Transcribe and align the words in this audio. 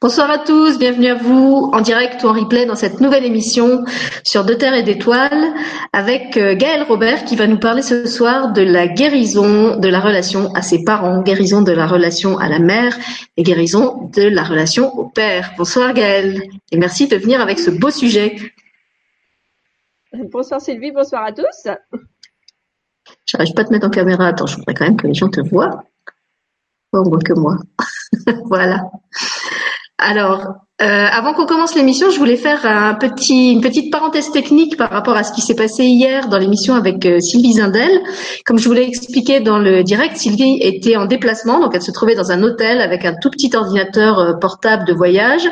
Bonsoir 0.00 0.30
à 0.30 0.38
tous, 0.38 0.78
bienvenue 0.78 1.08
à 1.08 1.16
vous 1.16 1.72
en 1.72 1.80
direct 1.80 2.22
ou 2.22 2.28
en 2.28 2.32
replay 2.32 2.66
dans 2.66 2.76
cette 2.76 3.00
nouvelle 3.00 3.24
émission 3.24 3.84
sur 4.22 4.44
De 4.44 4.54
Terre 4.54 4.74
et 4.74 4.84
d'Étoiles 4.84 5.52
avec 5.92 6.36
euh, 6.36 6.54
Gaël 6.54 6.84
Robert 6.84 7.24
qui 7.24 7.34
va 7.34 7.48
nous 7.48 7.58
parler 7.58 7.82
ce 7.82 8.06
soir 8.06 8.52
de 8.52 8.62
la 8.62 8.86
guérison 8.86 9.76
de 9.76 9.88
la 9.88 9.98
relation 9.98 10.52
à 10.54 10.62
ses 10.62 10.84
parents, 10.84 11.22
guérison 11.22 11.62
de 11.62 11.72
la 11.72 11.88
relation 11.88 12.38
à 12.38 12.48
la 12.48 12.60
mère 12.60 12.96
et 13.36 13.42
guérison 13.42 14.08
de 14.14 14.22
la 14.22 14.44
relation 14.44 14.96
au 14.96 15.08
père. 15.08 15.52
Bonsoir 15.58 15.92
Gaël 15.94 16.44
et 16.70 16.76
merci 16.76 17.08
de 17.08 17.16
venir 17.16 17.40
avec 17.40 17.58
ce 17.58 17.72
beau 17.72 17.90
sujet. 17.90 18.36
Bonsoir 20.30 20.60
Sylvie, 20.60 20.92
bonsoir 20.92 21.24
à 21.24 21.32
tous. 21.32 21.66
J'arrive 23.26 23.52
pas 23.52 23.62
à 23.62 23.64
te 23.64 23.72
mettre 23.72 23.88
en 23.88 23.90
caméra, 23.90 24.28
attends, 24.28 24.46
je 24.46 24.58
voudrais 24.58 24.74
quand 24.74 24.84
même 24.84 24.96
que 24.96 25.08
les 25.08 25.14
gens 25.14 25.28
te 25.28 25.40
voient. 25.40 25.82
On 26.92 27.02
voit 27.02 27.18
que 27.18 27.32
moi. 27.32 27.56
voilà. 28.44 28.84
Alors, 29.98 30.67
euh, 30.80 30.84
avant 31.10 31.34
qu'on 31.34 31.44
commence 31.44 31.74
l'émission, 31.74 32.08
je 32.08 32.18
voulais 32.20 32.36
faire 32.36 32.64
un 32.64 32.94
petit, 32.94 33.50
une 33.50 33.60
petite 33.60 33.90
parenthèse 33.90 34.30
technique 34.30 34.76
par 34.76 34.90
rapport 34.90 35.16
à 35.16 35.24
ce 35.24 35.32
qui 35.32 35.40
s'est 35.40 35.56
passé 35.56 35.82
hier 35.82 36.28
dans 36.28 36.38
l'émission 36.38 36.74
avec 36.74 37.04
euh, 37.04 37.18
Sylvie 37.18 37.54
Zindel. 37.54 37.90
Comme 38.44 38.60
je 38.60 38.68
vous 38.68 38.74
l'ai 38.74 38.86
expliqué 38.86 39.40
dans 39.40 39.58
le 39.58 39.82
direct, 39.82 40.16
Sylvie 40.16 40.58
était 40.60 40.94
en 40.94 41.06
déplacement, 41.06 41.58
donc 41.58 41.74
elle 41.74 41.82
se 41.82 41.90
trouvait 41.90 42.14
dans 42.14 42.30
un 42.30 42.44
hôtel 42.44 42.80
avec 42.80 43.04
un 43.04 43.14
tout 43.20 43.28
petit 43.28 43.50
ordinateur 43.56 44.20
euh, 44.20 44.32
portable 44.34 44.84
de 44.84 44.92
voyage. 44.92 45.48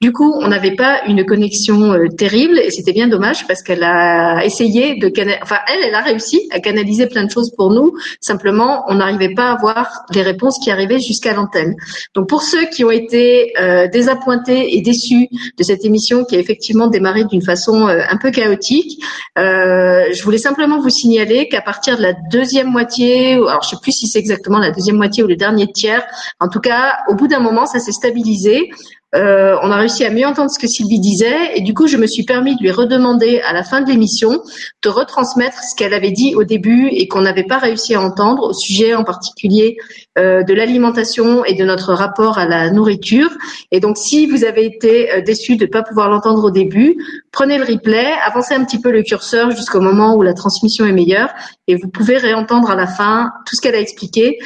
Du 0.00 0.12
coup, 0.12 0.32
on 0.40 0.46
n'avait 0.46 0.76
pas 0.76 1.00
une 1.08 1.26
connexion 1.26 1.98
terrible 2.16 2.60
et 2.60 2.70
c'était 2.70 2.92
bien 2.92 3.08
dommage 3.08 3.48
parce 3.48 3.62
qu'elle 3.64 3.82
a 3.82 4.44
essayé 4.44 4.94
de, 4.94 5.12
enfin 5.42 5.58
elle, 5.66 5.88
elle 5.88 5.94
a 5.96 6.02
réussi 6.02 6.48
à 6.52 6.60
canaliser 6.60 7.08
plein 7.08 7.24
de 7.24 7.30
choses 7.32 7.50
pour 7.56 7.72
nous. 7.72 7.94
Simplement, 8.20 8.84
on 8.86 8.94
n'arrivait 8.94 9.34
pas 9.34 9.50
à 9.50 9.56
voir 9.56 10.04
les 10.14 10.22
réponses 10.22 10.60
qui 10.62 10.70
arrivaient 10.70 11.00
jusqu'à 11.00 11.34
l'antenne. 11.34 11.74
Donc 12.14 12.28
pour 12.28 12.42
ceux 12.42 12.66
qui 12.66 12.84
ont 12.84 12.92
été 12.92 13.52
désappointés 13.92 14.67
et 14.68 14.80
déçu 14.80 15.28
de 15.56 15.62
cette 15.62 15.84
émission 15.84 16.24
qui 16.24 16.36
a 16.36 16.38
effectivement 16.38 16.88
démarré 16.88 17.24
d'une 17.24 17.42
façon 17.42 17.88
euh, 17.88 18.02
un 18.08 18.16
peu 18.16 18.30
chaotique. 18.30 19.02
Euh, 19.38 20.06
je 20.12 20.22
voulais 20.22 20.38
simplement 20.38 20.80
vous 20.80 20.90
signaler 20.90 21.48
qu'à 21.48 21.62
partir 21.62 21.96
de 21.96 22.02
la 22.02 22.12
deuxième 22.30 22.70
moitié, 22.70 23.34
alors 23.34 23.62
je 23.62 23.70
sais 23.70 23.76
plus 23.80 23.92
si 23.92 24.06
c'est 24.06 24.18
exactement 24.18 24.58
la 24.58 24.70
deuxième 24.70 24.96
moitié 24.96 25.22
ou 25.22 25.26
le 25.26 25.36
dernier 25.36 25.66
tiers, 25.72 26.04
en 26.40 26.48
tout 26.48 26.60
cas, 26.60 26.98
au 27.08 27.14
bout 27.14 27.28
d'un 27.28 27.40
moment, 27.40 27.66
ça 27.66 27.78
s'est 27.78 27.92
stabilisé. 27.92 28.70
Euh, 29.14 29.56
on 29.62 29.70
a 29.70 29.76
réussi 29.76 30.04
à 30.04 30.10
mieux 30.10 30.26
entendre 30.26 30.50
ce 30.50 30.58
que 30.58 30.66
Sylvie 30.66 31.00
disait 31.00 31.56
et 31.56 31.62
du 31.62 31.72
coup 31.72 31.86
je 31.86 31.96
me 31.96 32.06
suis 32.06 32.24
permis 32.24 32.56
de 32.56 32.60
lui 32.60 32.70
redemander 32.70 33.40
à 33.40 33.54
la 33.54 33.64
fin 33.64 33.80
de 33.80 33.88
l'émission 33.88 34.42
de 34.82 34.88
retransmettre 34.90 35.62
ce 35.62 35.74
qu'elle 35.74 35.94
avait 35.94 36.10
dit 36.10 36.34
au 36.34 36.44
début 36.44 36.88
et 36.88 37.08
qu'on 37.08 37.22
n'avait 37.22 37.44
pas 37.44 37.56
réussi 37.56 37.94
à 37.94 38.02
entendre 38.02 38.50
au 38.50 38.52
sujet 38.52 38.94
en 38.94 39.04
particulier 39.04 39.78
euh, 40.18 40.42
de 40.42 40.52
l'alimentation 40.52 41.42
et 41.46 41.54
de 41.54 41.64
notre 41.64 41.94
rapport 41.94 42.36
à 42.36 42.44
la 42.44 42.70
nourriture. 42.70 43.30
Et 43.72 43.80
donc 43.80 43.96
si 43.96 44.26
vous 44.26 44.44
avez 44.44 44.66
été 44.66 45.10
euh, 45.10 45.20
déçu 45.22 45.56
de 45.56 45.64
ne 45.64 45.70
pas 45.70 45.82
pouvoir 45.82 46.10
l'entendre 46.10 46.44
au 46.44 46.50
début, 46.50 46.98
prenez 47.32 47.58
le 47.58 47.64
replay, 47.64 48.06
avancez 48.24 48.54
un 48.54 48.64
petit 48.64 48.80
peu 48.80 48.90
le 48.90 49.02
curseur 49.02 49.50
jusqu'au 49.50 49.80
moment 49.80 50.14
où 50.14 50.22
la 50.22 50.34
transmission 50.34 50.86
est 50.86 50.92
meilleure 50.92 51.30
et 51.66 51.76
vous 51.76 51.88
pouvez 51.88 52.16
réentendre 52.16 52.70
à 52.70 52.74
la 52.74 52.86
fin 52.86 53.32
tout 53.46 53.54
ce 53.54 53.60
qu'elle 53.60 53.74
a 53.74 53.80
expliqué 53.80 54.38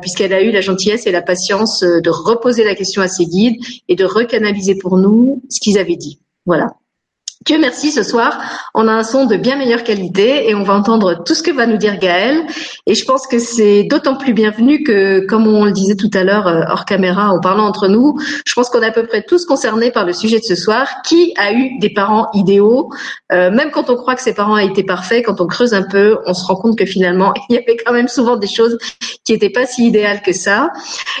puisqu'elle 0.00 0.32
a 0.32 0.42
eu 0.42 0.50
la 0.50 0.60
gentillesse 0.60 1.06
et 1.06 1.12
la 1.12 1.22
patience 1.22 1.80
de 1.80 2.10
reposer 2.10 2.64
la 2.64 2.74
question 2.74 3.02
à 3.02 3.08
ses 3.08 3.26
guides 3.26 3.60
et 3.88 3.96
de 3.96 4.04
recanaliser 4.04 4.76
pour 4.76 4.96
nous 4.96 5.42
ce 5.48 5.60
qu'ils 5.60 5.78
avaient 5.78 5.96
dit. 5.96 6.20
Voilà. 6.46 6.74
Dieu 7.46 7.58
merci, 7.58 7.90
ce 7.90 8.02
soir, 8.02 8.38
on 8.74 8.86
a 8.86 8.92
un 8.92 9.02
son 9.02 9.24
de 9.24 9.34
bien 9.34 9.56
meilleure 9.56 9.82
qualité 9.82 10.50
et 10.50 10.54
on 10.54 10.62
va 10.62 10.74
entendre 10.74 11.24
tout 11.24 11.34
ce 11.34 11.42
que 11.42 11.50
va 11.50 11.64
nous 11.66 11.78
dire 11.78 11.98
Gaël. 11.98 12.44
Et 12.84 12.94
je 12.94 13.02
pense 13.06 13.26
que 13.26 13.38
c'est 13.38 13.84
d'autant 13.84 14.16
plus 14.16 14.34
bienvenu 14.34 14.82
que, 14.82 15.20
comme 15.20 15.46
on 15.46 15.64
le 15.64 15.72
disait 15.72 15.96
tout 15.96 16.10
à 16.12 16.22
l'heure 16.22 16.46
euh, 16.46 16.64
hors 16.68 16.84
caméra 16.84 17.30
en 17.30 17.40
parlant 17.40 17.64
entre 17.64 17.88
nous, 17.88 18.20
je 18.44 18.52
pense 18.52 18.68
qu'on 18.68 18.82
est 18.82 18.88
à 18.88 18.92
peu 18.92 19.06
près 19.06 19.22
tous 19.22 19.46
concernés 19.46 19.90
par 19.90 20.04
le 20.04 20.12
sujet 20.12 20.38
de 20.38 20.44
ce 20.44 20.54
soir. 20.54 20.86
Qui 21.02 21.32
a 21.38 21.54
eu 21.54 21.78
des 21.78 21.88
parents 21.88 22.28
idéaux? 22.34 22.90
Euh, 23.32 23.50
Même 23.50 23.70
quand 23.70 23.88
on 23.88 23.96
croit 23.96 24.16
que 24.16 24.22
ses 24.22 24.34
parents 24.34 24.58
été 24.58 24.84
parfaits, 24.84 25.24
quand 25.24 25.40
on 25.40 25.46
creuse 25.46 25.72
un 25.72 25.84
peu, 25.84 26.18
on 26.26 26.34
se 26.34 26.44
rend 26.44 26.56
compte 26.56 26.76
que 26.76 26.84
finalement, 26.84 27.32
il 27.48 27.54
y 27.54 27.58
avait 27.58 27.78
quand 27.78 27.94
même 27.94 28.08
souvent 28.08 28.36
des 28.36 28.48
choses 28.48 28.76
qui 29.24 29.32
n'étaient 29.32 29.48
pas 29.48 29.64
si 29.64 29.86
idéales 29.86 30.20
que 30.20 30.34
ça. 30.34 30.74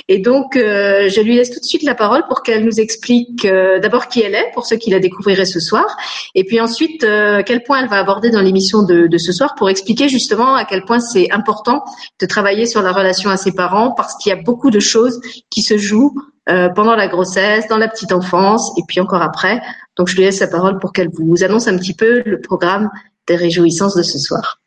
Et 0.08 0.18
donc, 0.18 0.56
euh, 0.56 1.08
je 1.08 1.22
lui 1.22 1.36
laisse 1.36 1.50
tout 1.50 1.60
de 1.60 1.64
suite 1.64 1.82
la 1.82 1.94
parole 1.94 2.26
pour 2.28 2.42
qu'elle 2.42 2.62
nous 2.62 2.78
explique 2.78 3.46
d'abord 3.80 4.08
qui 4.08 4.20
elle 4.20 4.34
est, 4.34 4.50
pour 4.52 4.66
ceux 4.66 4.76
qui 4.76 4.90
la 4.90 4.98
découvriraient 4.98 5.46
ce 5.46 5.60
soir 5.60 5.96
et 6.34 6.44
puis 6.44 6.60
ensuite, 6.60 7.04
euh, 7.04 7.42
quel 7.44 7.62
point 7.62 7.80
elle 7.80 7.88
va 7.88 7.98
aborder 7.98 8.30
dans 8.30 8.40
l'émission 8.40 8.82
de, 8.82 9.06
de, 9.06 9.18
ce 9.18 9.32
soir 9.32 9.54
pour 9.54 9.68
expliquer 9.70 10.08
justement 10.08 10.54
à 10.54 10.64
quel 10.64 10.84
point 10.84 11.00
c'est 11.00 11.30
important 11.30 11.84
de 12.20 12.26
travailler 12.26 12.66
sur 12.66 12.82
la 12.82 12.92
relation 12.92 13.30
à 13.30 13.36
ses 13.36 13.52
parents 13.52 13.92
parce 13.92 14.16
qu'il 14.16 14.30
y 14.30 14.32
a 14.32 14.42
beaucoup 14.42 14.70
de 14.70 14.80
choses 14.80 15.20
qui 15.50 15.62
se 15.62 15.76
jouent 15.78 16.14
euh, 16.48 16.68
pendant 16.68 16.96
la 16.96 17.08
grossesse, 17.08 17.68
dans 17.68 17.78
la 17.78 17.88
petite 17.88 18.12
enfance 18.12 18.72
et 18.78 18.82
puis 18.88 19.00
encore 19.00 19.22
après. 19.22 19.60
Donc 19.96 20.08
je 20.08 20.16
lui 20.16 20.22
laisse 20.22 20.40
la 20.40 20.48
parole 20.48 20.78
pour 20.78 20.92
qu'elle 20.92 21.10
vous 21.12 21.44
annonce 21.44 21.68
un 21.68 21.76
petit 21.76 21.94
peu 21.94 22.22
le 22.24 22.40
programme 22.40 22.90
des 23.26 23.36
réjouissances 23.36 23.96
de 23.96 24.02
ce 24.02 24.18
soir. 24.18 24.60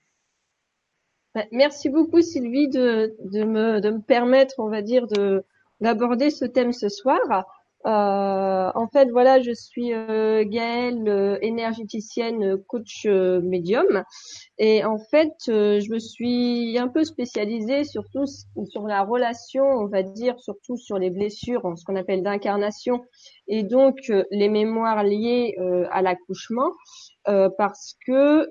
Bah, 1.35 1.45
merci 1.51 1.89
beaucoup 1.89 2.21
Sylvie 2.21 2.69
de, 2.69 3.15
de, 3.25 3.43
me, 3.43 3.81
de 3.81 3.89
me 3.89 4.01
permettre, 4.01 4.55
on 4.59 4.69
va 4.69 4.81
dire, 4.81 5.07
de 5.07 5.43
d'aborder 5.81 6.29
ce 6.29 6.45
thème 6.45 6.71
ce 6.71 6.89
soir. 6.89 7.19
Euh, 7.85 8.71
en 8.75 8.87
fait, 8.87 9.09
voilà, 9.11 9.41
je 9.41 9.51
suis 9.51 9.93
euh, 9.93 10.45
Gaëlle, 10.45 11.07
euh, 11.07 11.37
énergéticienne, 11.41 12.57
coach 12.67 13.05
euh, 13.05 13.41
médium, 13.41 14.03
et 14.57 14.85
en 14.85 14.97
fait, 14.97 15.33
je 15.47 15.91
me 15.91 15.99
suis 15.99 16.77
un 16.77 16.87
peu 16.87 17.03
spécialisée 17.03 17.83
surtout 17.83 18.25
sur 18.25 18.87
la 18.87 19.03
relation, 19.03 19.65
on 19.65 19.87
va 19.87 20.01
dire, 20.01 20.39
surtout 20.39 20.77
sur 20.77 20.97
les 20.97 21.09
blessures, 21.09 21.73
ce 21.75 21.83
qu'on 21.83 21.97
appelle 21.97 22.23
d'incarnation, 22.23 23.03
et 23.47 23.63
donc 23.63 23.97
les 24.31 24.47
mémoires 24.49 25.03
liées 25.03 25.55
à 25.91 26.01
l'accouchement, 26.01 26.71
parce 27.25 27.95
que 28.05 28.49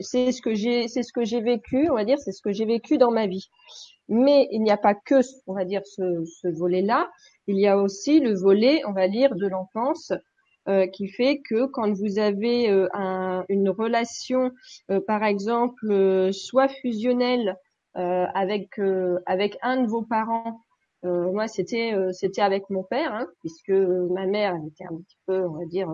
c'est 0.00 0.32
ce 0.32 0.40
que 0.40 0.54
j'ai, 0.54 0.88
c'est 0.88 1.02
ce 1.02 1.12
que 1.12 1.24
j'ai 1.24 1.40
vécu, 1.40 1.90
on 1.90 1.94
va 1.94 2.04
dire, 2.04 2.18
c'est 2.18 2.32
ce 2.32 2.42
que 2.42 2.52
j'ai 2.52 2.64
vécu 2.64 2.96
dans 2.96 3.10
ma 3.10 3.26
vie. 3.26 3.48
Mais 4.08 4.48
il 4.50 4.62
n'y 4.62 4.70
a 4.70 4.76
pas 4.76 4.94
que, 4.94 5.20
on 5.46 5.54
va 5.54 5.64
dire, 5.64 5.82
ce, 5.84 6.24
ce 6.24 6.48
volet-là 6.48 7.10
il 7.46 7.58
y 7.58 7.66
a 7.66 7.78
aussi 7.78 8.20
le 8.20 8.34
volet, 8.34 8.82
on 8.86 8.92
va 8.92 9.08
dire, 9.08 9.34
de 9.34 9.46
l'enfance 9.46 10.12
euh, 10.66 10.86
qui 10.86 11.08
fait 11.08 11.42
que 11.46 11.66
quand 11.66 11.92
vous 11.92 12.18
avez 12.18 12.70
euh, 12.70 12.88
un, 12.94 13.44
une 13.50 13.68
relation, 13.68 14.50
euh, 14.90 14.98
par 15.06 15.22
exemple, 15.22 16.32
soit 16.32 16.68
fusionnelle 16.68 17.56
avec 17.96 18.80
avec 19.26 19.56
un 19.62 19.82
de 19.82 19.86
vos 19.86 20.02
parents, 20.02 20.62
moi 21.04 21.46
c'était 21.46 21.94
c'était 22.10 22.42
avec 22.42 22.68
mon 22.68 22.82
père, 22.82 23.14
hein, 23.14 23.28
puisque 23.38 23.70
ma 23.70 24.26
mère 24.26 24.56
était 24.66 24.84
un 24.84 24.96
petit 24.96 25.16
peu, 25.26 25.46
on 25.46 25.52
va 25.58 25.64
dire, 25.66 25.88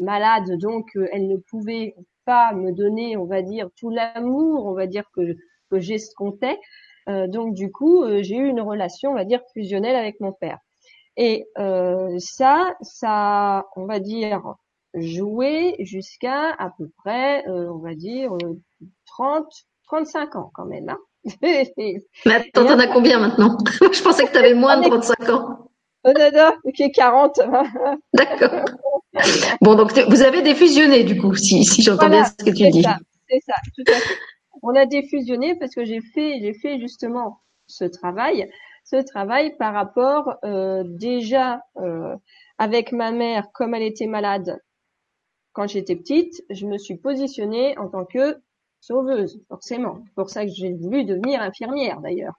malade, 0.00 0.58
donc 0.58 0.88
elle 1.12 1.28
ne 1.28 1.36
pouvait 1.36 1.94
pas 2.24 2.52
me 2.54 2.72
donner, 2.72 3.16
on 3.16 3.24
va 3.26 3.42
dire, 3.42 3.68
tout 3.78 3.90
l'amour, 3.90 4.66
on 4.66 4.74
va 4.74 4.88
dire 4.88 5.04
que 5.14 5.36
que 5.70 5.78
j'escomptais. 5.78 6.58
donc 7.06 7.54
du 7.54 7.70
coup, 7.70 8.04
j'ai 8.22 8.36
eu 8.36 8.48
une 8.48 8.60
relation, 8.60 9.12
on 9.12 9.14
va 9.14 9.24
dire, 9.24 9.42
fusionnelle 9.52 9.94
avec 9.96 10.18
mon 10.18 10.32
père. 10.32 10.58
Et 11.16 11.46
euh, 11.58 12.16
ça, 12.18 12.74
ça, 12.82 13.66
on 13.76 13.86
va 13.86 14.00
dire, 14.00 14.42
joué 14.94 15.76
jusqu'à 15.78 16.50
à 16.58 16.70
peu 16.76 16.88
près, 16.98 17.46
euh, 17.48 17.70
on 17.72 17.78
va 17.78 17.94
dire, 17.94 18.30
30, 19.06 19.46
35 19.86 20.36
ans 20.36 20.50
quand 20.54 20.66
même. 20.66 20.88
Hein 20.88 20.98
Mais 21.42 22.04
attends, 22.26 22.66
t'en 22.66 22.78
as 22.78 22.86
combien 22.86 23.18
maintenant? 23.18 23.56
Je 23.92 24.02
pensais 24.02 24.26
que 24.26 24.32
tu 24.32 24.38
avais 24.38 24.54
moins 24.54 24.80
de 24.80 24.88
35 24.88 25.28
ans. 25.30 25.70
Oh 26.06 26.12
non, 26.18 26.30
non, 26.34 26.52
ok, 26.64 26.92
40. 26.92 27.40
D'accord. 28.12 28.64
Bon, 29.62 29.74
donc 29.74 29.92
vous 30.08 30.22
avez 30.22 30.42
défusionné 30.42 31.04
du 31.04 31.18
coup, 31.18 31.34
si, 31.34 31.64
si 31.64 31.82
j'entends 31.82 32.10
bien 32.10 32.24
ce 32.24 32.44
que 32.44 32.50
tu 32.50 32.68
dis. 32.68 32.84
C'est 33.28 33.40
ça, 33.46 33.54
tout 33.74 33.90
à 33.90 33.94
fait. 33.94 34.14
On 34.62 34.74
a 34.74 34.86
défusionné 34.86 35.54
parce 35.56 35.74
que 35.74 35.84
j'ai 35.84 36.00
fait, 36.00 36.40
j'ai 36.40 36.52
fait 36.52 36.78
justement 36.78 37.40
ce 37.66 37.84
travail 37.84 38.50
ce 38.84 38.96
travail 38.96 39.56
par 39.56 39.74
rapport 39.74 40.36
euh, 40.44 40.84
déjà 40.86 41.62
euh, 41.78 42.16
avec 42.58 42.92
ma 42.92 43.10
mère, 43.10 43.50
comme 43.52 43.74
elle 43.74 43.82
était 43.82 44.06
malade 44.06 44.58
quand 45.54 45.68
j'étais 45.68 45.96
petite, 45.96 46.44
je 46.50 46.66
me 46.66 46.76
suis 46.76 46.96
positionnée 46.96 47.78
en 47.78 47.88
tant 47.88 48.04
que 48.04 48.36
sauveuse, 48.80 49.40
forcément. 49.48 50.02
C'est 50.04 50.14
pour 50.14 50.28
ça 50.28 50.44
que 50.44 50.50
j'ai 50.50 50.74
voulu 50.74 51.04
devenir 51.04 51.40
infirmière 51.40 52.00
d'ailleurs. 52.00 52.34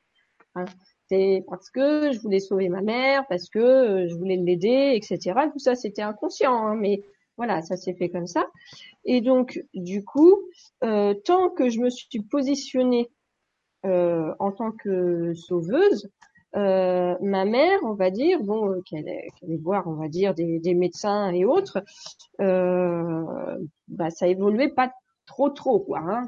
Hein. 0.53 0.65
C'est 1.07 1.43
parce 1.49 1.69
que 1.69 2.11
je 2.11 2.19
voulais 2.19 2.39
sauver 2.39 2.67
ma 2.67 2.81
mère, 2.81 3.25
parce 3.27 3.49
que 3.49 3.59
euh, 3.59 4.07
je 4.09 4.15
voulais 4.15 4.35
l'aider, 4.35 4.93
etc. 4.95 5.39
Tout 5.51 5.59
ça, 5.59 5.75
c'était 5.75 6.01
inconscient, 6.01 6.67
hein, 6.67 6.75
mais 6.75 7.03
voilà, 7.37 7.61
ça 7.61 7.77
s'est 7.77 7.93
fait 7.93 8.09
comme 8.09 8.27
ça. 8.27 8.47
Et 9.05 9.21
donc, 9.21 9.63
du 9.73 10.03
coup, 10.03 10.35
euh, 10.83 11.13
tant 11.13 11.49
que 11.49 11.69
je 11.69 11.79
me 11.79 11.89
suis 11.89 12.21
positionnée 12.21 13.09
euh, 13.85 14.33
en 14.39 14.51
tant 14.51 14.71
que 14.71 15.33
sauveuse, 15.35 16.09
euh, 16.55 17.15
ma 17.21 17.45
mère, 17.45 17.79
on 17.83 17.93
va 17.93 18.09
dire, 18.11 18.41
bon, 18.41 18.69
euh, 18.71 18.81
qu'elle 18.85 19.07
allait 19.07 19.57
voir, 19.61 19.87
on 19.87 19.93
va 19.95 20.07
dire, 20.07 20.33
des, 20.33 20.59
des 20.59 20.73
médecins 20.73 21.31
et 21.31 21.45
autres, 21.45 21.83
euh, 22.41 23.57
bah, 23.87 24.09
ça 24.09 24.27
évoluait 24.27 24.69
pas 24.69 24.91
trop 25.25 25.49
trop 25.49 25.79
quoi. 25.79 25.99
Hein. 25.99 26.27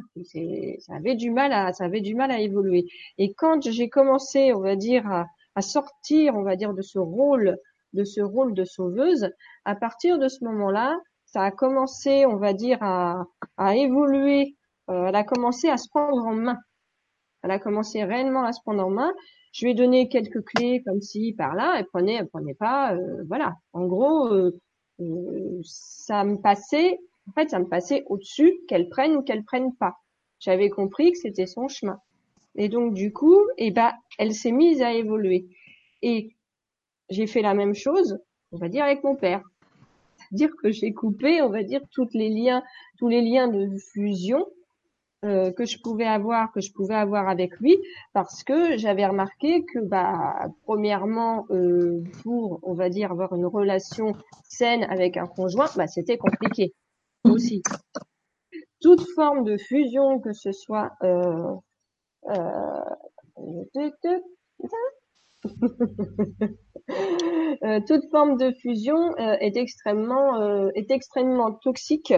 Ça 0.80 0.96
avait 0.96 1.16
du 1.16 1.32
mal 1.32 1.54
à, 1.54 1.72
ça 1.74 1.86
avait 1.86 2.02
du 2.02 2.16
mal 2.16 2.32
à 2.32 2.40
évoluer. 2.40 2.86
Et 3.18 3.34
quand 3.34 3.70
j'ai 3.70 3.90
commencé, 3.90 4.54
on 4.54 4.62
va 4.62 4.76
dire, 4.76 5.08
à, 5.08 5.28
à, 5.56 5.62
sortir, 5.62 6.36
on 6.36 6.44
va 6.44 6.56
dire, 6.56 6.74
de 6.74 6.82
ce 6.82 7.00
rôle 7.00 7.58
de 7.94 8.04
ce 8.04 8.22
rôle 8.22 8.54
de 8.54 8.66
sauveuse, 8.66 9.30
à 9.66 9.76
partir 9.76 10.20
de 10.20 10.28
ce 10.28 10.44
moment-là, 10.46 11.00
ça 11.26 11.44
a 11.44 11.52
commencé, 11.52 12.26
on 12.26 12.38
va 12.38 12.54
dire, 12.54 12.78
à, 12.82 13.26
à 13.58 13.76
évoluer. 13.76 14.56
Euh, 14.90 15.08
elle 15.08 15.16
a 15.16 15.24
commencé 15.24 15.70
à 15.70 15.78
se 15.78 15.90
prendre 15.90 16.26
en 16.26 16.34
main. 16.34 16.58
Elle 17.44 17.52
a 17.52 17.60
commencé 17.60 18.04
réellement 18.04 18.44
à 18.44 18.54
se 18.54 18.62
prendre 18.62 18.86
en 18.86 18.90
main. 18.90 19.14
Je 19.57 19.65
lui 19.65 19.71
ai 19.71 19.74
donné 19.74 20.07
quelques 20.07 20.45
clés 20.45 20.83
comme 20.86 21.01
ci, 21.01 21.33
par 21.33 21.56
là. 21.56 21.77
Elle 21.80 21.88
prenait, 21.88 22.13
elle 22.13 22.27
prenait 22.27 22.54
pas. 22.54 22.94
Euh, 22.94 23.24
voilà. 23.27 23.56
En 23.74 23.88
gros, 23.88 24.27
euh, 24.27 24.56
euh, 25.00 25.59
ça 25.63 26.24
me 26.24 26.38
passait. 26.39 27.00
En 27.27 27.31
fait, 27.31 27.50
ça 27.50 27.57
me 27.57 27.65
passait 27.65 28.04
au-dessus 28.06 28.59
qu'elle 28.68 28.88
prenne 28.88 29.15
ou 29.15 29.24
qu'elle 29.24 29.44
prenne 29.44 29.74
pas. 29.75 29.95
J'avais 30.39 30.69
compris 30.69 31.12
que 31.12 31.18
c'était 31.18 31.48
son 31.48 31.68
chemin. 31.68 32.00
Et 32.54 32.69
donc 32.69 32.94
du 32.94 33.12
coup, 33.12 33.39
eh 33.57 33.71
ben, 33.71 33.94
elle 34.19 34.36
s'est 34.36 34.51
mise 34.51 34.83
à 34.83 34.94
évoluer. 34.94 35.48
Et 36.04 36.36
j'ai 37.09 37.25
fait 37.25 37.42
la 37.42 37.56
même 37.56 37.74
chose, 37.74 38.19
on 38.51 38.57
va 38.57 38.69
dire, 38.69 38.83
avec 38.83 39.04
mon 39.04 39.15
père. 39.15 39.42
C'est-à-dire 40.18 40.51
que 40.62 40.69
j'ai 40.69 40.94
coupé, 40.94 41.42
on 41.42 41.50
va 41.50 41.63
dire, 41.63 41.81
tous 41.89 42.09
les 42.13 42.30
liens, 42.30 42.62
tous 43.00 43.07
les 43.07 43.21
liens 43.21 43.48
de 43.48 43.75
fusion 43.92 44.45
euh, 45.28 45.52
que 45.52 45.66
je 45.66 45.78
pouvais 45.84 46.06
avoir, 46.06 46.54
que 46.54 46.62
je 46.62 46.72
pouvais 46.72 46.96
avoir 46.96 47.28
avec 47.28 47.60
lui, 47.60 47.78
parce 48.14 48.46
que 48.46 48.78
j'avais 48.78 49.06
remarqué 49.06 49.66
que, 49.66 49.80
bah, 49.80 50.48
premièrement, 50.64 51.46
euh, 51.50 52.02
pour, 52.24 52.62
on 52.64 52.74
va 52.74 52.90
dire, 52.90 53.12
avoir 53.12 53.34
une 53.34 53.46
relation 53.46 54.14
saine 54.48 54.86
avec 54.86 55.18
un 55.18 55.28
conjoint, 55.28 55.68
bah, 55.76 55.88
c'était 55.88 56.18
compliqué 56.18 56.74
aussi. 57.26 57.62
Toute 58.80 59.06
forme 59.16 59.44
de 59.44 59.58
fusion, 59.58 60.20
que 60.20 60.32
ce 60.32 60.54
soit 60.54 60.92
euh, 61.04 61.56
toute 67.88 68.10
forme 68.12 68.38
de 68.38 68.52
fusion 68.62 69.16
est 69.18 69.58
extrêmement 69.58 70.70
est 70.74 70.90
extrêmement 70.90 71.52
toxique, 71.54 72.14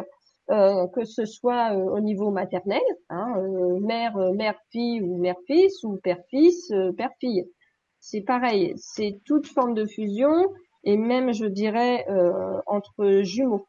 que 0.49 1.05
ce 1.05 1.25
soit 1.25 1.73
au 1.75 1.99
niveau 1.99 2.31
maternel, 2.31 2.81
hein, 3.09 3.33
mère 3.81 4.17
mère 4.33 4.59
fille 4.71 5.01
ou 5.01 5.17
mère 5.17 5.35
fils 5.45 5.83
ou 5.83 5.97
père 5.97 6.21
fils 6.29 6.73
père 6.97 7.11
fille. 7.19 7.45
C'est 7.99 8.21
pareil, 8.21 8.73
c'est 8.77 9.19
toute 9.25 9.47
forme 9.47 9.73
de 9.75 9.85
fusion 9.85 10.31
et 10.83 10.97
même 10.97 11.33
je 11.33 11.45
dirais 11.45 12.05
entre 12.65 13.21
jumeaux. 13.21 13.67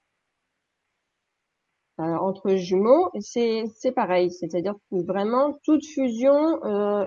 entre 1.99 2.55
jumeaux, 2.57 3.11
c'est 3.21 3.65
c'est 3.77 3.93
pareil, 3.93 4.31
c'est-à-dire 4.31 4.75
que 4.91 5.05
vraiment 5.05 5.59
toute 5.65 5.85
fusion, 5.85 6.61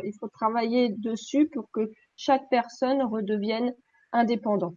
il 0.04 0.14
faut 0.20 0.28
travailler 0.28 0.90
dessus 0.90 1.50
pour 1.50 1.70
que 1.72 1.92
chaque 2.16 2.48
personne 2.50 3.02
redevienne 3.04 3.74
indépendant. 4.12 4.75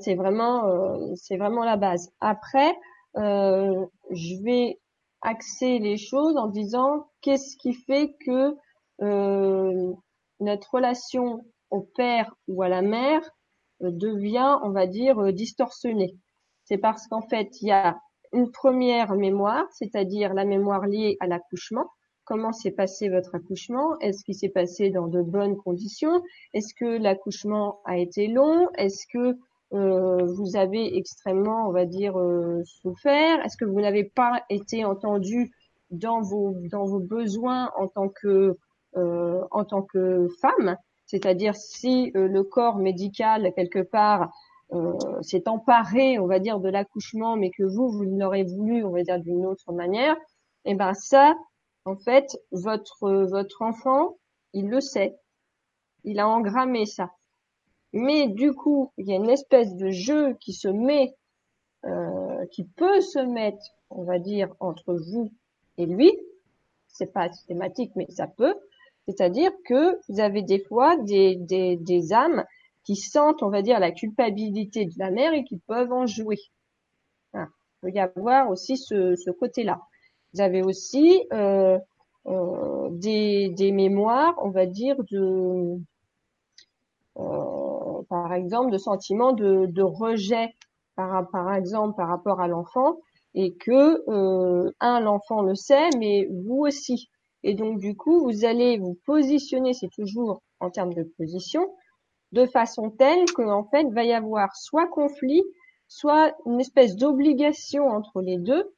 c'est 0.00 0.14
vraiment, 0.14 0.66
euh, 0.66 1.14
c'est 1.16 1.36
vraiment 1.36 1.64
la 1.64 1.76
base. 1.76 2.10
Après, 2.20 2.72
euh, 3.16 3.86
je 4.10 4.42
vais 4.42 4.80
axer 5.20 5.78
les 5.78 5.96
choses 5.96 6.36
en 6.36 6.48
disant 6.48 7.06
qu'est-ce 7.20 7.56
qui 7.56 7.74
fait 7.74 8.14
que 8.24 8.56
euh, 9.02 9.92
notre 10.40 10.74
relation 10.74 11.44
au 11.70 11.80
père 11.80 12.34
ou 12.48 12.62
à 12.62 12.68
la 12.68 12.82
mère 12.82 13.22
devient, 13.80 14.58
on 14.62 14.70
va 14.70 14.86
dire, 14.86 15.32
distorsionnée. 15.32 16.16
C'est 16.64 16.78
parce 16.78 17.06
qu'en 17.08 17.22
fait, 17.22 17.60
il 17.60 17.68
y 17.68 17.72
a 17.72 17.98
une 18.32 18.50
première 18.50 19.14
mémoire, 19.14 19.66
c'est-à-dire 19.72 20.34
la 20.34 20.44
mémoire 20.44 20.86
liée 20.86 21.16
à 21.20 21.26
l'accouchement, 21.26 21.90
comment 22.24 22.52
s'est 22.52 22.70
passé 22.70 23.08
votre 23.08 23.34
accouchement? 23.34 23.98
Est-ce 24.00 24.24
qu'il 24.24 24.34
s'est 24.34 24.48
passé 24.48 24.90
dans 24.90 25.06
de 25.08 25.22
bonnes 25.22 25.56
conditions? 25.56 26.22
Est-ce 26.54 26.74
que 26.74 26.98
l'accouchement 26.98 27.80
a 27.84 27.98
été 27.98 28.28
long? 28.28 28.68
Est-ce 28.76 29.06
que 29.12 29.18
euh, 29.18 29.34
vous 29.72 30.56
avez 30.56 30.96
extrêmement, 30.96 31.68
on 31.68 31.72
va 31.72 31.86
dire, 31.86 32.18
euh, 32.18 32.62
souffert? 32.64 33.44
Est-ce 33.44 33.56
que 33.56 33.64
vous 33.64 33.80
n'avez 33.80 34.04
pas 34.04 34.44
été 34.50 34.84
entendu 34.84 35.52
dans 35.90 36.20
vos 36.20 36.54
dans 36.70 36.84
vos 36.84 37.00
besoins 37.00 37.70
en 37.76 37.88
tant 37.88 38.08
que 38.08 38.58
euh, 38.96 39.40
en 39.50 39.64
tant 39.64 39.82
que 39.82 40.28
femme? 40.40 40.76
C'est-à-dire 41.06 41.54
si 41.56 42.10
le 42.14 42.42
corps 42.42 42.78
médical 42.78 43.52
quelque 43.54 43.82
part 43.82 44.30
s'est 45.20 45.48
emparé, 45.48 46.18
on 46.18 46.26
va 46.26 46.38
dire, 46.38 46.58
de 46.58 46.70
l'accouchement, 46.70 47.36
mais 47.36 47.50
que 47.50 47.62
vous 47.62 47.90
vous 47.90 48.04
l'aurez 48.04 48.44
voulu, 48.44 48.84
on 48.84 48.90
va 48.90 49.02
dire, 49.02 49.20
d'une 49.20 49.44
autre 49.44 49.70
manière, 49.72 50.16
et 50.64 50.70
eh 50.70 50.74
ben 50.74 50.94
ça, 50.94 51.34
en 51.84 51.96
fait, 51.96 52.38
votre 52.52 53.26
votre 53.30 53.62
enfant, 53.62 54.16
il 54.54 54.68
le 54.68 54.80
sait. 54.80 55.14
Il 56.04 56.18
a 56.20 56.28
engrammé 56.28 56.86
ça. 56.86 57.10
Mais 57.92 58.28
du 58.28 58.52
coup, 58.52 58.92
il 58.96 59.06
y 59.06 59.12
a 59.12 59.16
une 59.16 59.30
espèce 59.30 59.74
de 59.76 59.90
jeu 59.90 60.34
qui 60.40 60.52
se 60.52 60.68
met, 60.68 61.14
euh, 61.84 62.46
qui 62.50 62.64
peut 62.64 63.00
se 63.00 63.18
mettre, 63.18 63.62
on 63.90 64.04
va 64.04 64.18
dire, 64.18 64.54
entre 64.60 64.94
vous 64.94 65.30
et 65.78 65.86
lui. 65.86 66.12
C'est 66.88 67.12
pas 67.12 67.30
systématique, 67.30 67.92
mais 67.96 68.06
ça 68.10 68.26
peut. 68.26 68.54
C'est-à-dire 69.06 69.50
que 69.64 69.98
vous 70.08 70.20
avez 70.20 70.42
des 70.42 70.60
fois 70.60 70.96
des, 70.96 71.36
des, 71.36 71.76
des 71.76 72.12
âmes 72.12 72.44
qui 72.84 72.96
sentent, 72.96 73.42
on 73.42 73.48
va 73.50 73.62
dire, 73.62 73.78
la 73.80 73.92
culpabilité 73.92 74.86
de 74.86 74.98
la 74.98 75.10
mère 75.10 75.32
et 75.32 75.44
qui 75.44 75.58
peuvent 75.58 75.92
en 75.92 76.06
jouer. 76.06 76.38
Il 77.34 77.46
peut 77.80 77.90
y 77.90 78.00
avoir 78.00 78.48
aussi 78.50 78.76
ce, 78.76 79.16
ce 79.16 79.30
côté-là. 79.30 79.80
Vous 80.32 80.40
avez 80.40 80.62
aussi 80.62 81.26
euh, 81.32 81.78
euh, 82.26 82.88
des, 82.90 83.50
des, 83.50 83.72
mémoires, 83.72 84.34
on 84.42 84.50
va 84.50 84.66
dire, 84.66 84.96
de, 85.10 85.78
euh, 87.18 87.61
par 88.12 88.34
exemple, 88.34 88.70
de 88.70 88.76
sentiments 88.76 89.32
de, 89.32 89.64
de 89.64 89.82
rejet, 89.82 90.54
par, 90.96 91.30
par, 91.30 91.54
exemple, 91.54 91.96
par 91.96 92.08
rapport 92.08 92.42
à 92.42 92.46
l'enfant, 92.46 92.98
et 93.34 93.54
que 93.54 94.02
euh, 94.10 94.70
un, 94.80 95.00
l'enfant 95.00 95.40
le 95.40 95.54
sait, 95.54 95.88
mais 95.98 96.28
vous 96.30 96.66
aussi. 96.66 97.08
Et 97.42 97.54
donc, 97.54 97.78
du 97.78 97.96
coup, 97.96 98.20
vous 98.20 98.44
allez 98.44 98.76
vous 98.76 98.98
positionner, 99.06 99.72
c'est 99.72 99.88
toujours 99.88 100.42
en 100.60 100.68
termes 100.68 100.92
de 100.92 101.04
position, 101.16 101.66
de 102.32 102.44
façon 102.44 102.90
telle 102.90 103.24
qu'en 103.32 103.64
fait, 103.70 103.88
va 103.88 104.04
y 104.04 104.12
avoir 104.12 104.54
soit 104.56 104.88
conflit, 104.88 105.42
soit 105.88 106.34
une 106.44 106.60
espèce 106.60 106.96
d'obligation 106.96 107.88
entre 107.88 108.20
les 108.20 108.36
deux, 108.36 108.74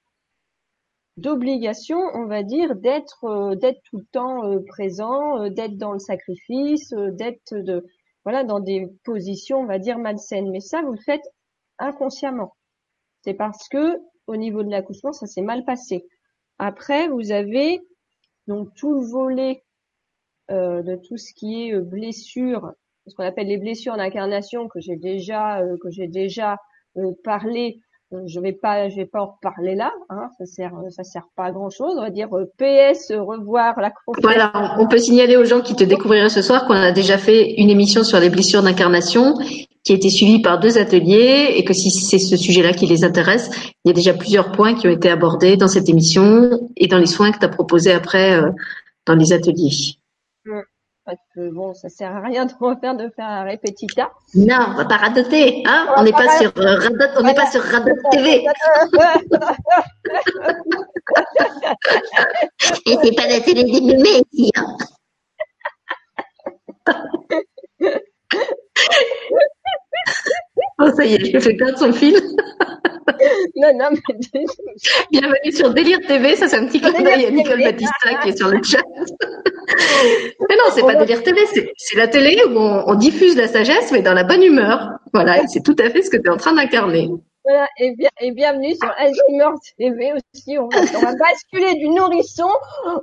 d'obligation, 1.16 1.98
on 2.14 2.26
va 2.26 2.44
dire, 2.44 2.76
d'être 2.76 3.24
euh, 3.24 3.56
d'être 3.56 3.80
tout 3.90 3.98
le 3.98 4.06
temps 4.12 4.44
euh, 4.44 4.60
présent, 4.66 5.40
euh, 5.40 5.50
d'être 5.50 5.76
dans 5.76 5.92
le 5.92 5.98
sacrifice, 5.98 6.92
d'être 6.92 7.54
de 7.54 7.84
voilà 8.24 8.44
dans 8.44 8.60
des 8.60 8.88
positions, 9.04 9.60
on 9.60 9.66
va 9.66 9.78
dire 9.78 9.98
malsaines. 9.98 10.50
Mais 10.50 10.60
ça, 10.60 10.82
vous 10.82 10.92
le 10.92 11.00
faites 11.00 11.24
inconsciemment. 11.78 12.56
C'est 13.22 13.34
parce 13.34 13.68
que 13.68 13.98
au 14.26 14.36
niveau 14.36 14.62
de 14.62 14.70
l'accouchement, 14.70 15.12
ça 15.12 15.26
s'est 15.26 15.42
mal 15.42 15.64
passé. 15.64 16.06
Après, 16.58 17.08
vous 17.08 17.32
avez 17.32 17.80
donc 18.46 18.68
tout 18.74 18.94
le 18.94 19.06
volet 19.06 19.64
de 20.48 20.96
tout 21.06 21.16
ce 21.16 21.32
qui 21.34 21.68
est 21.68 21.78
blessure, 21.80 22.72
ce 23.06 23.14
qu'on 23.14 23.24
appelle 23.24 23.48
les 23.48 23.58
blessures 23.58 23.96
d'incarnation 23.96 24.68
que 24.68 24.80
j'ai 24.80 24.96
déjà 24.96 25.62
que 25.82 25.90
j'ai 25.90 26.08
déjà 26.08 26.58
parlé 27.22 27.80
je 28.26 28.40
vais 28.40 28.52
pas, 28.52 28.88
je 28.88 28.96
vais 28.96 29.06
pas 29.06 29.20
en 29.20 29.34
reparler 29.34 29.74
là. 29.74 29.92
Hein, 30.08 30.28
ça 30.38 30.46
sert, 30.46 30.72
ça 30.90 31.04
sert 31.04 31.26
pas 31.36 31.44
à 31.44 31.52
grand 31.52 31.70
chose. 31.70 31.94
On 31.96 32.02
va 32.02 32.10
dire 32.10 32.28
euh, 32.36 32.44
PS, 32.58 33.12
revoir 33.12 33.80
la 33.80 33.92
Voilà, 34.22 34.76
on 34.78 34.86
peut 34.86 34.98
signaler 34.98 35.36
aux 35.36 35.44
gens 35.44 35.60
qui 35.60 35.74
te 35.74 35.84
découvriraient 35.84 36.28
ce 36.28 36.42
soir 36.42 36.66
qu'on 36.66 36.74
a 36.74 36.92
déjà 36.92 37.18
fait 37.18 37.54
une 37.54 37.70
émission 37.70 38.04
sur 38.04 38.20
les 38.20 38.30
blessures 38.30 38.62
d'incarnation 38.62 39.34
qui 39.84 39.92
a 39.92 39.96
été 39.96 40.08
suivie 40.08 40.40
par 40.40 40.60
deux 40.60 40.78
ateliers 40.78 41.54
et 41.56 41.64
que 41.64 41.74
si 41.74 41.90
c'est 41.90 42.18
ce 42.18 42.36
sujet-là 42.36 42.72
qui 42.72 42.86
les 42.86 43.04
intéresse, 43.04 43.50
il 43.84 43.88
y 43.88 43.90
a 43.90 43.94
déjà 43.94 44.14
plusieurs 44.14 44.50
points 44.50 44.74
qui 44.74 44.88
ont 44.88 44.92
été 44.92 45.10
abordés 45.10 45.56
dans 45.56 45.68
cette 45.68 45.88
émission 45.88 46.50
et 46.76 46.86
dans 46.86 46.98
les 46.98 47.06
soins 47.06 47.32
que 47.32 47.38
tu 47.38 47.44
as 47.44 47.50
proposés 47.50 47.92
après 47.92 48.32
euh, 48.32 48.50
dans 49.06 49.14
les 49.14 49.32
ateliers. 49.32 49.98
Parce 51.04 51.18
que 51.34 51.50
bon, 51.50 51.74
ça 51.74 51.90
sert 51.90 52.16
à 52.16 52.20
rien 52.20 52.46
de 52.46 52.54
refaire 52.58 52.96
de 52.96 53.10
faire 53.10 53.26
un 53.26 53.44
répétita. 53.44 54.10
Non, 54.34 54.68
on 54.70 54.74
va 54.74 54.86
pas 54.86 54.96
radoter, 54.96 55.62
hein. 55.66 55.92
On 55.96 56.02
n'est 56.02 56.12
pas 56.12 56.38
sur 56.38 56.50
euh, 56.56 56.78
Radot, 56.78 57.18
on 57.18 57.22
n'est 57.22 57.34
pas 57.34 57.46
sur 57.50 57.62
Radot 57.62 57.94
TV. 58.10 58.46
Et 62.86 62.96
c'est 63.02 63.14
pas 63.14 63.26
la 63.26 63.40
télé 63.40 63.64
des 63.64 63.80
mémés 63.80 64.22
ici, 64.32 64.52
hein. 64.56 64.76
Oh, 70.80 70.90
ça 70.96 71.04
y 71.04 71.14
est, 71.14 71.32
je 71.32 71.38
fais 71.38 71.54
perdre 71.54 71.78
son 71.78 71.92
fil. 71.92 72.14
non, 73.56 73.72
non, 73.76 73.90
mais... 73.92 74.44
Bienvenue 75.10 75.52
sur 75.52 75.72
Délire 75.72 76.00
TV, 76.00 76.34
ça 76.34 76.48
c'est 76.48 76.56
un 76.56 76.66
petit 76.66 76.80
clin 76.80 77.00
d'œil 77.00 77.26
à 77.26 77.30
Nicole 77.30 77.62
Batista 77.62 78.14
qui 78.22 78.30
est 78.30 78.36
sur 78.36 78.48
le 78.48 78.60
chat. 78.62 78.82
mais 80.48 80.56
non, 80.56 80.64
c'est 80.74 80.82
pas 80.82 80.96
Délire 80.96 81.22
TV, 81.22 81.40
c'est 81.76 81.96
la 81.96 82.08
télé 82.08 82.42
où 82.48 82.58
on, 82.58 82.94
diffuse 82.96 83.36
la 83.36 83.46
sagesse, 83.46 83.92
mais 83.92 84.02
dans 84.02 84.14
la 84.14 84.24
bonne 84.24 84.42
humeur. 84.42 84.90
Voilà, 85.12 85.46
c'est 85.46 85.62
tout 85.62 85.76
à 85.78 85.90
fait 85.90 86.02
ce 86.02 86.10
que 86.10 86.16
tu 86.16 86.26
es 86.26 86.30
en 86.30 86.36
train 86.36 86.54
d'incarner. 86.54 87.08
Voilà, 87.44 87.68
et, 87.78 87.94
bien, 87.94 88.08
et 88.20 88.32
bienvenue 88.32 88.74
sur 88.74 88.90
Alzheimer 88.96 89.54
TV 89.78 90.12
aussi. 90.14 90.58
On 90.58 90.68
va, 90.68 90.80
on 90.96 91.00
va 91.02 91.14
basculer 91.14 91.74
du 91.74 91.88
nourrisson 91.88 92.48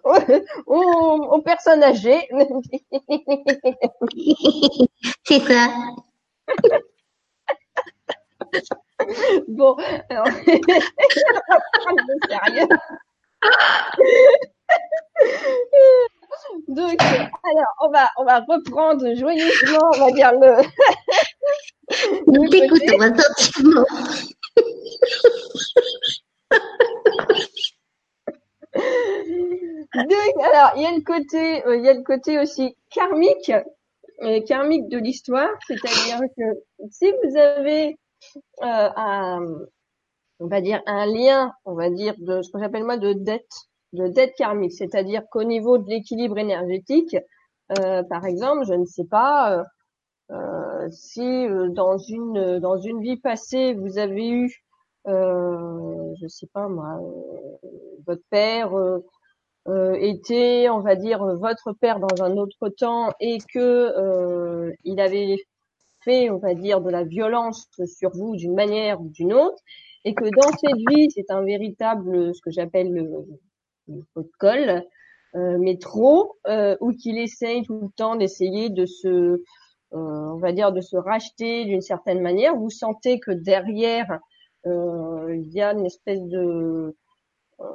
au, 0.04 0.18
au, 0.66 1.36
au 1.36 1.42
personnes 1.42 1.84
âgées. 1.84 2.28
c'est 5.24 5.40
ça. 5.40 5.70
bon, 9.48 9.78
alors, 10.10 10.28
sérieux. 12.30 12.68
Donc, 16.68 17.02
alors, 17.02 17.76
on 17.82 17.90
va, 17.90 18.10
on 18.18 18.24
va 18.24 18.40
reprendre 18.40 19.14
joyeusement, 19.16 19.92
on 19.96 20.00
va 20.00 20.12
dire 20.12 20.32
le. 20.34 20.64
Nous 22.28 22.48
t'écoutons 22.50 23.02
attentivement. 23.02 23.86
Donc, 29.94 30.46
alors, 30.54 30.72
il 30.76 30.84
y 30.84 30.86
a 30.86 30.92
le 30.92 31.04
côté, 31.04 31.66
euh, 31.68 31.78
il 31.78 31.84
y 31.84 31.90
a 31.90 31.94
le 31.94 32.04
côté 32.04 32.40
aussi 32.40 32.76
karmique, 32.90 33.52
euh, 34.24 34.40
karmique 34.48 34.88
de 34.88 34.98
l'histoire, 34.98 35.50
c'est-à-dire 35.68 36.20
que 36.38 36.44
si 36.92 37.12
vous 37.24 37.38
avez 37.38 37.98
euh, 38.64 39.68
on 40.42 40.48
va 40.48 40.62
dire 40.62 40.82
un 40.88 41.06
lien, 41.06 41.54
on 41.66 41.76
va 41.76 41.90
dire 41.90 42.16
de 42.18 42.42
ce 42.42 42.52
que 42.52 42.60
j'appelle 42.60 42.84
moi 42.84 42.98
de 42.98 43.14
dette, 43.14 43.52
de 43.94 44.08
dette 44.08 44.34
karmique, 44.36 44.74
c'est-à-dire 44.74 45.24
qu'au 45.32 45.44
niveau 45.44 45.78
de 45.78 45.88
l'équilibre 45.88 46.38
énergétique, 46.38 47.16
euh, 47.80 48.04
par 48.04 48.26
exemple, 48.26 48.66
je 48.66 48.74
ne 48.74 48.86
sais 48.86 49.06
pas 49.06 49.64
euh, 50.32 50.90
si 50.90 51.48
dans 51.70 51.98
une 51.98 52.60
dans 52.60 52.78
une 52.78 53.02
vie 53.02 53.18
passée 53.18 53.74
vous 53.74 53.98
avez 53.98 54.30
eu, 54.30 54.54
euh, 55.08 56.14
je 56.22 56.28
sais 56.28 56.48
pas 56.54 56.68
moi, 56.68 57.00
votre 58.08 58.24
père 58.30 58.72
était, 60.00 60.70
on 60.70 60.80
va 60.80 60.96
dire, 60.96 61.24
votre 61.38 61.74
père 61.74 62.00
dans 62.00 62.24
un 62.24 62.36
autre 62.38 62.70
temps 62.70 63.12
et 63.20 63.38
que 63.54 64.74
il 64.84 65.00
avait 65.00 65.38
fait, 66.04 66.30
on 66.30 66.38
va 66.38 66.54
dire, 66.54 66.82
de 66.82 66.90
la 66.90 67.04
violence 67.04 67.70
sur 67.86 68.12
vous 68.12 68.36
d'une 68.36 68.54
manière 68.54 69.02
ou 69.02 69.10
d'une 69.10 69.34
autre, 69.34 69.62
et 70.04 70.14
que 70.14 70.24
dans 70.24 70.58
cette 70.58 70.78
vie, 70.90 71.10
c'est 71.12 71.30
un 71.30 71.44
véritable, 71.44 72.34
ce 72.34 72.42
que 72.42 72.52
j'appelle 72.52 72.92
le, 72.92 73.08
le 73.88 74.04
pot 74.14 74.24
de 74.24 74.32
colle, 74.40 74.84
euh, 75.36 75.58
mais 75.60 75.78
trop, 75.78 76.38
euh, 76.48 76.76
ou 76.82 76.92
qu'il 76.92 77.18
essaye 77.18 77.64
tout 77.64 77.80
le 77.82 77.90
temps 77.96 78.16
d'essayer 78.16 78.70
de 78.70 78.86
se, 78.86 79.08
euh, 79.08 79.42
on 79.92 80.38
va 80.38 80.52
dire, 80.52 80.72
de 80.72 80.82
se 80.82 80.98
racheter 80.98 81.66
d'une 81.66 81.82
certaine 81.82 82.22
manière. 82.22 82.56
Vous 82.56 82.70
sentez 82.70 83.20
que 83.20 83.32
derrière, 83.32 84.20
euh, 84.66 85.36
il 85.36 85.52
y 85.54 85.62
a 85.62 85.72
une 85.74 85.86
espèce 85.86 86.22
de, 86.22 86.96
euh, 87.60 87.66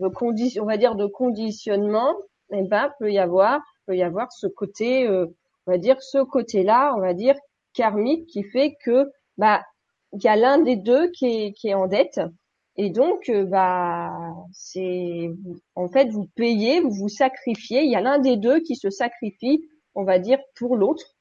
de 0.00 0.08
condition, 0.08 0.62
on 0.62 0.66
va 0.66 0.76
dire, 0.76 0.94
de 0.94 1.06
conditionnement. 1.06 2.14
Et 2.52 2.58
eh 2.58 2.62
ben, 2.62 2.92
peut 2.98 3.10
y 3.10 3.18
avoir, 3.18 3.60
peut 3.86 3.96
y 3.96 4.02
avoir 4.02 4.30
ce 4.30 4.46
côté, 4.46 5.08
on 5.08 5.70
va 5.70 5.78
dire, 5.78 6.00
ce 6.02 6.18
côté-là, 6.22 6.94
on 6.94 7.00
va 7.00 7.14
dire, 7.14 7.34
karmique 7.74 8.26
qui 8.28 8.44
fait 8.44 8.76
que, 8.84 9.10
bah, 9.38 9.62
il 10.12 10.22
y 10.22 10.28
a 10.28 10.36
l'un 10.36 10.58
des 10.58 10.76
deux 10.76 11.10
qui 11.10 11.26
est, 11.26 11.52
qui 11.52 11.68
est 11.68 11.74
en 11.74 11.86
dette 11.88 12.20
et 12.76 12.90
donc, 12.90 13.28
euh, 13.28 13.44
bah, 13.44 14.12
c'est, 14.52 15.30
en 15.76 15.88
fait, 15.88 16.08
vous 16.10 16.26
payez, 16.34 16.80
vous 16.80 16.90
vous 16.90 17.08
sacrifiez. 17.08 17.84
Il 17.84 17.90
y 17.90 17.96
a 17.96 18.00
l'un 18.00 18.18
des 18.18 18.36
deux 18.36 18.60
qui 18.60 18.74
se 18.76 18.90
sacrifie, 18.90 19.68
on 19.94 20.04
va 20.04 20.18
dire, 20.18 20.38
pour 20.56 20.76
l'autre, 20.76 21.14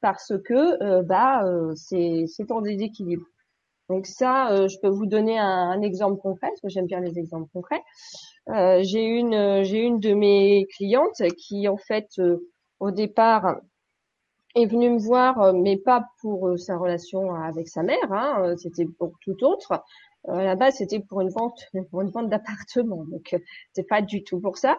parce 0.00 0.32
que, 0.44 0.82
euh, 0.82 1.02
bah, 1.02 1.44
euh, 1.44 1.74
c'est, 1.74 2.24
c'est 2.28 2.50
en 2.50 2.62
déséquilibre. 2.62 3.26
Donc 3.88 4.06
ça, 4.06 4.66
je 4.66 4.76
peux 4.80 4.88
vous 4.88 5.06
donner 5.06 5.38
un, 5.38 5.46
un, 5.46 5.82
exemple 5.82 6.20
concret, 6.20 6.48
parce 6.48 6.60
que 6.60 6.68
j'aime 6.68 6.86
bien 6.86 7.00
les 7.00 7.18
exemples 7.20 7.48
concrets. 7.52 7.82
j'ai 8.82 9.04
une, 9.04 9.62
j'ai 9.62 9.78
une 9.78 10.00
de 10.00 10.12
mes 10.12 10.66
clientes 10.76 11.22
qui, 11.38 11.68
en 11.68 11.76
fait, 11.76 12.08
au 12.80 12.90
départ, 12.90 13.60
est 14.56 14.66
venue 14.66 14.90
me 14.90 14.98
voir, 14.98 15.52
mais 15.54 15.76
pas 15.76 16.08
pour 16.20 16.58
sa 16.58 16.76
relation 16.76 17.34
avec 17.34 17.68
sa 17.68 17.82
mère, 17.82 18.12
hein, 18.12 18.54
c'était 18.56 18.86
pour 18.86 19.12
tout 19.20 19.44
autre. 19.44 19.82
Euh, 20.28 20.42
là-bas, 20.42 20.72
c'était 20.72 20.98
pour 21.00 21.20
une 21.20 21.28
vente, 21.28 21.60
pour 21.90 22.02
une 22.02 22.10
vente 22.10 22.28
d'appartement, 22.28 23.04
donc 23.04 23.32
euh, 23.32 23.38
c'est 23.72 23.86
pas 23.86 24.02
du 24.02 24.24
tout 24.24 24.40
pour 24.40 24.58
ça. 24.58 24.78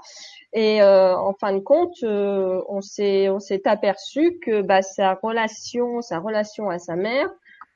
Et 0.54 0.82
euh, 0.82 1.18
en 1.18 1.34
fin 1.34 1.54
de 1.54 1.60
compte, 1.60 1.96
euh, 2.04 2.62
on 2.68 2.82
s'est 2.82 3.30
on 3.30 3.40
s'est 3.40 3.66
aperçu 3.68 4.40
que 4.40 4.62
bah, 4.62 4.82
sa 4.82 5.14
relation, 5.16 6.02
sa 6.02 6.20
relation 6.20 6.70
à 6.70 6.80
sa 6.80 6.96
mère, 6.96 7.30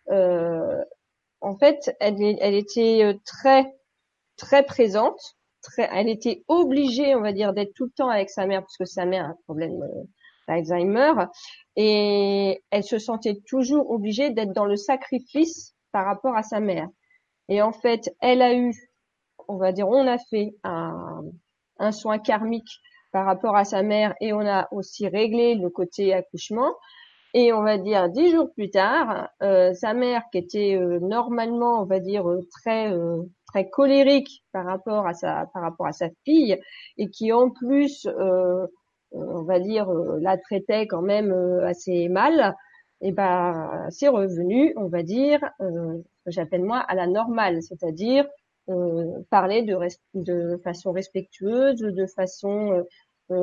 euh, 0.10 0.84
en 1.40 1.58
fait, 1.58 1.96
elle, 2.00 2.22
elle 2.42 2.56
était 2.56 3.18
très 3.26 3.74
très 4.38 4.64
présente, 4.64 5.38
très, 5.62 5.90
elle 5.94 6.10
était 6.10 6.44
obligée, 6.48 7.16
on 7.16 7.22
va 7.22 7.32
dire, 7.32 7.54
d'être 7.54 7.74
tout 7.74 7.86
le 7.86 7.92
temps 7.92 8.10
avec 8.10 8.30
sa 8.30 8.46
mère 8.48 8.62
parce 8.62 8.78
que 8.78 8.86
sa 8.86 9.06
mère 9.06 9.26
a 9.26 9.30
un 9.30 9.38
problème 9.46 9.82
d'Alzheimer 10.52 11.14
et 11.76 12.62
elle 12.70 12.84
se 12.84 13.00
sentait 13.00 13.40
toujours 13.48 13.90
obligée 13.92 14.30
d'être 14.32 14.54
dans 14.54 14.66
le 14.66 14.76
sacrifice 14.76 15.74
par 15.92 16.06
rapport 16.06 16.36
à 16.36 16.44
sa 16.44 16.60
mère. 16.60 16.88
Et 17.50 17.62
en 17.62 17.72
fait, 17.72 18.14
elle 18.22 18.42
a 18.42 18.54
eu, 18.54 18.74
on 19.48 19.58
va 19.58 19.72
dire, 19.72 19.88
on 19.88 20.08
a 20.08 20.18
fait 20.18 20.56
un, 20.64 21.22
un 21.80 21.92
soin 21.92 22.20
karmique 22.20 22.80
par 23.12 23.26
rapport 23.26 23.56
à 23.56 23.66
sa 23.66 23.84
mère 23.84 24.14
et 24.22 24.34
on 24.34 24.46
a 24.46 24.68
aussi 24.72 25.08
réglé 25.08 25.56
le 25.56 25.70
côté 25.70 26.14
accouchement. 26.14 26.74
Et 27.34 27.54
on 27.54 27.64
va 27.64 27.78
dire 27.78 28.10
dix 28.10 28.30
jours 28.32 28.52
plus 28.54 28.70
tard, 28.72 29.30
euh, 29.42 29.74
sa 29.74 29.94
mère 29.94 30.24
qui 30.32 30.38
était 30.38 30.76
euh, 30.76 31.00
normalement, 31.00 31.82
on 31.82 31.86
va 31.86 32.00
dire 32.00 32.30
euh, 32.30 32.42
très 32.52 32.92
euh, 32.92 33.24
très 33.48 33.70
colérique 33.70 34.44
par 34.52 34.66
rapport 34.66 35.08
à 35.08 35.14
sa 35.14 35.46
par 35.54 35.62
rapport 35.62 35.88
à 35.88 35.94
sa 35.94 36.10
fille 36.26 36.60
et 36.98 37.10
qui 37.10 37.32
en 37.32 37.50
plus, 37.50 38.06
on 39.12 39.44
va 39.44 39.60
dire, 39.60 39.90
la 40.22 40.38
traitait 40.38 40.88
quand 40.88 41.02
même 41.02 41.32
assez 41.66 42.10
mal, 42.10 42.56
et 43.02 43.12
ben 43.12 43.88
c'est 43.90 44.08
revenu, 44.08 44.74
on 44.78 44.88
va 44.88 45.04
dire, 45.04 45.40
j'appelle 46.28 46.64
moi 46.64 46.80
à 46.80 46.96
la 46.96 47.08
normale, 47.08 47.62
c'est-à-dire 47.64 48.26
euh, 48.70 49.24
parler 49.30 49.64
de, 49.64 49.76
de 50.14 50.58
façon 50.64 50.92
respectueuse, 50.92 51.80
de 51.80 52.06
façon 52.06 52.72
euh, 52.72 52.78
euh, 52.80 52.84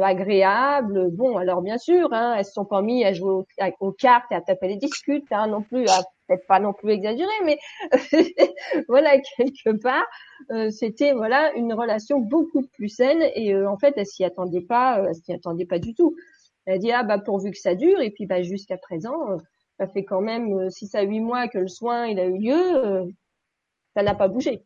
agréable. 0.02 1.10
Bon, 1.10 1.36
alors 1.36 1.62
bien 1.62 1.78
sûr, 1.78 2.12
hein, 2.12 2.34
elles 2.36 2.44
se 2.44 2.52
sont 2.52 2.64
pas 2.64 2.82
mis 2.82 3.04
à 3.04 3.12
jouer 3.12 3.42
aux, 3.80 3.92
cartes 3.92 4.30
et 4.30 4.34
à 4.34 4.40
taper 4.40 4.68
les 4.68 4.76
discutes, 4.76 5.30
hein, 5.30 5.46
non 5.46 5.62
plus, 5.62 5.84
peut-être 6.26 6.46
pas 6.46 6.60
non 6.60 6.72
plus 6.72 6.92
exagérer, 6.92 7.28
mais 7.44 7.58
voilà 8.88 9.18
quelque 9.36 9.80
part, 9.80 10.06
euh, 10.50 10.70
c'était 10.70 11.12
voilà 11.12 11.52
une 11.54 11.72
relation 11.72 12.20
beaucoup 12.20 12.62
plus 12.74 12.88
saine 12.88 13.22
et 13.34 13.54
euh, 13.54 13.68
en 13.68 13.78
fait, 13.78 13.94
elle 13.96 14.06
s'y 14.06 14.24
attendait 14.24 14.60
pas, 14.60 15.04
elle 15.08 15.14
s'y 15.14 15.32
attendait 15.32 15.66
pas 15.66 15.78
du 15.78 15.94
tout. 15.94 16.14
Elle 16.66 16.80
dit 16.80 16.92
ah 16.92 17.02
bah 17.02 17.18
pourvu 17.18 17.50
que 17.50 17.58
ça 17.58 17.74
dure 17.74 18.00
et 18.00 18.10
puis 18.10 18.26
bah 18.26 18.42
jusqu'à 18.42 18.76
présent 18.76 19.38
ça 19.78 19.86
fait 19.86 20.04
quand 20.04 20.20
même 20.20 20.70
6 20.70 20.94
euh, 20.94 20.98
à 20.98 21.02
8 21.02 21.20
mois 21.20 21.48
que 21.48 21.58
le 21.58 21.68
soin 21.68 22.06
il 22.06 22.18
a 22.18 22.24
eu 22.24 22.38
lieu, 22.38 22.76
euh, 22.76 23.04
ça 23.94 24.02
n'a 24.02 24.14
pas 24.14 24.28
bougé. 24.28 24.64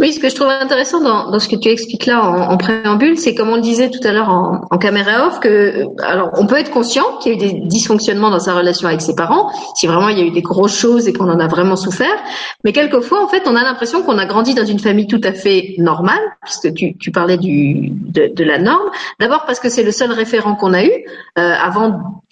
Oui, 0.00 0.12
ce 0.12 0.18
que 0.18 0.28
je 0.28 0.34
trouve 0.34 0.48
intéressant 0.48 1.00
dans, 1.00 1.30
dans 1.30 1.38
ce 1.38 1.48
que 1.48 1.54
tu 1.54 1.68
expliques 1.68 2.06
là 2.06 2.20
en, 2.20 2.50
en 2.50 2.56
préambule, 2.56 3.16
c'est 3.16 3.32
comme 3.32 3.50
on 3.50 3.54
le 3.54 3.60
disait 3.60 3.90
tout 3.90 4.00
à 4.02 4.10
l'heure 4.10 4.28
en, 4.28 4.66
en, 4.68 4.76
caméra 4.76 5.28
off, 5.28 5.38
que 5.38 5.48
euh, 5.48 5.86
alors 6.02 6.30
on 6.34 6.46
peut 6.48 6.58
être 6.58 6.72
conscient 6.72 7.04
qu'il 7.20 7.30
y 7.30 7.34
a 7.34 7.38
eu 7.38 7.52
des 7.52 7.60
dysfonctionnements 7.60 8.30
dans 8.30 8.40
sa 8.40 8.54
relation 8.54 8.88
avec 8.88 9.00
ses 9.00 9.14
parents, 9.14 9.52
si 9.76 9.86
vraiment 9.86 10.08
il 10.08 10.18
y 10.18 10.20
a 10.20 10.24
eu 10.24 10.32
des 10.32 10.42
grosses 10.42 10.76
choses 10.76 11.06
et 11.06 11.12
qu'on 11.12 11.30
en 11.30 11.38
a 11.38 11.46
vraiment 11.46 11.76
souffert, 11.76 12.16
mais 12.64 12.72
quelquefois 12.72 13.22
en 13.22 13.28
fait 13.28 13.44
on 13.46 13.54
a 13.54 13.62
l'impression 13.62 14.02
qu'on 14.02 14.18
a 14.18 14.26
grandi 14.26 14.54
dans 14.54 14.66
une 14.66 14.80
famille 14.80 15.06
tout 15.06 15.20
à 15.22 15.32
fait 15.32 15.76
normale, 15.78 16.22
puisque 16.42 16.74
tu, 16.74 16.98
tu 16.98 17.12
parlais 17.12 17.36
du, 17.36 17.90
de, 17.90 18.32
de 18.34 18.44
la 18.44 18.58
norme. 18.58 18.90
D'abord 19.20 19.44
parce 19.46 19.60
que 19.60 19.68
c'est 19.68 19.84
le 19.84 19.92
seul 19.92 20.10
référent 20.10 20.56
qu'on 20.56 20.72
a 20.72 20.84
eu 20.84 20.90
euh, 21.38 21.54
avant 21.62 22.23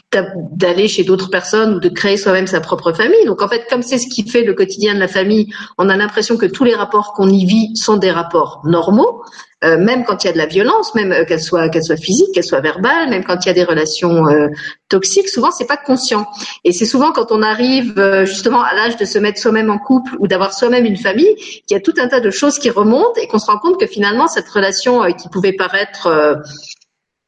d'aller 0.53 0.89
chez 0.89 1.05
d'autres 1.05 1.31
personnes 1.31 1.75
ou 1.75 1.81
de 1.81 1.89
créer 1.89 2.17
soi-même 2.17 2.47
sa 2.47 2.61
propre 2.61 2.93
famille. 2.93 3.25
Donc 3.27 3.43
en 3.43 3.49
fait, 3.49 3.67
comme 3.69 3.83
c'est 3.83 3.99
ce 3.99 4.07
qui 4.07 4.29
fait 4.29 4.43
le 4.43 4.55
quotidien 4.55 4.95
de 4.95 5.01
la 5.01 5.09
famille, 5.09 5.53
on 5.79 5.89
a 5.89 5.97
l'impression 5.97 6.37
que 6.37 6.47
tous 6.47 6.65
les 6.65 6.75
rapports 6.75 7.13
qu'on 7.15 7.29
y 7.29 7.45
vit 7.47 7.77
sont 7.77 7.97
des 7.97 8.11
rapports 8.11 8.61
normaux, 8.65 9.23
euh, 9.65 9.79
même 9.79 10.05
quand 10.05 10.25
il 10.25 10.27
y 10.27 10.31
a 10.31 10.33
de 10.33 10.39
la 10.39 10.47
violence, 10.47 10.95
même 10.95 11.13
euh, 11.13 11.25
qu'elle 11.25 11.41
soit 11.41 11.69
qu'elle 11.69 11.85
soit 11.85 11.97
physique, 11.97 12.33
qu'elle 12.35 12.45
soit 12.45 12.61
verbale, 12.61 13.11
même 13.11 13.25
quand 13.25 13.45
il 13.45 13.47
y 13.47 13.51
a 13.51 13.55
des 13.55 13.65
relations 13.65 14.27
euh, 14.27 14.49
toxiques. 14.89 15.29
Souvent, 15.29 15.51
c'est 15.51 15.67
pas 15.67 15.77
conscient. 15.77 16.27
Et 16.65 16.73
c'est 16.73 16.85
souvent 16.85 17.13
quand 17.13 17.31
on 17.31 17.43
arrive 17.43 17.95
euh, 17.99 18.27
justement 18.27 18.63
à 18.63 18.75
l'âge 18.75 18.97
de 18.97 19.05
se 19.05 19.19
mettre 19.19 19.39
soi-même 19.39 19.71
en 19.71 19.79
couple 19.79 20.17
ou 20.19 20.27
d'avoir 20.27 20.53
soi-même 20.53 20.85
une 20.85 20.97
famille, 20.97 21.35
qu'il 21.37 21.71
y 21.71 21.75
a 21.77 21.81
tout 21.81 21.95
un 21.99 22.09
tas 22.09 22.21
de 22.21 22.31
choses 22.31 22.59
qui 22.59 22.71
remontent 22.71 23.21
et 23.21 23.29
qu'on 23.29 23.39
se 23.39 23.47
rend 23.47 23.59
compte 23.59 23.79
que 23.79 23.87
finalement 23.87 24.27
cette 24.27 24.49
relation 24.49 25.05
qui 25.13 25.29
pouvait 25.29 25.53
paraître 25.53 26.09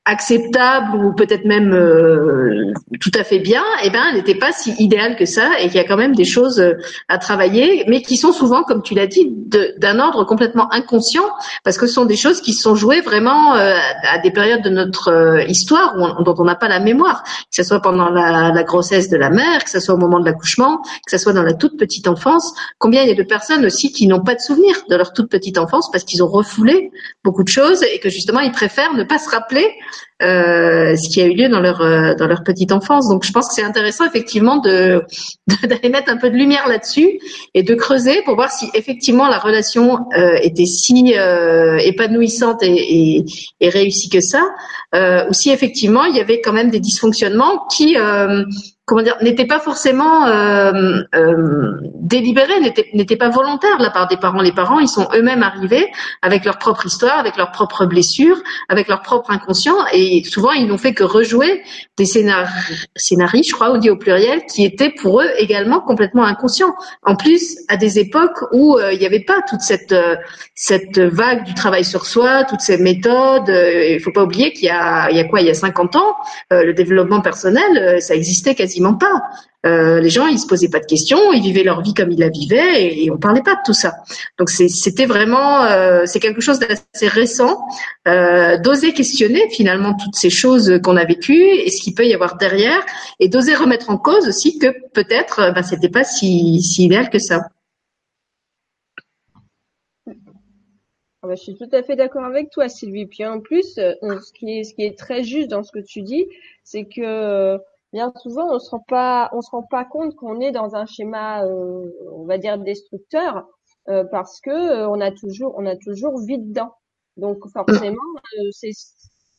acceptable 0.06 0.96
ou 0.96 1.12
peut-être 1.14 1.46
même 1.46 1.72
euh, 1.72 2.72
tout 3.00 3.10
à 3.18 3.24
fait 3.24 3.38
bien, 3.38 3.62
eh 3.82 3.90
ben, 3.90 4.02
elle 4.10 4.16
n'était 4.16 4.34
pas 4.34 4.52
si 4.52 4.74
idéale 4.78 5.16
que 5.16 5.24
ça 5.24 5.58
et 5.58 5.66
qu'il 5.66 5.76
y 5.76 5.78
a 5.78 5.84
quand 5.84 5.96
même 5.96 6.14
des 6.14 6.24
choses 6.24 6.60
euh, 6.60 6.74
à 7.08 7.18
travailler, 7.18 7.84
mais 7.88 8.02
qui 8.02 8.16
sont 8.16 8.32
souvent, 8.32 8.64
comme 8.64 8.82
tu 8.82 8.94
l'as 8.94 9.06
dit, 9.06 9.32
d'un 9.78 9.98
ordre 9.98 10.24
complètement 10.24 10.72
inconscient, 10.72 11.28
parce 11.64 11.78
que 11.78 11.86
ce 11.86 11.94
sont 11.94 12.04
des 12.04 12.16
choses 12.16 12.40
qui 12.40 12.52
sont 12.52 12.74
jouées 12.74 13.00
vraiment 13.00 13.56
euh, 13.56 13.76
à 14.02 14.18
des 14.18 14.30
périodes 14.30 14.62
de 14.62 14.68
notre 14.68 15.10
euh, 15.10 15.42
histoire 15.44 15.94
dont 16.22 16.34
on 16.38 16.44
n'a 16.44 16.54
pas 16.54 16.68
la 16.68 16.80
mémoire, 16.80 17.22
que 17.24 17.30
ce 17.50 17.62
soit 17.62 17.80
pendant 17.80 18.10
la, 18.10 18.52
la, 18.52 18.62
grossesse 18.62 19.08
de 19.08 19.16
la 19.16 19.30
mère, 19.30 19.64
que 19.64 19.70
ce 19.70 19.80
soit 19.80 19.94
au 19.94 19.98
moment 19.98 20.20
de 20.20 20.26
l'accouchement, 20.26 20.82
que 20.82 21.10
ce 21.10 21.18
soit 21.18 21.32
dans 21.32 21.42
la 21.42 21.54
toute 21.54 21.78
petite 21.78 22.08
enfance. 22.08 22.54
Combien 22.78 23.02
il 23.02 23.08
y 23.08 23.12
a 23.12 23.14
de 23.14 23.22
personnes 23.22 23.64
aussi 23.64 23.92
qui 23.92 24.06
n'ont 24.06 24.22
pas 24.22 24.34
de 24.34 24.40
souvenir 24.40 24.74
de 24.90 24.96
leur 24.96 25.12
toute 25.12 25.30
petite 25.30 25.56
enfance 25.56 25.90
parce 25.90 26.04
qu'ils 26.04 26.22
ont 26.22 26.28
refoulé 26.28 26.90
beaucoup 27.22 27.42
de 27.42 27.48
choses 27.48 27.82
et 27.82 27.98
que 28.00 28.10
justement 28.10 28.40
ils 28.40 28.52
préfèrent 28.52 28.94
ne 28.94 29.04
pas 29.04 29.18
se 29.18 29.30
rappeler 29.30 29.66
ce 30.20 31.08
qui 31.08 31.20
a 31.20 31.26
eu 31.26 31.34
lieu 31.34 31.48
dans 31.48 31.60
leur 31.60 31.80
euh, 31.80 32.14
dans 32.14 32.26
leur 32.26 32.42
petite 32.42 32.72
enfance. 32.72 33.08
Donc 33.08 33.24
je 33.24 33.32
pense 33.32 33.48
que 33.48 33.54
c'est 33.54 33.62
intéressant 33.62 34.06
effectivement 34.06 34.56
de 34.64 35.02
d'aller 35.66 35.88
mettre 35.88 36.10
un 36.10 36.16
peu 36.16 36.30
de 36.30 36.36
lumière 36.36 36.68
là-dessus 36.68 37.18
et 37.54 37.62
de 37.62 37.74
creuser 37.74 38.22
pour 38.24 38.34
voir 38.34 38.50
si 38.50 38.70
effectivement 38.74 39.28
la 39.28 39.38
relation 39.38 39.98
euh, 40.16 40.36
était 40.42 40.66
si 40.66 41.14
euh, 41.16 41.78
épanouissante 41.78 42.62
et, 42.62 43.16
et, 43.16 43.24
et, 43.60 43.68
réussie 43.68 44.08
que 44.08 44.20
ça, 44.20 44.42
ou 45.28 45.32
si 45.32 45.50
effectivement 45.50 46.04
il 46.04 46.16
y 46.16 46.20
avait 46.20 46.40
quand 46.40 46.52
même 46.52 46.70
des 46.70 46.80
dysfonctionnements 46.80 47.66
qui 47.66 47.96
comment 48.86 49.02
dire, 49.02 49.16
n'était 49.22 49.46
pas 49.46 49.60
forcément 49.60 50.26
euh, 50.26 51.02
euh, 51.14 51.80
délibéré, 51.94 52.52
n'était 52.92 53.16
pas 53.16 53.30
volontaire 53.30 53.78
de 53.78 53.82
la 53.82 53.90
part 53.90 54.08
des 54.08 54.18
parents. 54.18 54.42
Les 54.42 54.52
parents, 54.52 54.78
ils 54.78 54.88
sont 54.88 55.08
eux-mêmes 55.14 55.42
arrivés 55.42 55.86
avec 56.20 56.44
leur 56.44 56.58
propre 56.58 56.84
histoire, 56.86 57.18
avec 57.18 57.36
leurs 57.36 57.50
propres 57.50 57.86
blessures, 57.86 58.36
avec 58.68 58.88
leur 58.88 59.00
propre 59.00 59.30
inconscient, 59.30 59.76
et 59.92 60.22
souvent 60.24 60.52
ils 60.52 60.66
n'ont 60.66 60.78
fait 60.78 60.92
que 60.92 61.04
rejouer 61.04 61.62
des 61.96 62.04
scénarios, 62.04 63.42
je 63.42 63.52
crois, 63.52 63.70
on 63.70 63.78
dit 63.78 63.88
au 63.88 63.96
pluriel, 63.96 64.44
qui 64.46 64.64
étaient 64.64 64.90
pour 64.90 65.22
eux 65.22 65.30
également 65.38 65.80
complètement 65.80 66.24
inconscients. 66.24 66.74
En 67.04 67.16
plus, 67.16 67.56
à 67.68 67.76
des 67.76 67.98
époques 67.98 68.44
où 68.52 68.76
euh, 68.76 68.92
il 68.92 68.98
n'y 68.98 69.06
avait 69.06 69.24
pas 69.24 69.40
toute 69.48 69.60
cette 69.60 69.92
euh, 69.92 70.16
cette 70.54 70.98
vague 70.98 71.44
du 71.44 71.54
travail 71.54 71.84
sur 71.84 72.04
soi, 72.04 72.44
toutes 72.44 72.60
ces 72.60 72.78
méthodes. 72.78 73.48
Euh, 73.48 73.94
il 73.94 74.00
faut 74.00 74.12
pas 74.12 74.24
oublier 74.24 74.52
qu'il 74.52 74.66
y 74.66 74.70
a 74.70 75.10
il 75.10 75.16
y 75.16 75.20
a 75.20 75.24
quoi, 75.24 75.40
il 75.40 75.46
y 75.46 75.50
a 75.50 75.54
50 75.54 75.96
ans, 75.96 76.16
le 76.50 76.72
développement 76.72 77.20
personnel, 77.20 78.00
ça 78.02 78.14
existait 78.14 78.54
quasiment 78.54 78.73
pas. 78.98 79.22
Euh, 79.64 80.00
les 80.00 80.10
gens, 80.10 80.26
ils 80.26 80.38
se 80.38 80.46
posaient 80.46 80.68
pas 80.68 80.80
de 80.80 80.84
questions, 80.84 81.32
ils 81.32 81.42
vivaient 81.42 81.62
leur 81.62 81.80
vie 81.80 81.94
comme 81.94 82.10
ils 82.10 82.18
la 82.18 82.28
vivaient 82.28 83.02
et, 83.02 83.10
on 83.10 83.16
parlait 83.16 83.42
pas 83.42 83.54
de 83.54 83.60
tout 83.64 83.72
ça. 83.72 83.94
Donc 84.38 84.50
c'était 84.50 85.06
vraiment, 85.06 85.64
euh, 85.64 86.02
c'est 86.04 86.20
quelque 86.20 86.42
chose 86.42 86.58
d'assez 86.58 87.08
récent, 87.08 87.64
euh, 88.06 88.58
d'oser 88.58 88.92
questionner 88.92 89.48
finalement 89.50 89.94
toutes 89.94 90.16
ces 90.16 90.30
choses 90.30 90.80
qu'on 90.82 90.96
a 90.96 91.04
vécues 91.04 91.46
et 91.46 91.70
ce 91.70 91.82
qu'il 91.82 91.94
peut 91.94 92.06
y 92.06 92.12
avoir 92.12 92.36
derrière, 92.36 92.84
et 93.20 93.28
d'oser 93.28 93.54
remettre 93.54 93.88
en 93.88 93.96
cause 93.96 94.28
aussi 94.28 94.58
que 94.58 94.66
peut-être, 94.92 95.52
ben, 95.54 95.62
c'était 95.62 95.88
pas 95.88 96.04
si, 96.04 96.62
si 96.62 96.84
idéal 96.84 97.08
que 97.08 97.18
ça. 97.18 97.48
Ah 100.06 101.26
bah, 101.26 101.36
je 101.36 101.42
suis 101.42 101.56
tout 101.56 101.68
à 101.72 101.82
fait 101.82 101.96
d'accord 101.96 102.24
avec 102.24 102.50
toi, 102.50 102.68
Sylvie. 102.68 103.06
Puis 103.06 103.24
en 103.24 103.40
plus, 103.40 103.76
ce 103.76 104.32
qui 104.34 104.58
est, 104.58 104.64
ce 104.64 104.74
qui 104.74 104.82
est 104.82 104.98
très 104.98 105.24
juste 105.24 105.48
dans 105.48 105.62
ce 105.62 105.72
que 105.72 105.78
tu 105.78 106.02
dis, 106.02 106.26
c'est 106.64 106.84
que 106.84 107.58
bien 107.94 108.12
souvent 108.16 108.52
on 108.52 108.58
se 108.58 108.70
rend 108.70 108.84
pas 108.88 109.30
on 109.32 109.40
se 109.40 109.50
rend 109.50 109.62
pas 109.62 109.84
compte 109.84 110.16
qu'on 110.16 110.40
est 110.40 110.50
dans 110.50 110.74
un 110.74 110.84
schéma 110.84 111.44
euh, 111.46 111.88
on 112.12 112.24
va 112.24 112.38
dire 112.38 112.58
destructeur 112.58 113.46
euh, 113.88 114.04
parce 114.10 114.40
que 114.40 114.50
euh, 114.50 114.88
on 114.88 115.00
a 115.00 115.12
toujours 115.12 115.54
on 115.56 115.64
a 115.64 115.76
toujours 115.76 116.18
vie 116.18 116.38
dedans. 116.38 116.74
Donc 117.16 117.38
forcément 117.52 117.96
c'est 118.50 118.72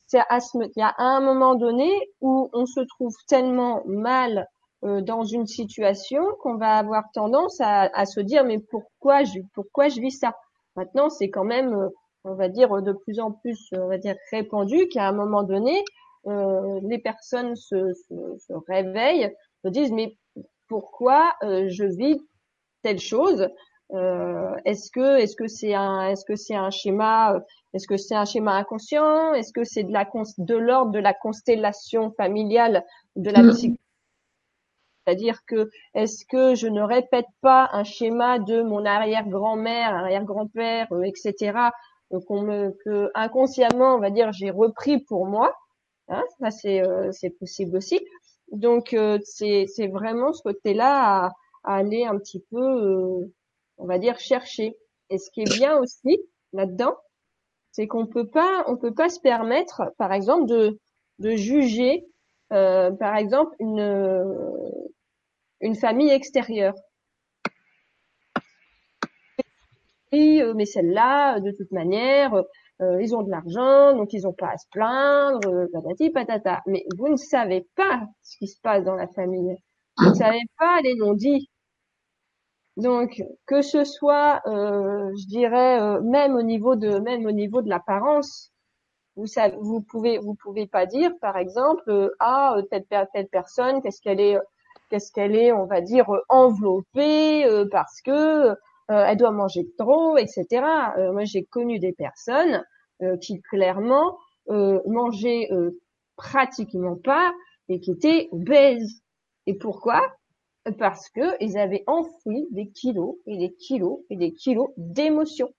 c'est 0.08 0.20
à 0.20 0.40
il 0.54 0.72
y 0.78 0.82
a 0.82 0.96
un 0.98 1.20
moment 1.20 1.56
donné 1.56 1.92
où 2.22 2.50
on 2.54 2.66
se 2.66 2.80
trouve 2.80 3.14
tellement 3.28 3.84
mal 3.86 4.48
dans 4.82 5.24
une 5.24 5.48
situation 5.48 6.24
qu'on 6.42 6.58
va 6.58 6.76
avoir 6.76 7.06
tendance 7.12 7.60
à, 7.60 7.90
à, 7.94 8.06
se 8.06 8.20
dire 8.20 8.46
mais 8.46 8.60
pourquoi 8.60 9.24
je 9.24 9.40
pourquoi 9.54 9.90
je 9.90 10.00
vis 10.00 10.12
ça? 10.12 10.34
Maintenant 10.76 11.10
c'est 11.10 11.30
quand 11.30 11.44
même 11.44 11.90
on 12.24 12.36
va 12.36 12.48
dire 12.48 12.70
de 12.82 12.94
plus 12.94 13.20
en 13.20 13.32
plus 13.32 13.68
on 13.74 13.88
va 13.88 13.98
dire 13.98 14.16
répandu 14.32 14.88
qu'à 14.88 15.08
un 15.08 15.12
moment 15.12 15.44
donné 15.44 15.84
euh, 16.28 16.80
les 16.84 17.00
personnes 17.00 17.56
se, 17.56 17.94
se, 17.94 18.38
se, 18.40 18.54
réveillent, 18.68 19.34
se 19.64 19.70
disent 19.70 19.92
mais 19.92 20.18
pourquoi 20.68 21.34
euh, 21.44 21.68
je 21.70 21.86
vis 21.86 22.20
telle 22.82 23.00
chose 23.00 23.48
euh, 23.94 24.56
Est-ce 24.66 24.90
que 24.92 25.20
est-ce 25.20 25.36
que 25.36 25.48
c'est 25.48 25.74
un 25.74 26.10
est-ce 26.10 26.26
que 26.26 26.36
c'est 26.36 26.56
un 26.56 26.72
schéma 26.72 27.40
est-ce 27.74 27.88
que 27.88 27.98
c'est 27.98 28.16
un 28.16 28.26
schéma 28.26 28.54
inconscient 28.54 29.34
Est-ce 29.34 29.54
que 29.54 29.64
c'est 29.64 29.84
de 29.84 29.94
la 29.94 30.10
de 30.38 30.56
l'ordre 30.56 30.92
de 30.92 31.00
la 31.00 31.14
constellation 31.14 32.12
familiale 32.12 32.84
de 33.16 33.30
la 33.30 33.42
psychologie 33.42 33.80
c'est-à-dire 35.06 35.46
que 35.46 35.70
est-ce 35.94 36.26
que 36.26 36.56
je 36.56 36.68
ne 36.68 36.82
répète 36.82 37.28
pas 37.42 37.70
un 37.74 37.84
schéma 37.84 38.40
de 38.40 38.64
mon 38.64 38.86
arrière-grand-mère, 38.86 39.94
arrière-grand-père, 39.94 40.88
etc. 41.04 41.70
qu'on 42.28 42.42
me, 42.42 42.76
que 42.84 43.12
inconsciemment, 43.14 43.96
on 43.96 44.00
va 44.00 44.10
dire, 44.10 44.32
j'ai 44.32 44.50
repris 44.50 45.00
pour 45.00 45.28
moi. 45.28 45.54
Hein, 46.08 46.24
ça 46.40 46.52
c'est 46.52 46.82
euh, 46.86 47.12
c'est 47.12 47.32
possible 47.32 47.78
aussi. 47.78 48.00
Donc 48.52 48.94
euh, 48.94 49.20
c'est 49.24 49.66
c'est 49.68 49.88
vraiment 49.88 50.34
ce 50.34 50.44
côté-là 50.44 51.28
à, 51.28 51.34
aller 51.64 52.06
un 52.06 52.18
petit 52.20 52.44
peu, 52.52 52.58
euh, 52.62 53.34
on 53.78 53.86
va 53.88 53.98
dire 53.98 54.20
chercher. 54.20 54.78
Et 55.10 55.18
ce 55.18 55.32
qui 55.32 55.42
est 55.42 55.58
bien 55.58 55.78
aussi 55.78 56.20
là-dedans, 56.54 56.96
c'est 57.72 57.88
qu'on 57.88 58.08
peut 58.08 58.28
pas 58.28 58.64
on 58.68 58.78
peut 58.78 58.94
pas 58.94 59.10
se 59.10 59.20
permettre, 59.20 59.94
par 59.98 60.14
exemple, 60.14 60.46
de 60.48 61.36
juger, 61.36 62.06
par 62.50 63.16
exemple, 63.18 63.56
une 63.60 64.42
une 65.62 65.76
famille 65.76 66.12
extérieure. 66.12 66.76
mais 70.56 70.66
celle-là, 70.66 71.40
de 71.40 71.52
toute 71.52 71.72
manière, 71.72 72.44
euh, 72.82 73.02
ils 73.02 73.16
ont 73.16 73.24
de 73.24 73.32
l'argent, 73.32 73.96
donc 73.96 74.12
ils 74.14 74.24
n'ont 74.24 74.34
pas 74.34 74.50
à 74.50 74.58
se 74.58 74.68
plaindre, 74.72 75.40
euh, 75.48 75.68
patati 75.72 76.10
patata. 76.10 76.62
Mais 76.68 76.86
vous 76.98 77.10
ne 77.10 77.16
savez 77.16 77.68
pas 77.76 78.02
ce 78.22 78.38
qui 78.38 78.48
se 78.48 78.60
passe 78.62 78.84
dans 78.84 78.96
la 78.96 79.08
famille. 79.08 79.56
Vous 79.98 80.10
ne 80.10 80.14
savez 80.16 80.42
pas 80.58 80.82
les 80.82 80.96
non-dits. 80.96 81.50
Donc 82.78 83.24
que 83.48 83.62
ce 83.62 83.86
soit, 83.86 84.42
euh, 84.48 85.10
je 85.18 85.28
dirais, 85.28 85.80
euh, 85.82 86.02
même 86.02 86.36
au 86.36 86.42
niveau 86.42 86.76
de 86.76 87.00
même 87.00 87.26
au 87.26 87.32
niveau 87.32 87.62
de 87.62 87.70
l'apparence, 87.70 88.52
vous 89.16 89.28
savez, 89.28 89.56
vous 89.62 89.82
pouvez 89.82 90.18
vous 90.18 90.36
pouvez 90.36 90.68
pas 90.68 90.86
dire, 90.86 91.12
par 91.22 91.38
exemple, 91.38 92.14
ah 92.20 92.58
telle 92.70 92.86
telle 93.14 93.28
personne, 93.32 93.82
qu'est-ce 93.82 94.02
qu'elle 94.02 94.20
est, 94.20 94.38
qu'est-ce 94.90 95.12
qu'elle 95.14 95.36
est, 95.36 95.54
on 95.54 95.66
va 95.66 95.80
dire 95.82 96.10
enveloppée 96.30 97.46
parce 97.72 98.02
que 98.02 98.12
euh, 98.50 98.56
elle 98.90 99.18
doit 99.18 99.32
manger 99.32 99.68
trop, 99.78 100.18
etc. 100.18 100.46
Euh, 100.98 101.12
moi, 101.12 101.24
j'ai 101.26 101.44
connu 101.44 101.80
des 101.80 101.94
personnes 101.94 102.64
euh, 103.02 103.18
qui 103.18 103.42
clairement 103.42 104.18
mangeaient 104.48 105.50
pratiquement 106.18 106.96
pas 106.96 107.34
et 107.68 107.80
qui 107.80 107.92
étaient 107.92 108.30
obèses. 108.32 109.02
Et 109.48 109.56
pourquoi? 109.56 110.02
Parce 110.78 111.10
que 111.10 111.44
ils 111.44 111.58
avaient 111.58 111.84
enfoui 111.88 112.48
des 112.52 112.70
kilos 112.70 113.16
et 113.26 113.38
des 113.38 113.54
kilos 113.54 114.02
et 114.12 114.18
des 114.18 114.34
kilos 114.34 114.70
d'émotions. 114.78 115.52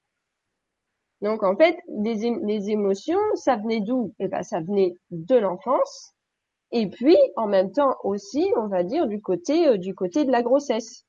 Donc 1.21 1.43
en 1.43 1.57
fait, 1.57 1.77
les, 1.89 2.31
les 2.45 2.71
émotions, 2.71 3.19
ça 3.35 3.57
venait 3.57 3.81
d'où? 3.81 4.15
Eh 4.21 4.29
ben, 4.29 4.45
ça 4.45 4.61
venait 4.61 4.95
de 5.11 5.35
l'enfance. 5.35 6.13
Et 6.71 6.89
puis 6.89 7.17
en 7.35 7.49
même 7.49 7.73
temps 7.73 7.97
aussi, 8.05 8.53
on 8.57 8.69
va 8.69 8.85
dire 8.85 9.09
du 9.09 9.21
côté 9.21 9.79
du 9.79 9.97
côté 9.97 10.25
de 10.25 10.31
la 10.31 10.43
grossesse 10.43 11.07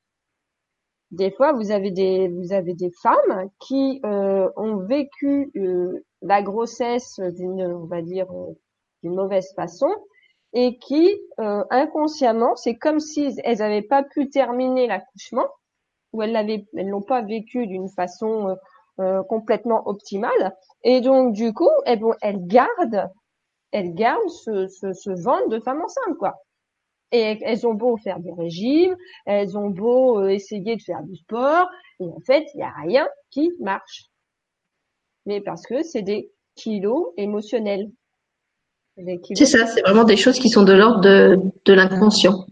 des 1.11 1.31
fois 1.31 1.53
vous 1.53 1.71
avez 1.71 1.91
des 1.91 2.27
vous 2.27 2.53
avez 2.53 2.73
des 2.73 2.91
femmes 3.01 3.49
qui 3.59 4.01
euh, 4.05 4.49
ont 4.55 4.77
vécu 4.77 5.51
euh, 5.55 6.05
la 6.21 6.41
grossesse 6.41 7.19
d'une 7.19 7.61
on 7.61 7.85
va 7.85 8.01
dire 8.01 8.29
euh, 8.31 8.53
d'une 9.03 9.15
mauvaise 9.15 9.53
façon 9.55 9.89
et 10.53 10.77
qui 10.79 11.19
inconsciemment 11.37 12.55
c'est 12.55 12.75
comme 12.75 12.99
si 12.99 13.35
elles 13.43 13.57
n'avaient 13.59 13.81
pas 13.81 14.03
pu 14.03 14.29
terminer 14.29 14.87
l'accouchement 14.87 15.47
ou 16.13 16.23
elles 16.23 16.31
l'avaient 16.31 16.65
elles 16.75 16.87
l'ont 16.87 17.01
pas 17.01 17.21
vécu 17.21 17.67
d'une 17.67 17.89
façon 17.89 18.55
complètement 19.27 19.87
optimale. 19.87 20.55
Et 20.83 21.01
donc 21.01 21.33
du 21.33 21.53
coup 21.53 21.69
elles, 21.85 22.01
elles 22.21 22.47
gardent 22.47 23.09
elles 23.71 23.93
gardent 23.93 24.29
ce, 24.29 24.67
ce, 24.67 24.93
ce 24.93 25.11
ventre 25.11 25.49
de 25.49 25.59
femme 25.59 25.81
enceinte 25.81 26.17
quoi 26.17 26.35
et 27.11 27.39
elles 27.41 27.65
ont 27.65 27.73
beau 27.73 27.97
faire 27.97 28.19
des 28.19 28.33
régimes, 28.33 28.95
elles 29.25 29.57
ont 29.57 29.69
beau 29.69 30.19
euh, 30.19 30.29
essayer 30.29 30.75
de 30.75 30.81
faire 30.81 31.03
du 31.03 31.15
sport, 31.15 31.67
et 31.99 32.05
en 32.05 32.19
fait, 32.25 32.45
il 32.53 32.57
n'y 32.57 32.63
a 32.63 32.73
rien 32.85 33.07
qui 33.31 33.51
marche. 33.59 34.05
Mais 35.25 35.41
parce 35.41 35.65
que 35.65 35.83
c'est 35.83 36.01
des 36.01 36.31
kilos 36.55 37.13
émotionnels. 37.17 37.89
C'est 39.35 39.45
ça, 39.45 39.67
c'est 39.67 39.81
vraiment 39.81 40.05
des 40.05 40.17
choses 40.17 40.39
qui 40.39 40.49
sont 40.49 40.63
de 40.63 40.73
l'ordre 40.73 41.01
de, 41.01 41.39
de 41.65 41.73
l'inconscient. 41.73 42.47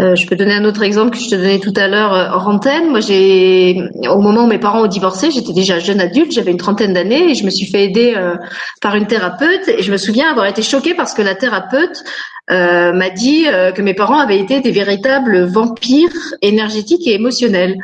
Euh, 0.00 0.16
je 0.16 0.26
peux 0.26 0.34
donner 0.34 0.54
un 0.54 0.64
autre 0.64 0.82
exemple 0.82 1.10
que 1.12 1.22
je 1.22 1.30
te 1.30 1.36
donnais 1.36 1.60
tout 1.60 1.72
à 1.76 1.86
l'heure 1.86 2.12
euh, 2.12 2.28
hors 2.32 2.48
antenne. 2.48 2.90
Moi, 2.90 2.98
j'ai, 2.98 3.80
au 4.10 4.18
moment 4.18 4.42
où 4.42 4.46
mes 4.48 4.58
parents 4.58 4.82
ont 4.82 4.88
divorcé, 4.88 5.30
j'étais 5.30 5.52
déjà 5.52 5.78
jeune 5.78 6.00
adulte, 6.00 6.32
j'avais 6.32 6.50
une 6.50 6.56
trentaine 6.56 6.94
d'années 6.94 7.30
et 7.30 7.34
je 7.34 7.44
me 7.44 7.50
suis 7.50 7.66
fait 7.66 7.84
aider 7.84 8.14
euh, 8.16 8.34
par 8.82 8.96
une 8.96 9.06
thérapeute. 9.06 9.68
Et 9.68 9.82
je 9.84 9.92
me 9.92 9.96
souviens 9.96 10.32
avoir 10.32 10.46
été 10.46 10.62
choquée 10.62 10.94
parce 10.94 11.14
que 11.14 11.22
la 11.22 11.36
thérapeute 11.36 12.02
euh, 12.50 12.92
m'a 12.92 13.08
dit 13.10 13.46
euh, 13.46 13.70
que 13.70 13.82
mes 13.82 13.94
parents 13.94 14.18
avaient 14.18 14.40
été 14.40 14.60
des 14.60 14.72
véritables 14.72 15.44
vampires 15.44 16.10
énergétiques 16.42 17.06
et 17.06 17.14
émotionnels. 17.14 17.78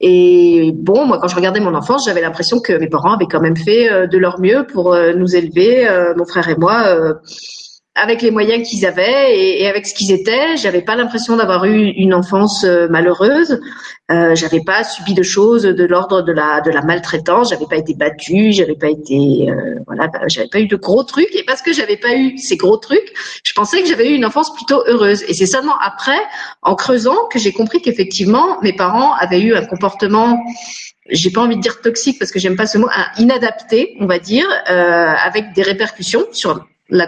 Et 0.00 0.70
bon, 0.72 1.04
moi, 1.04 1.18
quand 1.18 1.26
je 1.26 1.34
regardais 1.34 1.58
mon 1.60 1.74
enfance, 1.74 2.04
j'avais 2.06 2.20
l'impression 2.20 2.60
que 2.60 2.74
mes 2.74 2.88
parents 2.88 3.14
avaient 3.14 3.26
quand 3.28 3.40
même 3.40 3.56
fait 3.56 4.06
de 4.06 4.18
leur 4.18 4.40
mieux 4.40 4.64
pour 4.72 4.96
nous 5.16 5.34
élever, 5.34 5.88
mon 6.16 6.26
frère 6.26 6.48
et 6.48 6.56
moi 6.56 7.18
avec 7.96 8.22
les 8.22 8.30
moyens 8.30 8.68
qu'ils 8.68 8.86
avaient 8.86 9.36
et, 9.36 9.62
et, 9.62 9.68
avec 9.68 9.86
ce 9.86 9.94
qu'ils 9.94 10.12
étaient. 10.12 10.56
J'avais 10.56 10.82
pas 10.82 10.94
l'impression 10.94 11.36
d'avoir 11.36 11.64
eu 11.64 11.88
une 11.88 12.14
enfance 12.14 12.64
euh, 12.64 12.88
malheureuse. 12.88 13.60
Euh, 14.10 14.34
j'avais 14.34 14.60
pas 14.60 14.84
subi 14.84 15.14
de 15.14 15.22
choses 15.22 15.62
de 15.62 15.84
l'ordre 15.84 16.22
de 16.22 16.30
la 16.30 16.60
de 16.60 16.70
la 16.70 16.82
maltraitance. 16.82 17.50
J'avais 17.50 17.66
pas 17.66 17.76
été 17.76 17.94
battue. 17.94 18.52
J'avais 18.52 18.76
pas 18.76 18.88
été 18.88 19.50
euh, 19.50 19.80
voilà. 19.86 20.06
Bah, 20.08 20.20
j'avais 20.28 20.48
pas 20.48 20.60
eu 20.60 20.66
de 20.66 20.76
gros 20.76 21.02
trucs. 21.02 21.34
Et 21.34 21.42
parce 21.44 21.62
que 21.62 21.72
j'avais 21.72 21.96
pas 21.96 22.14
eu 22.14 22.36
ces 22.38 22.56
gros 22.56 22.76
trucs, 22.76 23.12
je 23.42 23.52
pensais 23.54 23.82
que 23.82 23.88
j'avais 23.88 24.10
eu 24.10 24.14
une 24.14 24.26
enfance 24.26 24.54
plutôt 24.54 24.82
heureuse. 24.86 25.24
Et 25.28 25.34
c'est 25.34 25.46
seulement 25.46 25.78
après, 25.78 26.20
en 26.62 26.74
creusant, 26.74 27.16
que 27.32 27.38
j'ai 27.38 27.52
compris 27.52 27.80
qu'effectivement 27.80 28.60
mes 28.62 28.74
parents 28.74 29.14
avaient 29.14 29.40
eu 29.40 29.54
un 29.54 29.64
comportement 29.64 30.38
j'ai 31.10 31.30
pas 31.30 31.40
envie 31.40 31.56
de 31.56 31.60
dire 31.60 31.80
toxique 31.80 32.18
parce 32.18 32.30
que 32.30 32.38
j'aime 32.38 32.56
pas 32.56 32.66
ce 32.66 32.78
mot, 32.78 32.88
inadapté, 33.18 33.96
on 34.00 34.06
va 34.06 34.18
dire, 34.18 34.48
euh, 34.68 35.14
avec 35.24 35.52
des 35.52 35.62
répercussions 35.62 36.24
sur 36.32 36.66
la, 36.88 37.06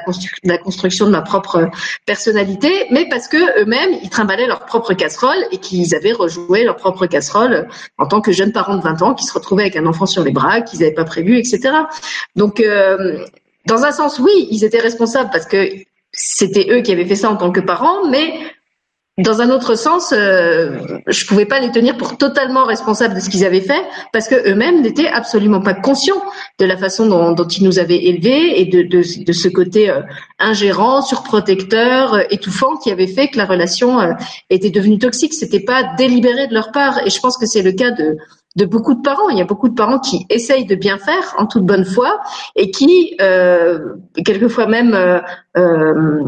construction 0.58 1.06
de 1.06 1.10
ma 1.10 1.22
propre 1.22 1.70
personnalité, 2.06 2.86
mais 2.90 3.08
parce 3.08 3.28
que 3.28 3.62
eux-mêmes, 3.62 3.98
ils 4.02 4.10
trimballaient 4.10 4.46
leur 4.46 4.64
propre 4.66 4.94
casserole 4.94 5.38
et 5.52 5.58
qu'ils 5.58 5.94
avaient 5.94 6.12
rejoué 6.12 6.64
leur 6.64 6.76
propre 6.76 7.06
casserole 7.06 7.68
en 7.98 8.06
tant 8.06 8.20
que 8.20 8.32
jeunes 8.32 8.52
parents 8.52 8.76
de 8.76 8.82
20 8.82 9.02
ans 9.02 9.14
qui 9.14 9.24
se 9.24 9.32
retrouvaient 9.32 9.64
avec 9.64 9.76
un 9.76 9.86
enfant 9.86 10.06
sur 10.06 10.24
les 10.24 10.32
bras 10.32 10.60
qu'ils 10.62 10.80
n'avaient 10.80 10.94
pas 10.94 11.04
prévu, 11.04 11.38
etc. 11.38 11.70
Donc, 12.36 12.60
euh, 12.60 13.24
dans 13.66 13.84
un 13.84 13.92
sens, 13.92 14.18
oui, 14.18 14.48
ils 14.50 14.64
étaient 14.64 14.80
responsables 14.80 15.30
parce 15.30 15.46
que 15.46 15.68
c'était 16.12 16.68
eux 16.70 16.80
qui 16.80 16.92
avaient 16.92 17.04
fait 17.04 17.14
ça 17.14 17.30
en 17.30 17.36
tant 17.36 17.52
que 17.52 17.60
parents, 17.60 18.08
mais 18.08 18.32
dans 19.18 19.40
un 19.40 19.50
autre 19.50 19.74
sens, 19.74 20.12
euh, 20.12 20.78
je 21.08 21.26
pouvais 21.26 21.44
pas 21.44 21.58
les 21.58 21.72
tenir 21.72 21.96
pour 21.96 22.16
totalement 22.16 22.64
responsables 22.64 23.14
de 23.14 23.20
ce 23.20 23.28
qu'ils 23.28 23.44
avaient 23.44 23.60
fait 23.60 23.84
parce 24.12 24.28
que 24.28 24.48
eux-mêmes 24.48 24.80
n'étaient 24.80 25.08
absolument 25.08 25.60
pas 25.60 25.74
conscients 25.74 26.22
de 26.60 26.64
la 26.64 26.76
façon 26.76 27.06
dont, 27.34 27.48
ils 27.48 27.64
nous 27.64 27.80
avaient 27.80 28.04
élevés 28.04 28.60
et 28.60 28.64
de 28.64 29.32
ce 29.32 29.48
côté 29.48 29.90
euh, 29.90 30.02
ingérant, 30.38 31.02
surprotecteur, 31.02 32.14
euh, 32.14 32.22
étouffant 32.30 32.76
qui 32.76 32.90
avait 32.90 33.08
fait 33.08 33.28
que 33.28 33.38
la 33.38 33.46
relation 33.46 34.00
euh, 34.00 34.12
était 34.50 34.70
devenue 34.70 34.98
toxique. 34.98 35.34
C'était 35.34 35.60
pas 35.60 35.94
délibéré 35.96 36.46
de 36.46 36.54
leur 36.54 36.70
part 36.70 37.04
et 37.04 37.10
je 37.10 37.20
pense 37.20 37.36
que 37.36 37.46
c'est 37.46 37.62
le 37.62 37.72
cas 37.72 37.90
de 37.90 38.16
de 38.58 38.64
beaucoup 38.64 38.94
de 38.94 39.02
parents. 39.02 39.28
Il 39.30 39.38
y 39.38 39.40
a 39.40 39.44
beaucoup 39.44 39.68
de 39.68 39.74
parents 39.74 40.00
qui 40.00 40.26
essayent 40.30 40.66
de 40.66 40.74
bien 40.74 40.98
faire 40.98 41.34
en 41.38 41.46
toute 41.46 41.64
bonne 41.64 41.84
foi 41.84 42.20
et 42.56 42.70
qui, 42.70 43.16
euh, 43.20 43.94
quelquefois 44.24 44.66
même 44.66 44.94
euh, 44.94 45.20
euh, 45.58 46.22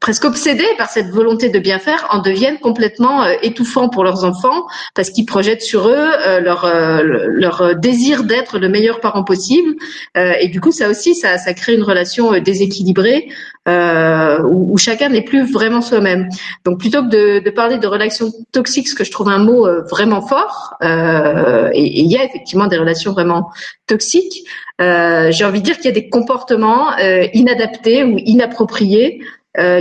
presque 0.00 0.24
obsédés 0.24 0.66
par 0.76 0.90
cette 0.90 1.08
volonté 1.08 1.48
de 1.48 1.58
bien 1.58 1.78
faire, 1.78 2.06
en 2.10 2.20
deviennent 2.20 2.58
complètement 2.58 3.24
euh, 3.24 3.32
étouffants 3.42 3.88
pour 3.88 4.04
leurs 4.04 4.24
enfants 4.24 4.66
parce 4.94 5.10
qu'ils 5.10 5.26
projettent 5.26 5.62
sur 5.62 5.88
eux 5.88 5.94
euh, 6.26 6.40
leur 6.40 6.64
euh, 6.64 7.02
leur 7.02 7.74
désir 7.76 8.24
d'être 8.24 8.58
le 8.58 8.68
meilleur 8.68 9.00
parent 9.00 9.24
possible. 9.24 9.74
et 10.14 10.48
du 10.48 10.60
coup, 10.60 10.72
ça 10.72 10.88
aussi, 10.88 11.14
ça, 11.14 11.38
ça 11.38 11.54
crée 11.54 11.74
une 11.74 11.82
relation 11.82 12.38
déséquilibrée 12.40 13.28
euh, 13.68 14.42
où, 14.42 14.74
où, 14.74 14.78
chacun 14.78 15.08
n'est 15.08 15.22
plus 15.22 15.50
vraiment 15.50 15.80
soi-même. 15.80 16.28
Donc 16.64 16.78
plutôt 16.78 17.02
que 17.02 17.08
de, 17.08 17.44
de, 17.44 17.50
parler 17.50 17.78
de 17.78 17.86
relations 17.88 18.32
toxiques, 18.52 18.88
ce 18.88 18.94
que 18.94 19.02
je 19.02 19.10
trouve 19.10 19.28
un 19.28 19.38
mot 19.38 19.66
euh, 19.66 19.82
vraiment 19.90 20.22
fort, 20.22 20.74
euh, 20.84 21.70
et 21.72 22.00
il 22.00 22.06
y 22.06 22.16
a 22.16 22.24
effectivement 22.24 22.68
des 22.68 22.76
relations 22.76 23.12
vraiment 23.12 23.50
toxiques, 23.88 24.46
euh, 24.80 25.30
j'ai 25.30 25.44
envie 25.44 25.60
de 25.60 25.64
dire 25.64 25.76
qu'il 25.76 25.86
y 25.86 25.88
a 25.88 25.92
des 25.92 26.08
comportements 26.08 26.92
euh, 26.98 27.26
inadaptés 27.32 28.04
ou 28.04 28.18
inappropriés 28.18 29.20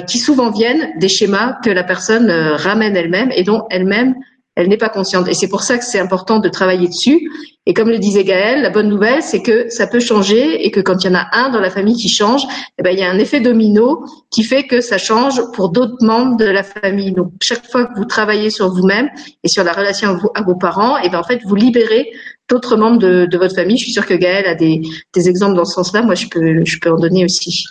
qui 0.08 0.20
souvent 0.20 0.52
viennent 0.52 0.98
des 1.00 1.10
schémas 1.10 1.58
que 1.62 1.70
la 1.70 1.84
personne 1.84 2.32
ramène 2.32 2.96
elle-même 2.96 3.30
et 3.36 3.44
dont 3.44 3.66
elle-même 3.70 4.16
elle 4.56 4.70
n'est 4.70 4.78
pas 4.78 4.90
consciente. 4.90 5.28
Et 5.28 5.34
c'est 5.34 5.50
pour 5.50 5.64
ça 5.64 5.78
que 5.78 5.84
c'est 5.84 6.00
important 6.00 6.40
de 6.40 6.48
travailler 6.48 6.88
dessus. 6.88 7.30
Et 7.66 7.74
comme 7.74 7.90
le 7.90 8.00
disait 8.00 8.24
Gaël, 8.24 8.62
la 8.62 8.70
bonne 8.70 8.88
nouvelle, 8.88 9.22
c'est 9.22 9.42
que 9.42 9.70
ça 9.70 9.86
peut 9.86 10.00
changer 10.00 10.66
et 10.66 10.72
que 10.72 10.80
quand 10.80 11.04
il 11.04 11.08
y 11.08 11.10
en 11.10 11.16
a 11.16 11.28
un 11.34 11.50
dans 11.50 11.60
la 11.60 11.70
famille 11.70 11.96
qui 11.96 12.08
change, 12.08 12.44
eh 12.78 12.84
ben, 12.84 12.92
il 12.92 13.00
y 13.00 13.04
a 13.04 13.10
un 13.10 13.18
effet 13.18 13.42
domino 13.42 14.06
qui 14.32 14.44
fait 14.44 14.66
que 14.66 14.80
ça 14.80 14.98
change 14.98 15.42
pour 15.54 15.70
d'autres 15.70 15.98
membres 16.02 16.38
de 16.38 16.46
la 16.46 16.64
famille. 16.64 17.12
Donc, 17.12 17.34
chaque 17.42 17.70
fois 17.70 17.86
que 17.86 17.98
vous 17.98 18.06
travaillez 18.06 18.50
sur 18.50 18.74
vous-même 18.74 19.10
et 19.44 19.50
sur 19.50 19.64
la 19.64 19.74
relation 19.74 20.18
à, 20.36 20.42
vos 20.44 20.56
parents, 20.56 20.98
eh 21.04 21.10
ben, 21.10 21.20
en 21.20 21.24
fait, 21.24 21.42
vous 21.46 21.56
libérez 21.56 22.12
d'autres 22.50 22.78
membres 22.78 23.00
de, 23.00 23.26
de, 23.26 23.38
votre 23.38 23.56
famille. 23.56 23.78
Je 23.78 23.84
suis 23.84 23.94
sûre 23.94 24.06
que 24.06 24.14
Gaël 24.14 24.46
a 24.46 24.56
des, 24.56 24.82
des 25.14 25.30
exemples 25.30 25.56
dans 25.56 25.66
ce 25.66 25.74
sens-là. 25.74 26.02
Moi, 26.02 26.16
je 26.16 26.28
peux, 26.28 26.64
je 26.66 26.80
peux 26.80 26.92
en 26.92 26.98
donner 26.98 27.26
aussi. 27.26 27.66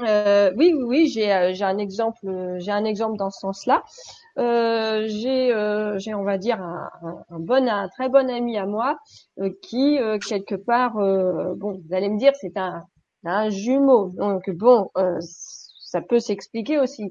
Euh, 0.00 0.50
oui, 0.56 0.72
oui, 0.74 0.84
oui, 0.84 1.06
j'ai, 1.08 1.32
euh, 1.32 1.52
un 1.60 1.78
exemple, 1.78 2.56
j'ai 2.58 2.72
un 2.72 2.84
exemple 2.84 3.16
dans 3.18 3.30
ce 3.30 3.40
sens-là. 3.40 3.82
Euh, 4.38 5.04
j'ai, 5.08 5.52
euh, 5.52 5.98
on 6.14 6.24
va 6.24 6.38
dire, 6.38 6.60
un, 6.60 6.88
un, 7.30 7.38
bon, 7.38 7.68
un 7.68 7.88
très 7.88 8.08
bon 8.08 8.30
ami 8.30 8.56
à 8.56 8.66
moi 8.66 8.98
euh, 9.40 9.50
qui, 9.62 9.98
euh, 9.98 10.18
quelque 10.18 10.54
part, 10.54 10.94
bon, 10.94 11.80
vous 11.84 11.94
allez 11.94 12.08
me 12.08 12.18
dire, 12.18 12.32
c'est 12.40 12.56
un, 12.56 12.82
un 13.24 13.50
jumeau. 13.50 14.12
Donc 14.16 14.48
bon, 14.50 14.90
ça 15.20 16.00
peut 16.00 16.20
s'expliquer 16.20 16.78
aussi. 16.78 17.10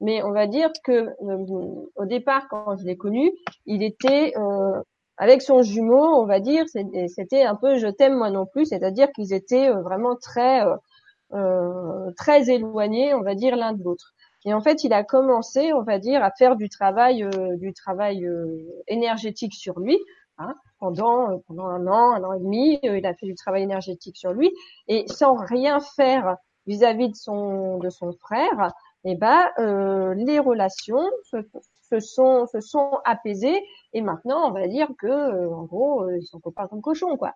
Mais 0.00 0.22
on 0.22 0.32
va 0.32 0.46
dire 0.46 0.70
que 0.84 1.08
au 1.20 2.06
départ, 2.06 2.46
quand 2.48 2.76
je 2.78 2.84
l'ai 2.84 2.96
connu, 2.96 3.32
il 3.66 3.82
était 3.82 4.32
avec 5.20 5.42
son 5.42 5.62
jumeau, 5.62 6.02
on 6.20 6.26
va 6.26 6.40
dire, 6.40 6.64
c'était 7.06 7.44
un 7.44 7.54
peu 7.54 7.78
je 7.78 7.86
t'aime 7.86 8.16
moi 8.16 8.30
non 8.30 8.46
plus, 8.46 8.66
c'est-à-dire 8.66 9.12
qu'ils 9.12 9.32
étaient 9.32 9.70
vraiment 9.70 10.16
très 10.16 10.64
très 12.16 12.50
éloignés, 12.50 13.14
on 13.14 13.22
va 13.22 13.36
dire 13.36 13.54
l'un 13.54 13.72
de 13.72 13.84
l'autre. 13.84 14.14
Et 14.44 14.54
en 14.54 14.60
fait, 14.60 14.84
il 14.84 14.92
a 14.92 15.04
commencé, 15.04 15.72
on 15.72 15.82
va 15.82 15.98
dire, 15.98 16.24
à 16.24 16.30
faire 16.30 16.56
du 16.56 16.68
travail, 16.68 17.24
euh, 17.24 17.56
du 17.56 17.72
travail 17.74 18.24
euh, 18.24 18.58
énergétique 18.88 19.54
sur 19.54 19.78
lui. 19.78 19.98
Hein, 20.38 20.54
pendant 20.78 21.30
euh, 21.30 21.36
pendant 21.46 21.66
un 21.66 21.86
an, 21.86 22.12
un 22.14 22.24
an 22.24 22.32
et 22.32 22.40
demi, 22.40 22.78
il 22.82 23.04
a 23.04 23.14
fait 23.14 23.26
du 23.26 23.34
travail 23.34 23.62
énergétique 23.62 24.16
sur 24.16 24.32
lui 24.32 24.50
et 24.88 25.06
sans 25.06 25.34
rien 25.34 25.80
faire 25.80 26.36
vis-à-vis 26.66 27.10
de 27.10 27.16
son 27.16 27.78
de 27.78 27.90
son 27.90 28.12
frère. 28.12 28.72
Eh 29.04 29.16
ben, 29.16 29.50
les 30.16 30.38
relations 30.38 31.10
se, 31.24 31.36
se, 31.90 32.00
sont 32.00 32.46
se 32.46 32.60
sont 32.60 32.90
apaisées 33.04 33.62
et 33.92 34.02
maintenant, 34.02 34.48
on 34.48 34.52
va 34.52 34.68
dire 34.68 34.88
que 34.98 35.48
en 35.52 35.64
gros, 35.64 36.08
ils 36.10 36.26
sont 36.26 36.40
copains 36.40 36.68
comme 36.68 36.82
cochons, 36.82 37.16
quoi. 37.16 37.34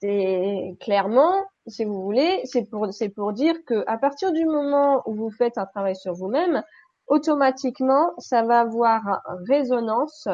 C'est 0.00 0.76
clairement, 0.80 1.46
si 1.66 1.84
vous 1.84 2.02
voulez, 2.02 2.42
c'est 2.44 2.68
pour 2.68 2.92
c'est 2.92 3.08
pour 3.08 3.32
dire 3.32 3.56
que 3.66 3.82
à 3.86 3.96
partir 3.98 4.32
du 4.32 4.44
moment 4.44 5.02
où 5.06 5.14
vous 5.14 5.30
faites 5.30 5.56
un 5.58 5.66
travail 5.66 5.96
sur 5.96 6.12
vous-même, 6.12 6.62
automatiquement, 7.06 8.12
ça 8.18 8.42
va 8.42 8.60
avoir 8.60 9.22
résonance, 9.48 10.28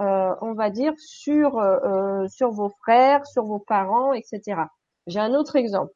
euh, 0.00 0.34
on 0.40 0.54
va 0.54 0.70
dire, 0.70 0.94
sur 0.98 1.58
euh, 1.58 2.26
sur 2.28 2.50
vos 2.52 2.70
frères, 2.82 3.26
sur 3.26 3.44
vos 3.44 3.58
parents, 3.58 4.12
etc. 4.14 4.62
J'ai 5.06 5.20
un 5.20 5.34
autre 5.34 5.56
exemple. 5.56 5.92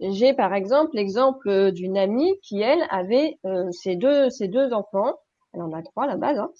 J'ai 0.00 0.34
par 0.34 0.52
exemple 0.52 0.90
l'exemple 0.94 1.72
d'une 1.72 1.96
amie 1.96 2.38
qui 2.42 2.60
elle 2.60 2.84
avait 2.90 3.38
euh, 3.46 3.70
ses 3.70 3.96
deux 3.96 4.30
ses 4.30 4.48
deux 4.48 4.72
enfants 4.72 5.14
elle 5.52 5.62
en 5.62 5.72
a 5.72 5.82
trois 5.82 6.04
à 6.04 6.06
la 6.06 6.16
base, 6.16 6.38
hein. 6.38 6.50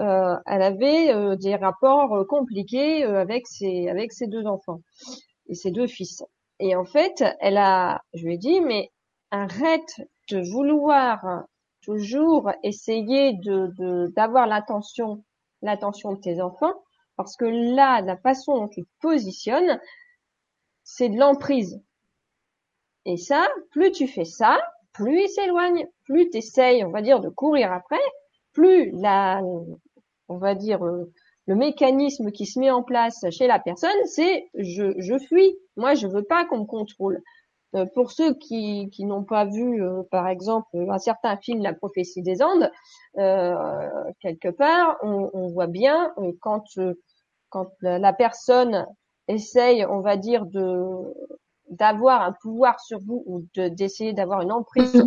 euh, 0.00 0.36
elle 0.46 0.62
avait 0.62 1.12
euh, 1.12 1.36
des 1.36 1.56
rapports 1.56 2.14
euh, 2.14 2.24
compliqués 2.24 3.04
avec 3.04 3.46
ses 3.46 3.88
avec 3.88 4.12
deux 4.28 4.46
enfants 4.46 4.80
et 5.48 5.54
ses 5.54 5.70
deux 5.70 5.86
fils. 5.86 6.22
Et 6.60 6.76
en 6.76 6.84
fait, 6.84 7.24
elle 7.40 7.56
a, 7.56 8.02
je 8.12 8.24
lui 8.24 8.34
ai 8.34 8.38
dit, 8.38 8.60
mais 8.60 8.90
arrête 9.30 10.00
de 10.30 10.40
vouloir 10.52 11.44
toujours 11.82 12.50
essayer 12.62 13.36
d'avoir 14.16 14.46
l'attention 14.46 15.22
de 15.62 16.20
tes 16.20 16.40
enfants 16.40 16.74
parce 17.16 17.36
que 17.36 17.44
là, 17.44 18.00
la 18.00 18.16
façon 18.16 18.56
dont 18.56 18.68
tu 18.68 18.82
te 18.82 18.90
positionnes, 19.00 19.80
c'est 20.84 21.08
de 21.08 21.18
l'emprise. 21.18 21.82
Et 23.04 23.16
ça, 23.16 23.46
plus 23.70 23.92
tu 23.92 24.06
fais 24.06 24.24
ça, 24.24 24.60
plus 24.92 25.24
il 25.24 25.28
s'éloigne, 25.28 25.86
plus 26.04 26.30
tu 26.30 26.38
essayes, 26.38 26.84
on 26.84 26.90
va 26.90 27.02
dire, 27.02 27.20
de 27.20 27.28
courir 27.28 27.72
après, 27.72 28.00
plus 28.54 28.90
la, 28.92 29.42
on 30.28 30.38
va 30.38 30.54
dire, 30.54 30.84
euh, 30.84 31.12
le 31.46 31.54
mécanisme 31.54 32.30
qui 32.30 32.46
se 32.46 32.58
met 32.58 32.70
en 32.70 32.82
place 32.82 33.24
chez 33.30 33.46
la 33.46 33.58
personne, 33.58 33.90
c'est 34.06 34.48
je, 34.54 34.94
je 34.98 35.18
fuis. 35.18 35.58
Moi, 35.76 35.94
je 35.94 36.06
veux 36.06 36.22
pas 36.22 36.46
qu'on 36.46 36.60
me 36.60 36.64
contrôle. 36.64 37.20
Euh, 37.74 37.84
pour 37.94 38.12
ceux 38.12 38.34
qui, 38.34 38.88
qui 38.90 39.04
n'ont 39.04 39.24
pas 39.24 39.44
vu, 39.44 39.82
euh, 39.82 40.02
par 40.10 40.28
exemple, 40.28 40.68
un 40.88 40.98
certain 40.98 41.36
film, 41.36 41.60
La 41.62 41.74
prophétie 41.74 42.22
des 42.22 42.40
Andes, 42.42 42.70
quelque 44.20 44.48
part, 44.48 44.96
on, 45.02 45.48
voit 45.48 45.66
bien 45.66 46.12
quand 46.40 46.64
quand 47.50 47.70
la 47.82 48.12
personne 48.12 48.86
essaye, 49.28 49.84
on 49.86 50.00
va 50.00 50.16
dire, 50.16 50.46
de 50.46 51.14
d'avoir 51.70 52.22
un 52.22 52.32
pouvoir 52.32 52.80
sur 52.80 52.98
vous 53.00 53.22
ou 53.26 53.44
d'essayer 53.56 54.12
d'avoir 54.12 54.42
une 54.42 54.52
emprise 54.52 55.04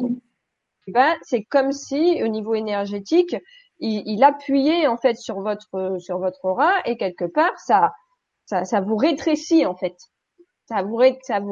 ben, 0.87 1.15
c'est 1.21 1.43
comme 1.43 1.71
si 1.71 2.21
au 2.23 2.27
niveau 2.27 2.55
énergétique, 2.55 3.35
il, 3.79 4.23
appuyait 4.23 4.87
en 4.87 4.97
fait 4.97 5.15
sur 5.17 5.41
votre 5.41 5.97
sur 5.99 6.17
votre 6.19 6.43
aura 6.45 6.73
et 6.85 6.97
quelque 6.97 7.25
part 7.25 7.57
ça 7.59 7.91
ça, 8.47 8.81
vous 8.81 8.95
rétrécit 8.95 9.65
en 9.65 9.75
fait. 9.75 9.95
Ça 10.65 10.81
vous, 10.81 10.97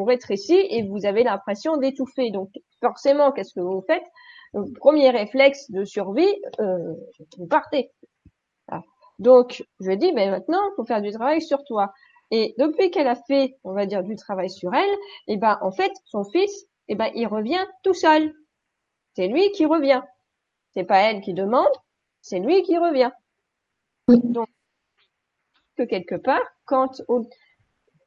rétrécit 0.04 0.60
et 0.69 0.84
vous 0.84 1.06
avez 1.06 1.24
l'impression 1.24 1.78
d'étouffer. 1.78 2.32
Donc 2.32 2.50
forcément, 2.82 3.32
qu'est-ce 3.32 3.54
que 3.54 3.62
vous 3.62 3.84
faites? 3.88 4.04
Donc, 4.54 4.74
Premier 4.78 5.10
réflexe 5.10 5.69
de 5.71 5.86
survie, 5.86 6.34
euh, 6.60 6.93
vous 7.38 7.48
partez. 7.48 7.91
Donc 9.19 9.65
je 9.80 9.91
dis, 9.91 10.12
ben 10.12 10.32
maintenant, 10.32 10.62
faut 10.76 10.84
faire 10.84 11.02
du 11.02 11.12
travail 11.12 11.41
sur 11.41 11.63
toi. 11.63 11.93
Et 12.32 12.56
depuis 12.58 12.91
qu'elle 12.91 13.08
a 13.08 13.15
fait, 13.15 13.58
on 13.63 13.74
va 13.74 13.86
dire, 13.86 14.04
du 14.04 14.15
travail 14.15 14.50
sur 14.50 14.74
elle, 14.74 14.89
et 15.28 15.34
eh 15.34 15.38
ben 15.38 15.58
en 15.62 15.71
fait, 15.71 15.91
son 16.06 16.24
fils 16.26 16.67
eh 16.88 16.95
ben, 16.95 17.10
il 17.15 17.28
revient 17.28 17.65
tout 17.84 17.93
seul. 17.93 18.34
C'est 19.15 19.28
lui 19.28 19.51
qui 19.51 19.65
revient. 19.65 20.01
C'est 20.73 20.84
pas 20.84 20.99
elle 20.99 21.21
qui 21.21 21.34
demande, 21.34 21.71
c'est 22.21 22.39
lui 22.39 22.63
qui 22.63 22.78
revient. 22.78 23.12
Donc, 24.08 24.49
que 25.78 25.84
quelque 25.84 26.15
part, 26.15 26.43
quand 26.65 27.01
au, 27.08 27.25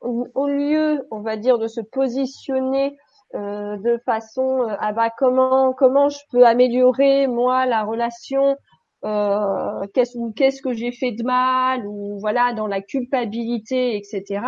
au, 0.03 0.49
lieu, 0.49 1.07
on 1.11 1.21
va 1.21 1.37
dire, 1.37 1.59
de 1.59 1.67
se 1.67 1.81
positionner 1.81 2.97
euh, 3.35 3.77
de 3.79 3.99
façon, 4.05 4.63
euh, 4.63 4.77
ah 4.79 4.93
bah 4.93 5.11
comment 5.17 5.73
comment 5.75 6.09
je 6.09 6.19
peux 6.31 6.47
améliorer 6.47 7.27
moi 7.27 7.67
la 7.67 7.85
relation, 7.85 8.57
euh, 9.05 9.87
qu'est-ce 9.95 10.19
qu'est-ce 10.35 10.63
que 10.63 10.73
j'ai 10.73 10.93
fait 10.93 11.13
de 11.13 11.23
mal 11.25 11.87
ou 11.87 12.19
voilà 12.21 12.53
dans 12.55 12.67
la 12.67 12.81
culpabilité, 12.81 13.97
etc. 13.97 14.43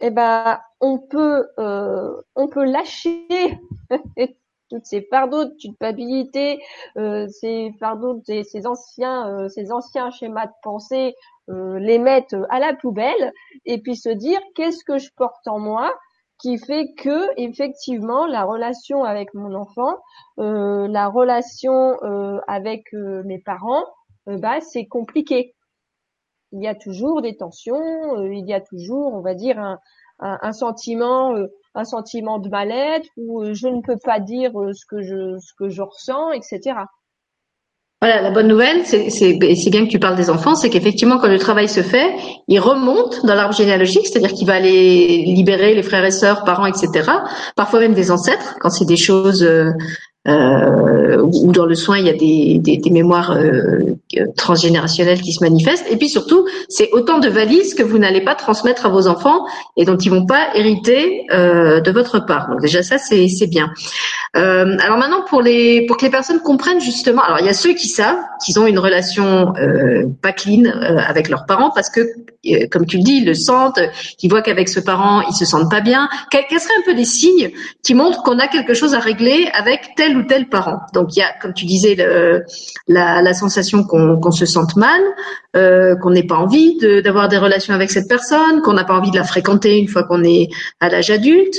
Eh 0.00 0.10
ben, 0.10 0.60
on 0.80 0.98
peut 0.98 1.46
euh, 1.58 2.22
on 2.36 2.48
peut 2.48 2.64
lâcher 2.64 3.26
toutes 4.68 4.86
ces 4.86 5.02
fardeaux 5.10 5.44
de 5.44 5.54
culpabilité, 5.60 6.60
euh, 6.96 7.26
ces 7.28 7.72
fardeaux, 7.80 8.20
ces, 8.26 8.44
ces 8.44 8.66
anciens, 8.66 9.28
euh, 9.28 9.48
ces 9.48 9.72
anciens 9.72 10.10
schémas 10.10 10.46
de 10.46 10.52
pensée, 10.62 11.14
euh, 11.48 11.78
les 11.78 11.98
mettre 11.98 12.36
à 12.50 12.58
la 12.60 12.74
poubelle 12.74 13.32
et 13.64 13.80
puis 13.80 13.96
se 13.96 14.10
dire 14.10 14.40
qu'est-ce 14.54 14.84
que 14.84 14.98
je 14.98 15.10
porte 15.16 15.46
en 15.48 15.58
moi 15.58 15.94
qui 16.40 16.58
fait 16.58 16.92
que 16.96 17.28
effectivement 17.36 18.26
la 18.26 18.44
relation 18.44 19.02
avec 19.04 19.34
mon 19.34 19.54
enfant, 19.54 19.96
euh, 20.38 20.86
la 20.88 21.08
relation 21.08 21.96
euh, 22.04 22.38
avec 22.46 22.84
mes 22.92 23.38
parents, 23.40 23.84
bah 24.26 24.60
c'est 24.60 24.86
compliqué. 24.86 25.54
Il 26.52 26.62
y 26.62 26.68
a 26.68 26.74
toujours 26.74 27.22
des 27.22 27.36
tensions, 27.36 28.22
il 28.30 28.46
y 28.46 28.54
a 28.54 28.60
toujours, 28.60 29.14
on 29.14 29.20
va 29.20 29.34
dire, 29.34 29.58
un, 29.58 29.78
un, 30.20 30.38
un 30.42 30.52
sentiment 30.52 31.34
un 31.78 31.84
sentiment 31.84 32.38
de 32.38 32.48
mal-être 32.48 33.08
ou 33.16 33.42
euh, 33.42 33.54
je 33.54 33.68
ne 33.68 33.80
peux 33.80 33.98
pas 34.02 34.20
dire 34.20 34.50
euh, 34.60 34.72
ce 34.72 34.84
que 34.86 35.00
je 35.00 35.38
ce 35.38 35.52
que 35.58 35.68
je 35.68 35.82
ressens, 35.82 36.32
etc. 36.32 36.80
Voilà, 38.00 38.22
la 38.22 38.30
bonne 38.30 38.46
nouvelle, 38.46 38.84
c'est 38.84 39.10
c'est 39.10 39.70
bien 39.70 39.84
que 39.84 39.90
tu 39.90 39.98
parles 39.98 40.16
des 40.16 40.30
enfants, 40.30 40.54
c'est 40.54 40.70
qu'effectivement, 40.70 41.18
quand 41.18 41.26
le 41.26 41.38
travail 41.38 41.68
se 41.68 41.82
fait, 41.82 42.14
il 42.46 42.60
remonte 42.60 43.26
dans 43.26 43.34
l'arbre 43.34 43.54
généalogique, 43.54 44.06
c'est-à-dire 44.06 44.32
qu'il 44.32 44.46
va 44.46 44.54
aller 44.54 45.24
libérer 45.26 45.74
les 45.74 45.82
frères 45.82 46.04
et 46.04 46.12
sœurs, 46.12 46.44
parents, 46.44 46.66
etc. 46.66 47.10
Parfois 47.56 47.80
même 47.80 47.94
des 47.94 48.12
ancêtres, 48.12 48.56
quand 48.60 48.70
c'est 48.70 48.84
des 48.84 48.96
choses 48.96 49.44
euh, 50.26 51.22
où 51.22 51.52
dans 51.52 51.64
le 51.64 51.74
soin 51.74 51.98
il 51.98 52.06
y 52.06 52.10
a 52.10 52.12
des, 52.12 52.58
des, 52.58 52.76
des 52.76 52.90
mémoires 52.90 53.32
euh, 53.32 53.94
transgénérationnelles 54.36 55.20
qui 55.20 55.32
se 55.32 55.42
manifestent. 55.42 55.86
Et 55.90 55.96
puis 55.96 56.08
surtout, 56.08 56.46
c'est 56.68 56.90
autant 56.92 57.18
de 57.18 57.28
valises 57.28 57.74
que 57.74 57.82
vous 57.82 57.98
n'allez 57.98 58.20
pas 58.20 58.34
transmettre 58.34 58.86
à 58.86 58.88
vos 58.88 59.06
enfants 59.06 59.46
et 59.76 59.84
dont 59.84 59.96
ils 59.96 60.10
vont 60.10 60.26
pas 60.26 60.48
hériter 60.54 61.24
euh, 61.32 61.80
de 61.80 61.90
votre 61.90 62.18
part. 62.20 62.48
Donc 62.50 62.60
déjà 62.60 62.82
ça 62.82 62.98
c'est 62.98 63.46
bien. 63.46 63.70
Euh, 64.36 64.76
alors 64.80 64.98
maintenant 64.98 65.22
pour 65.28 65.40
les 65.40 65.86
pour 65.86 65.96
que 65.96 66.04
les 66.04 66.10
personnes 66.10 66.40
comprennent 66.40 66.80
justement, 66.80 67.22
alors 67.22 67.38
il 67.40 67.46
y 67.46 67.50
a 67.50 67.54
ceux 67.54 67.72
qui 67.72 67.88
savent 67.88 68.18
qu'ils 68.44 68.58
ont 68.58 68.66
une 68.66 68.78
relation 68.78 69.54
euh, 69.56 70.04
pas 70.20 70.32
clean 70.32 70.64
euh, 70.66 70.98
avec 70.98 71.28
leurs 71.28 71.46
parents 71.46 71.70
parce 71.74 71.90
que 71.90 72.00
comme 72.70 72.86
tu 72.86 72.98
le 72.98 73.02
dis, 73.02 73.18
ils 73.18 73.26
le 73.26 73.34
sentent, 73.34 73.80
qu'ils 74.16 74.30
voient 74.30 74.42
qu'avec 74.42 74.68
ce 74.68 74.80
parent 74.80 75.22
ils 75.28 75.34
se 75.34 75.44
sentent 75.44 75.70
pas 75.70 75.80
bien. 75.80 76.08
Quels 76.30 76.44
seraient 76.48 76.74
un 76.78 76.84
peu 76.84 76.94
des 76.94 77.04
signes 77.04 77.50
qui 77.82 77.94
montrent 77.94 78.22
qu'on 78.22 78.38
a 78.38 78.48
quelque 78.48 78.74
chose 78.74 78.94
à 78.94 78.98
régler 78.98 79.48
avec 79.52 79.90
tel 79.96 80.17
tel 80.26 80.48
parent 80.48 80.80
Donc 80.94 81.16
il 81.16 81.20
y 81.20 81.22
a, 81.22 81.32
comme 81.40 81.54
tu 81.54 81.66
disais, 81.66 81.96
la, 82.88 83.34
sensation 83.34 83.84
qu'on 83.84 84.30
se 84.30 84.46
sente 84.46 84.76
mal, 84.76 85.00
euh, 85.56 85.96
qu'on 85.96 86.10
n'ait 86.10 86.26
pas 86.26 86.36
envie 86.36 86.76
d'avoir 87.02 87.28
des 87.28 87.38
relations 87.38 87.72
avec 87.72 87.90
cette 87.90 88.06
personne, 88.06 88.60
qu'on 88.60 88.74
n'a 88.74 88.84
pas 88.84 88.92
envie 88.92 89.10
de 89.10 89.16
la 89.16 89.24
fréquenter 89.24 89.78
une 89.78 89.88
fois 89.88 90.04
qu'on 90.04 90.22
est 90.22 90.50
à 90.78 90.90
l'âge 90.90 91.10
adulte. 91.10 91.56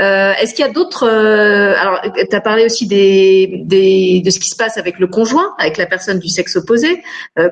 Euh, 0.00 0.32
Est-ce 0.40 0.54
qu'il 0.54 0.64
y 0.66 0.68
a 0.68 0.72
d'autres 0.72 1.04
euh, 1.04 1.72
Alors, 1.78 2.00
tu 2.02 2.34
as 2.34 2.40
parlé 2.40 2.64
aussi 2.64 2.88
des, 2.88 3.62
de 3.64 4.30
ce 4.30 4.40
qui 4.40 4.48
se 4.48 4.56
passe 4.56 4.76
avec 4.76 4.98
le 4.98 5.06
conjoint, 5.06 5.54
avec 5.58 5.76
la 5.76 5.86
personne 5.86 6.18
du 6.18 6.28
sexe 6.28 6.56
opposé, 6.56 7.00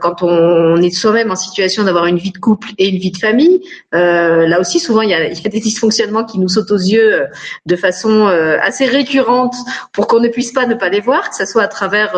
quand 0.00 0.24
on, 0.24 0.76
est 0.82 0.90
soi-même 0.90 1.30
en 1.30 1.36
situation 1.36 1.84
d'avoir 1.84 2.06
une 2.06 2.18
vie 2.18 2.32
de 2.32 2.38
couple 2.38 2.68
et 2.78 2.88
une 2.88 2.98
vie 2.98 3.12
de 3.12 3.18
famille. 3.18 3.60
Là 3.92 4.60
aussi, 4.60 4.80
souvent, 4.80 5.02
il 5.02 5.10
y, 5.10 5.14
a, 5.14 5.28
il 5.28 5.40
y 5.40 5.46
a 5.46 5.50
des 5.50 5.60
dysfonctionnements 5.60 6.24
qui 6.24 6.40
nous 6.40 6.48
sautent 6.48 6.72
aux 6.72 6.76
yeux 6.76 7.26
de 7.64 7.76
façon 7.76 8.26
assez 8.60 8.86
récurrente 8.86 9.54
pour 9.92 10.08
qu'on 10.08 10.20
ne 10.20 10.28
puisse 10.36 10.52
pas 10.52 10.66
ne 10.66 10.74
pas 10.74 10.90
les 10.90 11.00
voir, 11.00 11.30
que 11.30 11.36
ce 11.36 11.46
soit 11.46 11.62
à 11.62 11.68
travers 11.68 12.10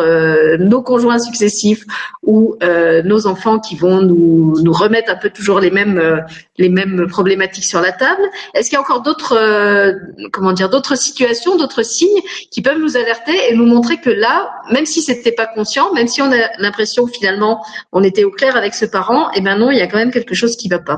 nos 0.59 0.81
conjoints 0.81 1.19
successifs 1.19 1.85
ou 2.23 2.57
nos 3.05 3.27
enfants 3.27 3.59
qui 3.59 3.75
vont 3.75 4.01
nous, 4.01 4.61
nous 4.61 4.73
remettre 4.73 5.09
un 5.11 5.15
peu 5.15 5.29
toujours 5.29 5.59
les 5.59 5.71
mêmes 5.71 5.97
euh, 5.97 6.21
les 6.57 6.69
mêmes 6.69 7.07
problématiques 7.07 7.63
sur 7.63 7.81
la 7.81 7.91
table. 7.91 8.21
Est-ce 8.53 8.69
qu'il 8.69 8.75
y 8.75 8.77
a 8.77 8.81
encore 8.81 9.01
d'autres 9.01 9.37
euh, 9.37 9.93
comment 10.33 10.51
dire 10.51 10.69
d'autres 10.69 10.95
situations, 10.95 11.55
d'autres 11.55 11.83
signes 11.83 12.21
qui 12.51 12.61
peuvent 12.61 12.79
nous 12.79 12.97
alerter 12.97 13.33
et 13.49 13.55
nous 13.55 13.65
montrer 13.65 13.97
que 13.97 14.09
là, 14.09 14.51
même 14.71 14.85
si 14.85 15.01
c'était 15.01 15.31
pas 15.31 15.47
conscient, 15.47 15.93
même 15.93 16.07
si 16.07 16.21
on 16.21 16.31
a 16.31 16.49
l'impression 16.57 17.07
finalement 17.07 17.63
on 17.91 18.03
était 18.03 18.23
au 18.23 18.31
clair 18.31 18.55
avec 18.55 18.73
ce 18.73 18.85
parent, 18.85 19.29
eh 19.35 19.41
ben 19.41 19.57
non, 19.57 19.71
il 19.71 19.77
y 19.77 19.81
a 19.81 19.87
quand 19.87 19.97
même 19.97 20.11
quelque 20.11 20.35
chose 20.35 20.55
qui 20.57 20.67
va 20.67 20.79
pas. 20.79 20.97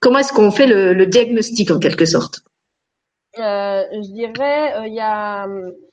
Comment 0.00 0.18
est-ce 0.18 0.32
qu'on 0.32 0.50
fait 0.50 0.66
le, 0.66 0.92
le, 0.92 1.06
diagnostic 1.06 1.70
en 1.70 1.78
quelque 1.78 2.04
sorte? 2.04 2.40
Euh, 3.38 3.82
Je 3.92 4.12
dirais 4.12 4.74
il 4.86 4.94
y 4.94 5.00
a 5.00 5.46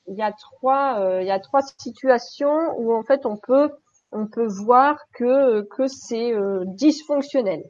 il 0.08 0.16
y 0.16 0.22
a 0.22 0.32
trois 0.32 1.20
il 1.22 1.28
y 1.28 1.32
a 1.32 1.40
trois 1.40 1.62
situations 1.62 2.74
où 2.78 2.94
en 2.94 3.04
fait 3.04 3.26
on 3.26 3.38
peut 3.38 3.72
on 4.16 4.28
peut 4.28 4.48
voir 4.48 4.98
que, 5.14 5.62
que 5.64 5.88
c'est 5.88 6.34
euh, 6.34 6.64
dysfonctionnel. 6.66 7.64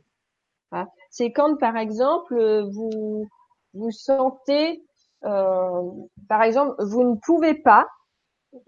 Hein. 0.72 0.88
C'est 1.10 1.32
quand, 1.32 1.58
par 1.58 1.76
exemple, 1.76 2.36
vous 2.72 3.28
vous 3.74 3.92
sentez, 3.92 4.84
euh, 5.24 5.92
par 6.30 6.44
exemple, 6.44 6.76
vous 6.84 7.04
ne 7.04 7.16
pouvez 7.16 7.56
pas, 7.56 7.88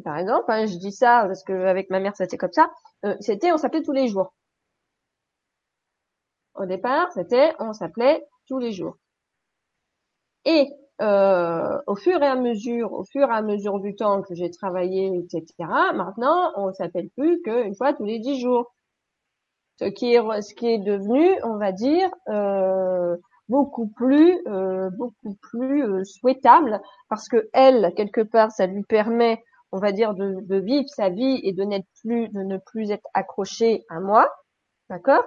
par 0.03 0.17
exemple, 0.17 0.45
hein, 0.47 0.65
je 0.65 0.77
dis 0.77 0.91
ça 0.91 1.23
parce 1.27 1.43
que 1.43 1.53
avec 1.53 1.89
ma 1.89 1.99
mère 1.99 2.15
c'était 2.15 2.37
comme 2.37 2.51
ça, 2.51 2.69
euh, 3.05 3.15
c'était 3.21 3.51
on 3.51 3.57
s'appelait 3.57 3.83
tous 3.83 3.93
les 3.93 4.07
jours. 4.07 4.33
Au 6.55 6.65
départ, 6.65 7.11
c'était 7.13 7.53
on 7.59 7.73
s'appelait 7.73 8.25
tous 8.47 8.57
les 8.57 8.71
jours. 8.71 8.97
Et 10.45 10.67
euh, 11.01 11.77
au 11.87 11.95
fur 11.95 12.21
et 12.21 12.27
à 12.27 12.35
mesure, 12.35 12.93
au 12.93 13.03
fur 13.03 13.29
et 13.29 13.33
à 13.33 13.41
mesure 13.41 13.79
du 13.79 13.95
temps 13.95 14.21
que 14.21 14.33
j'ai 14.35 14.49
travaillé, 14.51 15.07
etc. 15.15 15.45
Maintenant, 15.93 16.51
on 16.55 16.73
s'appelle 16.73 17.09
plus 17.15 17.41
qu'une 17.41 17.75
fois 17.75 17.93
tous 17.93 18.05
les 18.05 18.19
dix 18.19 18.39
jours. 18.39 18.73
Ce 19.79 19.85
qui 19.85 20.13
est, 20.13 20.41
ce 20.41 20.55
qui 20.55 20.67
est 20.67 20.79
devenu, 20.79 21.29
on 21.43 21.57
va 21.57 21.71
dire, 21.71 22.09
euh, 22.29 23.15
beaucoup 23.49 23.87
plus, 23.87 24.39
euh, 24.47 24.89
beaucoup 24.89 25.35
plus 25.41 25.83
euh, 25.83 26.03
souhaitable, 26.03 26.81
parce 27.09 27.29
que 27.29 27.47
elle, 27.53 27.93
quelque 27.95 28.21
part, 28.21 28.51
ça 28.51 28.65
lui 28.67 28.83
permet, 28.83 29.43
on 29.71 29.79
va 29.79 29.91
dire, 29.91 30.13
de, 30.13 30.37
de 30.41 30.55
vivre 30.57 30.89
sa 30.89 31.09
vie 31.09 31.39
et 31.43 31.53
de 31.53 31.63
n'être 31.63 31.87
plus, 32.01 32.29
de 32.29 32.41
ne 32.41 32.57
plus 32.57 32.91
être 32.91 33.07
accroché 33.13 33.85
à 33.89 33.99
moi, 33.99 34.31
d'accord? 34.89 35.23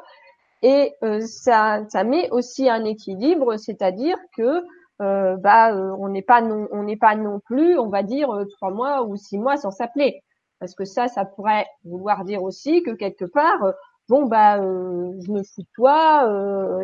Et 0.63 0.95
euh, 1.03 1.21
ça, 1.21 1.85
ça 1.89 2.05
met 2.05 2.29
aussi 2.31 2.69
un 2.69 2.85
équilibre, 2.85 3.57
c'est-à-dire 3.57 4.19
que 4.37 4.63
euh, 5.01 5.37
bah 5.37 5.73
euh, 5.73 5.97
on 5.99 6.11
n'est 6.11 6.23
pas 6.23 6.43
non 6.43 6.69
on 6.73 6.83
n'est 6.83 6.97
pas 6.97 7.15
non 7.15 7.41
plus 7.41 7.79
on 7.79 7.89
va 7.89 8.03
dire 8.03 8.31
euh, 8.31 8.45
trois 8.45 8.71
mois 8.71 9.05
ou 9.05 9.17
six 9.17 9.39
mois 9.39 9.57
sans 9.57 9.71
s'appeler. 9.71 10.23
Parce 10.59 10.75
que 10.75 10.85
ça 10.85 11.09
ça 11.09 11.25
pourrait 11.25 11.67
vouloir 11.85 12.25
dire 12.25 12.43
aussi 12.43 12.83
que 12.83 12.91
quelque 12.91 13.25
part 13.25 13.73
bon 14.09 14.27
bah 14.27 14.59
je 14.59 15.33
me 15.33 15.43
fous 15.43 15.63
de 15.63 15.69
toi 15.75 16.29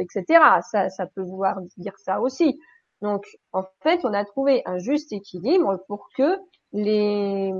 etc 0.00 0.40
ça 0.62 0.88
ça 0.88 1.06
peut 1.06 1.22
vouloir 1.22 1.60
dire 1.76 1.92
ça 1.98 2.20
aussi. 2.20 2.58
Donc 3.02 3.26
en 3.52 3.64
fait 3.82 4.00
on 4.04 4.14
a 4.14 4.24
trouvé 4.24 4.62
un 4.64 4.78
juste 4.78 5.12
équilibre 5.12 5.78
pour 5.86 6.08
que 6.16 6.38
les 6.72 7.52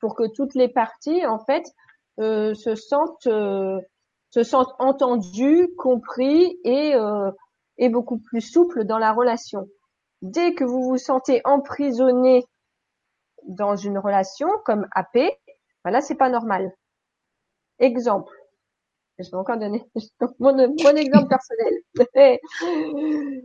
pour 0.00 0.16
que 0.16 0.24
toutes 0.34 0.56
les 0.56 0.68
parties 0.68 1.24
en 1.24 1.38
fait 1.38 1.64
se 2.18 2.74
sentent 2.74 3.28
se 3.28 4.42
sentent 4.42 4.74
entendues 4.80 5.68
compris 5.76 6.58
et 6.64 6.94
est 7.78 7.88
beaucoup 7.88 8.18
plus 8.18 8.40
souple 8.40 8.84
dans 8.84 8.98
la 8.98 9.12
relation. 9.12 9.68
Dès 10.22 10.54
que 10.54 10.64
vous 10.64 10.82
vous 10.82 10.98
sentez 10.98 11.40
emprisonné 11.44 12.44
dans 13.48 13.76
une 13.76 13.98
relation 13.98 14.48
comme 14.64 14.86
AP, 14.92 15.18
voilà, 15.84 16.00
c'est 16.00 16.14
pas 16.14 16.28
normal. 16.28 16.72
Exemple. 17.78 18.32
Je 19.18 19.30
vais 19.30 19.36
encore 19.36 19.58
donner 19.58 19.84
mon, 20.38 20.56
exemple 20.96 21.28
personnel. 21.28 22.40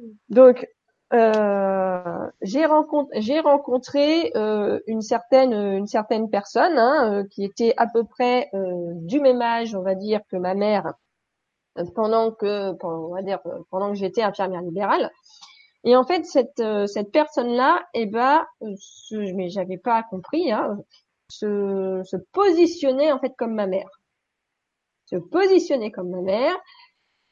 Donc, 0.30 0.68
euh, 1.14 2.30
j'ai 2.42 2.66
rencontré, 2.66 3.22
j'ai 3.22 3.40
rencontré 3.40 4.32
euh, 4.36 4.80
une 4.88 5.02
certaine 5.02 5.54
une 5.54 5.88
certaine 5.88 6.30
personne 6.30 6.78
hein, 6.78 7.14
euh, 7.14 7.24
qui 7.32 7.46
était 7.46 7.74
à 7.78 7.88
peu 7.88 8.04
près 8.04 8.50
euh, 8.54 8.92
du 8.94 9.22
même 9.22 9.42
âge, 9.42 9.74
on 9.74 9.82
va 9.82 9.96
dire, 9.96 10.20
que 10.30 10.36
ma 10.36 10.54
mère 10.54 10.94
pendant 11.96 12.32
que, 12.32 12.76
on 12.84 13.14
va 13.14 13.22
dire, 13.22 13.40
pendant 13.70 13.90
que 13.90 13.96
j'étais 13.96 14.22
infirmière 14.22 14.62
libérale. 14.62 15.12
Et 15.84 15.96
en 15.96 16.04
fait, 16.04 16.26
cette, 16.26 16.60
euh, 16.60 16.86
cette 16.86 17.12
personne-là, 17.12 17.86
eh 17.94 18.06
ben, 18.06 18.46
ce, 18.78 19.16
mais 19.36 19.50
j'avais 19.50 19.78
pas 19.78 20.04
compris, 20.04 20.52
hein, 20.52 20.78
se, 21.30 22.02
se 22.04 22.18
positionnait 22.34 23.12
en 23.12 23.20
fait 23.20 23.34
comme 23.38 23.54
ma 23.54 23.68
mère. 23.68 23.90
Se 25.06 25.16
positionnait 25.16 25.92
comme 25.92 26.10
ma 26.10 26.22
mère. 26.22 26.56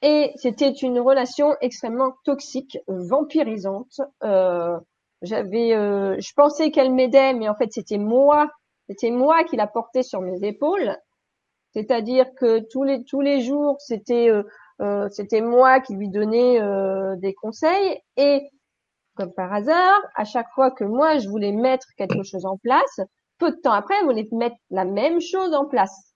Et 0.01 0.31
c'était 0.35 0.71
une 0.71 0.99
relation 0.99 1.55
extrêmement 1.61 2.13
toxique, 2.23 2.77
vampirisante. 2.87 3.99
Euh, 4.23 4.77
j'avais, 5.21 5.73
euh, 5.73 6.15
je 6.19 6.33
pensais 6.35 6.71
qu'elle 6.71 6.93
m'aidait, 6.93 7.33
mais 7.33 7.49
en 7.49 7.55
fait 7.55 7.71
c'était 7.71 7.97
moi, 7.97 8.49
c'était 8.87 9.11
moi 9.11 9.43
qui 9.43 9.55
la 9.55 9.67
portais 9.67 10.03
sur 10.03 10.21
mes 10.21 10.47
épaules. 10.47 10.95
C'est-à-dire 11.75 12.25
que 12.35 12.59
tous 12.69 13.21
les 13.21 13.41
jours 13.41 13.77
c'était 13.79 14.29
euh, 14.29 14.43
euh, 14.81 15.07
c'était 15.09 15.41
moi 15.41 15.79
qui 15.79 15.95
lui 15.95 16.09
donnais 16.09 16.59
des 17.17 17.33
conseils 17.33 17.99
et 18.17 18.49
comme 19.15 19.33
par 19.33 19.53
hasard, 19.53 20.01
à 20.15 20.25
chaque 20.25 20.49
fois 20.53 20.71
que 20.71 20.83
moi 20.83 21.17
je 21.19 21.29
voulais 21.29 21.53
mettre 21.53 21.87
quelque 21.97 22.23
chose 22.23 22.45
en 22.45 22.57
place, 22.57 22.99
peu 23.37 23.51
de 23.51 23.57
temps 23.57 23.71
après, 23.71 23.95
elle 23.99 24.05
voulait 24.05 24.27
mettre 24.33 24.57
la 24.69 24.83
même 24.83 25.21
chose 25.21 25.53
en 25.53 25.65
place. 25.65 26.13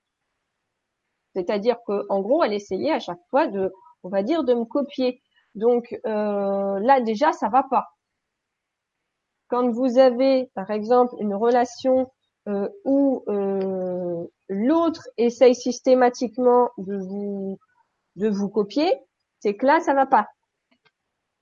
C'est-à-dire 1.33 1.77
que 1.87 2.05
en 2.09 2.21
gros, 2.21 2.43
elle 2.43 2.53
essayait 2.53 2.91
à 2.91 2.99
chaque 2.99 3.21
fois 3.29 3.47
de, 3.47 3.71
on 4.03 4.09
va 4.09 4.23
dire, 4.23 4.43
de 4.43 4.53
me 4.53 4.65
copier. 4.65 5.21
Donc 5.55 5.95
là 6.03 6.99
déjà, 7.01 7.31
ça 7.31 7.49
va 7.49 7.63
pas 7.63 7.87
quand 9.49 9.69
vous 9.69 9.97
avez, 9.97 10.49
par 10.53 10.71
exemple, 10.71 11.15
une 11.19 11.33
relation 11.33 12.09
euh, 12.47 12.69
où 12.85 13.23
euh, 13.27 13.78
l'autre 14.49 15.07
essaye 15.17 15.55
systématiquement 15.55 16.69
de 16.77 16.97
vous 16.97 17.59
de 18.15 18.27
vous 18.27 18.49
copier, 18.49 18.91
c'est 19.39 19.55
que 19.55 19.65
là 19.65 19.79
ça 19.79 19.93
va 19.93 20.05
pas. 20.05 20.27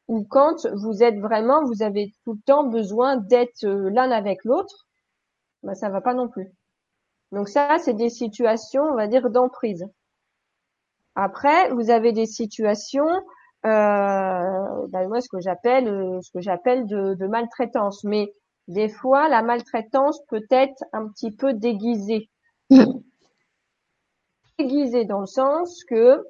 Ou 0.07 0.23
quand 0.23 0.67
vous 0.73 1.03
êtes 1.03 1.19
vraiment, 1.19 1.63
vous 1.65 1.81
avez 1.81 2.13
tout 2.23 2.33
le 2.33 2.41
temps 2.45 2.65
besoin 2.65 3.17
d'être 3.17 3.65
euh, 3.65 3.89
l'un 3.89 4.11
avec 4.11 4.43
l'autre, 4.45 4.87
ben 5.63 5.73
ça 5.73 5.89
va 5.89 6.01
pas 6.01 6.13
non 6.13 6.29
plus. 6.29 6.51
Donc 7.31 7.49
ça, 7.49 7.77
c'est 7.79 7.93
des 7.93 8.09
situations, 8.09 8.83
on 8.83 8.95
va 8.95 9.07
dire, 9.07 9.29
d'emprise. 9.29 9.85
Après, 11.15 11.69
vous 11.71 11.89
avez 11.89 12.13
des 12.13 12.25
situations 12.25 13.09
euh, 13.65 15.07
moi 15.07 15.19
ce 15.19 15.29
que 15.29 15.41
j'appelle 15.41 15.87
euh, 15.87 16.21
ce 16.21 16.31
que 16.31 16.41
j'appelle 16.41 16.85
de, 16.85 17.27
maltraitance. 17.27 18.03
Mais 18.03 18.33
des 18.67 18.89
fois, 18.89 19.27
la 19.29 19.41
maltraitance 19.41 20.21
peut 20.29 20.45
être 20.49 20.83
un 20.93 21.07
petit 21.07 21.31
peu 21.31 21.53
déguisée. 21.53 22.29
Déguisée 24.59 25.05
dans 25.05 25.21
le 25.21 25.25
sens 25.25 25.83
que 25.83 26.25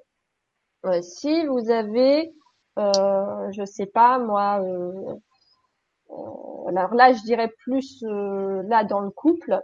euh, 0.86 1.02
si 1.02 1.46
vous 1.46 1.70
avez, 1.70 2.34
euh, 2.78 3.52
je 3.52 3.66
sais 3.66 3.86
pas 3.88 4.20
moi, 4.20 4.62
euh, 4.62 5.16
alors 6.68 6.94
là 6.94 7.14
je 7.14 7.22
dirais 7.24 7.52
plus 7.64 8.04
là 8.04 8.84
dans 8.84 9.00
le 9.02 9.10
couple, 9.10 9.60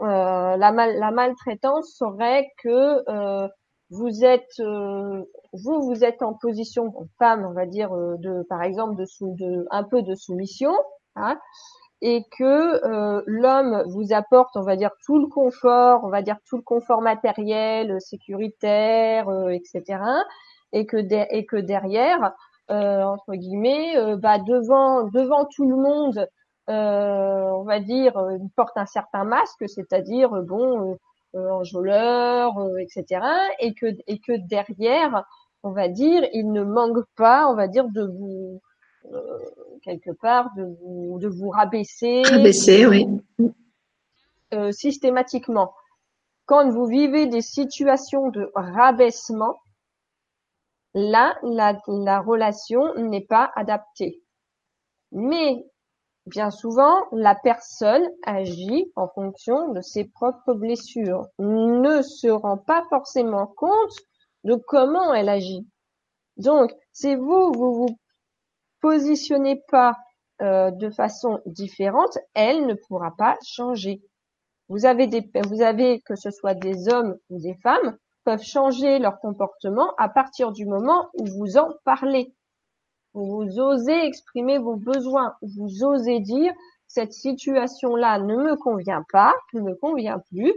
la, 0.00 0.72
mal, 0.72 0.96
la 0.98 1.10
maltraitance 1.10 1.94
serait 1.96 2.46
que 2.62 3.48
vous 3.90 4.24
êtes 4.24 4.60
euh, 4.60 5.22
vous 5.52 5.80
vous 5.82 6.04
êtes 6.04 6.22
en 6.22 6.34
position 6.34 6.92
femme 7.18 7.46
on 7.46 7.52
va 7.52 7.66
dire 7.66 7.92
euh, 7.92 8.16
de 8.18 8.42
par 8.48 8.62
exemple 8.62 8.96
de, 8.96 9.06
sous, 9.06 9.34
de 9.36 9.66
un 9.70 9.82
peu 9.84 10.02
de 10.02 10.14
soumission 10.14 10.74
hein, 11.16 11.38
et 12.00 12.24
que 12.38 12.84
euh, 12.86 13.22
l'homme 13.26 13.82
vous 13.86 14.12
apporte 14.12 14.56
on 14.56 14.62
va 14.62 14.76
dire 14.76 14.90
tout 15.04 15.18
le 15.18 15.26
confort 15.26 16.04
on 16.04 16.10
va 16.10 16.22
dire 16.22 16.36
tout 16.48 16.56
le 16.56 16.62
confort 16.62 17.02
matériel 17.02 18.00
sécuritaire 18.00 19.28
etc 19.50 20.00
et 20.72 20.86
que 20.86 20.96
et 20.96 21.46
que 21.46 21.56
derrière 21.56 22.32
entre 22.68 23.34
guillemets 23.34 23.96
bah 24.16 24.38
devant 24.38 25.04
devant 25.04 25.46
tout 25.46 25.68
le 25.68 25.76
monde 25.76 26.28
on 26.68 27.64
va 27.64 27.80
dire 27.80 28.12
il 28.40 28.48
porte 28.54 28.76
un 28.76 28.86
certain 28.86 29.24
masque 29.24 29.68
c'est-à-dire 29.68 30.30
bon 30.42 30.98
euh, 31.34 31.50
enjôleur, 31.50 32.56
euh, 32.58 32.78
etc. 32.78 33.20
Et 33.60 33.74
que 33.74 33.86
et 34.06 34.18
que 34.18 34.32
derrière, 34.48 35.24
on 35.62 35.72
va 35.72 35.88
dire, 35.88 36.26
il 36.32 36.52
ne 36.52 36.62
manque 36.62 37.04
pas, 37.16 37.48
on 37.48 37.54
va 37.54 37.68
dire, 37.68 37.86
de 37.90 38.02
vous 38.02 38.54
euh, 38.54 38.58
quelque 39.82 40.10
part 40.10 40.50
de 40.56 40.64
vous 40.80 41.18
de 41.20 41.28
vous 41.28 41.50
rabaisser. 41.50 42.22
Rabaisser, 42.24 42.86
oui. 42.86 43.06
Euh, 44.54 44.72
systématiquement. 44.72 45.74
Quand 46.46 46.70
vous 46.70 46.86
vivez 46.86 47.26
des 47.26 47.42
situations 47.42 48.30
de 48.30 48.50
rabaissement, 48.54 49.60
là, 50.94 51.38
la, 51.42 51.78
la 51.86 52.20
relation 52.20 52.94
n'est 52.94 53.26
pas 53.26 53.52
adaptée. 53.54 54.22
Mais 55.12 55.66
Bien 56.28 56.50
souvent, 56.50 57.04
la 57.10 57.34
personne 57.34 58.06
agit 58.26 58.92
en 58.96 59.08
fonction 59.08 59.72
de 59.72 59.80
ses 59.80 60.04
propres 60.04 60.52
blessures, 60.52 61.24
ne 61.38 62.02
se 62.02 62.28
rend 62.28 62.58
pas 62.58 62.84
forcément 62.90 63.46
compte 63.46 63.96
de 64.44 64.54
comment 64.54 65.14
elle 65.14 65.30
agit. 65.30 65.66
Donc, 66.36 66.70
si 66.92 67.14
vous, 67.14 67.50
vous 67.52 67.72
vous 67.72 67.98
positionnez 68.80 69.62
pas 69.70 69.96
euh, 70.42 70.70
de 70.70 70.90
façon 70.90 71.40
différente, 71.46 72.18
elle 72.34 72.66
ne 72.66 72.74
pourra 72.74 73.14
pas 73.16 73.36
changer. 73.44 74.02
Vous 74.68 74.86
avez 74.86 75.06
des, 75.06 75.28
vous 75.46 75.62
avez 75.62 76.00
que 76.02 76.14
ce 76.14 76.30
soit 76.30 76.54
des 76.54 76.88
hommes 76.88 77.16
ou 77.30 77.40
des 77.40 77.54
femmes 77.62 77.96
peuvent 78.24 78.42
changer 78.42 78.98
leur 78.98 79.18
comportement 79.20 79.94
à 79.96 80.08
partir 80.08 80.52
du 80.52 80.66
moment 80.66 81.08
où 81.14 81.24
vous 81.26 81.56
en 81.56 81.70
parlez 81.84 82.34
vous 83.14 83.58
osez 83.58 84.06
exprimer 84.06 84.58
vos 84.58 84.76
besoins, 84.76 85.34
vous 85.42 85.84
osez 85.84 86.20
dire 86.20 86.52
cette 86.86 87.12
situation-là 87.12 88.18
ne 88.18 88.36
me 88.36 88.56
convient 88.56 89.04
pas, 89.12 89.34
ne 89.52 89.60
me 89.60 89.74
convient 89.74 90.20
plus, 90.30 90.52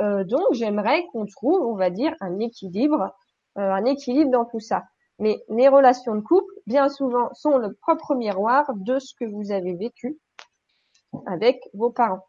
euh, 0.00 0.24
donc 0.24 0.44
j'aimerais 0.52 1.04
qu'on 1.12 1.26
trouve, 1.26 1.60
on 1.66 1.74
va 1.74 1.90
dire, 1.90 2.14
un 2.20 2.38
équilibre, 2.38 3.14
euh, 3.58 3.72
un 3.72 3.84
équilibre 3.84 4.30
dans 4.30 4.44
tout 4.44 4.60
ça. 4.60 4.84
Mais 5.18 5.38
les 5.48 5.68
relations 5.68 6.14
de 6.14 6.20
couple, 6.20 6.52
bien 6.66 6.88
souvent, 6.88 7.32
sont 7.34 7.58
le 7.58 7.74
propre 7.74 8.14
miroir 8.14 8.66
de 8.74 8.98
ce 8.98 9.14
que 9.14 9.24
vous 9.24 9.52
avez 9.52 9.74
vécu 9.74 10.18
avec 11.26 11.60
vos 11.74 11.90
parents 11.90 12.26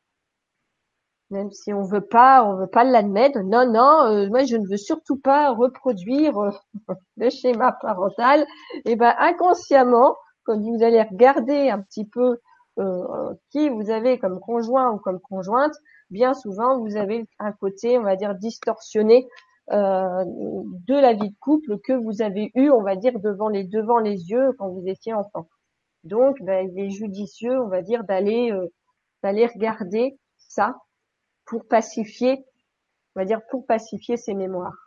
même 1.30 1.52
si 1.52 1.74
on 1.74 1.84
veut 1.84 2.06
pas, 2.06 2.44
on 2.44 2.56
veut 2.56 2.68
pas 2.68 2.84
l'admettre. 2.84 3.40
Non, 3.42 3.70
non, 3.70 4.06
euh, 4.06 4.30
moi 4.30 4.46
je 4.46 4.56
ne 4.56 4.68
veux 4.68 4.78
surtout 4.78 5.18
pas 5.18 5.52
reproduire 5.52 6.38
euh, 6.38 6.52
le 7.18 7.30
schéma 7.30 7.74
parental. 7.74 8.46
Et 8.86 8.92
eh 8.92 8.96
ben 8.96 9.14
inconsciemment, 9.18 10.16
quand 10.44 10.60
vous 10.60 10.84
allez 10.84 11.02
regarder 11.02 11.70
un 11.70 11.82
petit 11.82 12.06
peu 12.06 12.38
euh, 12.80 13.34
qui 13.52 13.70
vous 13.70 13.90
avez 13.90 14.20
comme 14.20 14.40
conjoint 14.40 14.92
ou 14.92 14.98
comme 15.00 15.20
conjointe, 15.20 15.76
bien 16.10 16.34
souvent 16.34 16.80
vous 16.80 16.96
avez 16.96 17.28
un 17.40 17.52
côté, 17.52 17.98
on 17.98 18.04
va 18.04 18.16
dire, 18.16 18.36
distorsionné 18.36 19.28
de 19.72 20.94
la 20.94 21.14
vie 21.14 21.30
de 21.30 21.36
couple 21.40 21.80
que 21.80 21.94
vous 21.94 22.22
avez 22.22 22.52
eu, 22.56 22.70
on 22.70 22.82
va 22.82 22.96
dire, 22.96 23.20
devant 23.20 23.50
les 23.50 23.66
devant 23.66 24.00
les 24.00 24.30
yeux 24.30 24.54
quand 24.58 24.70
vous 24.70 24.88
étiez 24.88 25.14
enfant. 25.14 25.48
Donc, 26.04 26.42
ben, 26.42 26.70
il 26.72 26.80
est 26.80 26.90
judicieux, 26.90 27.62
on 27.62 27.68
va 27.68 27.82
dire, 27.82 28.04
d'aller 28.06 28.54
d'aller 29.24 29.48
regarder 29.48 30.18
ça 30.38 30.76
pour 31.46 31.68
pacifier, 31.68 32.46
on 33.16 33.22
va 33.22 33.26
dire 33.26 33.42
pour 33.50 33.66
pacifier 33.66 34.18
ses 34.18 34.34
mémoires. 34.34 34.87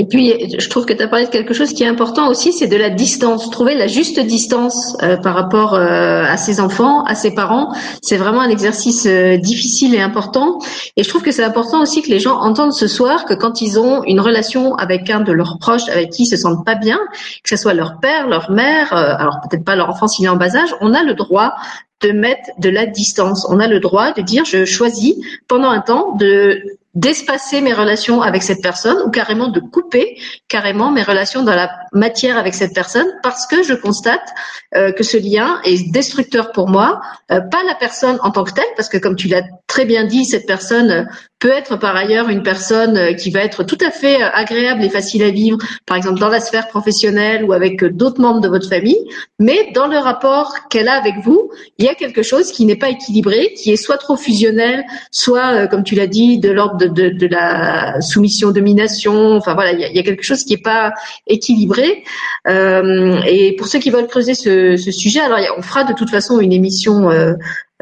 Et 0.00 0.06
puis, 0.06 0.32
je 0.56 0.68
trouve 0.68 0.86
que 0.86 0.92
tu 0.92 1.02
as 1.02 1.08
parlé 1.08 1.26
de 1.26 1.30
quelque 1.30 1.52
chose 1.52 1.72
qui 1.72 1.82
est 1.82 1.88
important 1.88 2.28
aussi, 2.28 2.52
c'est 2.52 2.68
de 2.68 2.76
la 2.76 2.88
distance. 2.88 3.50
Trouver 3.50 3.74
la 3.74 3.88
juste 3.88 4.20
distance 4.20 4.96
euh, 5.02 5.16
par 5.16 5.34
rapport 5.34 5.74
euh, 5.74 6.22
à 6.22 6.36
ses 6.36 6.60
enfants, 6.60 7.02
à 7.02 7.16
ses 7.16 7.34
parents, 7.34 7.74
c'est 8.00 8.16
vraiment 8.16 8.40
un 8.40 8.48
exercice 8.48 9.06
euh, 9.06 9.38
difficile 9.38 9.96
et 9.96 10.00
important. 10.00 10.60
Et 10.96 11.02
je 11.02 11.08
trouve 11.08 11.22
que 11.22 11.32
c'est 11.32 11.42
important 11.42 11.82
aussi 11.82 12.02
que 12.02 12.10
les 12.10 12.20
gens 12.20 12.36
entendent 12.36 12.72
ce 12.72 12.86
soir 12.86 13.24
que 13.24 13.34
quand 13.34 13.60
ils 13.60 13.80
ont 13.80 14.04
une 14.04 14.20
relation 14.20 14.76
avec 14.76 15.10
un 15.10 15.20
de 15.20 15.32
leurs 15.32 15.58
proches 15.58 15.88
avec 15.88 16.10
qui 16.10 16.22
ils 16.22 16.26
se 16.26 16.36
sentent 16.36 16.64
pas 16.64 16.76
bien, 16.76 17.00
que 17.42 17.48
ce 17.48 17.56
soit 17.56 17.74
leur 17.74 17.98
père, 17.98 18.28
leur 18.28 18.52
mère, 18.52 18.92
alors 18.92 19.40
peut-être 19.50 19.64
pas 19.64 19.74
leur 19.74 19.90
enfant 19.90 20.06
s'il 20.06 20.26
est 20.26 20.28
en 20.28 20.36
bas 20.36 20.54
âge, 20.54 20.76
on 20.80 20.94
a 20.94 21.02
le 21.02 21.14
droit 21.14 21.54
de 22.02 22.12
mettre 22.12 22.50
de 22.58 22.68
la 22.68 22.86
distance. 22.86 23.46
On 23.50 23.58
a 23.58 23.66
le 23.66 23.80
droit 23.80 24.12
de 24.12 24.22
dire 24.22 24.44
je 24.44 24.64
choisis 24.64 25.16
pendant 25.48 25.70
un 25.70 25.80
temps 25.80 26.14
de 26.14 26.62
d'espacer 26.94 27.60
mes 27.60 27.74
relations 27.74 28.22
avec 28.22 28.42
cette 28.42 28.62
personne 28.62 28.96
ou 29.04 29.10
carrément 29.10 29.48
de 29.48 29.60
couper 29.60 30.18
carrément 30.48 30.90
mes 30.90 31.02
relations 31.02 31.42
dans 31.42 31.54
la 31.54 31.70
matière 31.92 32.38
avec 32.38 32.54
cette 32.54 32.74
personne 32.74 33.06
parce 33.22 33.46
que 33.46 33.62
je 33.62 33.74
constate 33.74 34.26
euh, 34.74 34.90
que 34.92 35.04
ce 35.04 35.18
lien 35.18 35.60
est 35.64 35.92
destructeur 35.92 36.50
pour 36.52 36.68
moi, 36.68 37.00
euh, 37.30 37.40
pas 37.40 37.62
la 37.64 37.74
personne 37.74 38.18
en 38.22 38.30
tant 38.30 38.44
que 38.44 38.52
telle 38.52 38.64
parce 38.74 38.88
que 38.88 38.96
comme 38.96 39.16
tu 39.16 39.28
l'as 39.28 39.42
très 39.66 39.84
bien 39.84 40.04
dit, 40.04 40.24
cette 40.24 40.46
personne 40.46 41.08
peut 41.38 41.50
être 41.50 41.76
par 41.76 41.94
ailleurs 41.94 42.30
une 42.30 42.42
personne 42.42 42.96
euh, 42.96 43.12
qui 43.12 43.30
va 43.30 43.40
être 43.40 43.64
tout 43.64 43.78
à 43.82 43.90
fait 43.90 44.22
agréable 44.22 44.82
et 44.82 44.88
facile 44.88 45.22
à 45.22 45.30
vivre, 45.30 45.58
par 45.84 45.98
exemple 45.98 46.18
dans 46.18 46.28
la 46.28 46.40
sphère 46.40 46.68
professionnelle 46.68 47.44
ou 47.44 47.52
avec 47.52 47.84
d'autres 47.84 48.20
membres 48.20 48.40
de 48.40 48.48
votre 48.48 48.68
famille, 48.68 48.98
mais 49.38 49.70
dans 49.74 49.88
le 49.88 49.98
rapport 49.98 50.54
qu'elle 50.70 50.88
a 50.88 50.94
avec 50.94 51.16
vous, 51.22 51.50
il 51.76 51.84
y 51.84 51.88
a 51.88 51.94
quelque 51.94 52.22
chose 52.22 52.50
qui 52.50 52.64
n'est 52.64 52.76
pas 52.76 52.88
équilibré, 52.88 53.52
qui 53.54 53.72
est 53.72 53.76
soit 53.76 53.98
trop 53.98 54.16
fusionnel, 54.16 54.84
soit, 55.10 55.66
comme 55.68 55.84
tu 55.84 55.94
l'as 55.94 56.06
dit, 56.06 56.38
de 56.38 56.50
l'ordre 56.50 56.77
de 56.86 57.26
la 57.26 58.00
soumission 58.00 58.50
domination. 58.50 59.36
Enfin 59.36 59.54
voilà, 59.54 59.72
il 59.72 59.80
y 59.80 59.98
a, 59.98 60.02
quelque 60.02 60.22
chose 60.22 60.44
qui 60.44 60.54
est 60.54 60.62
pas 60.62 60.92
équilibré. 61.26 62.04
Euh, 62.46 63.20
et 63.26 63.54
pour 63.56 63.66
ceux 63.66 63.78
qui 63.78 63.90
veulent 63.90 64.06
creuser 64.06 64.34
ce, 64.34 64.76
sujet, 64.76 65.20
alors 65.20 65.38
on 65.56 65.62
fera 65.62 65.84
de 65.84 65.92
toute 65.92 66.10
façon 66.10 66.40
une 66.40 66.52
émission 66.52 67.10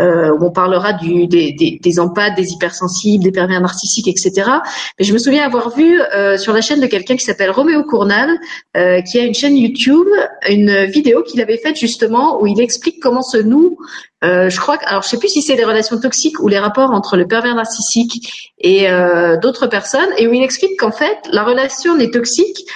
euh, 0.00 0.30
où 0.32 0.44
on 0.44 0.50
parlera 0.50 0.92
du, 0.92 1.26
des, 1.26 1.52
des, 1.52 1.78
des 1.82 2.00
empathes, 2.00 2.36
des 2.36 2.52
hypersensibles, 2.52 3.24
des 3.24 3.32
pervers 3.32 3.60
narcissiques, 3.60 4.08
etc. 4.08 4.50
Mais 4.98 5.04
je 5.04 5.12
me 5.12 5.18
souviens 5.18 5.44
avoir 5.44 5.70
vu 5.70 6.00
euh, 6.00 6.36
sur 6.36 6.52
la 6.52 6.60
chaîne 6.60 6.80
de 6.80 6.86
quelqu'un 6.86 7.16
qui 7.16 7.24
s'appelle 7.24 7.50
Roméo 7.50 7.84
Cournal, 7.84 8.30
euh, 8.76 9.00
qui 9.02 9.18
a 9.18 9.24
une 9.24 9.34
chaîne 9.34 9.56
YouTube, 9.56 10.06
une 10.48 10.84
vidéo 10.84 11.22
qu'il 11.22 11.40
avait 11.40 11.58
faite 11.58 11.76
justement 11.76 12.40
où 12.40 12.46
il 12.46 12.60
explique 12.60 13.00
comment 13.00 13.22
se 13.22 13.38
noue 13.38 13.78
euh, 14.24 14.48
je 14.48 14.58
crois 14.58 14.78
que, 14.78 14.86
alors 14.86 15.02
je 15.02 15.08
sais 15.08 15.18
plus 15.18 15.28
si 15.28 15.42
c'est 15.42 15.56
les 15.56 15.64
relations 15.64 16.00
toxiques 16.00 16.40
ou 16.40 16.48
les 16.48 16.58
rapports 16.58 16.90
entre 16.90 17.16
le 17.16 17.28
pervers 17.28 17.54
narcissique 17.54 18.52
et 18.58 18.90
euh, 18.90 19.36
d'autres 19.36 19.66
personnes, 19.66 20.08
et 20.16 20.26
où 20.26 20.32
il 20.32 20.42
explique 20.42 20.78
qu'en 20.78 20.90
fait 20.90 21.18
la 21.30 21.44
relation 21.44 21.96
n'est 21.96 22.10
toxique 22.10 22.66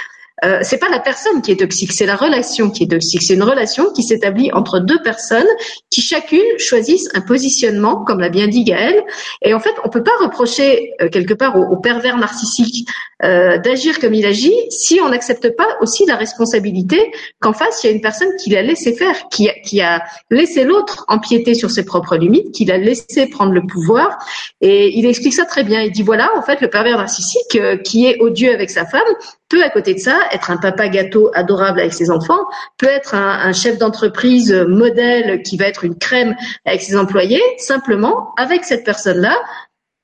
euh, 0.45 0.61
c'est 0.63 0.79
pas 0.79 0.89
la 0.89 1.01
personne 1.01 1.43
qui 1.43 1.53
est 1.53 1.57
toxique, 1.57 1.93
c'est 1.93 2.07
la 2.07 2.17
relation 2.17 2.71
qui 2.71 2.85
est 2.85 2.91
toxique. 2.91 3.23
C'est 3.23 3.35
une 3.35 3.43
relation 3.43 3.93
qui 3.93 4.03
s'établit 4.03 4.51
entre 4.53 4.81
deux 4.81 5.01
personnes 5.03 5.47
qui 5.91 6.01
chacune 6.01 6.41
choisissent 6.59 7.09
un 7.15 7.21
positionnement, 7.21 8.05
comme 8.05 8.21
l'a 8.21 8.29
bien 8.29 8.49
dit 8.49 8.65
Gaël. 8.65 9.03
Et 9.43 9.55
en 9.55 9.61
fait, 9.61 9.75
on 9.85 9.89
peut 9.89 10.03
pas 10.03 10.17
reprocher 10.21 10.93
euh, 11.01 11.09
quelque 11.09 11.35
part 11.35 11.57
au, 11.57 11.77
pervers 11.77 12.17
narcissique 12.17 12.87
euh, 13.23 13.59
d'agir 13.59 14.01
comme 14.01 14.15
il 14.15 14.25
agit 14.25 14.55
si 14.71 15.01
on 15.01 15.11
n'accepte 15.11 15.55
pas 15.57 15.77
aussi 15.81 16.07
la 16.07 16.17
responsabilité 16.17 17.11
qu'en 17.41 17.53
face 17.53 17.83
il 17.83 17.89
y 17.89 17.91
a 17.91 17.93
une 17.93 18.01
personne 18.01 18.31
qui 18.43 18.51
l'a 18.51 18.63
laissé 18.63 18.95
faire, 18.95 19.29
qui 19.31 19.49
a, 19.49 19.55
qui 19.61 19.81
a 19.81 20.03
laissé 20.31 20.65
l'autre 20.65 21.05
empiéter 21.09 21.55
sur 21.55 21.71
ses 21.71 21.85
propres 21.85 22.17
limites, 22.17 22.53
qui 22.53 22.65
l'a 22.65 22.79
laissé 22.79 23.27
prendre 23.27 23.53
le 23.53 23.63
pouvoir. 23.67 24.19
Et 24.61 24.97
il 24.99 25.07
explique 25.07 25.35
ça 25.35 25.45
très 25.45 25.65
bien. 25.65 25.83
Il 25.83 25.93
dit 25.93 26.03
voilà, 26.03 26.31
en 26.37 26.43
fait, 26.43 26.61
le 26.61 26.69
pervers 26.69 26.97
narcissique 26.97 27.57
euh, 27.57 27.77
qui 27.77 28.07
est 28.07 28.21
odieux 28.21 28.53
avec 28.53 28.71
sa 28.71 28.87
femme 28.87 29.03
peut 29.51 29.63
à 29.63 29.69
côté 29.69 29.93
de 29.93 29.99
ça 29.99 30.19
être 30.33 30.51
un 30.51 30.57
papa 30.57 30.89
gâteau 30.89 31.31
adorable 31.35 31.81
avec 31.81 31.93
ses 31.93 32.11
enfants, 32.11 32.47
peut 32.79 32.87
être 32.87 33.15
un, 33.15 33.53
chef 33.53 33.77
d'entreprise 33.77 34.53
modèle 34.69 35.43
qui 35.43 35.59
va 35.59 35.67
être 35.67 35.85
une 35.85 35.99
crème 35.99 36.35
avec 36.65 36.81
ses 36.81 36.97
employés, 36.97 37.43
simplement 37.59 38.33
avec 38.39 38.65
cette 38.65 38.85
personne-là, 38.85 39.37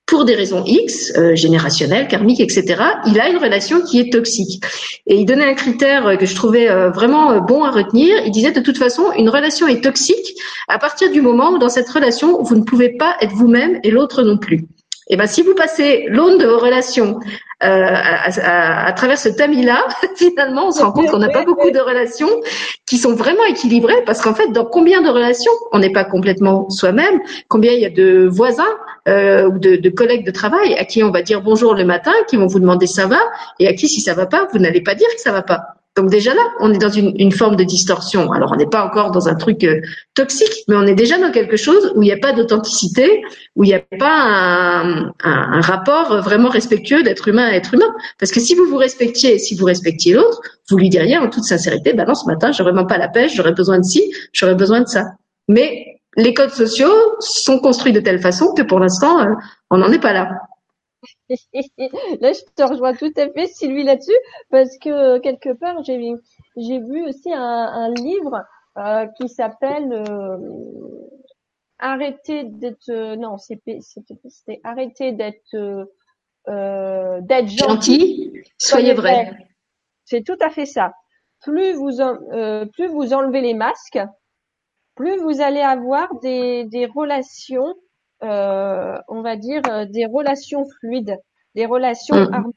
pour 0.07 0.25
des 0.25 0.37
raisons 0.37 0.63
X, 0.65 1.13
euh, 1.17 1.35
générationnelles, 1.35 2.07
karmiques, 2.07 2.41
etc., 2.41 2.81
il 3.07 3.21
a 3.21 3.29
une 3.29 3.39
relation 3.39 3.81
qui 3.81 3.99
est 3.99 4.13
toxique. 4.13 4.63
Et 5.07 5.17
il 5.17 5.27
donnait 5.27 5.45
un 5.45 5.55
critère 5.55 6.17
que 6.17 6.27
je 6.27 6.35
trouvais 6.35 6.71
euh, 6.71 6.91
vraiment 6.91 7.33
euh, 7.33 7.41
bon 7.41 7.65
à 7.65 7.73
retenir. 7.73 8.17
Il 8.25 8.31
disait 8.31 8.53
de 8.53 8.61
toute 8.61 8.79
façon, 8.79 9.11
une 9.17 9.29
relation 9.29 9.67
est 9.67 9.83
toxique 9.83 10.39
à 10.69 10.79
partir 10.79 11.11
du 11.11 11.21
moment 11.21 11.51
où 11.51 11.59
dans 11.59 11.69
cette 11.69 11.89
relation, 11.89 12.41
vous 12.41 12.55
ne 12.55 12.63
pouvez 12.63 12.91
pas 12.91 13.17
être 13.21 13.35
vous-même 13.35 13.81
et 13.83 13.91
l'autre 13.91 14.23
non 14.23 14.39
plus. 14.39 14.69
Et 15.09 15.15
eh 15.15 15.17
ben, 15.17 15.29
si 15.29 15.43
vous 15.43 15.55
passez 15.55 16.07
l'aune 16.09 16.37
de 16.37 16.47
vos 16.47 16.59
relations 16.59 17.21
euh, 17.63 17.87
à, 17.87 18.87
à, 18.89 18.93
travers 18.93 19.17
ce 19.17 19.29
tamis-là, 19.29 19.87
finalement, 20.17 20.67
on 20.67 20.71
se 20.73 20.83
rend 20.83 20.91
compte 20.91 21.07
qu'on 21.07 21.19
n'a 21.21 21.29
pas 21.29 21.45
beaucoup 21.45 21.71
de 21.71 21.79
relations 21.79 22.29
qui 22.87 22.99
sont 22.99 23.15
vraiment 23.15 23.45
équilibrées, 23.45 24.03
parce 24.05 24.21
qu'en 24.21 24.35
fait, 24.35 24.51
dans 24.51 24.65
combien 24.65 25.03
de 25.03 25.09
relations 25.09 25.53
on 25.71 25.79
n'est 25.79 25.93
pas 25.93 26.05
complètement 26.05 26.69
soi-même 26.71 27.21
Combien 27.47 27.71
il 27.71 27.81
y 27.81 27.87
a 27.87 27.91
de 27.91 28.27
voisins 28.29 28.65
euh, 29.07 29.47
ou 29.47 29.61
de, 29.61 29.77
de, 29.77 29.91
collègues 29.91 30.27
de 30.27 30.33
travail 30.33 30.75
à 30.75 30.85
qui 30.85 31.05
on 31.05 31.13
va 31.13 31.23
dire 31.23 31.41
bonjour 31.41 31.75
le 31.75 31.85
matin, 31.85 32.13
qui 32.29 32.37
vont 32.37 32.47
vous 32.47 32.59
demander 32.59 32.89
ça 32.89 33.07
va, 33.07 33.21
et 33.61 33.69
à 33.69 33.75
qui 33.75 33.89
si 33.89 34.01
ça 34.01 34.15
va 34.15 34.27
pas, 34.27 34.49
vous 34.53 34.59
n'allez 34.59 34.83
pas 34.83 34.97
dire 34.97 35.09
que 35.15 35.21
ça 35.21 35.31
va 35.31 35.43
pas. 35.43 35.76
Donc 35.97 36.11
déjà 36.11 36.35
là, 36.35 36.43
on 36.61 36.75
est 36.75 36.79
dans 36.79 36.91
une, 36.91 37.15
une 37.19 37.33
forme 37.33 37.57
de 37.57 37.65
distorsion. 37.65 38.31
Alors 38.33 38.53
on 38.53 38.57
n'est 38.57 38.69
pas 38.69 38.85
encore 38.85 39.13
dans 39.13 39.29
un 39.29 39.35
truc 39.35 39.65
euh, 39.65 39.81
toxique, 40.15 40.53
mais 40.69 40.77
on 40.77 40.83
est 40.83 40.95
déjà 40.95 41.17
dans 41.17 41.31
quelque 41.31 41.57
chose 41.57 41.91
où 41.95 42.03
il 42.03 42.07
n'y 42.07 42.13
a 42.13 42.19
pas 42.19 42.35
d'authenticité, 42.35 43.23
où 43.57 43.65
il 43.65 43.69
n'y 43.69 43.75
a 43.75 43.83
pas 43.99 44.83
un, 44.83 45.61
rapport 45.63 46.21
vraiment 46.23 46.51
respectueux 46.51 47.03
d'être 47.03 47.29
humain 47.29 47.47
à 47.47 47.53
être 47.53 47.73
humain. 47.73 47.95
Parce 48.19 48.31
que 48.31 48.41
si 48.41 48.55
vous 48.55 48.67
vous 48.67 48.77
respectiez, 48.77 49.39
si 49.39 49.57
vous 49.57 49.65
respectiez 49.65 50.13
l'autre, 50.13 50.43
vous 50.69 50.77
lui 50.77 50.91
diriez 50.91 51.17
en 51.17 51.31
toute 51.31 51.45
sincérité, 51.45 51.95
bah 51.95 52.05
non, 52.05 52.15
ce 52.15 52.27
matin, 52.27 52.53
j'aurais 52.53 52.75
même 52.75 52.87
pas 52.87 52.99
la 52.99 53.09
pêche, 53.09 53.35
j'aurais 53.35 53.55
besoin 53.55 53.79
de 53.79 53.85
ci, 53.85 54.13
j'aurais 54.33 54.55
besoin 54.55 54.83
de 54.83 54.89
ça. 54.89 55.05
Mais 55.49 56.01
les 56.19 56.35
codes 56.35 56.51
sociaux 56.51 56.93
sont 57.21 57.59
construits 57.59 57.93
de 57.93 58.01
telle 58.01 58.21
façon 58.21 58.53
que 58.53 58.63
pour 58.63 58.81
l'instant, 58.81 59.21
euh, 59.21 59.33
on 59.71 59.79
n'en 59.79 59.91
est 59.91 59.99
pas 59.99 60.13
là. 60.13 60.29
Là, 61.29 62.33
je 62.33 62.41
te 62.55 62.63
rejoins 62.63 62.95
tout 62.95 63.13
à 63.17 63.29
fait, 63.31 63.47
Sylvie, 63.47 63.85
là-dessus, 63.85 64.19
parce 64.51 64.77
que 64.79 65.19
quelque 65.19 65.53
part, 65.53 65.83
j'ai 65.85 65.99
vu, 65.99 66.19
j'ai 66.57 66.79
vu 66.79 67.07
aussi 67.07 67.33
un, 67.33 67.41
un 67.41 67.95
livre 67.95 68.45
euh, 68.79 69.07
qui 69.19 69.29
s'appelle 69.29 69.93
euh, 69.93 70.37
Arrêtez 71.79 72.45
d'être 72.45 72.89
euh, 72.89 73.17
non, 73.17 73.37
c'était 73.37 73.79
c'était 73.81 74.61
arrêter 74.65 75.13
d'être 75.13 75.87
euh, 76.49 77.21
d'être 77.21 77.49
gentil, 77.49 78.33
soyez 78.59 78.95
vrai. 78.95 79.31
C'est 80.05 80.23
tout 80.25 80.39
à 80.41 80.49
fait 80.49 80.65
ça. 80.65 80.95
Plus 81.43 81.75
vous 81.75 82.01
en, 82.01 82.17
plus 82.73 82.87
vous 82.87 83.13
enlevez 83.13 83.43
les 83.43 83.53
masques, 83.53 83.99
plus 84.95 85.19
vous 85.19 85.43
allez 85.43 85.61
avoir 85.61 86.15
des 86.21 86.65
des 86.65 86.87
relations 86.87 87.69
euh, 87.69 87.86
on 88.23 89.23
va 89.23 89.37
dire, 89.37 89.63
euh, 89.69 89.85
des 89.85 90.07
relations 90.07 90.65
fluides, 90.79 91.19
des 91.55 91.67
relations 91.67 92.17
mm. 92.17 92.33
harmonieuses. 92.35 92.55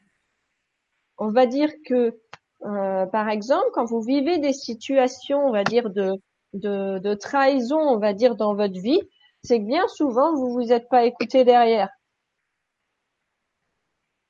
On 1.17 1.31
va 1.31 1.45
dire 1.45 1.71
que, 1.85 2.17
euh, 2.65 3.05
par 3.07 3.29
exemple, 3.29 3.69
quand 3.73 3.85
vous 3.85 4.01
vivez 4.01 4.39
des 4.39 4.53
situations, 4.53 5.39
on 5.45 5.51
va 5.51 5.63
dire, 5.63 5.89
de, 5.89 6.13
de, 6.53 6.99
de 6.99 7.13
trahison, 7.13 7.79
on 7.79 7.97
va 7.97 8.13
dire, 8.13 8.35
dans 8.35 8.55
votre 8.55 8.79
vie, 8.79 9.01
c'est 9.43 9.59
que 9.59 9.65
bien 9.65 9.87
souvent, 9.87 10.33
vous 10.35 10.51
vous 10.51 10.71
êtes 10.71 10.89
pas 10.89 11.05
écouté 11.05 11.43
derrière. 11.43 11.89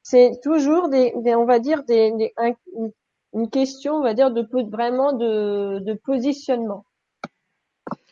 C'est 0.04 0.40
toujours 0.42 0.90
des, 0.90 1.14
on 1.36 1.46
va 1.46 1.60
dire, 1.60 1.84
des, 1.84 2.34
une 3.34 3.50
question, 3.50 3.96
on 3.96 4.02
va 4.02 4.14
dire, 4.16 4.32
de 4.32 4.48
vraiment 4.72 5.14
de, 5.14 5.80
de 5.80 5.94
positionnement. 5.94 6.86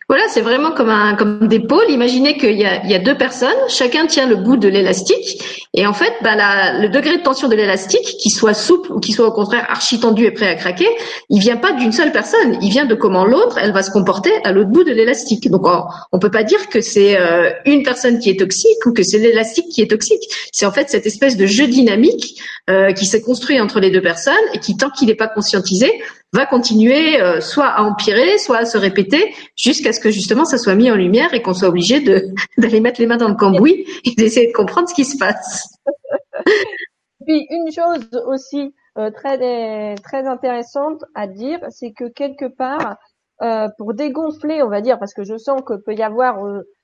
Voilà, 0.10 0.24
c'est 0.30 0.41
vraiment 0.41 0.72
comme 0.72 0.89
un 0.89 1.16
comme 1.16 1.49
des 1.49 1.60
pôles. 1.60 1.89
Imaginez 1.89 2.38
qu'il 2.38 2.58
y 2.58 2.66
a, 2.66 2.82
il 2.86 2.89
y 2.89 2.95
a 2.95 2.99
deux 2.99 3.18
personnes, 3.18 3.58
chacun 3.68 4.08
tient 4.08 4.26
le 4.26 4.38
bout 4.38 4.55
de 4.55 4.70
l'élastique, 4.70 5.68
et 5.74 5.86
en 5.86 5.93
fait, 5.93 6.14
bah, 6.24 6.80
le 6.80 6.88
degré 6.88 7.18
de 7.18 7.22
tension 7.22 7.47
de 7.47 7.55
l'élastique, 7.55 8.18
qu'il 8.18 8.32
soit 8.32 8.53
souple 8.53 8.91
ou 8.93 8.99
qu'il 8.99 9.14
soit 9.14 9.28
au 9.28 9.32
contraire 9.32 9.66
archi 9.70 9.99
tendu 9.99 10.26
et 10.26 10.32
prêt 10.32 10.47
à 10.47 10.55
craquer, 10.55 10.88
il 11.30 11.39
vient 11.39 11.58
pas 11.58 11.74
d'une 11.74 11.91
seule 11.91 12.12
personne. 12.12 12.58
Il 12.62 12.72
vient 12.72 12.86
de 12.86 12.95
comment 12.95 13.26
l'autre, 13.26 13.60
elle 13.62 13.74
va 13.74 13.84
se 13.84 13.91
comporter 13.91 14.32
à 14.43 14.53
l'autre 14.53 14.70
bout 14.70 14.84
de 14.84 14.91
l'élastique. 14.91 15.49
Donc, 15.51 15.68
on, 15.68 15.84
on 16.12 16.20
peut 16.20 16.32
pas 16.32 16.43
dire 16.43 16.70
que 16.70 16.82
c'est 16.82 17.20
euh, 17.20 17.51
une 17.66 17.84
personne 17.84 18.18
qui 18.18 18.30
est 18.30 18.39
toxique 18.39 18.86
ou 18.86 18.93
que 18.93 19.03
c'est 19.03 19.20
l'élastique 19.20 19.68
qui 19.70 19.82
est 19.82 19.89
toxique. 19.89 20.24
C'est 20.51 20.66
en 20.66 20.72
fait 20.72 20.89
cette 20.89 21.05
espèce 21.05 21.38
de 21.38 21.45
jeu 21.45 21.68
dynamique 21.68 22.41
euh, 22.70 22.91
qui 22.93 23.05
s'est 23.05 23.22
construit 23.22 23.60
entre 23.60 23.80
les 23.80 23.91
deux 23.91 24.01
personnes 24.01 24.34
et 24.53 24.60
qui, 24.60 24.78
tant 24.78 24.89
qu'il 24.89 25.10
n'est 25.10 25.16
pas 25.16 25.28
conscientisé, 25.28 25.91
va 26.34 26.45
continuer 26.45 27.21
euh, 27.21 27.39
soit 27.39 27.67
à 27.67 27.84
empirer, 27.84 28.38
soit 28.38 28.57
à 28.57 28.65
se 28.65 28.78
répéter, 28.78 29.34
jusqu'à 29.55 29.93
ce 29.93 29.99
que 29.99 30.11
justement 30.11 30.45
ça 30.45 30.57
soit 30.57 30.75
mis 30.75 30.91
en 30.91 30.95
lumière 30.95 31.34
et 31.34 31.41
qu'on 31.41 31.53
soit 31.53 31.69
obligé 31.69 31.99
de 32.01 32.28
d'aller 32.57 32.82
mettre 32.82 32.99
les 32.99 33.07
mains 33.07 33.17
dans 33.17 33.30
le 33.30 33.36
cambouis 33.36 33.86
et 34.03 34.13
d'essayer 34.15 34.47
de 34.47 34.53
comprendre 34.53 34.89
ce 34.89 34.93
qui 34.93 35.05
se 35.05 35.17
passe. 35.17 35.67
Puis 37.25 37.47
une 37.49 37.71
chose 37.71 38.07
aussi 38.28 38.73
euh, 38.97 39.09
très 39.11 39.95
très 39.95 40.28
intéressante 40.28 41.03
à 41.15 41.28
dire, 41.28 41.59
c'est 41.69 41.91
que 41.91 42.07
quelque 42.09 42.45
part, 42.45 42.97
euh, 43.41 43.67
pour 43.78 43.93
dégonfler, 43.93 44.63
on 44.63 44.69
va 44.69 44.82
dire, 44.82 44.99
parce 44.99 45.13
que 45.13 45.23
je 45.23 45.38
sens 45.38 45.61
que 45.65 45.73
peut 45.73 45.93
y 45.93 46.03
avoir 46.03 46.39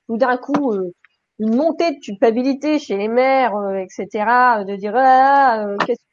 tout 0.08 0.18
d'un 0.18 0.38
coup 0.38 0.74
une 1.40 1.56
montée 1.56 1.92
de 1.92 2.00
culpabilité 2.00 2.78
chez 2.78 2.98
les 2.98 3.08
mères, 3.08 3.54
etc., 3.78 4.08
de 4.68 4.76
dire 4.76 4.94
ah, 4.96 5.66
qu'est-ce 5.86 6.04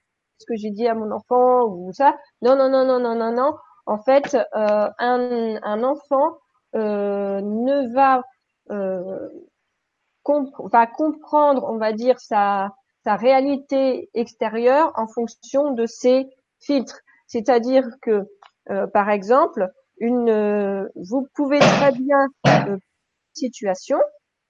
ce 0.40 0.46
que 0.46 0.56
j'ai 0.56 0.70
dit 0.70 0.88
à 0.88 0.94
mon 0.94 1.10
enfant 1.12 1.64
ou 1.66 1.92
ça. 1.92 2.16
Non, 2.42 2.56
non, 2.56 2.68
non, 2.70 2.84
non, 2.84 2.98
non, 3.00 3.14
non, 3.14 3.32
non. 3.32 3.54
En 3.86 3.98
fait, 3.98 4.34
euh, 4.34 4.88
un, 4.98 5.58
un, 5.62 5.82
enfant 5.82 6.38
euh, 6.74 7.40
ne 7.40 7.92
va 7.94 8.22
euh, 8.70 9.28
va 10.72 10.86
comprendre, 10.86 11.64
on 11.68 11.76
va 11.78 11.92
dire, 11.92 12.18
sa, 12.20 12.72
sa 13.04 13.16
réalité 13.16 14.08
extérieure 14.14 14.92
en 14.96 15.06
fonction 15.06 15.72
de 15.72 15.86
ses 15.86 16.28
filtres. 16.60 17.00
C'est-à-dire 17.26 17.86
que, 18.02 18.28
euh, 18.70 18.86
par 18.88 19.10
exemple, 19.10 19.68
une, 19.98 20.28
euh, 20.30 20.88
vous 20.96 21.26
pouvez 21.34 21.58
très 21.58 21.92
bien 21.92 22.28
situation, 23.34 23.98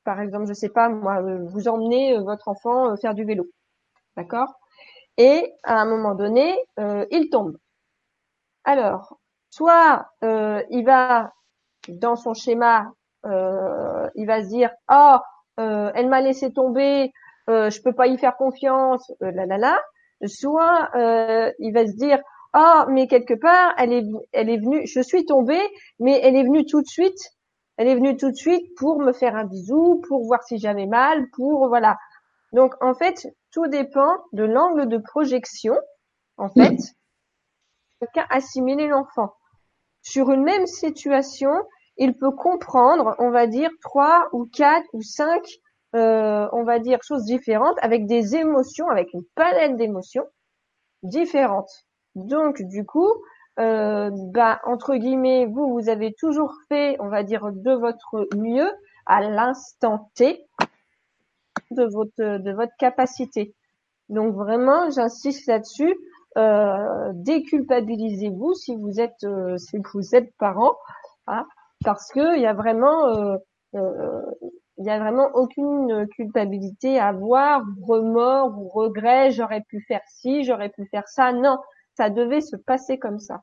par 0.05 0.21
exemple, 0.21 0.47
je 0.47 0.55
sais 0.55 0.69
pas 0.69 0.89
moi, 0.89 1.23
vous 1.23 1.69
emmenez 1.69 2.19
votre 2.19 2.49
enfant 2.49 2.97
faire 2.97 3.15
du 3.15 3.25
vélo, 3.25 3.47
d'accord? 4.17 4.60
Et 5.21 5.53
à 5.65 5.79
un 5.79 5.85
moment 5.85 6.15
donné, 6.15 6.57
euh, 6.79 7.05
il 7.11 7.29
tombe. 7.29 7.59
Alors, 8.65 9.19
soit 9.51 10.07
euh, 10.25 10.63
il 10.71 10.83
va 10.83 11.35
dans 11.89 12.17
son 12.17 12.33
schéma, 12.33 12.91
euh, 13.27 14.09
il 14.15 14.27
va 14.27 14.43
se 14.43 14.49
dire 14.49 14.71
oh 14.91 15.19
elle 15.59 16.09
m'a 16.09 16.23
laissé 16.23 16.55
tomber, 16.55 17.13
je 17.47 17.83
peux 17.83 17.93
pas 17.93 18.07
y 18.07 18.17
faire 18.17 18.35
confiance, 18.39 19.13
là 19.21 19.45
là 19.45 19.59
là. 19.59 19.79
Soit 20.25 20.89
il 21.59 21.73
va 21.75 21.87
se 21.87 21.97
dire 21.97 22.19
oh 22.55 22.85
mais 22.89 23.07
quelque 23.07 23.35
part 23.35 23.75
elle 23.77 23.93
est 23.93 24.07
elle 24.33 24.49
est 24.49 24.57
venue, 24.57 24.87
je 24.87 25.03
suis 25.03 25.27
tombée, 25.27 25.61
mais 25.99 26.19
elle 26.23 26.35
est 26.35 26.45
venue 26.45 26.65
tout 26.65 26.81
de 26.81 26.87
suite, 26.87 27.21
elle 27.77 27.89
est 27.89 27.95
venue 27.95 28.17
tout 28.17 28.31
de 28.31 28.37
suite 28.37 28.75
pour 28.79 29.01
me 29.01 29.13
faire 29.13 29.37
un 29.37 29.45
bisou, 29.45 30.01
pour 30.09 30.25
voir 30.25 30.43
si 30.45 30.57
j'avais 30.57 30.87
mal, 30.87 31.27
pour 31.37 31.69
voilà. 31.69 31.99
Donc 32.53 32.75
en 32.83 32.95
fait, 32.95 33.27
tout 33.53 33.67
dépend 33.69 34.17
de 34.33 34.45
l'angle 34.45 34.89
de 34.89 34.99
projection, 34.99 35.75
en 36.37 36.49
fait, 36.49 36.77
qu'a 38.15 38.27
assimilé 38.31 38.89
l'enfant. 38.89 39.35
Sur 40.03 40.31
une 40.31 40.43
même 40.43 40.67
situation, 40.67 41.51
il 41.97 42.17
peut 42.17 42.31
comprendre, 42.31 43.15
on 43.19 43.31
va 43.31 43.47
dire, 43.47 43.71
trois 43.83 44.29
ou 44.33 44.47
quatre 44.47 44.87
ou 44.95 45.03
cinq, 45.03 45.43
euh, 45.95 46.49
on 46.53 46.65
va 46.65 46.79
dire, 46.79 46.99
choses 47.03 47.25
différentes 47.25 47.77
avec 47.83 48.07
des 48.07 48.37
émotions, 48.37 48.89
avec 48.89 49.13
une 49.13 49.25
palette 49.35 49.77
d'émotions 49.77 50.25
différentes. 51.03 51.71
Donc, 52.15 52.63
du 52.63 52.87
coup, 52.87 53.13
euh, 53.59 54.11
bah, 54.33 54.61
entre 54.65 54.97
guillemets, 54.97 55.47
vous, 55.47 55.73
vous 55.75 55.89
avez 55.89 56.15
toujours 56.15 56.55
fait, 56.69 56.97
on 57.01 57.09
va 57.09 57.23
dire, 57.23 57.51
de 57.53 57.73
votre 57.73 58.27
mieux 58.35 58.71
à 59.07 59.21
l'instant 59.21 60.11
T 60.15 60.47
de 61.71 61.85
votre, 61.85 62.39
de 62.39 62.53
votre 62.53 62.73
capacité. 62.79 63.55
Donc 64.09 64.35
vraiment, 64.35 64.91
j'insiste 64.91 65.47
là-dessus, 65.47 65.97
euh, 66.37 67.11
déculpabilisez-vous 67.15 68.55
si 68.55 68.75
vous 68.77 69.01
êtes, 69.01 69.25
euh, 69.25 69.57
si 69.57 69.79
vous 69.93 70.15
êtes 70.15 70.33
parent, 70.39 70.77
hein, 71.27 71.47
parce 71.85 72.11
que 72.13 72.37
il 72.37 72.43
y 72.43 72.47
a 72.47 72.53
vraiment, 72.53 73.07
euh, 73.07 73.37
euh, 73.77 74.23
il 74.79 74.85
y 74.85 74.91
a 74.91 74.99
vraiment 74.99 75.29
aucune 75.35 76.07
culpabilité 76.09 76.99
à 76.99 77.09
avoir, 77.09 77.63
remords 77.83 78.59
ou 78.59 78.69
regrets. 78.69 79.31
J'aurais 79.31 79.63
pu 79.69 79.81
faire 79.87 80.03
ci, 80.09 80.45
j'aurais 80.45 80.71
pu 80.71 80.87
faire 80.87 81.07
ça. 81.07 81.33
Non, 81.33 81.59
ça 81.97 82.11
devait 82.11 82.41
se 82.41 82.57
passer 82.57 82.99
comme 82.99 83.19
ça. 83.19 83.43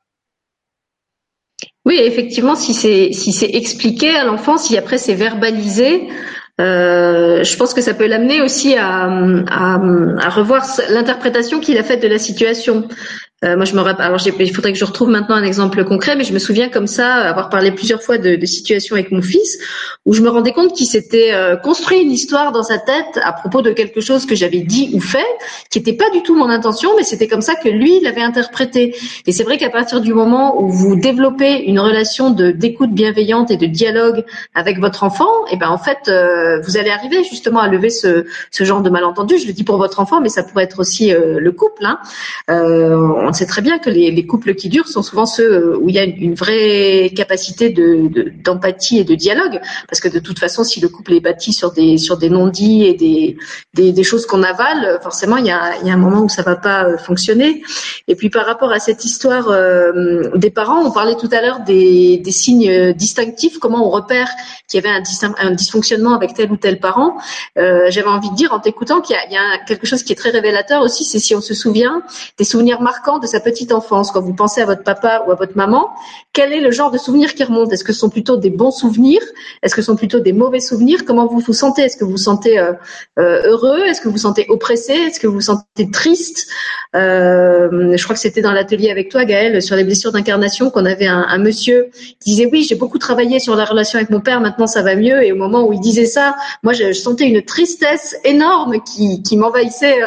Oui, 1.86 1.96
effectivement, 2.00 2.56
si 2.56 2.74
c'est 2.74 3.14
si 3.14 3.32
c'est 3.32 3.56
expliqué 3.56 4.10
à 4.10 4.26
l'enfant, 4.26 4.58
si 4.58 4.78
après 4.78 4.98
c'est 4.98 5.14
verbalisé, 5.14 6.10
euh, 6.60 7.44
je 7.44 7.56
pense 7.56 7.74
que 7.74 7.82
ça 7.82 7.94
peut 7.94 8.08
l'amener 8.08 8.42
aussi 8.42 8.76
à, 8.78 9.08
revoir 10.30 10.66
l'interprétation 10.90 11.60
qu'il 11.60 11.78
a 11.78 11.84
faite 11.84 12.02
de 12.02 12.08
la 12.08 12.18
situation. 12.18 12.88
Euh, 13.46 13.56
moi, 13.56 13.66
je 13.66 13.76
me 13.76 13.82
rappelle. 13.82 14.04
Alors, 14.04 14.20
il 14.26 14.54
faudrait 14.54 14.74
que 14.74 14.80
je 14.80 14.86
retrouve 14.86 15.10
maintenant 15.10 15.36
un 15.36 15.44
exemple 15.44 15.84
concret, 15.84 16.16
mais 16.16 16.24
je 16.24 16.34
me 16.34 16.40
souviens 16.40 16.70
comme 16.70 16.88
ça 16.88 17.14
avoir 17.14 17.50
parlé 17.50 17.72
plusieurs 17.72 18.02
fois 18.02 18.18
de, 18.18 18.36
de 18.36 18.46
situations 18.48 18.96
avec 18.96 19.12
mon 19.12 19.22
fils 19.22 19.60
où 20.08 20.14
je 20.14 20.24
me 20.24 20.30
rendais 20.30 20.54
compte 20.54 20.74
qu'il 20.74 20.88
s'était 20.88 21.34
euh, 21.34 21.56
construit 21.56 22.00
une 22.00 22.12
histoire 22.12 22.52
dans 22.52 22.64
sa 22.64 22.80
tête 22.80 23.20
à 23.22 23.34
propos 23.34 23.62
de 23.62 23.72
quelque 23.74 24.02
chose 24.02 24.26
que 24.26 24.34
j'avais 24.34 24.62
dit 24.62 24.90
ou 24.94 25.00
fait, 25.00 25.20
qui 25.70 25.78
n'était 25.78 25.94
pas 25.94 26.10
du 26.10 26.24
tout 26.24 26.36
mon 26.36 26.50
intention, 26.50 26.90
mais 26.98 27.04
c'était 27.04 27.28
comme 27.28 27.42
ça 27.42 27.54
que 27.54 27.70
lui 27.70 28.00
l'avait 28.00 28.24
interprété. 28.24 28.96
Et 29.28 29.32
c'est 29.32 29.44
vrai 29.44 29.58
qu'à 29.58 29.70
partir 29.70 30.02
du 30.02 30.16
moment 30.16 30.60
où 30.60 30.70
vous 30.70 30.96
développez 30.96 31.66
une 31.66 31.80
relation 31.80 32.32
de 32.32 32.50
d'écoute 32.50 32.92
bienveillante 32.92 33.52
et 33.52 33.58
de 33.58 33.68
dialogue 33.68 34.26
avec 34.56 34.80
votre 34.80 35.04
enfant, 35.04 35.46
et 35.46 35.52
eh 35.54 35.58
ben 35.58 35.70
en 35.70 35.78
fait, 35.78 36.08
euh, 36.08 36.60
vous 36.62 36.78
allez 36.78 36.90
arriver 36.90 37.24
justement 37.24 37.60
à 37.60 37.68
lever 37.68 37.92
ce, 37.92 38.26
ce 38.50 38.64
genre 38.64 38.82
de 38.82 38.90
malentendu. 38.90 39.38
Je 39.38 39.46
le 39.46 39.54
dis 39.54 39.64
pour 39.64 39.78
votre 39.78 40.00
enfant, 40.00 40.22
mais 40.22 40.30
ça 40.30 40.42
pourrait 40.42 40.64
être 40.64 40.80
aussi 40.80 41.14
euh, 41.14 41.40
le 41.40 41.52
couple. 41.52 41.86
Hein 41.86 42.00
on 43.28 43.34
sait 43.34 43.46
très 43.46 43.62
bien 43.62 43.78
que 43.78 43.90
les, 43.90 44.26
couples 44.26 44.56
qui 44.56 44.70
durent 44.70 44.88
sont 44.88 45.04
souvent 45.04 45.26
ceux 45.26 45.52
euh, 45.52 45.78
où 45.80 45.90
il 45.90 45.96
y 45.96 46.00
a 46.00 46.04
une, 46.04 46.34
vraie 46.34 47.12
capacité 47.16 47.70
de, 47.70 48.32
d'empathie 48.44 49.00
et 49.00 49.04
de 49.04 49.16
dialogue, 49.16 49.60
parce 49.90 50.00
que 50.00 50.08
de 50.08 50.20
toute 50.20 50.40
façon, 50.40 50.64
si 50.64 50.80
le 50.80 50.88
couple 50.88 51.14
est 51.14 51.20
bâti 51.20 51.54
sur 51.54 51.72
des 51.72 51.98
sur 51.98 52.18
des 52.18 52.30
non-dits 52.30 52.86
et 52.86 52.94
des, 52.94 53.38
des, 53.74 54.04
choses 54.04 54.26
qu'on 54.26 54.44
avale, 54.44 55.00
forcément, 55.02 55.38
il 55.38 55.46
y 55.46 55.52
a, 55.52 55.78
il 55.82 55.88
y 55.88 55.92
a 55.92 55.94
un 55.94 55.98
moment 55.98 56.22
où 56.22 56.30
ça 56.30 56.42
va 56.42 56.56
pas 56.56 56.86
euh, 56.86 56.98
fonctionner. 56.98 57.64
Et 58.08 58.16
puis 58.16 58.30
par 58.30 58.46
rapport 58.46 58.72
à 58.72 58.80
cette 58.80 59.04
histoire 59.04 59.50
euh, 59.50 60.30
des 60.36 60.50
parents, 60.50 60.82
on 60.86 60.92
parlait 60.92 61.16
tout 61.16 61.30
à 61.32 61.42
l'heure 61.42 61.60
des, 61.62 62.18
des 62.18 62.32
signes 62.32 62.94
distinctifs, 62.94 63.60
comment 63.60 63.86
on 63.86 63.90
repère 63.90 64.30
qu'il 64.70 64.82
y 64.82 64.86
avait 64.86 64.96
un, 65.40 65.52
dysfonctionnement 65.52 66.14
avec 66.16 66.34
tel 66.34 66.52
ou 66.52 66.58
tel 66.58 66.80
parent. 66.80 67.18
j'avais 67.56 68.08
envie 68.08 68.30
de 68.30 68.36
dire 68.36 68.54
en 68.54 68.60
t'écoutant 68.60 69.02
qu'il 69.02 69.16
y 69.16 69.38
a 69.38 69.58
quelque 69.66 69.88
chose 69.88 70.04
qui 70.04 70.14
est 70.14 70.16
très 70.16 70.30
révélateur 70.30 70.82
aussi, 70.82 71.04
c'est 71.04 71.20
si 71.20 71.36
on 71.36 71.42
se 71.42 71.54
souvient 71.54 72.02
des 72.38 72.44
souvenirs 72.44 72.82
marquants 72.82 73.17
de 73.20 73.28
sa 73.28 73.40
petite 73.40 73.72
enfance, 73.72 74.12
quand 74.12 74.22
vous 74.22 74.34
pensez 74.34 74.62
à 74.62 74.66
votre 74.66 74.84
papa 74.84 75.24
ou 75.28 75.32
à 75.32 75.36
votre 75.36 75.56
maman, 75.56 75.90
quel 76.34 76.54
est 76.54 76.62
le 76.62 76.72
genre 76.72 76.92
de 76.92 76.98
souvenirs 76.98 77.34
qui 77.34 77.44
remontent? 77.44 77.72
Est-ce 77.72 77.84
que 77.84 77.94
ce 77.94 78.00
sont 78.00 78.10
plutôt 78.10 78.38
des 78.38 78.50
bons 78.50 78.72
souvenirs? 78.72 79.22
Est-ce 79.64 79.74
que 79.74 79.82
ce 79.82 79.88
sont 79.88 79.96
plutôt 79.96 80.20
des 80.20 80.34
mauvais 80.34 80.60
souvenirs? 80.60 81.06
Comment 81.06 81.26
vous 81.26 81.40
vous 81.40 81.54
sentez? 81.54 81.82
Est-ce 81.82 81.98
que 81.98 82.06
vous 82.06 82.12
vous 82.12 82.18
sentez 82.18 82.60
euh, 82.60 82.74
euh, 83.18 83.42
heureux? 83.44 83.80
Est-ce 83.86 84.02
que 84.02 84.08
vous 84.08 84.14
vous 84.14 84.20
sentez 84.20 84.46
oppressé? 84.50 84.94
Est-ce 84.94 85.20
que 85.20 85.28
vous 85.28 85.34
vous 85.34 85.42
sentez 85.42 85.90
triste? 85.92 86.48
Euh, 86.96 87.96
Je 87.98 88.04
crois 88.04 88.16
que 88.16 88.22
c'était 88.22 88.42
dans 88.42 88.52
l'atelier 88.52 88.92
avec 88.92 89.10
toi, 89.10 89.26
Gaëlle, 89.26 89.62
sur 89.62 89.76
les 89.76 89.84
blessures 89.84 90.12
d'incarnation, 90.12 90.70
qu'on 90.70 90.86
avait 90.86 91.08
un, 91.08 91.38
monsieur 91.38 91.90
qui 92.20 92.32
disait 92.32 92.50
oui, 92.52 92.66
j'ai 92.68 92.76
beaucoup 92.76 92.98
travaillé 92.98 93.40
sur 93.40 93.56
la 93.56 93.66
relation 93.66 93.98
avec 93.98 94.10
mon 94.10 94.22
père, 94.22 94.42
maintenant 94.42 94.68
ça 94.68 94.82
va 94.82 94.96
mieux. 94.96 95.24
Et 95.24 95.32
au 95.32 95.36
moment 95.36 95.68
où 95.68 95.74
il 95.74 95.80
disait 95.80 96.06
ça, 96.06 96.36
moi 96.64 96.74
je, 96.74 96.94
sentais 96.94 97.26
une 97.26 97.42
tristesse 97.44 98.16
énorme 98.24 98.78
qui, 98.82 99.38
m'envahissait 99.38 100.00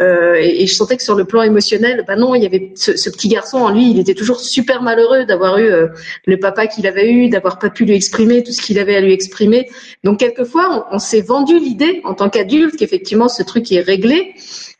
et, 0.00 0.62
et, 0.62 0.66
je 0.66 0.74
sentais 0.74 0.96
que 0.96 1.02
sur 1.02 1.14
le 1.14 1.24
plan 1.24 1.42
émotionnel, 1.42 2.04
ben 2.06 2.16
non, 2.16 2.34
il 2.34 2.42
y 2.52 2.56
avait 2.56 2.72
ce, 2.74 2.96
ce, 2.96 3.10
petit 3.10 3.28
garçon 3.28 3.58
en 3.58 3.70
lui, 3.70 3.90
il 3.90 3.98
était 3.98 4.14
toujours 4.14 4.40
super 4.40 4.82
malheureux 4.82 5.24
d'avoir 5.24 5.58
eu 5.58 5.66
euh, 5.66 5.88
le 6.26 6.38
papa 6.38 6.66
qu'il 6.66 6.86
avait 6.86 7.10
eu, 7.10 7.28
d'avoir 7.28 7.58
pas 7.58 7.70
pu 7.70 7.84
lui 7.84 7.94
exprimer 7.94 8.42
tout 8.42 8.52
ce 8.52 8.62
qu'il 8.62 8.78
avait 8.78 8.96
à 8.96 9.00
lui 9.00 9.12
exprimer. 9.12 9.68
Donc 10.04 10.20
quelquefois, 10.20 10.86
on, 10.90 10.96
on 10.96 10.98
s'est 10.98 11.22
vendu 11.22 11.58
l'idée 11.58 12.00
en 12.04 12.14
tant 12.14 12.30
qu'adulte 12.30 12.76
qu'effectivement 12.76 13.28
ce 13.28 13.42
truc 13.42 13.70
est 13.72 13.80
réglé. 13.80 14.34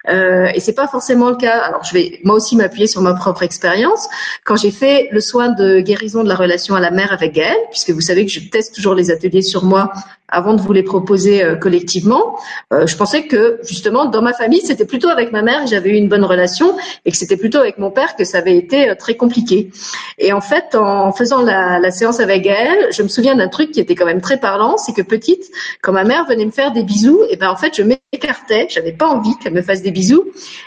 Euh, 0.08 0.48
et 0.54 0.60
c'est 0.60 0.74
pas 0.74 0.88
forcément 0.88 1.30
le 1.30 1.36
cas. 1.36 1.58
Alors 1.58 1.84
je 1.84 1.92
vais 1.92 2.20
moi 2.24 2.36
aussi 2.36 2.56
m'appuyer 2.56 2.86
sur 2.86 3.00
ma 3.00 3.14
propre 3.14 3.42
expérience. 3.42 4.08
Quand 4.44 4.56
j'ai 4.56 4.70
fait 4.70 5.08
le 5.12 5.20
soin 5.20 5.48
de 5.48 5.80
guérison 5.80 6.22
de 6.22 6.28
la 6.28 6.36
relation 6.36 6.74
à 6.74 6.80
la 6.80 6.90
mère 6.90 7.12
avec 7.12 7.32
Gaëlle, 7.32 7.56
puisque 7.70 7.90
vous 7.90 8.00
savez 8.00 8.24
que 8.24 8.32
je 8.32 8.40
teste 8.40 8.74
toujours 8.74 8.94
les 8.94 9.10
ateliers 9.10 9.42
sur 9.42 9.64
moi 9.64 9.92
avant 10.28 10.54
de 10.54 10.60
vous 10.60 10.72
les 10.72 10.82
proposer 10.82 11.44
euh, 11.44 11.54
collectivement, 11.56 12.38
euh, 12.72 12.86
je 12.86 12.96
pensais 12.96 13.26
que 13.26 13.60
justement 13.62 14.06
dans 14.06 14.22
ma 14.22 14.32
famille 14.32 14.60
c'était 14.60 14.84
plutôt 14.84 15.08
avec 15.08 15.32
ma 15.32 15.42
mère 15.42 15.64
que 15.64 15.70
j'avais 15.70 15.90
eu 15.90 15.94
une 15.94 16.08
bonne 16.08 16.24
relation 16.24 16.76
et 17.04 17.12
que 17.12 17.16
c'était 17.16 17.36
plutôt 17.36 17.58
avec 17.58 17.78
mon 17.78 17.90
père 17.90 18.16
que 18.16 18.24
ça 18.24 18.38
avait 18.38 18.56
été 18.56 18.90
euh, 18.90 18.94
très 18.94 19.14
compliqué. 19.14 19.70
Et 20.18 20.32
en 20.32 20.40
fait, 20.40 20.74
en 20.74 21.12
faisant 21.12 21.42
la, 21.42 21.90
séance 21.90 22.20
avec 22.20 22.42
Gaëlle, 22.42 22.88
je 22.90 23.02
me 23.02 23.08
souviens 23.08 23.36
d'un 23.36 23.48
truc 23.48 23.70
qui 23.70 23.80
était 23.80 23.94
quand 23.94 24.06
même 24.06 24.20
très 24.20 24.38
parlant, 24.38 24.76
c'est 24.76 24.92
que 24.92 25.02
petite, 25.02 25.44
quand 25.82 25.92
ma 25.92 26.04
mère 26.04 26.26
venait 26.26 26.44
me 26.44 26.50
faire 26.50 26.72
des 26.72 26.82
bisous, 26.82 27.20
et 27.30 27.36
ben 27.36 27.48
en 27.48 27.56
fait 27.56 27.74
je 27.76 27.82
m'écartais, 28.16 28.66
j'avais 28.70 28.92
pas 28.92 29.06
envie 29.06 29.36
qu'elle 29.38 29.52
me 29.52 29.62
fasse 29.62 29.82
des 29.82 29.90
bisous, 29.90 30.24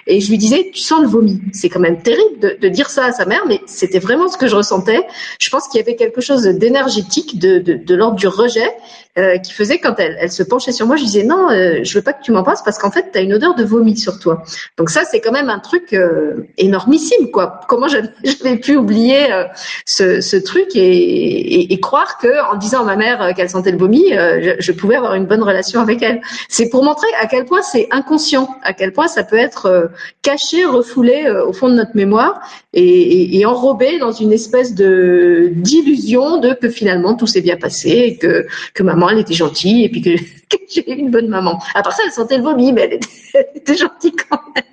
et 0.07 0.21
je 0.21 0.29
lui 0.29 0.37
disais 0.37 0.69
tu 0.73 0.81
sens 0.81 1.01
le 1.01 1.07
vomi. 1.07 1.41
C'est 1.53 1.69
quand 1.69 1.79
même 1.79 2.01
terrible 2.01 2.57
de, 2.59 2.69
dire 2.69 2.89
ça 2.89 3.05
à 3.05 3.11
sa 3.11 3.25
mère, 3.25 3.45
mais 3.47 3.61
c'était 3.65 3.99
vraiment 3.99 4.27
ce 4.27 4.37
que 4.37 4.47
je 4.47 4.55
ressentais. 4.55 5.05
Je 5.39 5.49
pense 5.49 5.67
qu'il 5.67 5.79
y 5.79 5.83
avait 5.83 5.95
quelque 5.95 6.21
chose 6.21 6.43
d'énergétique, 6.43 7.39
de, 7.39 7.59
de 7.59 7.95
l'ordre 7.95 8.15
du 8.15 8.27
rejet, 8.27 8.71
euh, 9.19 9.37
qui 9.37 9.53
faisait 9.53 9.79
quand 9.79 9.95
elle, 9.99 10.17
elle 10.19 10.31
se 10.31 10.43
penchait 10.43 10.71
sur 10.71 10.87
moi, 10.87 10.95
je 10.95 11.03
disais 11.03 11.23
non, 11.23 11.49
euh, 11.51 11.79
je 11.83 11.97
veux 11.97 12.03
pas 12.03 12.13
que 12.13 12.23
tu 12.23 12.31
m'embrasses 12.31 12.61
parce 12.63 12.77
qu'en 12.77 12.91
fait, 12.91 13.11
tu 13.11 13.17
as 13.19 13.21
une 13.21 13.33
odeur 13.33 13.55
de 13.55 13.63
vomi 13.63 13.97
sur 13.97 14.19
toi. 14.19 14.43
Donc 14.77 14.89
ça, 14.89 15.03
c'est 15.03 15.19
quand 15.19 15.31
même 15.31 15.49
un 15.49 15.59
truc 15.59 15.93
euh, 15.93 16.47
énormissime, 16.57 17.29
quoi. 17.31 17.61
Comment 17.67 17.87
j'avais 17.87 18.57
pu 18.61 18.77
oublier 18.77 19.31
euh, 19.31 19.45
ce, 19.85 20.37
truc 20.37 20.69
et, 20.75 21.79
croire 21.81 22.17
que 22.17 22.51
en 22.51 22.55
disant 22.57 22.81
à 22.81 22.85
ma 22.85 22.95
mère 22.95 23.33
qu'elle 23.35 23.49
sentait 23.49 23.71
le 23.71 23.77
vomi, 23.77 24.09
je, 24.11 24.55
je, 24.59 24.71
pouvais 24.71 24.95
avoir 24.95 25.15
une 25.15 25.25
bonne 25.25 25.43
relation 25.43 25.81
avec 25.81 26.01
elle. 26.01 26.21
C'est 26.49 26.69
pour 26.69 26.83
montrer 26.83 27.07
à 27.21 27.25
quel 27.25 27.45
point 27.45 27.61
c'est 27.61 27.87
inconscient, 27.91 28.49
à 28.63 28.73
quel 28.73 28.93
point 28.93 29.07
ça 29.07 29.23
peut 29.23 29.37
être 29.37 29.89
caché, 30.21 30.65
refoulé 30.65 31.29
au 31.29 31.53
fond 31.53 31.69
de 31.69 31.73
notre 31.73 31.95
mémoire 31.95 32.41
et, 32.73 33.39
et, 33.39 33.45
enrobé 33.45 33.97
dans 33.97 34.11
une 34.11 34.31
espèce 34.31 34.75
de 34.75 35.49
d'illusion 35.53 36.37
de 36.37 36.53
que 36.53 36.69
finalement 36.69 37.15
tout 37.15 37.27
s'est 37.27 37.41
bien 37.41 37.57
passé 37.57 37.89
et 37.89 38.17
que 38.17 38.45
que 38.73 38.83
maman 38.83 39.08
elle 39.11 39.19
était 39.19 39.33
gentille 39.33 39.85
et 39.85 39.89
puis 39.89 40.01
que, 40.01 40.15
que 40.49 40.57
j'ai 40.69 40.89
eu 40.91 40.95
une 40.95 41.11
bonne 41.11 41.27
maman. 41.27 41.59
À 41.73 41.81
part 41.81 41.93
ça, 41.93 42.03
elle 42.05 42.11
sentait 42.11 42.37
le 42.37 42.43
vomi, 42.43 42.71
mais 42.71 42.99
elle 43.33 43.47
était 43.55 43.75
gentille 43.77 44.13
quand 44.29 44.41
même. 44.55 44.63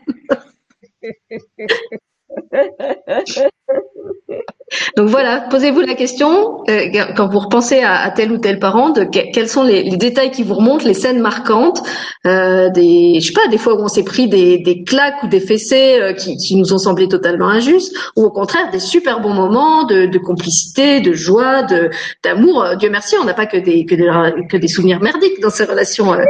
Donc 4.97 5.09
voilà, 5.09 5.43
posez-vous 5.49 5.81
la 5.81 5.95
question 5.95 6.65
euh, 6.69 6.89
quand 7.17 7.29
vous 7.29 7.39
repensez 7.39 7.83
à, 7.83 8.01
à, 8.01 8.11
tel 8.11 8.33
ou 8.33 8.39
tel 8.39 8.59
parent, 8.59 8.91
de 8.91 9.05
quels 9.05 9.49
sont 9.49 9.63
les, 9.63 9.85
les, 9.85 9.97
détails 9.97 10.33
qui 10.33 10.43
vous 10.43 10.55
remontent, 10.55 10.85
les 10.85 10.95
scènes 10.95 11.21
marquantes, 11.21 11.83
euh, 12.27 12.69
des, 12.71 13.21
je 13.21 13.29
sais 13.29 13.33
pas, 13.33 13.47
des 13.47 13.59
fois 13.59 13.75
où 13.75 13.85
on 13.85 13.89
s'est 13.89 14.03
pris 14.03 14.29
des, 14.29 14.59
des, 14.59 14.83
claques 14.83 15.23
ou 15.23 15.29
des 15.29 15.39
fessées 15.39 16.01
euh, 16.01 16.13
qui, 16.15 16.37
qui, 16.37 16.57
nous 16.57 16.73
ont 16.73 16.79
semblé 16.79 17.07
totalement 17.07 17.49
injustes, 17.49 17.97
ou 18.17 18.25
au 18.25 18.31
contraire 18.31 18.69
des 18.73 18.81
super 18.81 19.21
bons 19.21 19.35
moments 19.35 19.85
de, 19.85 20.07
de 20.07 20.19
complicité, 20.19 21.01
de 21.01 21.13
joie, 21.13 21.63
de 21.63 21.91
d'amour. 22.25 22.65
Euh, 22.65 22.75
Dieu 22.75 22.91
merci, 22.91 23.15
on 23.23 23.25
n'a 23.25 23.35
pas 23.35 23.47
que 23.47 23.59
des, 23.59 23.87
que 23.87 23.95
des 23.95 24.11
que 24.49 24.57
des 24.57 24.69
souvenirs 24.69 25.01
merdiques 25.01 25.41
dans 25.41 25.51
ces 25.51 25.65
relations 25.65 26.13
euh, 26.13 26.25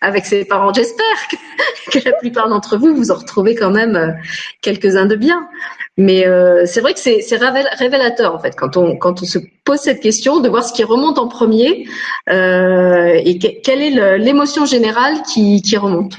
avec 0.00 0.26
ses 0.26 0.44
parents. 0.44 0.72
J'espère 0.72 1.04
que, 1.28 1.98
que, 1.98 2.04
la 2.04 2.12
plupart 2.12 2.48
d'entre 2.48 2.78
vous 2.78 2.94
vous 2.94 3.10
en 3.10 3.16
retrouvez 3.16 3.56
quand 3.56 3.70
même 3.70 4.16
quelques-uns 4.62 5.06
de 5.06 5.16
bien. 5.16 5.48
Mais 5.96 6.26
euh, 6.26 6.64
c'est 6.66 6.80
vrai 6.80 6.94
que 6.94 7.00
c'est 7.00 7.36
révélateur 7.36 8.34
en 8.34 8.38
fait 8.38 8.56
quand 8.56 8.76
on 8.76 8.96
quand 8.96 9.22
on 9.22 9.24
se 9.26 9.38
pose 9.64 9.80
cette 9.80 10.00
question 10.00 10.40
de 10.40 10.48
voir 10.48 10.64
ce 10.64 10.72
qui 10.72 10.84
remonte 10.84 11.18
en 11.18 11.28
premier 11.28 11.86
euh, 12.30 13.20
et 13.22 13.38
quelle 13.38 13.82
est 13.82 14.18
l'émotion 14.18 14.64
générale 14.64 15.22
qui, 15.22 15.60
qui 15.62 15.76
remonte. 15.76 16.16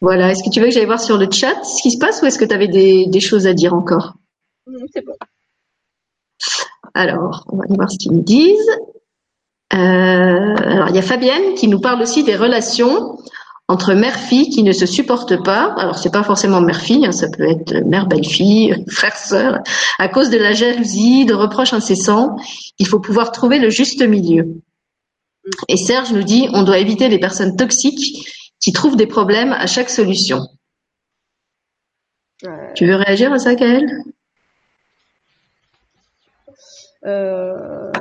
Voilà. 0.00 0.30
Est-ce 0.30 0.44
que 0.44 0.50
tu 0.50 0.60
veux 0.60 0.66
que 0.66 0.72
j'aille 0.72 0.86
voir 0.86 1.00
sur 1.00 1.18
le 1.18 1.30
chat 1.30 1.64
ce 1.64 1.82
qui 1.82 1.90
se 1.90 1.98
passe 1.98 2.22
ou 2.22 2.26
est-ce 2.26 2.38
que 2.38 2.44
tu 2.44 2.54
avais 2.54 2.68
des, 2.68 3.06
des, 3.06 3.20
choses 3.20 3.46
à 3.46 3.54
dire 3.54 3.74
encore? 3.74 4.14
C'est 4.92 5.04
bon. 5.04 5.14
Alors, 6.94 7.44
on 7.48 7.56
va 7.56 7.64
aller 7.64 7.76
voir 7.76 7.90
ce 7.90 7.98
qu'ils 7.98 8.12
nous 8.12 8.22
disent. 8.22 8.70
Euh, 9.74 9.76
alors, 9.76 10.88
il 10.88 10.94
y 10.94 10.98
a 10.98 11.02
Fabienne 11.02 11.54
qui 11.54 11.68
nous 11.68 11.80
parle 11.80 12.00
aussi 12.00 12.24
des 12.24 12.36
relations 12.36 13.18
entre 13.68 13.92
mère-fille 13.92 14.48
qui 14.48 14.62
ne 14.62 14.72
se 14.72 14.86
supportent 14.86 15.42
pas. 15.42 15.74
Alors 15.76 15.98
c'est 15.98 16.12
pas 16.12 16.22
forcément 16.22 16.60
mère-fille, 16.60 17.04
hein, 17.06 17.12
ça 17.12 17.28
peut 17.28 17.46
être 17.48 17.74
mère-belle-fille, 17.84 18.84
frère-sœur, 18.90 19.60
à 19.98 20.08
cause 20.08 20.30
de 20.30 20.38
la 20.38 20.52
jalousie, 20.52 21.26
de 21.26 21.34
reproches 21.34 21.74
incessants. 21.74 22.36
Il 22.78 22.86
faut 22.86 23.00
pouvoir 23.00 23.30
trouver 23.30 23.58
le 23.58 23.68
juste 23.68 24.02
milieu. 24.02 24.62
Et 25.68 25.76
Serge 25.76 26.12
nous 26.12 26.22
dit, 26.22 26.48
on 26.52 26.62
doit 26.62 26.78
éviter 26.78 27.08
les 27.08 27.18
personnes 27.18 27.56
toxiques 27.56 28.26
qui 28.60 28.72
trouvent 28.72 28.96
des 28.96 29.06
problèmes 29.06 29.52
à 29.52 29.66
chaque 29.66 29.90
solution. 29.90 30.40
Tu 32.74 32.86
veux 32.86 32.94
réagir 32.94 33.32
à 33.32 33.38
ça, 33.38 33.54
Gaëlle 33.54 34.02
euh, 37.06 37.92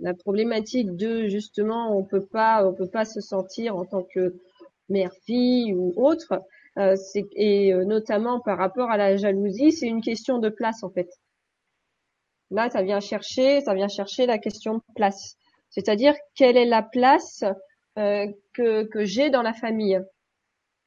la 0.00 0.14
problématique 0.14 0.94
de 0.94 1.26
justement 1.26 1.98
on 1.98 2.04
peut 2.04 2.24
pas 2.24 2.64
on 2.64 2.72
peut 2.72 2.86
pas 2.86 3.04
se 3.04 3.20
sentir 3.20 3.74
en 3.74 3.84
tant 3.84 4.04
que 4.04 4.36
mère 4.88 5.12
fille 5.24 5.74
ou 5.74 5.92
autre 5.96 6.42
euh, 6.78 6.96
et 7.36 7.72
euh, 7.72 7.84
notamment 7.84 8.40
par 8.40 8.58
rapport 8.58 8.90
à 8.90 8.96
la 8.96 9.16
jalousie 9.16 9.72
c'est 9.72 9.86
une 9.86 10.02
question 10.02 10.38
de 10.38 10.48
place 10.48 10.82
en 10.82 10.90
fait. 10.90 11.08
Là 12.50 12.68
ça 12.70 12.82
vient 12.82 13.00
chercher 13.00 13.60
ça 13.60 13.74
vient 13.74 13.88
chercher 13.88 14.26
la 14.26 14.38
question 14.38 14.74
de 14.74 14.82
place. 14.94 15.36
C'est-à-dire 15.70 16.14
quelle 16.34 16.56
est 16.56 16.66
la 16.66 16.82
place 16.82 17.44
euh, 17.98 18.26
que 18.52 18.84
que 18.84 19.04
j'ai 19.04 19.30
dans 19.30 19.42
la 19.42 19.54
famille 19.54 20.00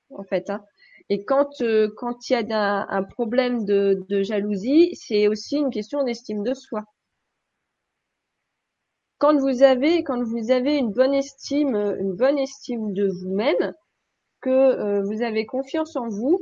en 0.09 0.23
fait 0.23 0.49
hein. 0.49 0.63
et 1.09 1.23
quand 1.23 1.61
euh, 1.61 1.89
quand 1.95 2.29
il 2.29 2.33
y 2.33 2.35
a 2.35 2.39
un, 2.59 2.87
un 2.89 3.03
problème 3.03 3.63
de, 3.65 4.05
de 4.09 4.23
jalousie 4.23 4.93
c'est 4.95 5.27
aussi 5.27 5.57
une 5.57 5.69
question 5.69 6.03
d'estime 6.03 6.43
de 6.43 6.53
soi. 6.53 6.83
Quand 9.19 9.37
vous 9.37 9.63
avez 9.63 10.03
quand 10.03 10.21
vous 10.21 10.51
avez 10.51 10.77
une 10.77 10.91
bonne 10.91 11.13
estime 11.13 11.75
une 11.75 12.13
bonne 12.13 12.37
estime 12.37 12.93
de 12.93 13.07
vous-même 13.07 13.73
que 14.41 14.49
euh, 14.49 15.01
vous 15.03 15.21
avez 15.21 15.45
confiance 15.45 15.95
en 15.95 16.07
vous 16.07 16.39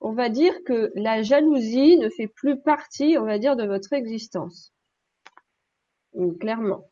on 0.00 0.12
va 0.12 0.28
dire 0.28 0.52
que 0.64 0.90
la 0.96 1.22
jalousie 1.22 1.96
ne 1.96 2.08
fait 2.08 2.26
plus 2.26 2.60
partie 2.60 3.16
on 3.18 3.24
va 3.24 3.38
dire 3.38 3.56
de 3.56 3.64
votre 3.64 3.92
existence. 3.92 4.72
Clairement. 6.40 6.90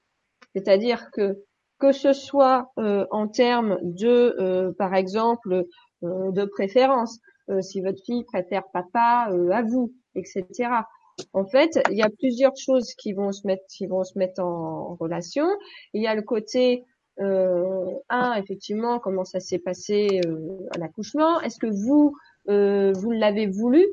C'est-à-dire 0.55 1.11
que 1.11 1.45
que 1.79 1.93
ce 1.93 2.13
soit 2.13 2.71
euh, 2.79 3.07
en 3.11 3.27
termes 3.27 3.79
de 3.83 4.37
euh, 4.39 4.73
par 4.79 4.95
exemple 4.95 5.65
de 6.03 6.45
préférence 6.47 7.19
si 7.61 7.83
votre 7.83 8.03
fille 8.07 8.25
préfère 8.25 8.63
papa 8.73 9.29
à 9.51 9.63
vous 9.63 9.93
etc 10.15 10.83
en 11.33 11.45
fait, 11.45 11.79
il 11.91 11.97
y 11.97 12.03
a 12.03 12.11
plusieurs 12.11 12.57
choses 12.57 12.95
qui 12.95 13.13
vont 13.13 13.33
se 13.33 13.47
mettre, 13.47 13.65
qui 13.69 13.87
vont 13.87 14.05
se 14.05 14.19
mettre 14.19 14.43
en, 14.43 14.95
relation. 14.97 15.47
Il 15.95 16.03
y 16.03 16.07
a 16.07 16.15
le 16.15 16.23
côté 16.23 16.85
euh, 17.21 17.85
un, 18.09 18.35
effectivement, 18.35 18.99
comment 18.99 19.25
ça 19.25 19.41
s'est 19.41 19.59
passé 19.59 20.21
euh, 20.27 20.57
à 20.75 20.79
l'accouchement. 20.79 21.41
Est-ce 21.41 21.59
que 21.59 21.67
vous, 21.67 22.17
euh, 22.49 22.93
vous 22.93 23.11
l'avez 23.11 23.47
voulu? 23.47 23.85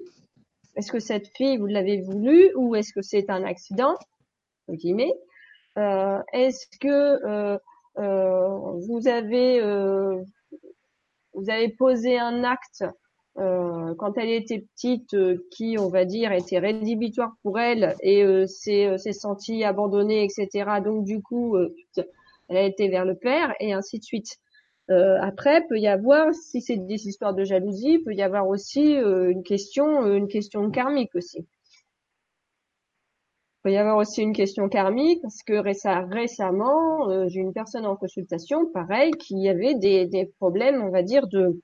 Est-ce 0.75 0.91
que 0.91 0.99
cette 0.99 1.28
fille, 1.36 1.57
vous 1.57 1.65
l'avez 1.65 2.01
voulu 2.01 2.51
ou 2.55 2.75
est-ce 2.75 2.93
que 2.93 3.01
c'est 3.01 3.30
un 3.30 3.43
accident? 3.43 3.95
Est-ce 4.69 6.67
que 6.80 7.59
vous 7.95 9.07
avez 9.07 9.61
vous 11.34 11.49
avez 11.49 11.69
posé 11.69 12.17
un 12.19 12.43
acte 12.43 12.86
quand 13.36 14.17
elle 14.17 14.30
était 14.30 14.65
petite, 14.75 15.15
qui, 15.51 15.78
on 15.80 15.89
va 15.89 16.05
dire, 16.05 16.32
était 16.32 16.59
rédhibitoire 16.59 17.34
pour 17.41 17.59
elle 17.59 17.95
et 18.01 18.45
s'est 18.47 18.97
sentie 19.13 19.63
abandonnée, 19.63 20.23
etc. 20.23 20.80
Donc 20.84 21.05
du 21.05 21.21
coup, 21.21 21.57
elle 22.47 22.57
a 22.57 22.63
été 22.63 22.89
vers 22.89 23.05
le 23.05 23.15
père 23.15 23.53
et 23.59 23.73
ainsi 23.73 23.99
de 23.99 24.03
suite. 24.03 24.37
après, 24.89 25.65
peut 25.67 25.79
y 25.79 25.87
avoir, 25.87 26.33
si 26.33 26.61
c'est 26.61 26.77
des 26.77 27.07
histoires 27.07 27.33
de 27.33 27.43
jalousie, 27.43 27.99
peut 27.99 28.13
y 28.13 28.21
avoir 28.21 28.47
aussi 28.47 28.93
une 28.93 29.43
question, 29.43 30.05
une 30.13 30.27
question 30.27 30.71
karmique 30.71 31.13
aussi. 31.15 31.45
Peut 33.63 33.71
y 33.71 33.77
avoir 33.77 33.97
aussi 33.97 34.21
une 34.21 34.33
question 34.33 34.69
karmique 34.69 35.21
parce 35.21 35.43
que 35.43 35.53
récemment, 35.53 37.27
j'ai 37.27 37.41
une 37.41 37.53
personne 37.53 37.85
en 37.85 37.97
consultation, 37.97 38.65
pareil, 38.71 39.11
qui 39.11 39.49
avait 39.49 39.75
des, 39.75 40.07
des 40.07 40.25
problèmes, 40.39 40.81
on 40.81 40.89
va 40.89 41.03
dire, 41.03 41.27
de 41.27 41.59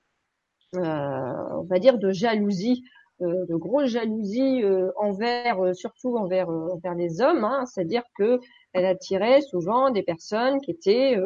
euh, 0.76 1.60
on 1.60 1.64
va 1.64 1.78
dire 1.78 1.98
de 1.98 2.10
jalousie, 2.10 2.82
euh, 2.82 3.03
de 3.20 3.54
grosse 3.54 3.90
jalousie 3.90 4.62
euh, 4.62 4.90
envers, 4.96 5.74
surtout 5.74 6.16
envers 6.16 6.48
envers 6.48 6.94
les 6.94 7.20
hommes. 7.20 7.44
Hein, 7.44 7.64
C'est-à-dire 7.66 8.02
que 8.18 8.40
elle 8.72 8.86
attirait 8.86 9.40
souvent 9.40 9.90
des 9.90 10.02
personnes 10.02 10.60
qui 10.60 10.70
étaient 10.70 11.16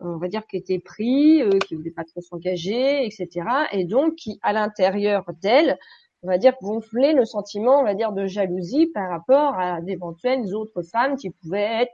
on 0.00 0.16
va 0.16 0.28
dire 0.28 0.46
qui 0.46 0.56
étaient 0.56 0.78
pris, 0.78 1.42
euh, 1.42 1.58
qui 1.66 1.74
voulaient 1.74 1.90
pas 1.90 2.04
trop 2.04 2.20
s'engager, 2.20 3.04
etc. 3.04 3.28
Et 3.72 3.84
donc 3.84 4.14
qui, 4.14 4.38
à 4.42 4.52
l'intérieur 4.52 5.24
d'elle, 5.42 5.76
on 6.22 6.28
va 6.28 6.38
dire 6.38 6.54
gonfler 6.62 7.12
le 7.12 7.24
sentiment, 7.24 7.80
on 7.80 7.84
va 7.84 7.94
dire 7.94 8.12
de 8.12 8.26
jalousie 8.26 8.86
par 8.86 9.08
rapport 9.08 9.58
à 9.58 9.80
d'éventuelles 9.80 10.54
autres 10.54 10.82
femmes 10.82 11.16
qui 11.16 11.30
pouvaient 11.30 11.82
être 11.82 11.92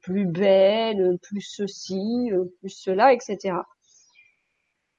plus 0.00 0.26
belles, 0.26 1.18
plus 1.22 1.42
ceci, 1.42 2.30
plus 2.60 2.70
cela, 2.70 3.12
etc. 3.12 3.54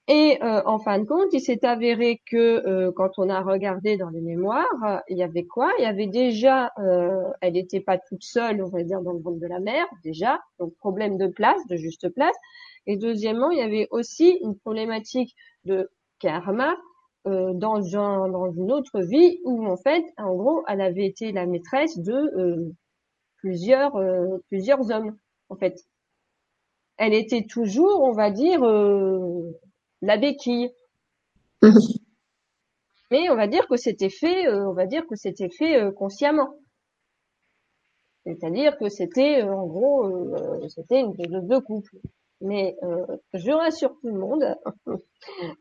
Et 0.07 0.39
euh, 0.41 0.61
en 0.65 0.79
fin 0.79 0.99
de 0.99 1.05
compte, 1.05 1.31
il 1.31 1.39
s'est 1.39 1.63
avéré 1.63 2.21
que 2.25 2.35
euh, 2.67 2.91
quand 2.91 3.11
on 3.17 3.29
a 3.29 3.41
regardé 3.41 3.97
dans 3.97 4.09
les 4.09 4.21
mémoires, 4.21 5.01
il 5.07 5.17
y 5.17 5.23
avait 5.23 5.45
quoi? 5.45 5.71
Il 5.77 5.83
y 5.83 5.85
avait 5.85 6.07
déjà, 6.07 6.71
euh, 6.79 7.23
elle 7.41 7.53
n'était 7.53 7.81
pas 7.81 7.97
toute 7.97 8.23
seule, 8.23 8.63
on 8.63 8.69
va 8.69 8.83
dire, 8.83 9.01
dans 9.01 9.13
le 9.13 9.19
ventre 9.19 9.39
de 9.39 9.47
la 9.47 9.59
mère, 9.59 9.85
déjà, 10.03 10.39
donc 10.59 10.73
problème 10.77 11.17
de 11.17 11.27
place, 11.27 11.65
de 11.69 11.75
juste 11.77 12.09
place. 12.09 12.35
Et 12.87 12.97
deuxièmement, 12.97 13.51
il 13.51 13.59
y 13.59 13.61
avait 13.61 13.87
aussi 13.91 14.39
une 14.41 14.57
problématique 14.57 15.35
de 15.65 15.91
karma 16.19 16.75
dans, 17.25 17.95
un, 17.95 18.29
dans 18.29 18.51
une 18.51 18.71
autre 18.71 19.01
vie 19.01 19.39
où 19.45 19.67
en 19.67 19.77
fait, 19.77 20.03
en 20.17 20.33
gros, 20.33 20.63
elle 20.67 20.81
avait 20.81 21.05
été 21.05 21.31
la 21.31 21.45
maîtresse 21.45 21.99
de 21.99 22.73
plusieurs 23.37 23.93
plusieurs 24.49 24.89
hommes, 24.89 25.15
en 25.49 25.55
fait. 25.55 25.85
Elle 26.97 27.13
était 27.13 27.45
toujours, 27.47 28.01
on 28.01 28.13
va 28.13 28.31
dire 28.31 28.61
la 30.01 30.17
béquille. 30.17 30.71
Mais 33.11 33.29
on 33.29 33.35
va 33.35 33.47
dire 33.47 33.67
que 33.67 33.75
c'était 33.75 34.09
fait, 34.09 34.47
euh, 34.47 34.69
on 34.69 34.73
va 34.73 34.85
dire 34.85 35.05
que 35.05 35.15
c'était 35.15 35.49
fait 35.49 35.77
euh, 35.77 35.91
consciemment. 35.91 36.55
C'est-à-dire 38.25 38.77
que 38.77 38.87
c'était, 38.87 39.43
euh, 39.43 39.53
en 39.53 39.67
gros, 39.67 40.09
c'était 40.69 41.01
une 41.01 41.11
de 41.11 41.39
deux 41.41 41.59
couples. 41.59 41.97
Mais 42.43 42.75
je 43.35 43.51
rassure 43.51 43.91
tout 44.01 44.07
le 44.07 44.17
monde, 44.17 44.57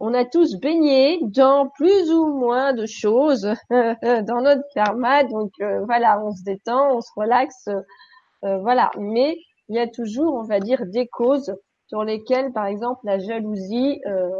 on 0.00 0.14
a 0.14 0.24
tous 0.24 0.56
baigné 0.56 1.18
dans 1.20 1.68
plus 1.68 2.10
ou 2.10 2.38
moins 2.38 2.72
de 2.72 2.86
choses 2.86 3.52
dans 3.70 4.40
notre 4.40 4.62
karma. 4.72 5.24
Donc 5.24 5.52
voilà, 5.84 6.24
on 6.24 6.32
se 6.32 6.42
détend, 6.42 6.96
on 6.96 7.02
se 7.02 7.10
relaxe, 7.16 7.68
voilà. 8.42 8.90
Mais 8.98 9.36
il 9.68 9.76
y 9.76 9.78
a 9.78 9.88
toujours, 9.88 10.36
on 10.36 10.44
va 10.44 10.58
dire, 10.58 10.86
des 10.86 11.06
causes 11.06 11.54
sur 11.90 12.04
lesquels, 12.04 12.52
par 12.52 12.66
exemple, 12.66 13.00
la 13.02 13.18
jalousie, 13.18 14.00
euh, 14.06 14.30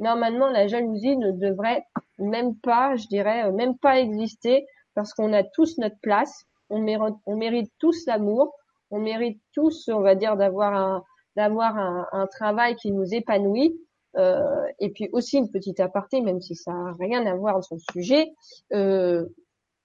normalement, 0.00 0.50
la 0.50 0.66
jalousie 0.66 1.16
ne 1.16 1.30
devrait 1.30 1.82
même 2.18 2.54
pas, 2.56 2.94
je 2.96 3.06
dirais, 3.06 3.46
euh, 3.46 3.52
même 3.52 3.78
pas 3.78 3.98
exister 3.98 4.66
parce 4.94 5.14
qu'on 5.14 5.32
a 5.32 5.42
tous 5.42 5.78
notre 5.78 5.98
place, 6.02 6.44
on 6.68 6.80
mérite, 6.80 7.72
tous 7.78 8.04
l'amour, 8.06 8.54
on 8.90 8.98
mérite 8.98 9.40
tous, 9.54 9.88
on 9.88 10.00
va 10.00 10.14
dire, 10.14 10.36
d'avoir 10.36 10.74
un, 10.74 11.02
d'avoir 11.36 11.78
un, 11.78 12.26
travail 12.26 12.76
qui 12.76 12.92
nous 12.92 13.14
épanouit. 13.14 13.74
Euh, 14.16 14.66
et 14.78 14.90
puis 14.90 15.08
aussi 15.12 15.38
une 15.38 15.50
petite 15.50 15.80
aparté, 15.80 16.20
même 16.20 16.40
si 16.40 16.54
ça 16.54 16.72
n'a 16.72 16.94
rien 17.00 17.26
à 17.26 17.34
voir 17.34 17.64
sur 17.64 17.76
le 17.76 17.80
sujet, 17.92 18.30
euh, 18.72 19.24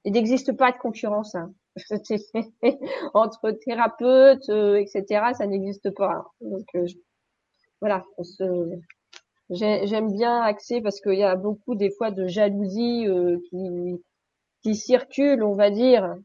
il 0.04 0.12
n'existe 0.14 0.52
pas 0.56 0.72
de 0.72 0.78
concurrence. 0.78 1.34
Hein. 1.34 1.52
entre 3.14 3.52
thérapeutes, 3.52 4.50
euh, 4.50 4.76
etc. 4.76 5.32
Ça 5.38 5.48
n'existe 5.48 5.90
pas. 5.96 6.26
Donc 6.42 6.66
euh, 6.76 6.86
voilà, 7.82 8.04
j'aime 9.50 10.12
bien 10.12 10.42
axer 10.42 10.82
parce 10.82 11.00
qu'il 11.02 11.18
y 11.18 11.24
a 11.24 11.36
beaucoup 11.36 11.76
des 11.76 11.92
fois 11.92 12.12
de 12.12 12.28
jalousie 12.28 13.08
euh, 13.08 13.38
qui 13.50 14.04
qui 14.62 14.76
circule, 14.76 15.42
on 15.42 15.56
va 15.56 15.70
dire, 15.70 16.16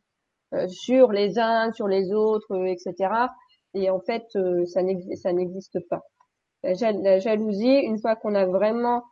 sur 0.67 1.13
les 1.13 1.39
uns, 1.39 1.71
sur 1.73 1.87
les 1.87 2.13
autres, 2.13 2.67
etc. 2.67 3.29
Et 3.75 3.91
en 3.91 4.01
fait, 4.01 4.25
ça 4.67 4.83
n'existe 5.33 5.79
pas. 5.89 6.03
La, 6.65 7.21
jalousie, 7.21 7.77
une 7.77 8.01
fois 8.01 8.17
qu'on 8.17 8.35
a 8.35 8.45
vraiment, 8.45 9.05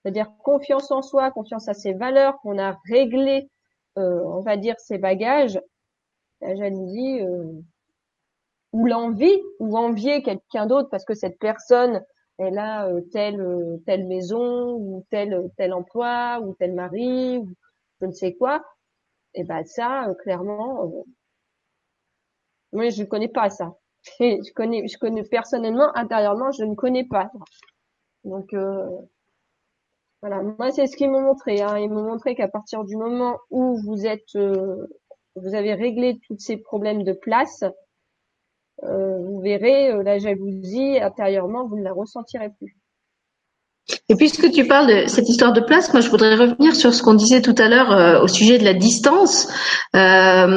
c'est-à-dire 0.00 0.30
confiance 0.42 0.90
en 0.90 1.02
soi, 1.02 1.30
confiance 1.30 1.68
à 1.68 1.74
ses 1.74 1.92
valeurs, 1.92 2.38
qu'on 2.40 2.58
a 2.58 2.78
réglé, 2.88 3.50
on 3.96 4.40
va 4.40 4.56
dire, 4.56 4.80
ses 4.80 4.96
bagages, 4.96 5.60
la 6.40 6.54
jalousie 6.54 7.20
euh, 7.22 7.52
ou 8.72 8.86
l'envie 8.86 9.40
ou 9.60 9.76
envier 9.76 10.22
quelqu'un 10.22 10.66
d'autre 10.66 10.88
parce 10.90 11.04
que 11.04 11.14
cette 11.14 11.38
personne 11.38 12.04
elle 12.38 12.58
a 12.58 12.88
euh, 12.88 13.00
telle 13.12 13.40
euh, 13.40 13.78
telle 13.86 14.06
maison 14.06 14.74
ou 14.74 15.04
tel 15.10 15.50
tel 15.56 15.72
emploi 15.72 16.40
ou 16.42 16.54
tel 16.54 16.74
mari 16.74 17.38
ou 17.38 17.48
je 18.00 18.06
ne 18.06 18.12
sais 18.12 18.34
quoi 18.34 18.64
et 19.34 19.44
ben 19.44 19.64
ça 19.64 20.08
clairement 20.22 21.04
moi 22.72 22.88
je 22.90 23.02
ne 23.02 23.06
connais 23.06 23.28
pas 23.28 23.50
ça 23.50 23.76
je 24.20 24.52
connais 24.54 24.86
je 24.88 24.98
connais 24.98 25.22
personnellement 25.24 25.96
intérieurement 25.96 26.50
je 26.50 26.64
ne 26.64 26.74
connais 26.74 27.04
pas 27.04 27.30
Donc 28.24 28.54
voilà, 30.24 30.42
moi 30.42 30.70
c'est 30.72 30.86
ce 30.86 30.96
qu'ils 30.96 31.10
m'ont 31.10 31.20
montré. 31.20 31.60
Hein. 31.60 31.76
Ils 31.76 31.90
m'ont 31.90 32.02
montré 32.04 32.34
qu'à 32.34 32.48
partir 32.48 32.82
du 32.84 32.96
moment 32.96 33.36
où 33.50 33.76
vous 33.82 34.06
êtes, 34.06 34.34
vous 35.36 35.54
avez 35.54 35.74
réglé 35.74 36.18
tous 36.26 36.38
ces 36.38 36.56
problèmes 36.56 37.04
de 37.04 37.12
place, 37.12 37.64
vous 38.82 39.40
verrez 39.40 40.02
la 40.02 40.18
jalousie 40.18 40.98
intérieurement, 41.00 41.66
vous 41.66 41.78
ne 41.78 41.84
la 41.84 41.92
ressentirez 41.92 42.50
plus. 42.50 42.76
Et 44.08 44.16
puisque 44.16 44.50
tu 44.50 44.66
parles 44.66 44.86
de 44.86 45.08
cette 45.08 45.28
histoire 45.28 45.52
de 45.52 45.60
place, 45.60 45.92
moi 45.92 46.00
je 46.00 46.08
voudrais 46.08 46.36
revenir 46.36 46.74
sur 46.74 46.94
ce 46.94 47.02
qu'on 47.02 47.12
disait 47.12 47.42
tout 47.42 47.54
à 47.58 47.68
l'heure 47.68 47.92
euh, 47.92 48.22
au 48.22 48.28
sujet 48.28 48.58
de 48.58 48.64
la 48.64 48.72
distance. 48.72 49.46
Euh, 49.94 49.98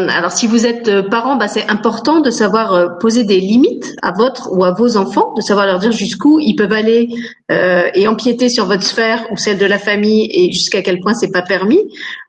alors 0.09 0.32
si 0.32 0.47
vous 0.47 0.65
êtes 0.65 0.88
euh, 0.88 1.03
parent, 1.03 1.36
bah, 1.36 1.49
c'est 1.49 1.67
important 1.69 2.21
de 2.21 2.30
savoir 2.30 2.73
euh, 2.73 2.88
poser 3.01 3.25
des 3.25 3.41
limites 3.41 3.95
à 4.01 4.13
votre 4.13 4.49
ou 4.53 4.63
à 4.63 4.71
vos 4.71 4.95
enfants, 4.95 5.34
de 5.34 5.41
savoir 5.41 5.65
leur 5.65 5.80
dire 5.80 5.91
jusqu'où 5.91 6.39
ils 6.39 6.55
peuvent 6.55 6.71
aller 6.71 7.09
et 7.49 8.09
empiéter 8.09 8.49
sur 8.49 8.65
votre 8.65 8.84
sphère 8.84 9.25
ou 9.32 9.38
celle 9.38 9.57
de 9.57 9.65
la 9.65 9.80
famille 9.80 10.30
et 10.34 10.51
jusqu'à 10.51 10.82
quel 10.82 10.99
point 10.99 11.13
c'est 11.13 11.32
pas 11.32 11.41
permis. 11.41 11.80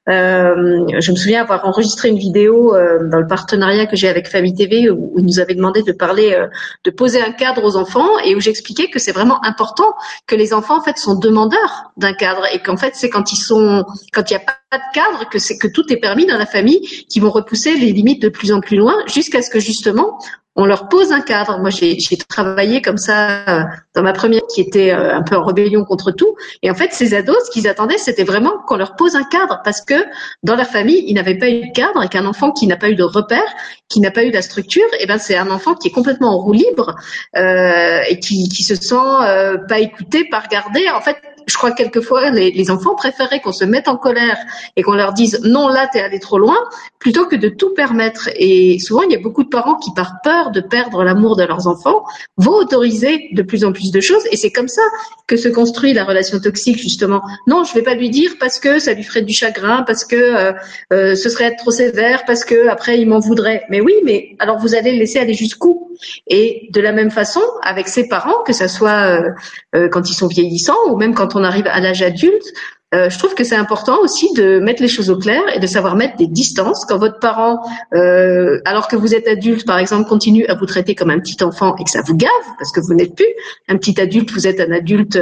Euh, 0.08 0.86
je 1.00 1.10
me 1.10 1.16
souviens 1.16 1.42
avoir 1.42 1.66
enregistré 1.66 2.08
une 2.08 2.18
vidéo 2.18 2.74
euh, 2.74 3.08
dans 3.10 3.18
le 3.18 3.26
partenariat 3.26 3.86
que 3.86 3.96
j'ai 3.96 4.08
avec 4.08 4.28
Famille 4.28 4.54
TV 4.54 4.88
où, 4.90 5.14
ils 5.18 5.24
nous 5.24 5.38
avaient 5.38 5.54
demandé 5.54 5.82
de 5.82 5.92
parler, 5.92 6.32
euh, 6.32 6.46
de 6.84 6.90
poser 6.90 7.20
un 7.20 7.32
cadre 7.32 7.62
aux 7.64 7.76
enfants 7.76 8.18
et 8.24 8.34
où 8.34 8.40
j'expliquais 8.40 8.88
que 8.88 8.98
c'est 8.98 9.12
vraiment 9.12 9.44
important 9.44 9.94
que 10.26 10.34
les 10.34 10.54
enfants 10.54 10.78
en 10.78 10.82
fait 10.82 10.96
sont 10.96 11.14
demandeurs 11.14 11.92
d'un 11.96 12.14
cadre 12.14 12.46
et 12.52 12.58
qu'en 12.60 12.76
fait 12.76 12.94
c'est 12.94 13.10
quand 13.10 13.32
ils 13.32 13.36
sont, 13.36 13.84
quand 14.12 14.30
il 14.30 14.34
n'y 14.34 14.42
a 14.42 14.44
pas 14.44 14.57
de 14.76 14.94
cadre 14.94 15.28
que 15.30 15.38
c'est 15.38 15.56
que 15.56 15.68
tout 15.68 15.90
est 15.92 15.96
permis 15.96 16.26
dans 16.26 16.36
la 16.36 16.46
famille 16.46 16.80
qui 17.08 17.20
vont 17.20 17.30
repousser 17.30 17.76
les 17.76 17.92
limites 17.92 18.20
de 18.20 18.28
plus 18.28 18.52
en 18.52 18.60
plus 18.60 18.76
loin 18.76 18.94
jusqu'à 19.06 19.40
ce 19.42 19.50
que 19.50 19.60
justement 19.60 20.18
on 20.58 20.66
leur 20.66 20.88
pose 20.88 21.12
un 21.12 21.20
cadre. 21.20 21.60
Moi, 21.60 21.70
j'ai 21.70 21.96
travaillé 22.28 22.82
comme 22.82 22.96
ça 22.96 23.48
euh, 23.48 23.62
dans 23.94 24.02
ma 24.02 24.12
première 24.12 24.42
qui 24.52 24.60
était 24.60 24.90
euh, 24.90 25.14
un 25.14 25.22
peu 25.22 25.36
en 25.36 25.44
rébellion 25.44 25.84
contre 25.84 26.10
tout. 26.10 26.34
Et 26.64 26.70
en 26.70 26.74
fait, 26.74 26.92
ces 26.92 27.14
ados, 27.14 27.36
ce 27.46 27.50
qu'ils 27.52 27.68
attendaient, 27.68 27.96
c'était 27.96 28.24
vraiment 28.24 28.54
qu'on 28.66 28.76
leur 28.76 28.96
pose 28.96 29.14
un 29.14 29.22
cadre 29.22 29.60
parce 29.62 29.80
que 29.80 29.94
dans 30.42 30.56
leur 30.56 30.66
famille, 30.66 31.04
ils 31.06 31.14
n'avaient 31.14 31.38
pas 31.38 31.48
eu 31.48 31.68
de 31.68 31.72
cadre 31.72 32.02
et 32.02 32.08
qu'un 32.08 32.26
enfant 32.26 32.50
qui 32.50 32.66
n'a 32.66 32.76
pas 32.76 32.90
eu 32.90 32.96
de 32.96 33.04
repère, 33.04 33.46
qui 33.88 34.00
n'a 34.00 34.10
pas 34.10 34.24
eu 34.24 34.30
de 34.30 34.34
la 34.34 34.42
structure, 34.42 34.86
et 34.94 35.02
eh 35.02 35.06
ben 35.06 35.18
c'est 35.18 35.36
un 35.36 35.48
enfant 35.48 35.76
qui 35.76 35.88
est 35.88 35.92
complètement 35.92 36.34
en 36.34 36.38
roue 36.38 36.54
libre 36.54 36.96
euh, 37.36 38.00
et 38.08 38.18
qui, 38.18 38.48
qui 38.48 38.64
se 38.64 38.74
sent 38.74 38.96
pas 39.68 39.78
écouté, 39.78 40.24
pas 40.28 40.40
regardé. 40.40 40.88
En 40.88 41.00
fait, 41.00 41.18
je 41.48 41.56
crois 41.56 41.72
que 41.72 41.78
quelquefois 41.78 42.30
les, 42.30 42.70
enfants 42.70 42.94
préféraient 42.94 43.40
qu'on 43.40 43.52
se 43.52 43.64
mette 43.64 43.88
en 43.88 43.96
colère 43.96 44.38
et 44.76 44.82
qu'on 44.82 44.92
leur 44.92 45.12
dise 45.14 45.40
non 45.42 45.68
là 45.68 45.88
t'es 45.90 46.00
allé 46.00 46.18
trop 46.18 46.38
loin 46.38 46.58
plutôt 46.98 47.26
que 47.26 47.36
de 47.36 47.48
tout 47.48 47.72
permettre. 47.74 48.28
Et 48.36 48.78
souvent 48.78 49.02
il 49.02 49.12
y 49.12 49.16
a 49.16 49.18
beaucoup 49.18 49.44
de 49.44 49.48
parents 49.48 49.76
qui 49.76 49.92
par 49.94 50.20
peur 50.22 50.50
de 50.50 50.60
perdre 50.60 51.02
l'amour 51.04 51.36
de 51.36 51.44
leurs 51.44 51.66
enfants 51.66 52.04
vont 52.36 52.54
autoriser 52.54 53.28
de 53.32 53.42
plus 53.42 53.64
en 53.64 53.72
plus 53.72 53.90
de 53.90 54.00
choses 54.00 54.22
et 54.30 54.36
c'est 54.36 54.50
comme 54.50 54.68
ça 54.68 54.82
que 55.26 55.36
se 55.36 55.48
construit 55.48 55.92
la 55.92 56.04
relation 56.04 56.38
toxique 56.38 56.78
justement. 56.78 57.22
Non 57.46 57.64
je 57.64 57.74
vais 57.74 57.82
pas 57.82 57.94
lui 57.94 58.10
dire 58.10 58.32
parce 58.38 58.60
que 58.60 58.78
ça 58.78 58.92
lui 58.92 59.02
ferait 59.02 59.22
du 59.22 59.32
chagrin, 59.32 59.82
parce 59.82 60.04
que 60.04 60.16
euh, 60.16 60.52
euh, 60.92 61.14
ce 61.14 61.28
serait 61.28 61.44
être 61.44 61.58
trop 61.58 61.70
sévère, 61.70 62.24
parce 62.26 62.44
que 62.44 62.68
après 62.68 62.98
il 62.98 63.08
m'en 63.08 63.20
voudrait. 63.20 63.64
Mais 63.70 63.80
oui 63.80 63.94
mais 64.04 64.36
alors 64.38 64.58
vous 64.58 64.74
allez 64.74 64.92
le 64.92 64.98
laisser 64.98 65.18
aller 65.18 65.34
jusqu'où? 65.34 65.84
Et 66.28 66.68
de 66.70 66.80
la 66.80 66.92
même 66.92 67.10
façon 67.10 67.40
avec 67.62 67.88
ses 67.88 68.06
parents 68.06 68.42
que 68.46 68.52
ça 68.52 68.68
soit 68.68 69.20
euh, 69.74 69.88
quand 69.88 70.08
ils 70.08 70.14
sont 70.14 70.28
vieillissants 70.28 70.78
ou 70.88 70.96
même 70.96 71.14
quand 71.14 71.34
on 71.34 71.37
arrive 71.44 71.66
à 71.66 71.80
l'âge 71.80 72.02
adulte, 72.02 72.52
euh, 72.94 73.10
je 73.10 73.18
trouve 73.18 73.34
que 73.34 73.44
c'est 73.44 73.56
important 73.56 73.98
aussi 74.00 74.32
de 74.32 74.60
mettre 74.60 74.80
les 74.80 74.88
choses 74.88 75.10
au 75.10 75.18
clair 75.18 75.42
et 75.54 75.58
de 75.58 75.66
savoir 75.66 75.94
mettre 75.94 76.16
des 76.16 76.26
distances. 76.26 76.86
Quand 76.86 76.96
votre 76.96 77.18
parent, 77.18 77.60
euh, 77.94 78.60
alors 78.64 78.88
que 78.88 78.96
vous 78.96 79.14
êtes 79.14 79.28
adulte, 79.28 79.66
par 79.66 79.78
exemple, 79.78 80.08
continue 80.08 80.46
à 80.46 80.54
vous 80.54 80.64
traiter 80.64 80.94
comme 80.94 81.10
un 81.10 81.18
petit 81.18 81.42
enfant 81.44 81.76
et 81.76 81.84
que 81.84 81.90
ça 81.90 82.00
vous 82.00 82.16
gave, 82.16 82.30
parce 82.58 82.72
que 82.72 82.80
vous 82.80 82.94
n'êtes 82.94 83.14
plus 83.14 83.26
un 83.68 83.76
petit 83.76 84.00
adulte, 84.00 84.30
vous 84.32 84.46
êtes 84.46 84.60
un 84.60 84.72
adulte 84.72 85.20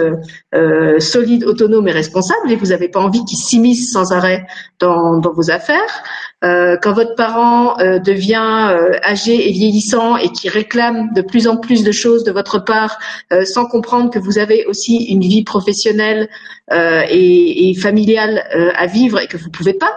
euh, 0.55 1.01
solide, 1.01 1.43
autonome 1.45 1.89
et 1.89 1.93
responsable, 1.93 2.53
et 2.53 2.57
vous 2.57 2.67
n'avez 2.67 2.89
pas 2.89 3.01
envie 3.01 3.25
qu'il 3.25 3.39
s'immisce 3.39 3.91
sans 3.91 4.13
arrêt 4.13 4.47
dans, 4.79 5.19
dans 5.19 5.33
vos 5.33 5.51
affaires. 5.51 6.05
Euh, 6.45 6.77
quand 6.83 6.93
votre 6.93 7.15
parent 7.15 7.79
euh, 7.81 7.99
devient 7.99 8.69
euh, 8.71 8.93
âgé 9.03 9.49
et 9.49 9.53
vieillissant 9.53 10.19
et 10.19 10.29
qui 10.29 10.51
réclame 10.51 11.15
de 11.15 11.23
plus 11.23 11.49
en 11.49 11.57
plus 11.57 11.83
de 11.83 11.93
choses 11.93 12.25
de 12.25 12.33
votre 12.33 12.59
part, 12.59 12.99
sans 13.45 13.67
comprendre 13.67 14.11
que 14.11 14.19
vous 14.19 14.39
avez 14.39 14.67
aussi 14.67 15.07
une 15.07 15.23
vie 15.23 15.43
professionnelle 15.45 16.29
et, 16.71 17.71
et, 17.71 17.75
familiale 17.75 18.45
à 18.77 18.87
vivre 18.87 19.21
et 19.21 19.27
que 19.27 19.37
vous 19.37 19.51
pouvez 19.51 19.75
pas 19.75 19.93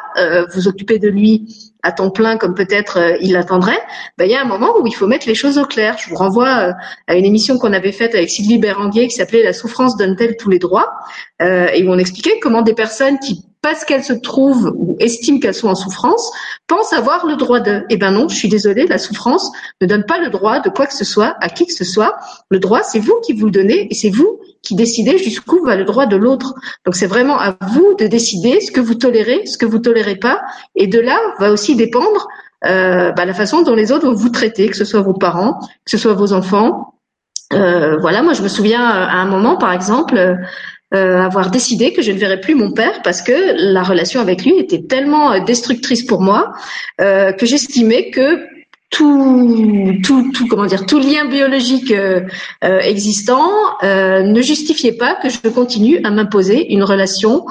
vous 0.53 0.67
occuper 0.67 0.99
de 0.99 1.09
lui 1.09 1.73
à 1.83 1.91
temps 1.91 2.09
plein 2.09 2.37
comme 2.37 2.53
peut-être 2.53 3.17
il 3.21 3.33
l'attendrait, 3.33 3.79
ben, 4.17 4.25
il 4.25 4.31
y 4.31 4.35
a 4.35 4.41
un 4.41 4.47
moment 4.47 4.73
où 4.79 4.85
il 4.85 4.93
faut 4.93 5.07
mettre 5.07 5.27
les 5.27 5.35
choses 5.35 5.57
au 5.57 5.65
clair. 5.65 5.97
Je 5.97 6.09
vous 6.09 6.15
renvoie 6.15 6.73
à 7.07 7.15
une 7.15 7.25
émission 7.25 7.57
qu'on 7.57 7.73
avait 7.73 7.91
faite 7.91 8.15
avec 8.15 8.29
Sylvie 8.29 8.57
Béranguier 8.57 9.07
qui 9.07 9.15
s'appelait 9.15 9.43
La 9.43 9.53
souffrance 9.53 9.97
donne-t-elle 9.97 10.35
tous 10.37 10.49
les 10.49 10.59
droits? 10.59 10.91
Et 11.41 11.83
où 11.83 11.91
on 11.91 11.97
expliquait 11.97 12.39
comment 12.39 12.61
des 12.61 12.73
personnes 12.73 13.19
qui 13.19 13.48
parce 13.61 13.83
qu'elles 13.83 14.03
se 14.03 14.13
trouvent 14.13 14.73
ou 14.77 14.95
estiment 14.99 15.39
qu'elles 15.39 15.53
sont 15.53 15.67
en 15.67 15.75
souffrance, 15.75 16.31
pensent 16.67 16.93
avoir 16.93 17.25
le 17.25 17.35
droit 17.35 17.59
de. 17.59 17.83
Eh 17.89 17.97
ben 17.97 18.11
non, 18.11 18.29
je 18.29 18.35
suis 18.35 18.47
désolée, 18.47 18.87
la 18.87 18.97
souffrance 18.97 19.51
ne 19.81 19.87
donne 19.87 20.05
pas 20.05 20.19
le 20.19 20.29
droit 20.29 20.59
de 20.59 20.69
quoi 20.69 20.87
que 20.87 20.93
ce 20.93 21.03
soit 21.03 21.35
à 21.41 21.49
qui 21.49 21.65
que 21.65 21.73
ce 21.73 21.83
soit. 21.83 22.15
Le 22.49 22.59
droit, 22.59 22.83
c'est 22.83 22.99
vous 22.99 23.19
qui 23.25 23.33
vous 23.33 23.45
le 23.45 23.51
donnez 23.51 23.87
et 23.89 23.95
c'est 23.95 24.09
vous 24.09 24.39
qui 24.61 24.75
décidez 24.75 25.17
jusqu'où 25.17 25.63
va 25.63 25.75
le 25.75 25.83
droit 25.83 26.05
de 26.05 26.15
l'autre. 26.15 26.53
Donc 26.85 26.95
c'est 26.95 27.07
vraiment 27.07 27.39
à 27.39 27.55
vous 27.73 27.95
de 27.95 28.07
décider 28.07 28.61
ce 28.61 28.71
que 28.71 28.79
vous 28.79 28.95
tolérez, 28.95 29.45
ce 29.45 29.57
que 29.57 29.65
vous 29.65 29.79
tolérez 29.79 30.15
pas, 30.15 30.41
et 30.75 30.87
de 30.87 30.99
là 30.99 31.17
va 31.39 31.51
aussi 31.51 31.75
dépendre 31.75 32.27
euh, 32.65 33.11
bah, 33.11 33.25
la 33.25 33.33
façon 33.33 33.61
dont 33.61 33.75
les 33.75 33.91
autres 33.91 34.07
vont 34.07 34.13
vous 34.13 34.29
traiter, 34.29 34.67
que 34.67 34.75
ce 34.75 34.85
soit 34.85 35.01
vos 35.01 35.13
parents, 35.13 35.59
que 35.85 35.91
ce 35.91 35.97
soit 35.97 36.13
vos 36.13 36.33
enfants. 36.33 36.93
Euh, 37.51 37.97
voilà, 37.97 38.21
moi 38.21 38.33
je 38.33 38.43
me 38.43 38.47
souviens 38.47 38.85
à 38.85 39.15
un 39.15 39.25
moment, 39.25 39.57
par 39.57 39.73
exemple, 39.73 40.37
euh, 40.95 41.21
avoir 41.21 41.51
décidé 41.51 41.93
que 41.93 42.01
je 42.01 42.11
ne 42.11 42.17
verrais 42.17 42.41
plus 42.41 42.55
mon 42.55 42.71
père 42.71 43.03
parce 43.03 43.21
que 43.21 43.71
la 43.71 43.83
relation 43.83 44.21
avec 44.21 44.43
lui 44.43 44.57
était 44.57 44.81
tellement 44.81 45.31
euh, 45.31 45.39
destructrice 45.39 46.01
pour 46.01 46.19
moi 46.19 46.51
euh, 46.99 47.31
que 47.31 47.45
j'estimais 47.45 48.09
que 48.09 48.43
tout, 48.89 49.99
tout, 50.03 50.31
tout, 50.31 50.47
comment 50.47 50.65
dire, 50.65 50.87
tout 50.87 50.97
lien 50.97 51.25
biologique 51.25 51.93
existant 52.63 53.51
ne 53.83 54.41
justifiait 54.41 54.93
pas 54.93 55.13
que 55.13 55.29
je 55.29 55.47
continue 55.47 56.03
à 56.03 56.09
m'imposer 56.09 56.73
une 56.73 56.81
relation 56.81 57.45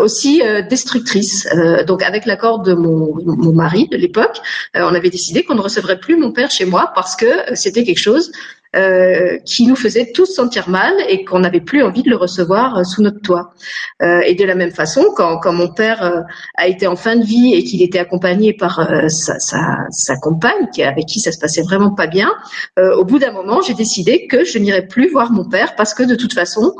aussi 0.00 0.42
destructrice. 0.68 1.48
donc, 1.86 2.02
avec 2.02 2.26
l'accord 2.26 2.58
de 2.58 2.74
mon, 2.74 3.14
mon, 3.24 3.52
mari 3.52 3.86
de 3.86 3.96
l'époque, 3.96 4.40
on 4.74 4.92
avait 4.96 5.10
décidé 5.10 5.44
qu'on 5.44 5.54
ne 5.54 5.60
recevrait 5.60 6.00
plus 6.00 6.16
mon 6.16 6.32
père 6.32 6.50
chez 6.50 6.64
moi 6.64 6.90
parce 6.92 7.14
que 7.14 7.54
c'était 7.54 7.84
quelque 7.84 8.00
chose 8.00 8.32
euh, 8.74 9.36
qui 9.44 9.66
nous 9.66 9.76
faisait 9.76 10.12
tous 10.12 10.24
sentir 10.24 10.70
mal 10.70 10.94
et 11.06 11.26
qu'on 11.26 11.40
n'avait 11.40 11.60
plus 11.60 11.82
envie 11.82 12.02
de 12.02 12.08
le 12.08 12.16
recevoir 12.16 12.78
euh, 12.78 12.84
sous 12.84 13.02
notre 13.02 13.20
toit. 13.20 13.52
Euh, 14.00 14.20
et 14.20 14.34
de 14.34 14.46
la 14.46 14.54
même 14.54 14.70
façon, 14.70 15.04
quand, 15.14 15.52
mon 15.52 15.68
père 15.68 16.24
a 16.56 16.66
été 16.66 16.86
en 16.86 16.96
fin 16.96 17.16
de 17.16 17.22
vie 17.22 17.52
et 17.52 17.64
qu'il 17.64 17.82
était 17.82 17.98
accompagné 17.98 18.54
par 18.54 18.80
sa, 19.08 20.16
compagne, 20.22 20.68
avec 20.78 21.04
qui 21.04 21.20
ça 21.20 21.32
se 21.32 21.38
passait 21.38 21.60
vraiment 21.60 21.90
pas 21.90 22.06
bien, 22.06 22.32
au 22.78 23.04
bout 23.04 23.18
d'un 23.18 23.32
moment, 23.32 23.60
j'ai 23.60 23.74
décidé 23.74 24.26
que 24.26 24.44
je 24.44 24.58
n'irais 24.58 24.86
plus 24.86 25.10
voir 25.10 25.30
mon 25.32 25.46
père 25.46 25.74
parce 25.76 25.92
que 25.92 26.02
de 26.02 26.14
toute 26.14 26.32
façon, 26.32 26.74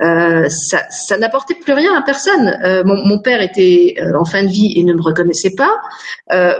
ça, 0.00 1.16
n'apportait 1.18 1.54
plus 1.54 1.72
rien 1.72 1.94
à 1.94 2.02
personne. 2.02 2.58
Mon, 2.84 3.18
père 3.20 3.40
était 3.40 3.96
en 4.14 4.24
fin 4.24 4.42
de 4.42 4.48
vie 4.48 4.74
et 4.76 4.84
ne 4.84 4.92
me 4.92 5.02
reconnaissait 5.02 5.54
pas. 5.54 5.80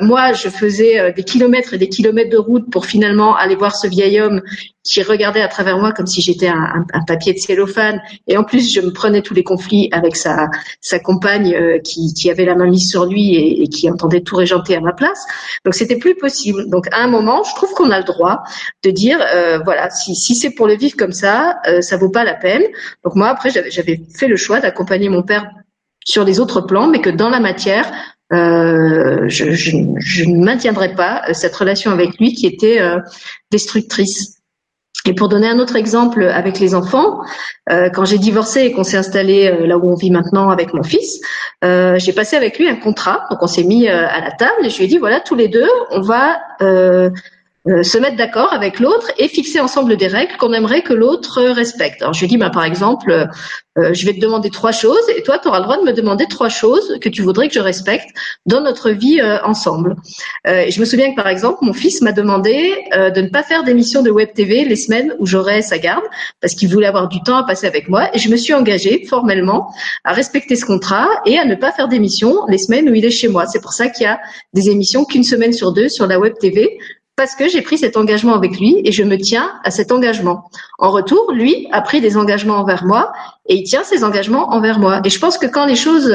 moi, 0.01 0.33
je 0.33 0.49
faisais 0.49 1.13
des 1.13 1.25
kilomètres 1.25 1.75
et 1.75 1.79
des 1.79 1.89
kilomètres 1.89 2.31
de 2.31 2.39
route 2.39 2.71
pour 2.71 2.87
finalement 2.87 3.37
aller 3.37 3.57
voir 3.57 3.77
ce 3.77 3.87
vieil 3.87 4.21
homme 4.21 4.41
qui 4.89 5.03
regardait 5.03 5.43
à 5.43 5.49
travers 5.49 5.79
moi 5.79 5.93
comme 5.93 6.07
si 6.07 6.23
j'étais 6.23 6.49
un, 6.49 6.85
papier 7.07 7.35
de 7.35 7.39
cellophane. 7.39 8.01
Et 8.27 8.37
en 8.37 8.45
plus, 8.45 8.73
je 8.73 8.81
me 8.81 8.91
prenais 8.91 9.23
tous 9.23 9.35
les 9.35 9.45
conflits 9.45 9.89
avec 9.93 10.17
sa, 10.17 10.49
sa 10.81 10.99
compagne 10.99 11.55
euh, 11.55 11.79
qui, 11.79 12.15
qui, 12.15 12.31
avait 12.31 12.47
la 12.47 12.55
main 12.55 12.67
mise 12.67 12.91
sur 12.91 13.05
lui 13.05 13.37
et, 13.37 13.69
qui 13.69 13.91
entendait 13.91 14.23
tout 14.23 14.37
régenter 14.37 14.77
à 14.77 14.81
ma 14.81 14.93
place. 14.93 15.27
Donc, 15.65 15.75
c'était 15.75 15.97
plus 15.97 16.15
possible. 16.15 16.69
Donc, 16.71 16.87
à 16.93 17.03
un 17.03 17.07
moment, 17.07 17.43
je 17.45 17.55
trouve 17.55 17.73
qu'on 17.75 17.91
a 17.91 17.99
le 17.99 18.05
droit 18.05 18.43
de 18.83 18.91
dire, 18.91 19.19
euh, 19.35 19.59
voilà, 19.65 19.91
si, 19.91 20.15
si 20.17 20.35
c'est 20.35 20.51
pour 20.51 20.67
le 20.67 20.75
vivre 20.75 20.97
comme 20.97 21.13
ça, 21.13 21.59
euh, 21.69 21.83
ça 21.83 21.99
vaut 21.99 22.11
pas 22.11 22.25
la 22.25 22.35
peine. 22.35 22.63
Donc, 23.05 23.15
moi, 23.15 23.29
après, 23.29 23.51
j'avais 23.51 24.01
fait 24.17 24.27
le 24.27 24.37
choix 24.37 24.61
d'accompagner 24.61 25.11
mon 25.11 25.23
père 25.23 25.51
sur 26.05 26.25
les 26.25 26.41
autres 26.41 26.63
plans, 26.63 26.87
mais 26.87 27.01
que 27.01 27.11
dans 27.11 27.29
la 27.29 27.41
matière, 27.41 27.93
euh, 28.33 29.29
je, 29.29 29.53
je, 29.53 29.77
je, 29.99 30.25
ne 30.25 30.45
maintiendrai 30.45 30.95
pas 30.95 31.23
cette 31.33 31.55
relation 31.55 31.91
avec 31.91 32.19
lui 32.19 32.35
qui 32.35 32.47
était 32.47 32.81
euh, 32.81 33.01
destructrice. 33.51 34.38
Et 35.09 35.15
pour 35.15 35.29
donner 35.29 35.49
un 35.49 35.59
autre 35.59 35.77
exemple 35.77 36.23
avec 36.23 36.61
les 36.61 36.75
enfants, 36.75 37.21
euh, 37.71 37.89
quand 37.89 38.05
j'ai 38.05 38.19
divorcé 38.19 38.63
et 38.63 38.73
qu'on 38.73 38.85
s'est 38.85 38.99
installé 38.99 39.47
euh, 39.47 39.67
là 39.67 39.79
où 39.79 39.91
on 39.91 39.95
vit 39.95 40.11
maintenant 40.11 40.51
avec 40.51 40.75
mon 40.75 40.83
fils, 40.83 41.21
euh, 41.65 41.99
j'ai 41.99 42.13
passé 42.13 42.37
avec 42.37 42.59
lui 42.59 42.69
un 42.69 42.77
contrat. 42.77 43.25
Donc 43.31 43.43
on 43.43 43.47
s'est 43.47 43.65
mis 43.65 43.89
à 43.89 44.21
la 44.21 44.31
table 44.33 44.67
et 44.67 44.71
je 44.71 44.77
lui 44.77 44.85
ai 44.85 44.89
dit 44.89 44.99
voilà 44.99 45.21
tous 45.21 45.35
les 45.35 45.49
deux 45.49 45.69
on 45.91 46.03
va 46.03 46.39
euh, 47.67 47.83
se 47.83 47.99
mettre 47.99 48.17
d'accord 48.17 48.53
avec 48.53 48.79
l'autre 48.79 49.11
et 49.19 49.27
fixer 49.27 49.59
ensemble 49.59 49.97
des 49.97 50.07
règles 50.07 50.37
qu'on 50.39 50.53
aimerait 50.53 50.83
que 50.83 50.93
l'autre 50.93 51.43
respecte. 51.43 52.01
Alors 52.03 52.15
je 52.15 52.21
lui 52.21 52.29
dis, 52.29 52.37
bah, 52.37 52.51
par 52.51 52.65
exemple, 52.65 53.11
euh, 53.79 53.93
je 53.93 54.07
vais 54.07 54.15
te 54.15 54.21
demander 54.21 54.49
trois 54.49 54.71
choses 54.71 55.03
et 55.17 55.23
toi, 55.23 55.39
tu 55.39 55.49
auras 55.49 55.59
le 55.59 55.65
droit 55.65 55.77
de 55.77 55.83
me 55.83 55.93
demander 55.93 56.27
trois 56.27 56.49
choses 56.49 56.99
que 57.01 57.09
tu 57.09 57.23
voudrais 57.23 57.49
que 57.49 57.55
je 57.55 57.61
respecte 57.61 58.09
dans 58.47 58.61
notre 58.61 58.91
vie 58.91 59.21
euh, 59.21 59.39
ensemble. 59.43 59.97
et 60.47 60.71
je 60.71 60.81
me 60.81 60.85
souviens 60.85 61.11
que, 61.11 61.17
par 61.17 61.27
exemple, 61.27 61.59
mon 61.63 61.73
fils 61.73 62.01
m'a 62.01 62.13
demandé 62.13 62.75
de 62.93 63.21
ne 63.21 63.29
pas 63.29 63.43
faire 63.43 63.65
d'émission 63.65 64.03
de 64.03 64.11
web 64.11 64.29
TV 64.35 64.65
les 64.65 64.77
semaines 64.77 65.15
où 65.19 65.27
j'aurais 65.27 65.63
sa 65.63 65.79
garde 65.79 66.05
parce 66.41 66.55
qu'il 66.55 66.69
voulait 66.69 66.87
avoir 66.87 67.09
du 67.09 67.21
temps 67.23 67.37
à 67.37 67.45
passer 67.45 67.67
avec 67.67 67.89
moi 67.89 68.09
et 68.15 68.19
je 68.19 68.29
me 68.31 68.37
suis 68.37 68.55
engagée 68.55 69.05
formellement 69.09 69.71
à 70.05 70.13
respecter 70.13 70.57
ce 70.57 70.65
contrat 70.65 71.09
et 71.27 71.39
à 71.39 71.45
ne 71.45 71.55
pas 71.55 71.73
faire 71.73 71.89
d'émission 71.89 72.47
les 72.49 72.59
semaines 72.59 72.89
où 72.89 72.95
il 72.95 73.05
est 73.05 73.11
chez 73.11 73.29
moi. 73.29 73.47
C'est 73.47 73.61
pour 73.61 73.73
ça 73.73 73.89
qu'il 73.89 74.05
y 74.05 74.07
a 74.07 74.21
des 74.55 74.71
émissions 74.71 75.05
qu'une 75.05 75.25
semaine 75.25 75.53
sur 75.53 75.73
deux 75.73 75.89
sur 75.89 76.07
la 76.07 76.19
web 76.19 76.35
TV 76.41 76.79
parce 77.19 77.35
que 77.35 77.49
j'ai 77.49 77.63
pris 77.63 77.79
cet 77.79 77.97
engagement 77.97 78.37
avec 78.37 78.61
lui 78.61 78.81
et 78.85 78.93
je 78.93 79.03
me 79.03 79.17
tiens 79.19 79.59
à 79.65 79.73
cet 79.73 79.91
engagement. 79.91 80.49
En 80.79 80.93
retour, 80.93 81.33
lui 81.33 81.67
a 81.73 81.83
pris 81.83 82.01
des 82.01 82.17
engagements 82.17 82.59
envers 82.59 82.85
moi 82.85 83.13
et 83.49 83.57
il 83.57 83.65
tient 83.65 83.83
ses 83.83 84.05
engagements 84.05 84.51
envers 84.51 84.79
moi. 84.79 85.01
Et 85.05 85.11
je 85.11 85.19
pense 85.19 85.39
que 85.39 85.47
quand 85.47 85.67
les 85.67 85.77
choses 85.77 86.15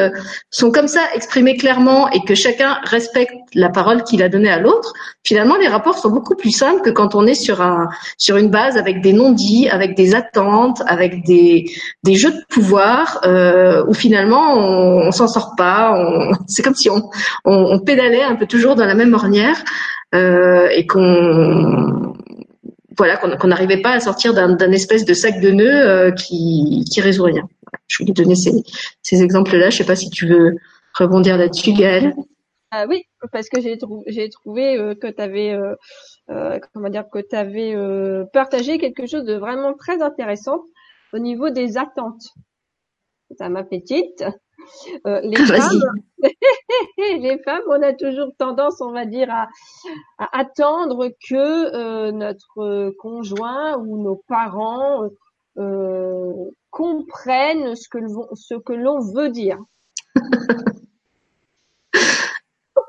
sont 0.50 0.72
comme 0.72 0.88
ça 0.88 1.02
exprimées 1.16 1.58
clairement 1.58 2.10
et 2.12 2.24
que 2.24 2.36
chacun 2.36 2.78
respecte 2.84 3.34
la 3.54 3.70
parole 3.70 4.04
qu'il 4.04 4.22
a 4.24 4.30
donnée 4.30 4.50
à 4.50 4.60
l'autre, 4.60 4.94
finalement 5.24 5.56
les 5.58 5.68
rapports 5.68 5.98
sont 5.98 6.10
beaucoup 6.10 6.36
plus 6.36 6.52
simples 6.52 6.82
que 6.82 6.90
quand 6.90 7.16
on 7.16 7.26
est 7.26 7.34
sur 7.34 7.62
un 7.62 7.90
sur 8.18 8.38
une 8.38 8.50
base 8.50 8.78
avec 8.78 9.02
des 9.02 9.14
non-dits, 9.14 9.68
avec 9.70 9.96
des 9.96 10.16
attentes, 10.16 10.82
avec 10.88 11.26
des 11.26 11.66
des 12.04 12.16
jeux 12.16 12.32
de 12.32 12.44
pouvoir 12.50 13.20
euh, 13.26 13.84
où 13.88 13.94
finalement 13.94 14.56
on, 14.58 15.08
on 15.08 15.12
s'en 15.12 15.28
sort 15.28 15.56
pas. 15.58 15.94
C'est 16.48 16.62
comme 16.62 16.76
si 16.76 16.90
on, 16.90 17.10
on, 17.46 17.54
on 17.72 17.80
pédalait 17.80 18.24
un 18.24 18.36
peu 18.36 18.46
toujours 18.46 18.76
dans 18.76 18.86
la 18.86 18.96
même 18.96 19.14
ornière. 19.14 19.58
Euh, 20.14 20.68
et 20.70 20.86
qu'on 20.86 22.13
voilà 22.98 23.18
qu'on 23.18 23.48
n'arrivait 23.48 23.82
pas 23.82 23.92
à 23.92 24.00
sortir 24.00 24.34
d'un 24.34 24.72
espèce 24.72 25.06
de 25.06 25.14
sac 25.14 25.40
de 25.40 25.52
nœuds 25.52 25.88
euh, 25.88 26.12
qui 26.12 26.86
qui 26.92 27.02
résout 27.02 27.24
rien. 27.24 27.48
Je 27.88 28.04
voulais 28.04 28.14
donner 28.14 28.36
ces, 28.36 28.52
ces 29.02 29.22
exemples-là. 29.22 29.70
Je 29.70 29.78
sais 29.78 29.86
pas 29.86 29.96
si 29.96 30.10
tu 30.10 30.28
veux 30.28 30.56
rebondir 30.94 31.38
là-dessus, 31.38 31.74
Gaëlle. 31.74 32.14
Ah 32.72 32.86
oui, 32.88 33.04
parce 33.32 33.50
que 33.50 33.62
j'ai 33.62 33.78
j'ai 34.08 34.30
trouvé 34.30 34.78
euh, 34.78 34.96
que 34.96 35.08
tu 35.08 35.22
avais 35.22 35.54
euh, 35.54 36.60
comment 36.74 36.90
dire 36.90 37.10
que 37.12 37.20
tu 37.20 37.36
avais 37.36 37.76
partagé 38.32 38.78
quelque 38.78 39.06
chose 39.06 39.26
de 39.26 39.36
vraiment 39.36 39.74
très 39.74 40.02
intéressant 40.02 40.64
au 41.14 41.20
niveau 41.20 41.50
des 41.50 41.78
attentes. 41.78 42.30
Ça 43.38 43.50
m'a 43.50 43.64
petite. 43.64 44.24
Euh, 45.06 45.22
les, 45.22 45.38
femmes, 45.38 45.82
les 46.98 47.38
femmes, 47.44 47.64
on 47.68 47.82
a 47.82 47.94
toujours 47.94 48.30
tendance, 48.38 48.82
on 48.82 48.92
va 48.92 49.06
dire, 49.06 49.30
à, 49.30 49.48
attendre 50.32 51.10
que 51.30 51.76
euh, 51.76 52.12
notre 52.12 52.92
conjoint 53.00 53.78
ou 53.78 54.02
nos 54.02 54.22
parents 54.28 55.10
euh, 55.58 56.34
comprennent 56.72 57.76
ce 57.76 57.88
que, 57.90 58.00
ce 58.34 58.56
que 58.56 58.74
l'on 58.74 59.00
veut 59.00 59.30
dire. 59.30 59.60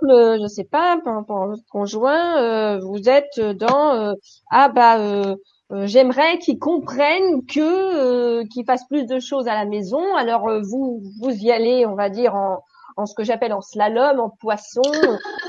Le, 0.03 0.39
je 0.43 0.47
sais 0.49 0.65
pas, 0.65 0.99
pour, 1.03 1.47
votre 1.47 1.67
conjoint, 1.71 2.79
vous 2.79 3.09
êtes 3.09 3.41
dans 3.41 4.15
ah 4.51 4.69
bah 4.69 5.37
j'aimerais 5.71 6.39
qu'ils 6.39 6.59
comprennent 6.59 7.45
que 7.47 7.61
euh, 7.61 8.45
qu'ils 8.47 8.65
fassent 8.65 8.87
plus 8.87 9.07
de 9.07 9.19
choses 9.19 9.49
à 9.49 9.55
la 9.55 9.65
maison. 9.65 10.15
Alors 10.17 10.49
euh, 10.49 10.61
vous 10.63 11.03
vous 11.21 11.31
y 11.31 11.51
allez, 11.51 11.87
on 11.87 11.95
va 11.95 12.11
dire 12.11 12.35
en 12.35 12.63
en 12.97 13.07
ce 13.07 13.15
que 13.17 13.25
j'appelle 13.25 13.53
en 13.53 13.61
slalom, 13.61 14.21
en 14.21 14.31
poisson, 14.31 14.81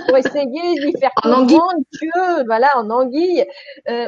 pour 0.07 0.17
essayer 0.17 0.81
lui 0.81 0.93
faire 0.99 1.11
comprendre 1.21 1.75
que, 2.01 2.43
voilà, 2.47 2.71
en 2.75 2.89
anguille. 2.89 3.45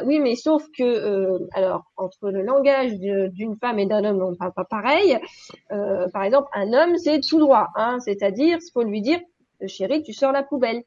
oui, 0.06 0.18
mais 0.18 0.34
sauf 0.34 0.64
que, 0.76 1.38
alors, 1.52 1.84
entre 1.96 2.30
le 2.30 2.42
langage 2.42 2.94
d'une 2.98 3.56
femme 3.56 3.78
et 3.78 3.86
d'un 3.86 4.02
homme, 4.04 4.20
on 4.20 4.32
ne 4.32 4.36
parle 4.36 4.52
pas 4.54 4.64
pareil. 4.64 5.20
par 5.68 6.24
exemple, 6.24 6.48
un 6.52 6.72
homme, 6.72 6.96
c'est 6.98 7.20
tout 7.20 7.38
droit, 7.38 7.68
hein, 7.76 8.00
c'est-à-dire, 8.00 8.58
il 8.60 8.72
faut 8.72 8.82
lui 8.82 9.02
dire, 9.02 9.20
chérie, 9.68 10.02
tu 10.02 10.12
sors 10.12 10.32
la 10.32 10.42
poubelle. 10.42 10.82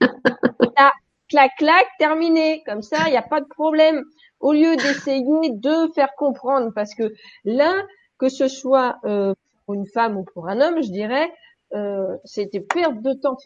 Là, 0.00 0.92
clac, 1.28 1.50
clac, 1.58 1.86
terminé. 1.98 2.62
Comme 2.64 2.80
ça, 2.80 3.08
il 3.08 3.10
n'y 3.10 3.18
a 3.18 3.22
pas 3.22 3.42
de 3.42 3.48
problème 3.48 4.02
au 4.42 4.52
lieu 4.52 4.76
d'essayer 4.76 5.50
de 5.50 5.92
faire 5.94 6.14
comprendre, 6.16 6.72
parce 6.74 6.94
que 6.94 7.14
l'un, 7.44 7.74
que 8.18 8.28
ce 8.28 8.48
soit 8.48 8.98
euh, 9.04 9.34
pour 9.64 9.74
une 9.74 9.86
femme 9.86 10.18
ou 10.18 10.24
pour 10.24 10.48
un 10.48 10.60
homme, 10.60 10.82
je 10.82 10.90
dirais, 10.90 11.32
euh, 11.74 12.16
c'était 12.24 12.60
perte 12.60 13.00
de 13.00 13.14
temps 13.14 13.36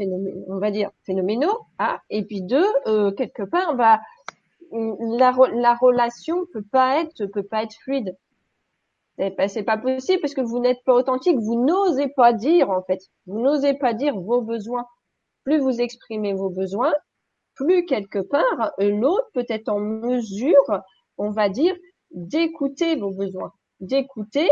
on 0.48 0.58
va 0.58 0.70
dire 0.72 0.90
phénoménaux, 1.04 1.58
ah, 1.78 2.00
et 2.10 2.24
puis 2.24 2.42
deux, 2.42 2.66
euh, 2.86 3.12
quelque 3.12 3.44
part, 3.44 3.76
bah, 3.76 4.00
la, 4.72 5.32
la 5.52 5.74
relation 5.74 6.44
peut 6.52 6.64
pas 6.72 7.00
être 7.00 7.26
peut 7.26 7.44
pas 7.44 7.62
être 7.62 7.74
fluide. 7.74 8.16
C'est 9.18 9.62
pas 9.62 9.78
possible 9.78 10.20
parce 10.20 10.34
que 10.34 10.42
vous 10.42 10.58
n'êtes 10.58 10.82
pas 10.84 10.92
authentique, 10.92 11.38
vous 11.38 11.64
n'osez 11.64 12.08
pas 12.08 12.32
dire 12.34 12.70
en 12.70 12.82
fait, 12.82 13.00
vous 13.26 13.40
n'osez 13.40 13.72
pas 13.74 13.94
dire 13.94 14.18
vos 14.18 14.42
besoins. 14.42 14.86
Plus 15.44 15.58
vous 15.58 15.80
exprimez 15.80 16.34
vos 16.34 16.50
besoins, 16.50 16.92
plus 17.56 17.84
quelque 17.86 18.18
part, 18.18 18.72
euh, 18.80 18.90
l'autre 18.90 19.28
peut 19.34 19.46
être 19.48 19.68
en 19.68 19.80
mesure, 19.80 20.80
on 21.18 21.30
va 21.30 21.48
dire, 21.48 21.74
d'écouter 22.12 22.96
vos 22.96 23.10
besoins, 23.10 23.52
d'écouter 23.80 24.48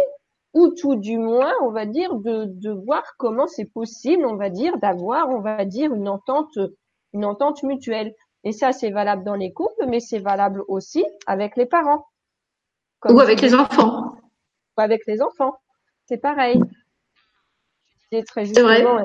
ou 0.54 0.68
tout 0.68 0.96
du 0.96 1.18
moins, 1.18 1.52
on 1.62 1.70
va 1.70 1.84
dire, 1.84 2.14
de, 2.14 2.44
de 2.46 2.70
voir 2.70 3.02
comment 3.18 3.46
c'est 3.46 3.66
possible, 3.66 4.24
on 4.24 4.36
va 4.36 4.50
dire, 4.50 4.76
d'avoir, 4.78 5.28
on 5.28 5.40
va 5.40 5.64
dire, 5.64 5.92
une 5.92 6.08
entente, 6.08 6.58
une 7.12 7.24
entente 7.24 7.62
mutuelle. 7.62 8.14
Et 8.44 8.52
ça, 8.52 8.72
c'est 8.72 8.90
valable 8.90 9.24
dans 9.24 9.34
les 9.34 9.52
couples, 9.52 9.86
mais 9.88 10.00
c'est 10.00 10.20
valable 10.20 10.62
aussi 10.68 11.04
avec 11.26 11.56
les 11.56 11.66
parents. 11.66 12.06
ou 13.08 13.18
avec 13.20 13.40
les 13.40 13.54
enfants. 13.54 14.12
Ou 14.76 14.80
avec 14.80 15.02
les 15.06 15.22
enfants. 15.22 15.54
C'est 16.06 16.18
pareil. 16.18 16.60
C'est 18.10 18.22
très 18.22 18.44
justement, 18.44 19.02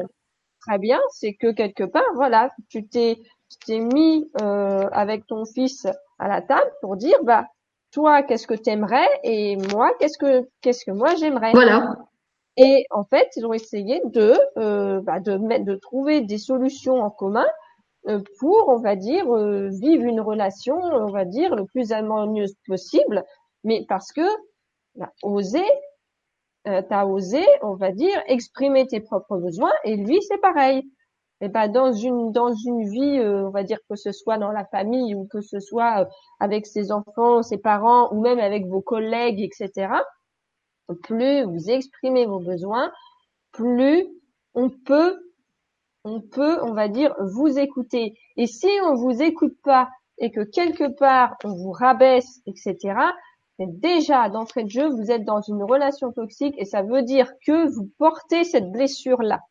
très 0.59 0.77
bien, 0.77 0.99
c'est 1.11 1.33
que 1.33 1.51
quelque 1.51 1.85
part, 1.85 2.03
voilà, 2.15 2.51
tu 2.69 2.87
t'es 2.87 3.17
tu 3.49 3.57
t'es 3.65 3.79
mis 3.79 4.29
euh, 4.41 4.87
avec 4.91 5.25
ton 5.27 5.45
fils 5.45 5.87
à 6.19 6.27
la 6.27 6.41
table 6.41 6.71
pour 6.81 6.97
dire 6.97 7.17
bah 7.23 7.45
toi 7.91 8.23
qu'est-ce 8.23 8.47
que 8.47 8.53
t'aimerais 8.53 9.07
et 9.23 9.57
moi 9.73 9.91
qu'est-ce 9.99 10.17
que 10.17 10.47
qu'est-ce 10.61 10.85
que 10.85 10.91
moi 10.91 11.15
j'aimerais. 11.15 11.51
Voilà. 11.51 11.97
Et 12.57 12.85
en 12.91 13.03
fait 13.03 13.29
ils 13.35 13.45
ont 13.45 13.53
essayé 13.53 14.01
de 14.05 14.35
euh, 14.57 15.01
bah, 15.01 15.19
de 15.19 15.37
mettre 15.37 15.65
de 15.65 15.75
trouver 15.75 16.21
des 16.21 16.37
solutions 16.37 17.01
en 17.01 17.09
commun 17.09 17.47
euh, 18.07 18.21
pour 18.39 18.69
on 18.69 18.77
va 18.77 18.95
dire 18.95 19.29
euh, 19.35 19.69
vivre 19.69 20.05
une 20.05 20.21
relation 20.21 20.77
on 20.77 21.11
va 21.11 21.25
dire 21.25 21.55
le 21.55 21.65
plus 21.65 21.91
harmonieuse 21.91 22.55
possible 22.65 23.25
mais 23.63 23.85
parce 23.89 24.11
que 24.13 24.25
bah, 24.95 25.11
oser 25.21 25.65
euh, 26.67 26.81
t'as 26.87 27.05
osé 27.05 27.45
on 27.61 27.75
va 27.75 27.91
dire 27.91 28.21
exprimer 28.27 28.87
tes 28.87 29.01
propres 29.01 29.37
besoins 29.37 29.73
et 29.83 29.95
lui 29.95 30.21
c'est 30.21 30.37
pareil 30.37 30.89
eh 31.41 31.47
ben 31.47 31.67
dans 31.69 31.93
une 31.93 32.31
dans 32.31 32.53
une 32.53 32.89
vie, 32.89 33.19
euh, 33.19 33.47
on 33.47 33.49
va 33.49 33.63
dire 33.63 33.79
que 33.89 33.95
ce 33.95 34.11
soit 34.11 34.37
dans 34.37 34.51
la 34.51 34.65
famille 34.65 35.15
ou 35.15 35.25
que 35.27 35.41
ce 35.41 35.59
soit 35.59 36.01
euh, 36.01 36.05
avec 36.39 36.65
ses 36.65 36.91
enfants, 36.91 37.43
ses 37.43 37.57
parents 37.57 38.11
ou 38.13 38.21
même 38.21 38.39
avec 38.39 38.65
vos 38.67 38.81
collègues, 38.81 39.39
etc. 39.41 39.93
Plus 41.03 41.43
vous 41.43 41.69
exprimez 41.69 42.25
vos 42.25 42.39
besoins, 42.39 42.91
plus 43.51 44.05
on 44.53 44.69
peut 44.69 45.19
on 46.05 46.21
peut, 46.21 46.61
on 46.63 46.73
va 46.73 46.87
dire, 46.87 47.13
vous 47.19 47.59
écouter. 47.59 48.17
Et 48.37 48.47
si 48.47 48.69
on 48.85 48.95
vous 48.95 49.21
écoute 49.21 49.55
pas 49.63 49.89
et 50.17 50.31
que 50.31 50.41
quelque 50.41 50.87
part 50.97 51.37
on 51.43 51.53
vous 51.53 51.71
rabaisse, 51.71 52.41
etc. 52.47 52.95
Déjà 53.59 54.29
d'entrée 54.29 54.63
de 54.63 54.69
jeu, 54.69 54.89
vous 54.89 55.11
êtes 55.11 55.25
dans 55.25 55.41
une 55.41 55.63
relation 55.63 56.11
toxique 56.11 56.55
et 56.57 56.65
ça 56.65 56.81
veut 56.81 57.03
dire 57.03 57.31
que 57.45 57.67
vous 57.69 57.89
portez 57.97 58.43
cette 58.43 58.71
blessure 58.71 59.21
là. 59.21 59.41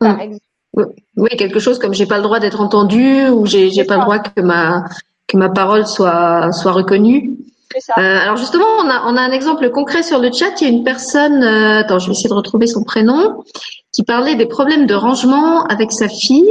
Mm. 0.00 0.84
Oui, 1.16 1.30
quelque 1.36 1.58
chose 1.58 1.78
comme 1.78 1.94
j'ai 1.94 2.06
pas 2.06 2.16
le 2.16 2.22
droit 2.22 2.38
d'être 2.38 2.60
entendu 2.60 3.28
ou 3.28 3.44
j'ai 3.44 3.70
j'ai 3.70 3.84
pas 3.84 3.96
le 3.96 4.02
droit 4.02 4.18
que 4.20 4.40
ma 4.40 4.84
que 5.26 5.36
ma 5.36 5.48
parole 5.48 5.86
soit 5.86 6.52
soit 6.52 6.72
reconnue. 6.72 7.36
Euh, 7.76 8.00
alors 8.00 8.36
justement, 8.36 8.66
on 8.78 8.88
a 8.88 9.02
on 9.06 9.16
a 9.16 9.20
un 9.20 9.32
exemple 9.32 9.70
concret 9.70 10.02
sur 10.02 10.20
le 10.20 10.30
chat. 10.32 10.60
Il 10.60 10.68
y 10.68 10.70
a 10.70 10.72
une 10.72 10.84
personne, 10.84 11.42
euh, 11.42 11.80
attends, 11.80 11.98
je 11.98 12.06
vais 12.06 12.12
essayer 12.12 12.28
de 12.28 12.34
retrouver 12.34 12.66
son 12.66 12.82
prénom, 12.84 13.44
qui 13.92 14.02
parlait 14.02 14.36
des 14.36 14.46
problèmes 14.46 14.86
de 14.86 14.94
rangement 14.94 15.64
avec 15.64 15.92
sa 15.92 16.08
fille. 16.08 16.50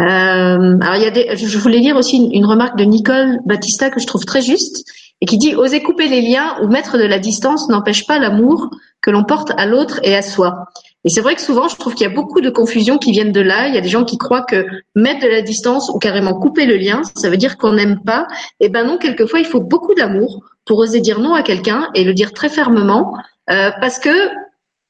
Euh, 0.00 0.78
alors 0.80 0.96
il 0.96 1.02
y 1.02 1.06
a 1.06 1.10
des, 1.10 1.36
je 1.36 1.58
voulais 1.58 1.78
lire 1.78 1.96
aussi 1.96 2.16
une, 2.16 2.32
une, 2.32 2.46
remarque 2.46 2.76
de 2.76 2.84
Nicole 2.84 3.38
Battista 3.44 3.90
que 3.90 4.00
je 4.00 4.06
trouve 4.08 4.24
très 4.24 4.42
juste 4.42 4.90
et 5.20 5.26
qui 5.26 5.38
dit 5.38 5.54
oser 5.54 5.84
couper 5.84 6.08
les 6.08 6.20
liens 6.20 6.56
ou 6.62 6.66
mettre 6.66 6.98
de 6.98 7.04
la 7.04 7.20
distance 7.20 7.68
n'empêche 7.68 8.04
pas 8.04 8.18
l'amour 8.18 8.70
que 9.00 9.12
l'on 9.12 9.22
porte 9.22 9.52
à 9.56 9.66
l'autre 9.66 10.00
et 10.02 10.16
à 10.16 10.22
soi. 10.22 10.66
Et 11.04 11.10
c'est 11.10 11.20
vrai 11.20 11.34
que 11.34 11.42
souvent, 11.42 11.68
je 11.68 11.76
trouve 11.76 11.94
qu'il 11.94 12.06
y 12.06 12.10
a 12.10 12.14
beaucoup 12.14 12.40
de 12.40 12.48
confusions 12.50 12.96
qui 12.96 13.12
viennent 13.12 13.32
de 13.32 13.40
là. 13.40 13.68
Il 13.68 13.74
y 13.74 13.78
a 13.78 13.82
des 13.82 13.88
gens 13.88 14.04
qui 14.04 14.16
croient 14.16 14.42
que 14.42 14.66
mettre 14.94 15.20
de 15.22 15.28
la 15.28 15.42
distance 15.42 15.90
ou 15.90 15.98
carrément 15.98 16.38
couper 16.38 16.64
le 16.64 16.76
lien, 16.76 17.02
ça 17.14 17.28
veut 17.28 17.36
dire 17.36 17.58
qu'on 17.58 17.72
n'aime 17.72 18.00
pas. 18.02 18.26
Et 18.60 18.66
eh 18.66 18.68
ben 18.70 18.84
non, 18.84 18.96
quelquefois, 18.96 19.40
il 19.40 19.46
faut 19.46 19.60
beaucoup 19.60 19.94
d'amour 19.94 20.44
pour 20.64 20.78
oser 20.78 21.00
dire 21.00 21.20
non 21.20 21.34
à 21.34 21.42
quelqu'un 21.42 21.90
et 21.94 22.04
le 22.04 22.14
dire 22.14 22.32
très 22.32 22.48
fermement, 22.48 23.16
euh, 23.50 23.70
parce 23.80 23.98
que 23.98 24.10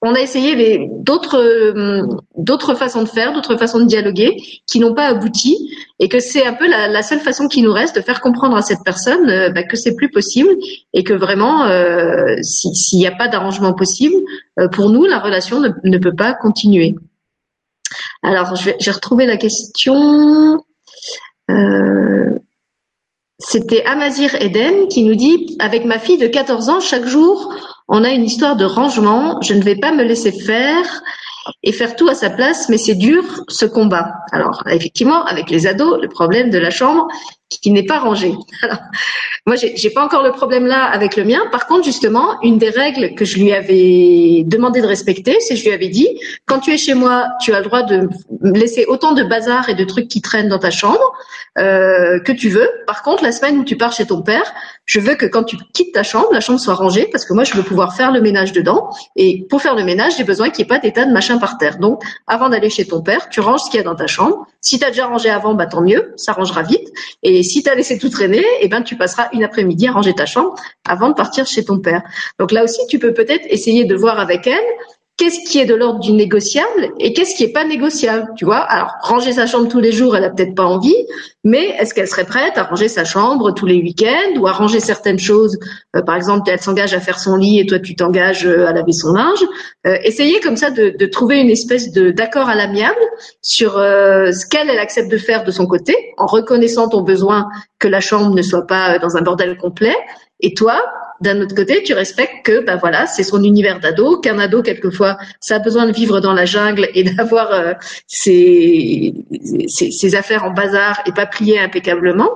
on 0.04 0.14
a 0.14 0.20
essayé 0.20 0.86
d'autres 0.90 1.38
euh, 1.38 2.06
d'autres 2.36 2.74
façons 2.74 3.02
de 3.02 3.08
faire, 3.08 3.32
d'autres 3.32 3.56
façons 3.56 3.78
de 3.78 3.86
dialoguer 3.86 4.36
qui 4.66 4.78
n'ont 4.78 4.94
pas 4.94 5.06
abouti 5.06 5.74
et 5.98 6.08
que 6.08 6.20
c'est 6.20 6.46
un 6.46 6.52
peu 6.52 6.68
la, 6.68 7.02
seule 7.02 7.20
façon 7.20 7.48
qui 7.48 7.62
nous 7.62 7.72
reste 7.72 7.96
de 7.96 8.02
faire 8.02 8.20
comprendre 8.20 8.56
à 8.56 8.62
cette 8.62 8.84
personne 8.84 9.30
euh, 9.30 9.50
bah, 9.50 9.62
que 9.62 9.76
c'est 9.76 9.96
plus 9.96 10.10
possible 10.10 10.50
et 10.92 11.04
que 11.04 11.14
vraiment 11.14 11.64
euh, 11.64 12.36
s'il 12.42 12.98
n'y 12.98 13.06
a 13.06 13.12
pas 13.12 13.28
d'arrangement 13.28 13.72
possible 13.72 14.16
pour 14.72 14.90
nous 14.90 15.06
la 15.06 15.18
relation 15.18 15.60
ne, 15.60 15.98
peut 15.98 16.14
pas 16.14 16.34
continuer. 16.34 16.94
Alors 18.22 18.54
j'ai 18.56 18.90
retrouvé 18.90 19.26
la 19.26 19.36
question. 19.36 20.62
C'était 23.38 23.84
Amazir 23.84 24.34
Eden 24.40 24.88
qui 24.88 25.02
nous 25.02 25.14
dit 25.14 25.56
avec 25.58 25.84
ma 25.84 25.98
fille 25.98 26.18
de 26.18 26.26
14 26.26 26.68
ans 26.68 26.80
chaque 26.80 27.06
jour 27.06 27.52
on 27.88 28.04
a 28.04 28.10
une 28.10 28.24
histoire 28.24 28.56
de 28.56 28.64
rangement, 28.64 29.40
je 29.42 29.54
ne 29.54 29.62
vais 29.62 29.76
pas 29.76 29.92
me 29.92 30.02
laisser 30.02 30.32
faire 30.32 31.02
et 31.62 31.72
faire 31.72 31.96
tout 31.96 32.08
à 32.08 32.14
sa 32.14 32.30
place, 32.30 32.68
mais 32.68 32.78
c'est 32.78 32.94
dur 32.94 33.22
ce 33.48 33.66
combat. 33.66 34.12
Alors 34.32 34.62
effectivement, 34.70 35.24
avec 35.24 35.50
les 35.50 35.66
ados, 35.66 36.00
le 36.00 36.08
problème 36.08 36.50
de 36.50 36.58
la 36.58 36.70
chambre 36.70 37.06
qui 37.60 37.70
n'est 37.70 37.84
pas 37.84 37.98
rangée. 37.98 38.34
moi, 39.46 39.56
j'ai 39.56 39.90
pas 39.90 40.04
encore 40.04 40.22
le 40.22 40.32
problème 40.32 40.66
là 40.66 40.84
avec 40.84 41.16
le 41.16 41.24
mien. 41.24 41.42
Par 41.52 41.66
contre, 41.66 41.84
justement, 41.84 42.40
une 42.42 42.58
des 42.58 42.70
règles 42.70 43.14
que 43.14 43.24
je 43.24 43.38
lui 43.38 43.52
avais 43.52 44.42
demandé 44.46 44.80
de 44.80 44.86
respecter, 44.86 45.38
c'est 45.40 45.56
je 45.56 45.64
lui 45.64 45.72
avais 45.72 45.88
dit 45.88 46.08
quand 46.46 46.60
tu 46.60 46.72
es 46.72 46.78
chez 46.78 46.94
moi, 46.94 47.28
tu 47.40 47.52
as 47.52 47.58
le 47.58 47.64
droit 47.64 47.82
de 47.82 48.08
laisser 48.42 48.84
autant 48.86 49.12
de 49.12 49.22
bazar 49.22 49.68
et 49.68 49.74
de 49.74 49.84
trucs 49.84 50.08
qui 50.08 50.20
traînent 50.20 50.48
dans 50.48 50.58
ta 50.58 50.70
chambre 50.70 51.12
euh, 51.58 52.20
que 52.20 52.32
tu 52.32 52.48
veux. 52.48 52.68
Par 52.86 53.02
contre, 53.02 53.22
la 53.22 53.32
semaine 53.32 53.58
où 53.58 53.64
tu 53.64 53.76
pars 53.76 53.92
chez 53.92 54.06
ton 54.06 54.22
père, 54.22 54.52
je 54.86 55.00
veux 55.00 55.14
que 55.14 55.26
quand 55.26 55.44
tu 55.44 55.56
quittes 55.72 55.92
ta 55.92 56.02
chambre, 56.02 56.28
la 56.32 56.40
chambre 56.40 56.60
soit 56.60 56.74
rangée 56.74 57.08
parce 57.10 57.24
que 57.24 57.32
moi, 57.32 57.44
je 57.44 57.54
veux 57.54 57.62
pouvoir 57.62 57.94
faire 57.96 58.12
le 58.12 58.20
ménage 58.20 58.52
dedans. 58.52 58.90
Et 59.16 59.46
pour 59.48 59.62
faire 59.62 59.74
le 59.74 59.84
ménage, 59.84 60.16
j'ai 60.16 60.24
besoin 60.24 60.50
qu'il 60.50 60.64
n'y 60.64 60.68
ait 60.68 60.74
pas 60.74 60.78
d'état 60.78 61.04
de 61.04 61.12
machin 61.12 61.38
par 61.38 61.58
terre. 61.58 61.78
Donc, 61.78 62.02
avant 62.26 62.48
d'aller 62.48 62.70
chez 62.70 62.86
ton 62.86 63.02
père, 63.02 63.28
tu 63.28 63.40
ranges 63.40 63.60
ce 63.60 63.70
qu'il 63.70 63.78
y 63.78 63.80
a 63.80 63.84
dans 63.84 63.94
ta 63.94 64.06
chambre. 64.06 64.46
Si 64.64 64.78
tu 64.78 64.84
as 64.86 64.88
déjà 64.88 65.06
rangé 65.06 65.28
avant, 65.28 65.54
bah 65.54 65.66
tant 65.66 65.82
mieux, 65.82 66.14
ça 66.16 66.32
rangera 66.32 66.62
vite. 66.62 66.90
Et 67.22 67.42
si 67.42 67.62
tu 67.62 67.68
as 67.68 67.74
laissé 67.74 67.98
tout 67.98 68.08
traîner, 68.08 68.42
eh 68.62 68.68
ben 68.68 68.80
tu 68.80 68.96
passeras 68.96 69.28
une 69.34 69.44
après-midi 69.44 69.86
à 69.86 69.92
ranger 69.92 70.14
ta 70.14 70.24
chambre 70.24 70.54
avant 70.88 71.10
de 71.10 71.14
partir 71.14 71.46
chez 71.46 71.66
ton 71.66 71.78
père. 71.80 72.02
Donc 72.38 72.50
là 72.50 72.64
aussi, 72.64 72.80
tu 72.88 72.98
peux 72.98 73.12
peut-être 73.12 73.44
essayer 73.50 73.84
de 73.84 73.94
voir 73.94 74.18
avec 74.18 74.46
elle 74.46 74.64
qu'est-ce 75.16 75.48
qui 75.48 75.60
est 75.60 75.64
de 75.64 75.74
l'ordre 75.74 76.00
du 76.00 76.12
négociable 76.12 76.90
et 76.98 77.12
qu'est-ce 77.12 77.36
qui 77.36 77.44
est 77.44 77.52
pas 77.52 77.64
négociable, 77.64 78.32
tu 78.36 78.44
vois 78.44 78.58
Alors, 78.58 78.90
ranger 79.00 79.32
sa 79.32 79.46
chambre 79.46 79.68
tous 79.68 79.78
les 79.80 79.92
jours, 79.92 80.16
elle 80.16 80.24
a 80.24 80.30
peut-être 80.30 80.54
pas 80.54 80.64
envie, 80.64 80.96
mais 81.44 81.76
est-ce 81.78 81.94
qu'elle 81.94 82.08
serait 82.08 82.24
prête 82.24 82.58
à 82.58 82.64
ranger 82.64 82.88
sa 82.88 83.04
chambre 83.04 83.52
tous 83.52 83.66
les 83.66 83.76
week-ends 83.76 84.38
ou 84.40 84.46
à 84.48 84.52
ranger 84.52 84.80
certaines 84.80 85.18
choses 85.18 85.56
euh, 85.94 86.02
Par 86.02 86.16
exemple, 86.16 86.50
elle 86.50 86.60
s'engage 86.60 86.94
à 86.94 87.00
faire 87.00 87.18
son 87.18 87.36
lit 87.36 87.60
et 87.60 87.66
toi 87.66 87.78
tu 87.78 87.94
t'engages 87.94 88.46
euh, 88.46 88.66
à 88.66 88.72
laver 88.72 88.92
son 88.92 89.12
linge. 89.12 89.44
Euh, 89.86 89.96
essayez 90.02 90.40
comme 90.40 90.56
ça 90.56 90.70
de, 90.70 91.06
trouver 91.06 91.38
une 91.38 91.50
espèce 91.50 91.92
de 91.92 92.10
d'accord 92.10 92.48
à 92.48 92.56
l'amiable 92.56 92.96
sur 93.40 93.78
euh, 93.78 94.32
ce 94.32 94.46
qu'elle 94.46 94.68
elle 94.68 94.78
accepte 94.78 95.10
de 95.10 95.18
faire 95.18 95.44
de 95.44 95.50
son 95.50 95.66
côté, 95.66 95.94
en 96.16 96.26
reconnaissant 96.26 96.88
ton 96.88 97.02
besoin 97.02 97.48
que 97.78 97.86
la 97.86 98.00
chambre 98.00 98.34
ne 98.34 98.42
soit 98.42 98.66
pas 98.66 98.98
dans 98.98 99.16
un 99.16 99.22
bordel 99.22 99.56
complet. 99.58 99.94
Et 100.40 100.54
toi, 100.54 100.82
d'un 101.24 101.40
autre 101.40 101.54
côté, 101.54 101.82
tu 101.82 101.94
respectes 101.94 102.44
que, 102.44 102.60
ben 102.64 102.76
voilà, 102.76 103.06
c'est 103.06 103.22
son 103.22 103.42
univers 103.42 103.80
d'ado, 103.80 104.20
qu'un 104.20 104.38
ado 104.38 104.62
quelquefois, 104.62 105.16
ça 105.40 105.56
a 105.56 105.58
besoin 105.58 105.86
de 105.86 105.92
vivre 105.92 106.20
dans 106.20 106.34
la 106.34 106.44
jungle 106.44 106.88
et 106.94 107.02
d'avoir 107.14 107.52
euh, 107.52 107.72
ses, 108.06 109.14
affaires 110.14 110.44
en 110.44 110.50
bazar 110.50 111.02
et 111.06 111.12
pas 111.12 111.26
pliées 111.26 111.58
impeccablement. 111.58 112.30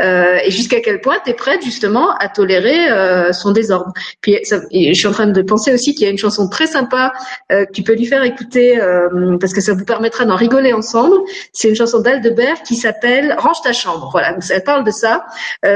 Euh, 0.00 0.38
et 0.44 0.50
jusqu'à 0.50 0.80
quel 0.80 1.00
point 1.00 1.16
tu 1.24 1.30
es 1.30 1.34
prête 1.34 1.62
justement 1.62 2.10
à 2.16 2.28
tolérer 2.28 2.90
euh, 2.90 3.32
son 3.32 3.52
désordre. 3.52 3.92
Puis 4.20 4.38
je 4.42 4.92
suis 4.92 5.06
en 5.06 5.12
train 5.12 5.28
de 5.28 5.42
penser 5.42 5.72
aussi 5.72 5.94
qu'il 5.94 6.04
y 6.04 6.08
a 6.08 6.10
une 6.10 6.18
chanson 6.18 6.48
très 6.48 6.66
sympa 6.66 7.12
que 7.48 7.70
tu 7.72 7.82
peux 7.82 7.94
lui 7.94 8.06
faire 8.06 8.24
écouter 8.24 8.78
parce 9.40 9.52
que 9.52 9.60
ça 9.60 9.74
vous 9.74 9.84
permettra 9.84 10.24
d'en 10.24 10.36
rigoler 10.36 10.72
ensemble. 10.72 11.14
C'est 11.52 11.68
une 11.68 11.76
chanson 11.76 12.00
d'Aldebert 12.00 12.62
qui 12.62 12.74
s'appelle 12.74 13.36
Range 13.38 13.60
ta 13.62 13.72
chambre. 13.72 14.08
Voilà, 14.10 14.32
donc 14.32 14.42
parle 14.64 14.84
de 14.84 14.90
ça. 14.90 15.24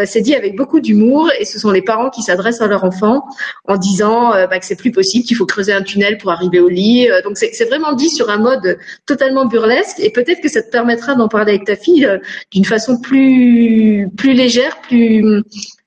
c'est 0.04 0.20
dit 0.20 0.34
avec 0.34 0.56
beaucoup 0.56 0.80
d'humour 0.80 1.30
et 1.38 1.44
ce 1.44 1.58
sont 1.58 1.70
les 1.70 1.82
parents 1.82 2.10
qui 2.10 2.22
s'adressent 2.22 2.55
à 2.60 2.66
leur 2.66 2.84
enfant 2.84 3.24
en 3.66 3.76
disant 3.76 4.30
bah, 4.30 4.58
que 4.58 4.66
c'est 4.66 4.76
plus 4.76 4.92
possible, 4.92 5.24
qu'il 5.24 5.36
faut 5.36 5.46
creuser 5.46 5.72
un 5.72 5.82
tunnel 5.82 6.18
pour 6.18 6.30
arriver 6.30 6.60
au 6.60 6.68
lit. 6.68 7.08
donc 7.24 7.36
c'est 7.36 7.64
vraiment 7.64 7.92
dit 7.92 8.10
sur 8.10 8.30
un 8.30 8.38
mode 8.38 8.78
totalement 9.06 9.46
burlesque 9.46 9.98
et 9.98 10.10
peut-être 10.10 10.40
que 10.40 10.48
ça 10.48 10.62
te 10.62 10.70
permettra 10.70 11.14
d'en 11.14 11.28
parler 11.28 11.52
avec 11.52 11.64
ta 11.64 11.76
fille 11.76 12.08
d'une 12.52 12.64
façon 12.64 13.00
plus 13.00 14.08
plus 14.16 14.32
légère, 14.32 14.80
plus 14.80 15.42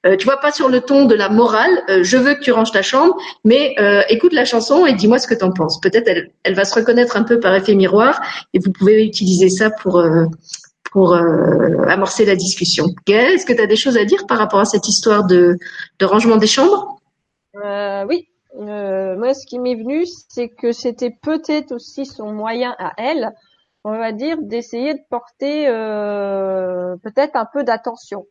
euh, 0.05 0.15
tu 0.15 0.25
vois 0.25 0.37
pas 0.37 0.51
sur 0.51 0.69
le 0.69 0.79
ton 0.79 1.05
de 1.05 1.15
la 1.15 1.27
morale. 1.29 1.83
Euh, 1.89 2.03
je 2.03 2.15
veux 2.15 2.35
que 2.35 2.39
tu 2.39 2.51
ranges 2.51 2.71
ta 2.71 2.81
chambre, 2.81 3.17
mais 3.43 3.75
euh, 3.79 4.01
écoute 4.07 4.31
la 4.31 4.45
chanson 4.45 4.85
et 4.85 4.93
dis-moi 4.93 5.19
ce 5.19 5.27
que 5.27 5.35
tu 5.35 5.43
en 5.43 5.51
penses. 5.51 5.79
Peut-être 5.81 6.07
elle, 6.07 6.31
elle 6.43 6.55
va 6.55 6.63
se 6.63 6.73
reconnaître 6.73 7.17
un 7.17 7.23
peu 7.23 7.39
par 7.39 7.53
effet 7.53 7.75
miroir 7.75 8.21
et 8.53 8.59
vous 8.59 8.71
pouvez 8.71 9.03
utiliser 9.03 9.49
ça 9.49 9.69
pour 9.69 10.01
pour 10.91 11.13
amorcer 11.13 12.25
la 12.25 12.35
discussion. 12.35 12.85
Gaëlle, 13.05 13.33
est-ce 13.33 13.45
que 13.45 13.53
tu 13.53 13.61
as 13.61 13.67
des 13.67 13.75
choses 13.75 13.97
à 13.97 14.05
dire 14.05 14.25
par 14.27 14.37
rapport 14.37 14.59
à 14.59 14.65
cette 14.65 14.87
histoire 14.87 15.25
de, 15.25 15.57
rangement 16.01 16.37
des 16.37 16.47
chambres? 16.47 16.99
Oui. 17.53 18.27
moi, 18.55 19.33
ce 19.33 19.45
qui 19.45 19.59
m'est 19.59 19.75
venu, 19.75 20.05
c'est 20.29 20.49
que 20.49 20.71
c'était 20.71 21.15
peut-être 21.21 21.71
aussi 21.71 22.05
son 22.05 22.33
moyen 22.33 22.75
à 22.79 22.93
elle 22.97 23.33
on 23.83 23.97
va 23.97 24.11
dire, 24.11 24.37
d'essayer 24.41 24.93
de 24.93 25.01
porter 25.09 25.67
euh, 25.67 26.95
peut-être 26.97 27.35
un 27.35 27.45
peu 27.45 27.63
d'attention. 27.63 28.27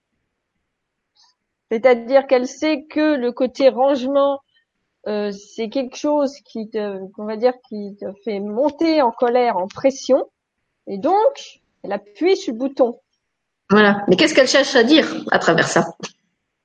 C'est-à-dire 1.70 2.26
qu'elle 2.26 2.46
sait 2.46 2.84
que 2.84 3.16
le 3.16 3.32
côté 3.32 3.68
rangement, 3.68 4.40
euh, 5.06 5.32
c'est 5.32 5.68
quelque 5.68 5.96
chose 5.96 6.34
qui 6.44 6.68
te, 6.68 7.06
qu'on 7.12 7.24
va 7.24 7.36
dire, 7.36 7.54
qui 7.68 7.96
te 8.00 8.06
fait 8.24 8.40
monter 8.40 9.02
en 9.02 9.10
colère, 9.10 9.56
en 9.56 9.68
pression, 9.68 10.28
et 10.86 10.98
donc 10.98 11.60
elle 11.82 11.92
appuie 11.92 12.36
sur 12.36 12.52
le 12.52 12.58
bouton. 12.58 13.00
Voilà. 13.70 14.04
Mais 14.08 14.16
qu'est-ce 14.16 14.34
qu'elle 14.34 14.48
cherche 14.48 14.74
à 14.74 14.82
dire 14.82 15.06
à 15.30 15.38
travers 15.38 15.68
ça? 15.68 15.86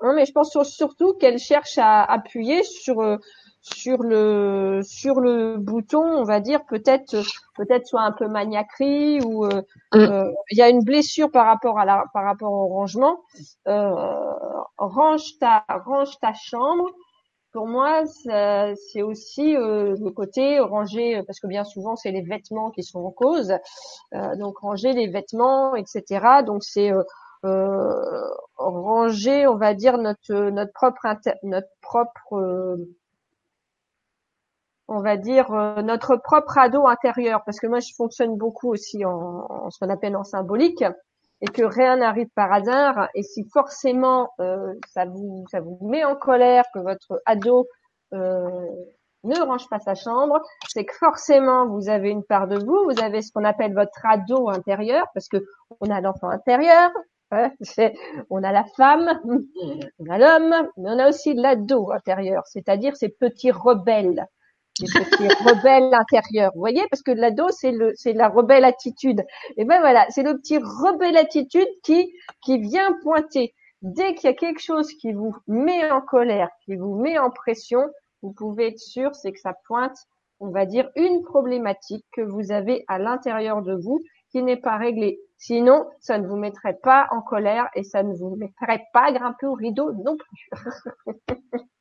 Non, 0.02 0.14
mais 0.14 0.26
je 0.26 0.32
pense 0.32 0.58
surtout 0.64 1.14
qu'elle 1.14 1.40
cherche 1.40 1.78
à 1.78 2.04
appuyer 2.04 2.64
sur 2.64 3.02
euh, 3.02 3.18
sur 3.64 4.04
le 4.04 4.82
sur 4.84 5.22
le 5.22 5.58
bouton, 5.58 6.04
on 6.04 6.26
va 6.26 6.42
dire 6.42 6.66
peut-être 6.66 7.16
peut-être 7.56 7.88
soit 7.88 8.02
un 8.02 8.12
peu 8.12 8.28
maniaquerie 8.28 9.22
ou 9.22 9.46
euh, 9.46 9.62
mm. 9.94 10.00
euh, 10.00 10.32
il 10.52 10.58
y 10.58 10.62
a 10.62 10.68
une 10.68 10.84
blessure 10.84 11.32
par 11.32 11.46
rapport 11.46 11.80
à 11.80 11.86
la 11.86 12.04
par 12.14 12.26
rapport 12.26 12.52
au 12.52 12.68
rangement. 12.68 13.22
Euh, 13.70 14.34
range 14.78 15.38
ta 15.40 15.64
range 15.86 16.20
ta 16.20 16.34
chambre. 16.34 16.90
Pour 17.54 17.68
moi, 17.68 18.06
c'est 18.06 19.02
aussi 19.02 19.54
le 19.54 20.10
côté 20.10 20.60
ranger 20.60 21.24
parce 21.24 21.40
que 21.40 21.48
bien 21.48 21.64
souvent 21.64 21.96
c'est 21.96 22.12
les 22.12 22.22
vêtements 22.24 22.72
qui 22.72 22.84
sont 22.84 23.00
en 23.00 23.12
cause. 23.12 23.54
donc 24.12 24.58
ranger 24.58 24.94
les 24.94 25.08
vêtements, 25.08 25.76
etc. 25.76 26.42
Donc 26.46 26.64
c'est 26.64 26.92
ranger, 28.58 29.48
on 29.48 29.56
va 29.56 29.74
dire 29.74 29.98
notre 29.98 30.34
notre 30.50 30.74
propre 30.74 31.08
notre 31.44 31.70
propre 31.82 32.78
on 34.88 35.02
va 35.02 35.18
dire, 35.18 35.52
euh, 35.52 35.82
notre 35.82 36.16
propre 36.18 36.58
ado 36.58 36.88
intérieur, 36.88 37.44
parce 37.46 37.60
que 37.60 37.68
moi 37.68 37.80
je 37.80 37.94
fonctionne 37.96 38.38
beaucoup 38.38 38.70
aussi 38.70 39.06
en, 39.06 39.70
ce 39.70 39.80
qu'on 39.80 39.90
appelle 39.90 40.16
en 40.16 40.24
symbolique, 40.24 40.84
et 41.44 41.48
que 41.48 41.64
rien 41.64 41.98
n'arrive 41.98 42.30
par 42.36 42.54
hasard, 42.54 43.10
et 43.14 43.22
si 43.22 43.44
forcément 43.52 44.30
euh, 44.40 44.74
ça 44.88 45.06
vous 45.06 45.44
ça 45.52 45.60
vous 45.60 45.78
met 45.82 46.06
en 46.06 46.16
colère 46.16 46.64
que 46.74 46.80
votre 46.80 47.22
ado 47.26 47.68
euh, 48.14 48.66
ne 49.26 49.40
range 49.42 49.68
pas 49.70 49.80
sa 49.80 49.94
chambre, 49.94 50.42
c'est 50.70 50.86
que 50.86 50.96
forcément 50.96 51.68
vous 51.68 51.90
avez 51.90 52.12
une 52.12 52.24
part 52.24 52.48
de 52.48 52.58
vous, 52.58 52.86
vous 52.86 53.04
avez 53.04 53.22
ce 53.22 53.32
qu'on 53.34 53.44
appelle 53.44 53.74
votre 53.74 54.06
ado 54.06 54.50
intérieur, 54.50 55.06
parce 55.14 55.28
que 55.28 55.38
on 55.82 55.90
a 55.90 56.00
l'enfant 56.00 56.30
intérieur, 56.30 56.92
hein, 57.32 57.52
on 58.30 58.42
a 58.42 58.54
la 58.54 58.64
femme, 58.78 59.20
on 60.00 60.10
a 60.10 60.18
l'homme, 60.18 60.70
mais 60.78 60.92
on 60.92 61.00
a 61.00 61.10
aussi 61.10 61.34
l'ado 61.34 61.92
intérieur, 61.92 62.44
c'est-à-dire 62.46 62.96
ces 62.96 63.10
petits 63.10 63.52
rebelles 63.52 64.28
des 64.80 64.88
petits 64.88 65.28
rebelles 65.44 65.94
intérieurs. 65.94 66.52
Vous 66.54 66.60
voyez, 66.60 66.84
parce 66.90 67.04
que 67.04 67.12
l'ado, 67.12 67.50
c'est 67.50 67.72
le, 67.72 67.92
c'est 67.96 68.14
la 68.14 68.30
rebelle 68.30 68.66
attitude. 68.66 69.24
Et 69.58 69.66
ben 69.66 69.80
voilà, 69.80 70.06
c'est 70.10 70.24
le 70.24 70.38
petit 70.38 70.58
rebelle 70.58 71.18
attitude 71.18 71.68
qui, 71.84 72.14
qui 72.44 72.60
vient 72.60 72.98
pointer. 73.04 73.54
Dès 73.82 74.16
qu'il 74.16 74.30
y 74.30 74.34
a 74.34 74.36
quelque 74.36 74.62
chose 74.62 74.92
qui 74.94 75.12
vous 75.12 75.36
met 75.48 75.92
en 75.92 76.02
colère, 76.02 76.50
qui 76.66 76.76
vous 76.76 76.96
met 76.96 77.18
en 77.18 77.30
pression, 77.30 77.82
vous 78.22 78.32
pouvez 78.32 78.68
être 78.68 78.80
sûr, 78.80 79.14
c'est 79.14 79.34
que 79.34 79.40
ça 79.40 79.54
pointe, 79.68 79.98
on 80.40 80.50
va 80.50 80.66
dire, 80.66 80.90
une 80.96 81.22
problématique 81.22 82.06
que 82.14 82.22
vous 82.22 82.52
avez 82.52 82.86
à 82.88 82.98
l'intérieur 82.98 83.62
de 83.62 83.76
vous 83.76 84.02
qui 84.32 84.42
n'est 84.42 84.58
pas 84.58 84.78
réglée. 84.78 85.20
Sinon, 85.38 85.86
ça 86.00 86.18
ne 86.18 86.28
vous 86.28 86.38
mettrait 86.38 86.80
pas 86.82 87.08
en 87.12 87.22
colère 87.22 87.70
et 87.76 87.84
ça 87.84 88.02
ne 88.02 88.16
vous 88.16 88.36
mettrait 88.38 88.86
pas 88.94 89.12
grimper 89.12 89.46
au 89.46 89.54
rideau 89.54 89.92
non 89.92 90.16
plus. 90.16 90.50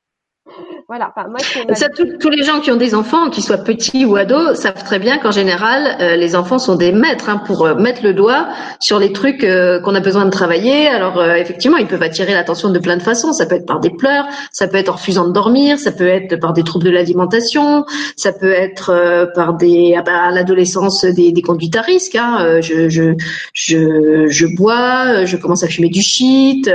voilà. 0.89 1.13
moi, 1.29 1.39
ça, 1.75 1.89
tous 1.89 2.29
les 2.29 2.43
gens 2.43 2.61
qui 2.61 2.71
ont 2.71 2.77
des 2.77 2.95
enfants, 2.95 3.31
qu'ils 3.31 3.45
soient 3.45 3.59
petits 3.59 4.05
ou 4.05 4.17
ados, 4.17 4.59
savent 4.59 4.83
très 4.85 4.99
bien 4.99 5.19
qu'en 5.19 5.31
général, 5.31 5.97
euh, 6.01 6.17
les 6.17 6.35
enfants 6.35 6.59
sont 6.59 6.75
des 6.75 6.93
maîtres 6.93 7.31
hein, 7.31 7.41
pour 7.47 7.65
euh, 7.65 7.75
mettre 7.77 8.03
le 8.05 8.13
doigt 8.13 8.49
sur 8.81 8.99
les 8.99 9.13
trucs 9.13 9.45
euh, 9.45 9.81
qu'on 9.81 9.95
a 9.95 10.01
besoin 10.01 10.25
de 10.25 10.31
travailler. 10.31 10.89
Alors 10.89 11.23
effectivement, 11.25 11.79
ils 11.79 11.87
peuvent 11.87 12.03
attirer 12.03 12.35
l'attention 12.35 12.71
de 12.71 12.79
plein 12.79 12.97
de 12.97 13.03
façons. 13.03 13.33
Ça 13.33 13.47
peut 13.47 13.55
être 13.55 13.67
par 13.67 13.81
des 13.81 13.91
pleurs, 13.91 14.27
ça 14.51 14.67
peut 14.67 14.77
être 14.77 14.89
en 14.89 14.95
refusant 14.95 15.27
de 15.27 15.33
dormir, 15.33 15.79
ça 15.79 15.93
peut 15.93 16.09
être 16.09 16.37
par 16.37 16.53
des 16.53 16.65
troubles 16.65 16.85
de 16.85 16.91
l'alimentation, 16.91 17.85
ça 18.17 18.33
peut 18.33 18.53
être 18.53 19.31
par 19.35 19.55
des 19.55 19.95
ah 19.97 20.03
bah, 20.03 20.25
à 20.25 20.31
l'adolescence 20.31 21.05
des, 21.05 21.33
des, 21.33 21.43
conduites 21.43 21.77
à 21.77 21.83
risque. 21.83 22.17
Hein. 22.17 22.61
Je, 22.61 22.89
je, 22.89 23.15
je, 23.55 24.27
je 24.29 24.47
bois, 24.57 25.25
je 25.25 25.37
commence 25.37 25.63
à 25.63 25.69
fumer 25.69 25.89
du 25.89 26.03
shit. 26.03 26.71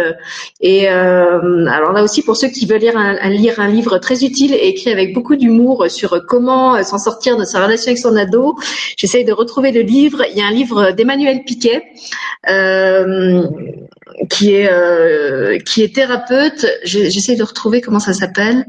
Et 0.61 0.87
alors 0.87 1.91
là 1.91 2.03
aussi, 2.03 2.23
pour 2.23 2.37
ceux 2.37 2.47
qui 2.47 2.65
veulent 2.65 2.79
lire 2.79 2.97
un, 2.97 3.29
un 3.59 3.67
livre 3.67 3.97
très 3.97 4.23
utile 4.23 4.53
et 4.53 4.67
écrit 4.67 4.91
avec 4.91 5.13
beaucoup 5.13 5.35
d'humour 5.35 5.85
sur 5.89 6.25
comment 6.27 6.81
s'en 6.83 6.97
sortir 6.97 7.37
de 7.37 7.43
sa 7.43 7.63
relation 7.63 7.89
avec 7.89 7.97
son 7.97 8.15
ado. 8.15 8.55
J'essaye 8.97 9.25
de 9.25 9.33
retrouver 9.33 9.71
le 9.71 9.81
livre. 9.81 10.23
Il 10.31 10.37
y 10.37 10.41
a 10.41 10.47
un 10.47 10.51
livre 10.51 10.91
d'Emmanuel 10.91 11.43
Piquet 11.43 11.83
euh, 12.49 13.43
qui 14.29 14.53
est 14.53 14.69
euh, 14.71 15.59
qui 15.59 15.83
est 15.83 15.93
thérapeute. 15.93 16.65
J'essaie 16.83 17.35
de 17.35 17.43
retrouver 17.43 17.81
comment 17.81 17.99
ça 17.99 18.13
s'appelle. 18.13 18.65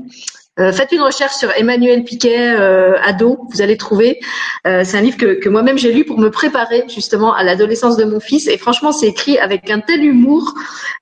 Euh, 0.59 0.72
faites 0.72 0.90
une 0.92 1.02
recherche 1.02 1.34
sur 1.34 1.50
Emmanuel 1.56 2.02
Piquet, 2.02 2.54
euh, 2.59 2.96
ado, 3.02 3.46
vous 3.50 3.62
allez 3.62 3.76
trouver. 3.76 4.20
Euh, 4.66 4.82
c'est 4.84 4.98
un 4.98 5.00
livre 5.00 5.16
que, 5.16 5.38
que 5.38 5.48
moi-même 5.48 5.78
j'ai 5.78 5.92
lu 5.92 6.04
pour 6.04 6.18
me 6.18 6.30
préparer 6.30 6.84
justement 6.88 7.32
à 7.32 7.44
l'adolescence 7.44 7.96
de 7.96 8.04
mon 8.04 8.18
fils. 8.18 8.48
Et 8.48 8.59
franchement, 8.59 8.90
c'est 8.90 9.06
écrit 9.06 9.38
avec 9.38 9.70
un 9.70 9.80
tel 9.80 10.04
humour 10.04 10.54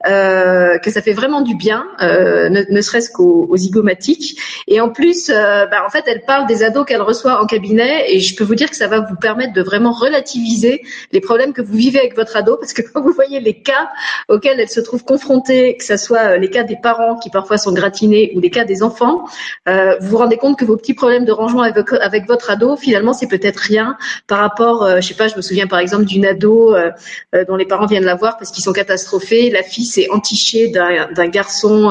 que 0.05 0.91
ça 0.91 1.03
fait 1.03 1.13
vraiment 1.13 1.41
du 1.41 1.57
bien, 1.57 1.87
ne, 2.01 2.73
ne 2.73 2.81
serait-ce 2.81 3.11
qu'aux, 3.11 3.47
aux 3.51 3.57
zygomatiques. 3.57 4.41
Et 4.69 4.81
en 4.81 4.91
plus, 4.91 5.31
bah, 5.31 5.83
en 5.85 5.91
fait, 5.91 6.05
elle 6.07 6.23
parle 6.23 6.47
des 6.47 6.63
ados 6.63 6.87
qu'elle 6.87 7.03
reçoit 7.03 7.43
en 7.43 7.47
cabinet. 7.47 8.15
Et 8.15 8.21
je 8.21 8.37
peux 8.37 8.45
vous 8.45 8.55
dire 8.55 8.71
que 8.71 8.77
ça 8.77 8.87
va 8.87 9.01
vous 9.01 9.17
permettre 9.17 9.53
de 9.53 9.63
vraiment 9.63 9.93
relativiser 9.93 10.83
les 11.13 11.21
problèmes 11.21 11.53
que 11.53 11.63
vous 11.63 11.75
vivez 11.77 11.99
avec 11.99 12.15
votre 12.15 12.37
ado, 12.37 12.57
parce 12.57 12.73
que 12.73 12.83
quand 12.93 13.01
vous 13.01 13.13
voyez 13.13 13.41
les 13.41 13.61
cas 13.61 13.89
auxquels 14.29 14.61
elle 14.61 14.69
se 14.69 14.81
trouve 14.81 15.05
confrontée, 15.05 15.77
que 15.77 15.85
ce 15.85 15.97
soit 15.97 16.37
les 16.37 16.51
cas 16.51 16.63
des 16.63 16.77
parents 16.77 17.17
qui 17.17 17.31
parfois 17.31 17.59
sont 17.59 17.73
gratinés 17.73 18.33
ou 18.37 18.41
les 18.41 18.51
cas 18.51 18.65
des 18.65 18.83
enfants, 18.83 19.25
euh, 19.69 19.97
vous 20.01 20.09
vous 20.09 20.19
rendez 20.19 20.37
compte 20.37 20.59
que 20.59 20.65
vos 20.65 20.77
petits 20.77 20.95
problèmes 20.95 21.25
de 21.25 21.33
rangement 21.33 21.63
avec, 21.63 22.27
votre 22.27 22.51
ado, 22.51 22.77
finalement, 22.77 23.13
c'est 23.13 23.27
peut-être 23.27 23.59
rien 23.59 23.97
par 24.27 24.39
rapport, 24.39 24.85
euh, 24.85 25.01
je 25.01 25.09
sais 25.09 25.15
pas, 25.15 25.29
je 25.29 25.37
me 25.37 25.43
souviens 25.43 25.67
par 25.67 25.79
exemple 25.79 26.05
d'une 26.05 26.27
ado 26.27 26.75
euh, 26.75 26.91
euh, 27.35 27.45
dont 27.45 27.57
les 27.57 27.65
parents 27.65 27.87
viennent 27.87 28.05
la 28.05 28.15
voir 28.15 28.39
parce 28.39 28.51
qu'ils 28.51 28.65
sont 28.65 28.73
catastrophés. 28.73 29.51
La 29.51 29.63
fille 29.63 29.85
s'est 29.85 30.09
entichée 30.11 30.69
d'un 30.69 31.29
garçon 31.29 31.91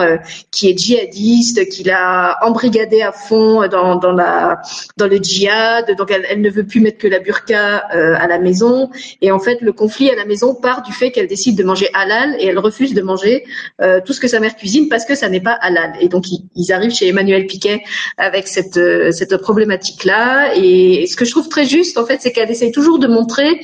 qui 0.52 0.70
est 0.70 0.78
djihadiste, 0.78 1.68
qui 1.70 1.84
l'a 1.84 2.38
embrigadé 2.42 3.02
à 3.02 3.12
fond 3.12 3.68
dans, 3.68 4.00
le 4.02 5.18
djihad. 5.18 5.96
Donc 5.98 6.12
elle, 6.12 6.26
elle 6.30 6.42
ne 6.42 6.50
veut 6.50 6.66
plus 6.66 6.80
mettre 6.80 6.98
que 6.98 7.08
la 7.08 7.20
burqa 7.20 7.78
à 7.78 8.28
la 8.28 8.40
maison. 8.40 8.90
Et 9.22 9.32
en 9.32 9.40
fait, 9.40 9.62
le 9.62 9.74
conflit 9.74 10.10
à 10.10 10.16
la 10.16 10.26
maison 10.26 10.56
part 10.56 10.82
du 10.82 10.92
fait 10.92 11.12
qu'elle 11.12 11.28
décide 11.28 11.58
de 11.58 11.64
manger 11.64 11.90
halal 11.94 12.36
et 12.40 12.48
elle 12.48 12.60
refuse 12.60 12.94
de 12.94 13.02
manger 13.02 13.46
tout 14.06 14.14
ce 14.14 14.20
que 14.20 14.28
sa 14.28 14.40
mère 14.40 14.56
cuisine 14.56 14.90
parce 14.90 15.06
que 15.06 15.16
ça 15.16 15.30
n'est 15.30 15.42
pas 15.42 15.54
halal. 15.54 15.94
Et 16.00 16.08
donc 16.08 16.30
ils, 16.32 16.46
ils 16.56 16.72
arrivent 16.72 16.94
chez 16.94 17.08
Emmanuel 17.08 17.45
Piquet 17.46 17.84
avec 18.18 18.48
cette, 18.48 18.78
euh, 18.78 19.12
cette 19.12 19.38
problématique-là. 19.38 20.56
Et 20.56 21.08
ce 21.08 21.16
que 21.16 21.26
je 21.26 21.32
trouve 21.32 21.50
très 21.50 21.66
juste, 21.66 21.98
en 21.98 22.06
fait, 22.06 22.22
c'est 22.22 22.32
qu'elle 22.32 22.52
essaye 22.52 22.72
toujours 22.72 23.00
de 23.00 23.08
montrer 23.08 23.62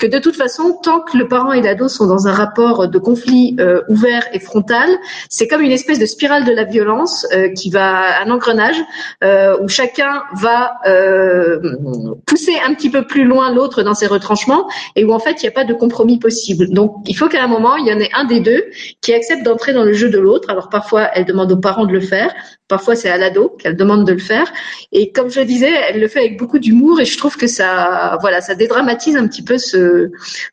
que 0.00 0.06
de 0.06 0.18
toute 0.18 0.34
façon, 0.34 0.78
tant 0.82 1.00
que 1.00 1.16
le 1.16 1.28
parent 1.28 1.52
et 1.52 1.60
l'ado 1.60 1.86
sont 1.88 2.06
dans 2.06 2.26
un 2.26 2.32
rapport 2.32 2.88
de 2.88 2.98
conflit 2.98 3.54
euh, 3.60 3.82
ouvert 3.88 4.26
et 4.32 4.40
frontal, 4.40 4.88
c'est 5.28 5.46
comme 5.46 5.60
une 5.60 5.70
espèce 5.70 5.98
de 5.98 6.06
spirale 6.06 6.44
de 6.44 6.52
la 6.52 6.64
violence 6.64 7.26
euh, 7.32 7.50
qui 7.50 7.70
va 7.70 8.20
un 8.22 8.30
engrenage 8.30 8.76
euh, 9.22 9.58
où 9.60 9.68
chacun 9.68 10.22
va 10.34 10.72
pousser 12.26 12.56
un 12.66 12.74
petit 12.74 12.90
peu 12.90 13.06
plus 13.06 13.24
loin 13.24 13.52
l'autre 13.52 13.82
dans 13.82 13.94
ses 13.94 14.06
retranchements 14.06 14.68
et 14.96 15.04
où 15.04 15.12
en 15.12 15.18
fait 15.18 15.42
il 15.42 15.44
n'y 15.44 15.48
a 15.48 15.52
pas 15.52 15.64
de 15.64 15.74
compromis 15.74 16.18
possible. 16.18 16.70
Donc 16.70 16.96
il 17.06 17.14
faut 17.14 17.28
qu'à 17.28 17.44
un 17.44 17.48
moment 17.48 17.76
il 17.76 17.86
y 17.86 17.92
en 17.92 18.00
ait 18.00 18.10
un 18.14 18.24
des 18.24 18.40
deux 18.40 18.64
qui 19.02 19.12
accepte 19.12 19.42
d'entrer 19.42 19.74
dans 19.74 19.84
le 19.84 19.92
jeu 19.92 20.08
de 20.08 20.18
l'autre. 20.18 20.48
Alors 20.48 20.70
parfois 20.70 21.10
elle 21.12 21.26
demande 21.26 21.52
aux 21.52 21.58
parents 21.58 21.84
de 21.84 21.92
le 21.92 22.00
faire, 22.00 22.32
parfois 22.68 22.96
c'est 22.96 23.10
à 23.10 23.18
l'ado 23.18 23.54
qu'elle 23.58 23.76
demande 23.76 24.06
de 24.06 24.12
le 24.12 24.18
faire. 24.18 24.50
Et 24.92 25.12
comme 25.12 25.30
je 25.30 25.40
disais, 25.40 25.72
elle 25.88 26.00
le 26.00 26.08
fait 26.08 26.20
avec 26.20 26.38
beaucoup 26.38 26.58
d'humour 26.58 27.00
et 27.00 27.04
je 27.04 27.18
trouve 27.18 27.36
que 27.36 27.46
ça, 27.46 28.16
voilà, 28.22 28.40
ça 28.40 28.54
dédramatise 28.54 29.16
un 29.16 29.26
petit 29.26 29.42
peu 29.42 29.58
ce 29.58 29.89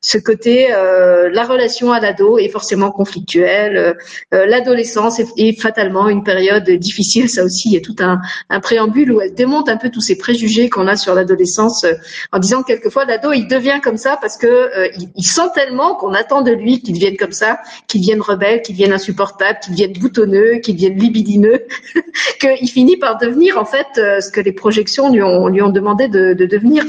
ce, 0.01 0.17
côté, 0.17 0.73
euh, 0.73 1.29
la 1.29 1.43
relation 1.43 1.91
à 1.91 1.99
l'ado 1.99 2.37
est 2.37 2.49
forcément 2.49 2.91
conflictuelle. 2.91 3.77
Euh, 3.77 3.93
euh, 4.33 4.45
l'adolescence 4.45 5.19
est, 5.19 5.59
fatalement 5.59 6.09
une 6.09 6.23
période 6.23 6.69
difficile. 6.69 7.29
Ça 7.29 7.43
aussi, 7.43 7.69
il 7.69 7.73
y 7.73 7.77
a 7.77 7.81
tout 7.81 7.95
un, 7.99 8.19
un 8.49 8.59
préambule 8.59 9.11
où 9.11 9.21
elle 9.21 9.33
démonte 9.33 9.69
un 9.69 9.77
peu 9.77 9.89
tous 9.89 10.01
ces 10.01 10.17
préjugés 10.17 10.69
qu'on 10.69 10.87
a 10.87 10.95
sur 10.95 11.15
l'adolescence, 11.15 11.85
en 12.31 12.39
disant 12.39 12.61
que 12.61 12.67
quelquefois 12.67 13.05
l'ado 13.05 13.31
il 13.31 13.47
devient 13.47 13.79
comme 13.83 13.97
ça 13.97 14.17
parce 14.19 14.37
que 14.37 14.69
il, 15.15 15.23
sent 15.25 15.49
tellement 15.53 15.95
qu'on 15.95 16.13
attend 16.13 16.41
de 16.41 16.51
lui 16.51 16.81
qu'il 16.81 16.95
devienne 16.95 17.17
comme 17.17 17.31
ça, 17.31 17.59
qu'il 17.87 18.01
devienne 18.01 18.21
rebelle, 18.21 18.61
qu'il 18.61 18.75
devienne 18.75 18.93
insupportable, 18.93 19.59
qu'il 19.63 19.73
devienne 19.73 19.93
boutonneux, 19.93 20.59
qu'il 20.63 20.75
devienne 20.75 20.97
libidineux, 20.97 21.65
qu'il 22.39 22.69
finit 22.69 22.97
par 22.97 23.17
devenir 23.17 23.57
en 23.57 23.65
fait 23.65 23.87
ce 23.95 24.31
que 24.31 24.41
les 24.41 24.51
projections 24.51 25.11
lui 25.11 25.21
ont 25.23 25.47
lui 25.47 25.61
ont 25.61 25.69
demandé 25.69 26.07
de, 26.07 26.33
de 26.33 26.45
devenir. 26.45 26.83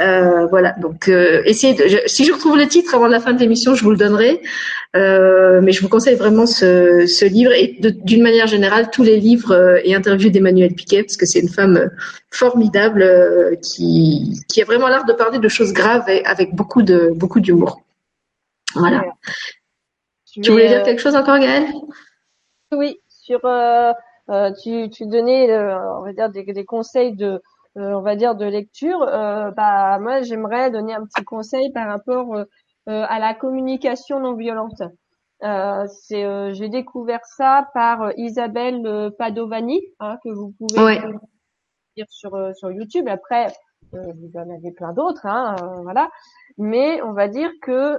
Euh, 0.00 0.46
voilà, 0.46 0.72
donc 0.78 1.08
euh, 1.08 1.42
essayez 1.44 1.74
de, 1.74 2.00
si 2.06 2.24
je 2.24 2.32
retrouve 2.32 2.56
le 2.56 2.66
titre 2.66 2.94
avant 2.94 3.08
la 3.08 3.20
fin 3.20 3.34
de 3.34 3.40
l'émission, 3.40 3.74
je 3.74 3.84
vous 3.84 3.90
le 3.90 3.98
donnerai. 3.98 4.40
Euh, 4.96 5.60
mais 5.62 5.72
je 5.72 5.82
vous 5.82 5.88
conseille 5.88 6.16
vraiment 6.16 6.46
ce, 6.46 7.06
ce 7.06 7.24
livre 7.26 7.52
et 7.52 7.76
d'une 7.80 8.22
manière 8.22 8.46
générale 8.46 8.90
tous 8.90 9.02
les 9.02 9.18
livres 9.18 9.52
euh, 9.52 9.80
et 9.84 9.94
interviews 9.94 10.30
d'Emmanuel 10.30 10.74
Piquet 10.74 11.02
parce 11.02 11.16
que 11.16 11.26
c'est 11.26 11.40
une 11.40 11.48
femme 11.48 11.90
formidable 12.30 13.58
qui, 13.62 14.40
qui 14.48 14.62
a 14.62 14.64
vraiment 14.64 14.88
l'art 14.88 15.04
de 15.04 15.12
parler 15.12 15.38
de 15.38 15.48
choses 15.48 15.72
graves 15.74 16.08
et 16.08 16.24
avec 16.24 16.54
beaucoup 16.54 16.82
de 16.82 17.10
beaucoup 17.14 17.40
d'humour. 17.40 17.82
Voilà. 18.74 19.04
tu 20.42 20.50
voulais 20.50 20.68
dire 20.68 20.82
quelque 20.82 21.02
chose 21.02 21.16
encore, 21.16 21.38
Gaëlle? 21.38 21.66
Oui, 22.72 22.98
sur 23.08 23.40
tu, 24.62 24.88
tu 24.90 25.06
donnais 25.06 25.54
on 25.54 26.02
va 26.02 26.12
dire 26.14 26.30
des, 26.30 26.44
des 26.44 26.64
conseils 26.64 27.14
de 27.14 27.26
euh, 27.26 27.38
on 27.76 28.00
va 28.02 28.16
dire 28.16 28.34
de 28.34 28.44
lecture, 28.44 29.02
euh, 29.02 29.50
bah 29.52 29.98
moi 29.98 30.22
j'aimerais 30.22 30.70
donner 30.70 30.94
un 30.94 31.04
petit 31.06 31.24
conseil 31.24 31.72
par 31.72 31.88
rapport 31.88 32.34
euh, 32.34 32.44
à 32.86 33.18
la 33.18 33.34
communication 33.34 34.20
non 34.20 34.34
violente. 34.34 34.82
c'est 35.40 36.54
j'ai 36.54 36.68
découvert 36.68 37.24
ça 37.24 37.68
par 37.74 38.12
Isabelle 38.16 39.12
Padovani 39.18 39.80
hein, 40.00 40.18
que 40.22 40.30
vous 40.30 40.54
pouvez 40.58 41.00
lire 41.96 42.06
sur 42.10 42.32
sur 42.54 42.70
YouTube. 42.70 43.08
Après 43.08 43.48
vous 43.92 44.30
en 44.34 44.48
avez 44.50 44.72
plein 44.72 44.92
d'autres, 44.92 45.26
hein, 45.26 45.56
voilà. 45.82 46.10
Mais 46.58 47.00
on 47.02 47.12
va 47.12 47.28
dire 47.28 47.50
que 47.62 47.98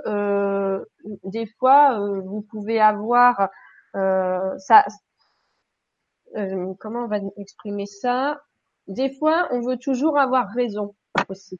des 1.23 1.47
fois 1.59 1.99
vous 1.99 2.45
pouvez 2.49 2.79
avoir 2.79 3.49
ça. 3.93 4.85
comment 6.79 7.05
on 7.05 7.07
va 7.07 7.17
exprimer 7.37 7.85
ça? 7.87 8.39
Des 8.87 9.13
fois, 9.13 9.47
on 9.51 9.61
veut 9.61 9.77
toujours 9.77 10.17
avoir 10.17 10.49
raison 10.49 10.95
aussi. 11.29 11.59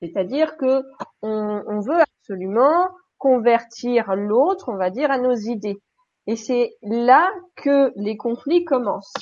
C'est-à-dire 0.00 0.56
que 0.56 0.82
on, 1.22 1.80
veut 1.80 2.00
absolument 2.00 2.88
convertir 3.18 4.14
l'autre, 4.16 4.68
on 4.68 4.76
va 4.76 4.90
dire, 4.90 5.10
à 5.10 5.18
nos 5.18 5.34
idées. 5.34 5.80
Et 6.26 6.36
c'est 6.36 6.74
là 6.82 7.30
que 7.56 7.92
les 7.96 8.16
conflits 8.16 8.64
commencent. 8.64 9.14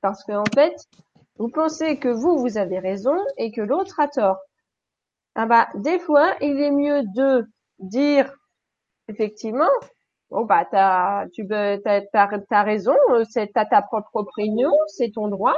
Parce 0.00 0.24
que 0.24 0.32
en 0.32 0.44
fait, 0.54 0.74
vous 1.38 1.48
pensez 1.48 1.98
que 1.98 2.08
vous, 2.08 2.38
vous 2.38 2.58
avez 2.58 2.78
raison 2.78 3.16
et 3.36 3.52
que 3.52 3.60
l'autre 3.60 4.00
a 4.00 4.08
tort. 4.08 4.38
Ah 5.34 5.46
bah, 5.46 5.68
des 5.74 5.98
fois, 5.98 6.34
il 6.40 6.60
est 6.60 6.70
mieux 6.70 7.02
de 7.14 7.46
dire, 7.78 8.32
effectivement, 9.08 9.70
bon 10.30 10.44
bah 10.44 10.66
t'as, 10.70 11.28
tu 11.28 11.46
t'as, 11.46 12.00
t'as, 12.12 12.62
raison, 12.62 12.96
c'est 13.28 13.52
t'as 13.52 13.66
ta 13.66 13.82
propre 13.82 14.16
opinion, 14.16 14.72
c'est 14.88 15.12
ton 15.12 15.28
droit, 15.28 15.56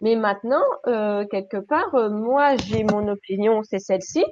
mais 0.00 0.16
maintenant, 0.16 0.64
euh, 0.86 1.26
quelque 1.26 1.58
part, 1.58 1.94
euh, 1.94 2.08
moi, 2.08 2.56
j'ai 2.56 2.84
mon 2.84 3.06
opinion, 3.08 3.62
c'est 3.62 3.78
celle-ci. 3.78 4.24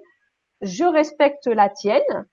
Je 0.62 0.85
respecte 0.85 1.47
la 1.47 1.69
tienne. 1.69 2.27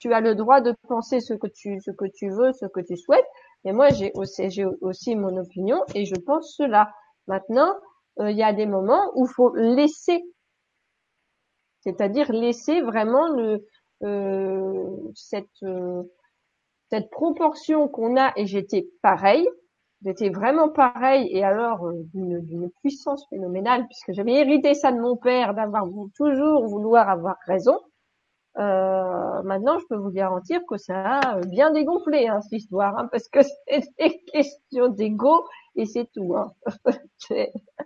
Tu 0.00 0.12
as 0.12 0.20
le 0.20 0.34
droit 0.34 0.60
de 0.60 0.74
penser 0.88 1.20
ce 1.20 1.34
que 1.34 1.46
tu, 1.46 1.76
veux, 1.76 2.52
ce 2.52 2.66
que 2.66 2.80
tu 2.80 2.96
souhaites. 2.96 3.26
Et 3.64 3.72
moi, 3.72 3.90
j'ai 3.90 4.12
aussi, 4.14 5.14
mon 5.14 5.36
opinion 5.36 5.84
et 5.94 6.04
je 6.04 6.14
pense 6.14 6.54
cela. 6.56 6.90
Maintenant, 7.26 7.74
euh, 8.18 8.30
il 8.30 8.36
y 8.36 8.42
a 8.42 8.52
des 8.52 8.66
moments 8.66 9.12
où 9.14 9.26
il 9.26 9.32
faut 9.32 9.54
laisser, 9.54 10.22
c'est-à-dire 11.80 12.32
laisser 12.32 12.80
vraiment 12.80 13.28
cette, 15.14 15.64
cette 16.90 17.10
proportion 17.10 17.88
qu'on 17.88 18.16
a. 18.16 18.32
Et 18.36 18.46
j'étais 18.46 18.88
pareil 19.02 19.46
J'étais 20.04 20.30
vraiment 20.30 20.68
pareil 20.70 21.28
et 21.30 21.44
alors 21.44 21.86
euh, 21.86 21.92
d'une 22.14 22.70
puissance 22.80 23.26
phénoménale 23.28 23.86
puisque 23.86 24.12
j'avais 24.12 24.32
hérité 24.32 24.74
ça 24.74 24.92
de 24.92 25.00
mon 25.00 25.16
père 25.16 25.54
d'avoir 25.54 25.84
toujours 26.16 26.66
vouloir 26.66 27.08
avoir 27.08 27.36
raison. 27.46 27.78
Euh, 28.58 29.42
maintenant, 29.42 29.78
je 29.78 29.84
peux 29.88 29.96
vous 29.96 30.10
garantir 30.10 30.60
que 30.68 30.76
ça 30.76 31.18
a 31.20 31.40
bien 31.40 31.70
dégonflé 31.70 32.26
hein, 32.26 32.40
cette 32.40 32.60
histoire, 32.60 32.98
hein, 32.98 33.08
parce 33.12 33.28
que 33.28 33.40
c'est 33.68 33.84
des 33.98 34.22
questions 34.32 34.88
d'ego 34.88 35.44
et 35.76 35.86
c'est 35.86 36.10
tout. 36.12 36.34
Hein. 36.36 36.52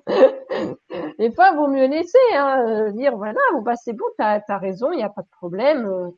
des 1.18 1.30
fois, 1.32 1.52
vaut 1.54 1.68
mieux 1.68 1.86
laisser, 1.86 2.18
hein, 2.34 2.64
euh, 2.66 2.92
dire 2.92 3.16
voilà, 3.16 3.40
bon 3.52 3.62
bah 3.62 3.76
c'est 3.76 3.92
bon, 3.92 4.04
t'as 4.18 4.40
as 4.48 4.58
raison, 4.58 4.92
il 4.92 4.96
n'y 4.96 5.02
a 5.02 5.10
pas 5.10 5.22
de 5.22 5.30
problème, 5.38 5.86
euh, 5.86 6.08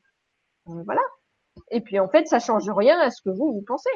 euh, 0.68 0.82
voilà. 0.84 1.02
Et 1.70 1.80
puis 1.80 1.98
en 1.98 2.08
fait, 2.08 2.26
ça 2.26 2.38
change 2.38 2.68
rien 2.70 2.98
à 3.00 3.10
ce 3.10 3.22
que 3.22 3.30
vous 3.30 3.52
vous 3.52 3.64
pensez. 3.66 3.90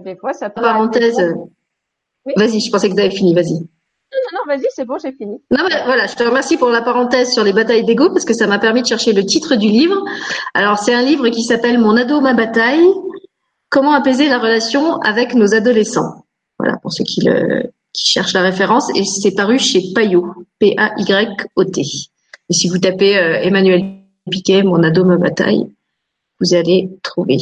Des 0.00 0.16
fois, 0.16 0.32
ça 0.32 0.50
peut. 0.50 0.62
Parenthèse. 0.62 1.20
Oui 2.24 2.32
vas-y, 2.36 2.60
je 2.60 2.70
pensais 2.70 2.88
que 2.88 2.94
tu 2.94 3.00
avais 3.00 3.10
fini. 3.10 3.34
Vas-y. 3.34 3.54
Non, 3.54 4.18
non, 4.34 4.40
vas-y, 4.46 4.66
c'est 4.70 4.84
bon, 4.84 4.98
j'ai 4.98 5.12
fini. 5.12 5.40
Non, 5.50 5.64
mais 5.68 5.84
voilà, 5.86 6.06
je 6.06 6.14
te 6.14 6.22
remercie 6.22 6.56
pour 6.56 6.68
la 6.68 6.82
parenthèse 6.82 7.32
sur 7.32 7.44
les 7.44 7.52
batailles 7.52 7.84
d'ego 7.84 8.10
parce 8.10 8.24
que 8.24 8.34
ça 8.34 8.46
m'a 8.46 8.58
permis 8.58 8.82
de 8.82 8.86
chercher 8.86 9.12
le 9.12 9.24
titre 9.24 9.56
du 9.56 9.68
livre. 9.68 10.04
Alors, 10.54 10.78
c'est 10.78 10.94
un 10.94 11.02
livre 11.02 11.28
qui 11.28 11.42
s'appelle 11.42 11.78
Mon 11.78 11.96
ado, 11.96 12.20
ma 12.20 12.34
bataille. 12.34 12.86
Comment 13.70 13.92
apaiser 13.92 14.28
la 14.28 14.38
relation 14.38 14.98
avec 15.00 15.34
nos 15.34 15.54
adolescents. 15.54 16.26
Voilà, 16.58 16.76
pour 16.82 16.92
ceux 16.92 17.04
qui, 17.04 17.22
le, 17.22 17.70
qui 17.94 18.10
cherchent 18.10 18.34
la 18.34 18.42
référence. 18.42 18.94
Et 18.94 19.04
c'est 19.04 19.34
paru 19.34 19.58
chez 19.58 19.80
Payot, 19.94 20.26
P-A-Y-O-T. 20.58 21.80
Et 21.80 22.52
si 22.52 22.68
vous 22.68 22.78
tapez 22.78 23.16
euh, 23.16 23.40
Emmanuel 23.40 23.82
Piquet, 24.30 24.62
Mon 24.62 24.82
ado, 24.82 25.04
ma 25.04 25.16
bataille, 25.16 25.74
vous 26.42 26.54
allez 26.54 26.90
trouver. 27.02 27.38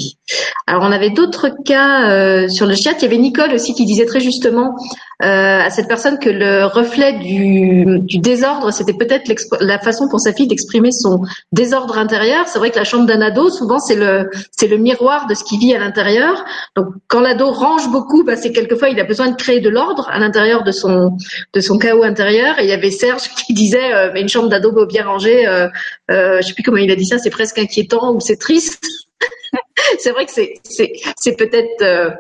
Alors 0.67 0.83
on 0.83 0.93
avait 0.93 1.11
d'autres 1.11 1.51
cas 1.65 2.11
euh, 2.11 2.49
sur 2.49 2.67
le 2.67 2.75
chat. 2.75 2.93
Il 2.99 3.03
y 3.03 3.05
avait 3.07 3.19
Nicole 3.19 3.53
aussi 3.53 3.75
qui 3.75 3.85
disait 3.85 4.07
très 4.07 4.21
justement 4.21 4.77
euh, 5.23 5.61
à 5.61 5.71
cette 5.71 5.89
personne 5.89 6.19
que 6.19 6.31
le 6.31 6.65
reflet 6.65 7.13
du, 7.19 8.01
du 8.01 8.19
désordre, 8.19 8.73
c'était 8.73 8.95
peut-être 8.95 9.31
la 9.61 9.79
façon 9.79 10.09
pour 10.09 10.21
sa 10.21 10.33
fille 10.33 10.47
d'exprimer 10.47 10.93
son 10.93 11.23
désordre 11.53 11.99
intérieur. 11.99 12.49
C'est 12.49 12.59
vrai 12.59 12.71
que 12.71 12.79
la 12.79 12.85
chambre 12.85 13.07
d'un 13.07 13.21
ado, 13.21 13.51
souvent 13.51 13.79
c'est 13.79 13.97
le 13.97 14.31
c'est 14.51 14.69
le 14.69 14.79
miroir 14.79 15.27
de 15.27 15.35
ce 15.35 15.45
qui 15.45 15.59
vit 15.59 15.75
à 15.75 15.79
l'intérieur. 15.79 16.45
Donc 16.75 16.89
quand 17.09 17.21
l'ado 17.21 17.51
range 17.51 17.91
beaucoup, 17.91 18.25
bah, 18.25 18.37
c'est 18.37 18.53
quelquefois 18.53 18.89
il 18.89 18.99
a 18.99 19.05
besoin 19.05 19.31
de 19.31 19.37
créer 19.37 19.61
de 19.61 19.69
l'ordre 19.69 20.09
à 20.11 20.19
l'intérieur 20.19 20.65
de 20.65 20.73
son 20.73 21.17
de 21.53 21.61
son 21.61 21.79
chaos 21.79 22.03
intérieur. 22.03 22.59
Et 22.59 22.65
il 22.65 22.69
y 22.71 22.73
avait 22.73 22.91
Serge 22.91 23.29
qui 23.47 23.53
disait 23.53 23.93
euh, 23.93 24.11
mais 24.15 24.23
une 24.23 24.29
chambre 24.29 24.49
d'ado 24.49 24.71
bien 24.87 25.05
rangée, 25.05 25.47
euh, 25.47 25.69
euh, 26.11 26.41
je 26.41 26.49
sais 26.49 26.55
plus 26.55 26.63
comment 26.63 26.79
il 26.79 26.91
a 26.91 26.97
dit 26.97 27.07
ça, 27.07 27.19
c'est 27.19 27.31
presque 27.31 27.59
inquiétant 27.59 28.15
ou 28.15 28.21
c'est 28.21 28.37
triste. 28.37 28.83
c'est 29.99 30.11
vrai 30.11 30.27
que 30.27 30.33
c'est 30.33 30.55
c'est 30.65 30.93
c'est 31.17 31.37
peut-être 31.37 31.83
euh, 31.83 32.11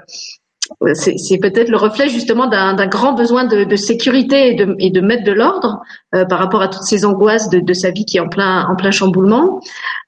c'est 0.94 1.38
peut-être 1.38 1.68
le 1.68 1.76
reflet 1.76 2.08
justement 2.08 2.46
d'un 2.46 2.86
grand 2.86 3.12
besoin 3.12 3.44
de, 3.44 3.64
de 3.64 3.76
sécurité 3.76 4.48
et 4.48 4.54
de, 4.54 4.76
et 4.78 4.90
de, 4.90 5.00
mettre 5.00 5.24
de 5.24 5.32
l'ordre 5.32 5.80
euh, 6.14 6.24
par 6.24 6.38
rapport 6.38 6.62
à 6.62 6.68
toutes 6.68 6.84
ces 6.84 7.04
angoisses 7.04 7.48
de, 7.48 7.60
de, 7.60 7.72
sa 7.72 7.90
vie 7.90 8.04
qui 8.04 8.16
est 8.16 8.20
en 8.20 8.28
plein 8.28 8.66
en 8.66 8.76
plein 8.76 8.90
chamboulement. 8.90 9.60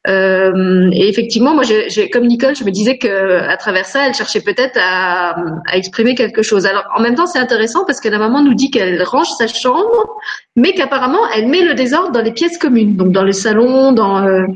Euh, 0.09 0.89
et 0.93 1.09
effectivement, 1.09 1.55
moi, 1.55 1.65
comme 2.13 2.27
Nicole, 2.27 2.57
je 2.57 2.65
me 2.65 2.71
disais 2.71 2.99
que 2.99 3.39
à 3.39 3.57
travers 3.57 3.87
ça, 3.87 4.07
elle 4.07 4.15
cherchait 4.15 4.41
peut-être 4.41 4.79
à, 4.81 5.37
à, 5.67 5.77
exprimer 5.77 6.15
quelque 6.15 6.43
chose. 6.43 6.67
Alors, 6.67 6.85
en 6.97 7.03
même 7.03 7.15
temps, 7.15 7.27
c'est 7.27 7.39
intéressant 7.39 7.85
parce 7.85 8.01
que 8.01 8.09
la 8.09 8.19
maman 8.19 8.43
nous 8.43 8.55
dit 8.55 8.71
qu'elle 8.71 9.03
range 9.03 9.31
sa 9.39 9.47
chambre, 9.47 10.17
mais 10.57 10.73
qu'apparemment, 10.75 11.21
elle 11.35 11.49
met 11.49 11.63
le 11.63 11.75
désordre 11.75 12.13
dans 12.13 12.23
les 12.23 12.33
pièces 12.33 12.59
communes, 12.59 12.97
donc 12.97 13.13
dans 13.13 13.25
le 13.25 13.33
salon, 13.33 13.93
dans 13.93 14.27
euh, 14.27 14.47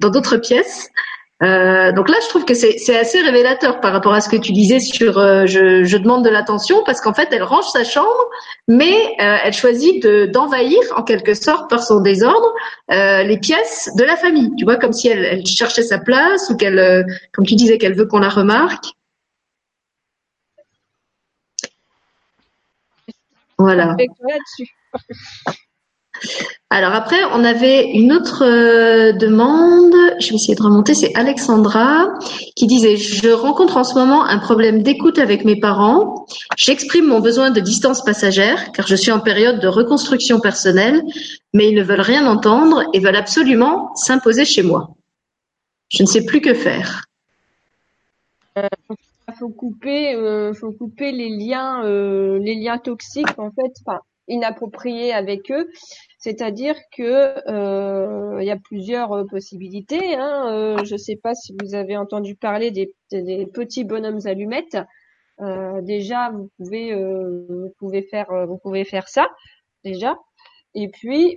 dans 0.00 0.10
d'autres 0.10 0.36
pièces. 0.36 0.90
Euh, 1.42 1.92
donc 1.92 2.08
là, 2.08 2.16
je 2.22 2.28
trouve 2.30 2.46
que 2.46 2.54
c'est 2.54 2.96
assez 2.96 3.20
révélateur 3.20 3.80
par 3.80 3.92
rapport 3.92 4.14
à 4.14 4.22
ce 4.22 4.28
que 4.30 4.36
tu 4.36 4.52
disais 4.52 4.80
sur 4.80 5.18
euh, 5.18 5.44
je, 5.46 5.84
je, 5.84 5.96
demande 5.98 6.24
de 6.24 6.30
l'attention 6.30 6.82
parce 6.84 7.02
qu'en 7.02 7.12
fait, 7.12 7.28
elle 7.30 7.42
range 7.42 7.66
sa 7.66 7.84
chambre, 7.84 8.30
mais 8.68 9.14
euh, 9.20 9.36
elle 9.44 9.52
choisit 9.52 10.06
d'envahir 10.06 10.78
en 10.96 11.02
quelque 11.02 11.34
sorte 11.34 11.68
par 11.68 11.82
son 11.82 12.00
désordre 12.00 12.54
euh, 12.90 13.22
les 13.22 13.38
pièces 13.38 13.90
de 13.96 14.04
la 14.04 14.16
famille. 14.16 14.50
Tu 14.56 14.64
vois, 14.64 14.76
comme 14.76 14.94
si 14.94 15.08
elle, 15.08 15.24
elle 15.24 15.46
cherchait 15.46 15.82
sa 15.82 15.98
place 15.98 16.48
ou 16.48 16.56
qu'elle, 16.56 17.04
comme 17.34 17.44
tu 17.44 17.54
disais, 17.54 17.76
qu'elle 17.76 17.94
veut 17.94 18.06
qu'on 18.06 18.20
la 18.20 18.30
remarque. 18.30 18.86
Voilà. 23.58 23.94
Alors 26.68 26.94
après, 26.94 27.22
on 27.32 27.44
avait 27.44 27.92
une 27.92 28.12
autre 28.12 28.44
euh, 28.44 29.12
demande, 29.12 29.94
je 30.18 30.30
vais 30.30 30.34
essayer 30.34 30.56
de 30.56 30.62
remonter, 30.62 30.94
c'est 30.94 31.14
Alexandra 31.14 32.08
qui 32.56 32.66
disait 32.66 32.96
Je 32.96 33.30
rencontre 33.30 33.76
en 33.76 33.84
ce 33.84 33.94
moment 33.94 34.24
un 34.24 34.38
problème 34.38 34.82
d'écoute 34.82 35.20
avec 35.20 35.44
mes 35.44 35.60
parents. 35.60 36.26
J'exprime 36.56 37.06
mon 37.06 37.20
besoin 37.20 37.52
de 37.52 37.60
distance 37.60 38.02
passagère 38.02 38.72
car 38.72 38.88
je 38.88 38.96
suis 38.96 39.12
en 39.12 39.20
période 39.20 39.60
de 39.60 39.68
reconstruction 39.68 40.40
personnelle, 40.40 41.02
mais 41.54 41.68
ils 41.68 41.76
ne 41.76 41.84
veulent 41.84 42.00
rien 42.00 42.26
entendre 42.26 42.82
et 42.92 42.98
veulent 42.98 43.14
absolument 43.14 43.94
s'imposer 43.94 44.44
chez 44.44 44.64
moi. 44.64 44.90
Je 45.88 46.02
ne 46.02 46.08
sais 46.08 46.24
plus 46.24 46.40
que 46.40 46.52
faire. 46.52 47.04
Il 48.56 48.62
euh, 48.64 49.32
faut 49.38 49.50
couper, 49.50 50.16
euh, 50.16 50.52
les 50.98 51.28
liens, 51.28 51.84
les 51.84 52.56
liens 52.56 52.78
toxiques 52.78 53.38
en 53.38 53.52
fait, 53.52 53.72
inappropriés 54.26 55.12
avec 55.12 55.52
eux 55.52 55.68
c'est-à-dire 56.26 56.74
que 56.90 57.48
euh, 57.48 58.42
il 58.42 58.46
y 58.48 58.50
a 58.50 58.56
plusieurs 58.56 59.12
euh, 59.12 59.24
possibilités. 59.26 60.16
Hein. 60.16 60.50
Euh, 60.50 60.84
je 60.84 60.94
ne 60.94 60.98
sais 60.98 61.14
pas 61.14 61.36
si 61.36 61.54
vous 61.62 61.76
avez 61.76 61.96
entendu 61.96 62.34
parler 62.34 62.72
des, 62.72 62.92
petits 63.54 63.84
bonhommes 63.84 64.18
allumettes. 64.24 64.76
déjà, 65.82 66.32
vous 66.32 66.50
pouvez 67.78 68.02
faire 68.02 69.08
ça 69.08 69.30
déjà. 69.84 70.18
Et 70.74 70.88
puis 70.88 71.36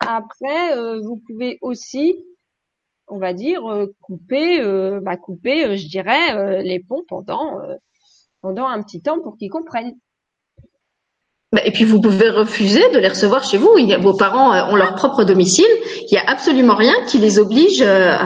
après, 0.00 0.98
vous 1.00 1.22
pouvez 1.26 1.56
aussi, 1.62 2.22
on 3.08 3.16
va 3.16 3.32
dire, 3.32 3.62
couper, 4.02 4.60
bah, 5.00 5.16
couper, 5.16 5.78
je 5.78 5.88
dirais, 5.88 6.62
les 6.62 6.80
ponts 6.80 7.04
pendant 7.08 8.66
un 8.66 8.82
petit 8.82 9.00
temps 9.00 9.22
pour 9.22 9.38
qu'ils 9.38 9.50
comprennent. 9.50 9.96
Bah, 11.54 11.60
et 11.64 11.70
puis 11.70 11.84
vous 11.84 12.00
pouvez 12.00 12.30
refuser 12.30 12.82
de 12.92 12.98
les 12.98 13.06
recevoir 13.06 13.44
chez 13.44 13.58
vous. 13.58 13.70
vos 14.00 14.14
parents 14.14 14.52
euh, 14.52 14.72
ont 14.72 14.74
leur 14.74 14.96
propre 14.96 15.22
domicile. 15.22 15.64
Il 16.00 16.08
n'y 16.10 16.18
a 16.18 16.24
absolument 16.26 16.74
rien 16.74 16.94
qui 17.06 17.18
les 17.18 17.38
oblige 17.38 17.80
euh, 17.80 18.16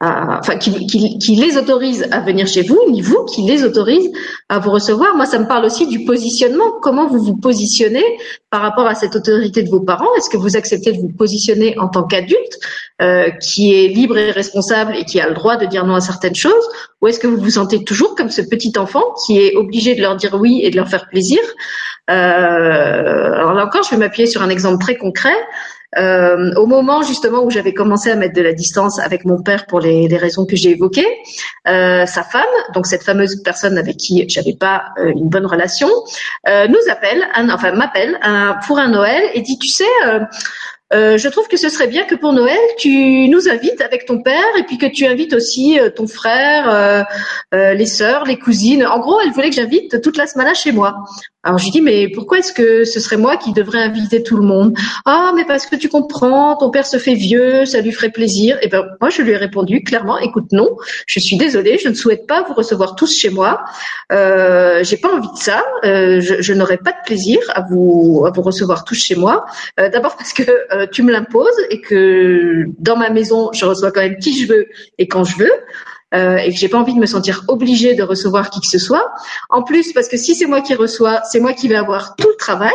à, 0.00 0.38
enfin, 0.40 0.56
qui, 0.56 0.86
qui, 0.86 1.36
les 1.36 1.56
autorise 1.56 2.06
à 2.10 2.20
venir 2.20 2.46
chez 2.46 2.62
vous, 2.62 2.78
ni 2.90 3.00
vous 3.00 3.24
qui 3.24 3.42
les 3.42 3.64
autorise 3.64 4.10
à 4.50 4.58
vous 4.58 4.70
recevoir. 4.70 5.16
Moi, 5.16 5.24
ça 5.24 5.38
me 5.38 5.46
parle 5.46 5.64
aussi 5.64 5.86
du 5.86 6.04
positionnement. 6.04 6.72
Comment 6.82 7.06
vous 7.06 7.18
vous 7.18 7.36
positionnez 7.36 8.04
par 8.50 8.60
rapport 8.60 8.86
à 8.86 8.94
cette 8.94 9.16
autorité 9.16 9.62
de 9.62 9.70
vos 9.70 9.80
parents? 9.80 10.14
Est-ce 10.18 10.28
que 10.28 10.36
vous 10.36 10.54
acceptez 10.54 10.92
de 10.92 10.98
vous 10.98 11.08
positionner 11.08 11.78
en 11.78 11.88
tant 11.88 12.02
qu'adulte, 12.02 12.58
euh, 13.00 13.30
qui 13.30 13.74
est 13.74 13.88
libre 13.88 14.18
et 14.18 14.30
responsable 14.30 14.94
et 14.96 15.04
qui 15.04 15.18
a 15.18 15.28
le 15.28 15.34
droit 15.34 15.56
de 15.56 15.64
dire 15.64 15.86
non 15.86 15.94
à 15.94 16.00
certaines 16.02 16.34
choses, 16.34 16.68
ou 17.00 17.08
est-ce 17.08 17.18
que 17.18 17.26
vous 17.26 17.38
vous 17.38 17.50
sentez 17.50 17.82
toujours 17.82 18.14
comme 18.14 18.30
ce 18.30 18.42
petit 18.42 18.72
enfant 18.76 19.02
qui 19.24 19.38
est 19.38 19.56
obligé 19.56 19.94
de 19.94 20.02
leur 20.02 20.16
dire 20.16 20.34
oui 20.38 20.60
et 20.62 20.70
de 20.70 20.76
leur 20.76 20.88
faire 20.88 21.08
plaisir? 21.08 21.40
Euh, 22.10 23.32
Alors 23.34 23.54
là 23.54 23.64
encore, 23.64 23.82
je 23.82 23.90
vais 23.90 23.96
m'appuyer 23.96 24.26
sur 24.26 24.42
un 24.42 24.50
exemple 24.50 24.78
très 24.78 24.96
concret. 24.96 25.34
Euh, 25.96 26.52
au 26.56 26.66
moment 26.66 27.02
justement 27.02 27.44
où 27.44 27.50
j'avais 27.50 27.72
commencé 27.72 28.10
à 28.10 28.16
mettre 28.16 28.34
de 28.34 28.42
la 28.42 28.52
distance 28.52 28.98
avec 28.98 29.24
mon 29.24 29.40
père 29.42 29.66
pour 29.66 29.80
les, 29.80 30.08
les 30.08 30.16
raisons 30.16 30.44
que 30.44 30.56
j'ai 30.56 30.70
évoquées, 30.70 31.06
euh, 31.68 32.04
sa 32.06 32.22
femme, 32.22 32.42
donc 32.74 32.86
cette 32.86 33.02
fameuse 33.02 33.42
personne 33.42 33.78
avec 33.78 33.96
qui 33.96 34.28
j'avais 34.28 34.54
pas 34.54 34.86
euh, 34.98 35.10
une 35.10 35.28
bonne 35.28 35.46
relation, 35.46 35.88
euh, 36.48 36.66
nous 36.68 36.90
appelle, 36.90 37.26
un, 37.34 37.48
enfin 37.50 37.72
m'appelle 37.72 38.18
pour 38.66 38.78
un 38.78 38.88
Noël 38.88 39.22
et 39.34 39.40
dit 39.42 39.58
tu 39.58 39.68
sais. 39.68 39.84
Euh, 40.92 41.18
je 41.18 41.28
trouve 41.28 41.48
que 41.48 41.56
ce 41.56 41.68
serait 41.68 41.88
bien 41.88 42.04
que 42.04 42.14
pour 42.14 42.32
Noël, 42.32 42.60
tu 42.78 43.28
nous 43.28 43.48
invites 43.48 43.80
avec 43.80 44.06
ton 44.06 44.22
père 44.22 44.56
et 44.56 44.62
puis 44.62 44.78
que 44.78 44.86
tu 44.86 45.04
invites 45.04 45.32
aussi 45.32 45.80
ton 45.96 46.06
frère, 46.06 47.04
les 47.52 47.86
sœurs, 47.86 48.24
les 48.24 48.38
cousines. 48.38 48.86
En 48.86 49.00
gros, 49.00 49.20
elle 49.20 49.32
voulait 49.32 49.50
que 49.50 49.56
j'invite 49.56 50.00
toute 50.00 50.16
la 50.16 50.28
semaine 50.28 50.54
chez 50.54 50.70
moi. 50.70 50.94
Alors 51.46 51.58
je 51.58 51.64
lui 51.66 51.70
dis 51.70 51.80
mais 51.80 52.08
pourquoi 52.08 52.38
est-ce 52.38 52.52
que 52.52 52.84
ce 52.84 52.98
serait 52.98 53.16
moi 53.16 53.36
qui 53.36 53.52
devrais 53.52 53.78
inviter 53.78 54.24
tout 54.24 54.36
le 54.36 54.42
monde? 54.42 54.76
Ah 55.04 55.32
mais 55.36 55.44
parce 55.44 55.66
que 55.66 55.76
tu 55.76 55.88
comprends, 55.88 56.56
ton 56.56 56.70
père 56.70 56.84
se 56.84 56.96
fait 56.96 57.14
vieux, 57.14 57.64
ça 57.64 57.80
lui 57.80 57.92
ferait 57.92 58.10
plaisir. 58.10 58.56
Et 58.56 58.62
eh 58.62 58.68
ben 58.68 58.84
moi 59.00 59.10
je 59.10 59.22
lui 59.22 59.30
ai 59.30 59.36
répondu 59.36 59.84
clairement 59.84 60.18
écoute 60.18 60.50
non, 60.50 60.76
je 61.06 61.20
suis 61.20 61.36
désolée, 61.36 61.78
je 61.78 61.88
ne 61.88 61.94
souhaite 61.94 62.26
pas 62.26 62.42
vous 62.42 62.54
recevoir 62.54 62.96
tous 62.96 63.16
chez 63.16 63.30
moi. 63.30 63.60
Euh, 64.12 64.82
j'ai 64.82 64.96
pas 64.96 65.14
envie 65.14 65.32
de 65.32 65.38
ça. 65.38 65.62
Euh, 65.84 66.20
je, 66.20 66.42
je 66.42 66.52
n'aurai 66.52 66.78
pas 66.78 66.90
de 66.90 67.06
plaisir 67.06 67.38
à 67.54 67.62
vous 67.62 68.26
recevoir 68.42 68.84
tous 68.84 68.96
chez 68.96 69.14
moi. 69.14 69.44
Euh, 69.78 69.88
d'abord 69.88 70.16
parce 70.16 70.32
que 70.32 70.42
euh, 70.72 70.86
tu 70.90 71.04
me 71.04 71.12
l'imposes 71.12 71.60
et 71.70 71.80
que 71.80 72.64
dans 72.78 72.96
ma 72.96 73.10
maison 73.10 73.50
je 73.52 73.64
reçois 73.64 73.92
quand 73.92 74.00
même 74.00 74.18
qui 74.18 74.36
je 74.36 74.48
veux 74.52 74.66
et 74.98 75.06
quand 75.06 75.22
je 75.22 75.36
veux 75.36 75.52
euh, 76.16 76.38
et 76.38 76.50
que 76.50 76.58
j'ai 76.58 76.68
pas 76.68 76.78
envie 76.78 76.94
de 76.94 76.98
me 76.98 77.06
sentir 77.06 77.44
obligée 77.48 77.94
de 77.94 78.02
recevoir 78.02 78.50
qui 78.50 78.60
que 78.60 78.66
ce 78.66 78.78
soit. 78.78 79.12
En 79.50 79.62
plus, 79.62 79.92
parce 79.92 80.08
que 80.08 80.16
si 80.16 80.34
c'est 80.34 80.46
moi 80.46 80.62
qui 80.62 80.74
reçois, 80.74 81.20
c'est 81.30 81.40
moi 81.40 81.52
qui 81.52 81.68
vais 81.68 81.76
avoir 81.76 82.16
tout 82.16 82.28
le 82.28 82.36
travail 82.36 82.74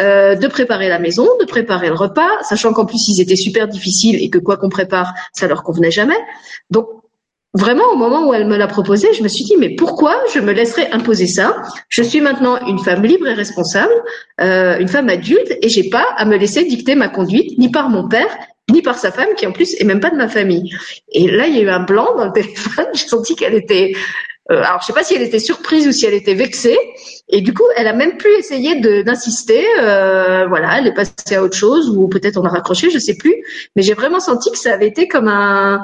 euh, 0.00 0.34
de 0.34 0.46
préparer 0.48 0.88
la 0.88 0.98
maison, 0.98 1.26
de 1.40 1.44
préparer 1.44 1.88
le 1.88 1.94
repas, 1.94 2.42
sachant 2.42 2.72
qu'en 2.72 2.86
plus 2.86 3.08
ils 3.08 3.20
étaient 3.20 3.36
super 3.36 3.68
difficiles 3.68 4.22
et 4.22 4.30
que 4.30 4.38
quoi 4.38 4.56
qu'on 4.56 4.70
prépare, 4.70 5.12
ça 5.32 5.46
leur 5.46 5.62
convenait 5.62 5.90
jamais. 5.90 6.18
Donc 6.70 6.88
vraiment, 7.54 7.84
au 7.92 7.96
moment 7.96 8.28
où 8.28 8.34
elle 8.34 8.46
me 8.46 8.56
l'a 8.56 8.66
proposé, 8.66 9.12
je 9.14 9.22
me 9.22 9.28
suis 9.28 9.44
dit, 9.44 9.56
mais 9.58 9.70
pourquoi 9.70 10.14
je 10.34 10.40
me 10.40 10.52
laisserais 10.52 10.90
imposer 10.92 11.26
ça? 11.26 11.56
Je 11.88 12.02
suis 12.02 12.20
maintenant 12.20 12.58
une 12.66 12.78
femme 12.78 13.02
libre 13.02 13.26
et 13.26 13.34
responsable, 13.34 13.92
euh, 14.40 14.78
une 14.78 14.88
femme 14.88 15.08
adulte, 15.08 15.56
et 15.62 15.68
j'ai 15.68 15.88
pas 15.88 16.06
à 16.16 16.24
me 16.24 16.36
laisser 16.36 16.64
dicter 16.64 16.94
ma 16.94 17.08
conduite, 17.08 17.58
ni 17.58 17.70
par 17.70 17.88
mon 17.88 18.08
père, 18.08 18.30
ni 18.70 18.82
par 18.82 18.98
sa 18.98 19.12
femme, 19.12 19.28
qui 19.36 19.46
en 19.46 19.52
plus 19.52 19.74
est 19.80 19.84
même 19.84 20.00
pas 20.00 20.10
de 20.10 20.16
ma 20.16 20.28
famille. 20.28 20.74
Et 21.12 21.30
là, 21.30 21.46
il 21.46 21.56
y 21.56 21.58
a 21.58 21.62
eu 21.62 21.68
un 21.68 21.80
blanc 21.80 22.14
dans 22.16 22.26
le 22.26 22.32
téléphone. 22.32 22.86
J'ai 22.94 23.06
senti 23.06 23.34
qu'elle 23.34 23.54
était, 23.54 23.94
euh, 24.50 24.62
alors 24.62 24.80
je 24.80 24.86
sais 24.86 24.92
pas 24.92 25.04
si 25.04 25.14
elle 25.14 25.22
était 25.22 25.38
surprise 25.38 25.86
ou 25.86 25.92
si 25.92 26.06
elle 26.06 26.14
était 26.14 26.34
vexée. 26.34 26.78
Et 27.28 27.40
du 27.40 27.54
coup, 27.54 27.64
elle 27.76 27.86
a 27.86 27.92
même 27.92 28.16
plus 28.16 28.32
essayé 28.38 28.76
d'insister. 29.02 29.64
Euh, 29.80 30.46
voilà, 30.48 30.78
elle 30.78 30.86
est 30.86 30.94
passée 30.94 31.36
à 31.36 31.42
autre 31.42 31.56
chose 31.56 31.90
ou 31.90 32.08
peut-être 32.08 32.38
on 32.38 32.44
a 32.44 32.50
raccroché, 32.50 32.90
je 32.90 32.98
sais 32.98 33.16
plus. 33.16 33.34
Mais 33.76 33.82
j'ai 33.82 33.94
vraiment 33.94 34.20
senti 34.20 34.50
que 34.50 34.58
ça 34.58 34.74
avait 34.74 34.88
été 34.88 35.08
comme 35.08 35.28
un, 35.28 35.80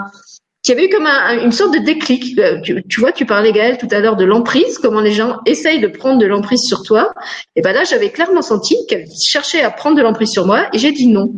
qu'il 0.64 0.74
y 0.74 0.78
avait 0.78 0.86
eu 0.86 0.90
comme 0.90 1.06
une 1.06 1.52
sorte 1.52 1.74
de 1.74 1.78
déclic. 1.78 2.38
Euh, 2.38 2.60
tu, 2.60 3.00
vois, 3.00 3.12
tu 3.12 3.26
parlais 3.26 3.52
Gaël 3.52 3.76
tout 3.76 3.88
à 3.90 4.00
l'heure 4.00 4.16
de 4.16 4.24
l'emprise, 4.24 4.78
comment 4.78 5.00
les 5.00 5.12
gens 5.12 5.36
essayent 5.44 5.80
de 5.80 5.86
prendre 5.86 6.18
de 6.18 6.26
l'emprise 6.26 6.62
sur 6.62 6.82
toi. 6.82 7.12
Et 7.54 7.60
ben 7.60 7.74
là, 7.74 7.84
j'avais 7.84 8.08
clairement 8.08 8.40
senti 8.40 8.74
qu'elle 8.88 9.06
cherchait 9.22 9.60
à 9.60 9.70
prendre 9.70 9.96
de 9.96 10.02
l'emprise 10.02 10.30
sur 10.30 10.46
moi, 10.46 10.66
et 10.72 10.78
j'ai 10.78 10.92
dit 10.92 11.06
non. 11.06 11.34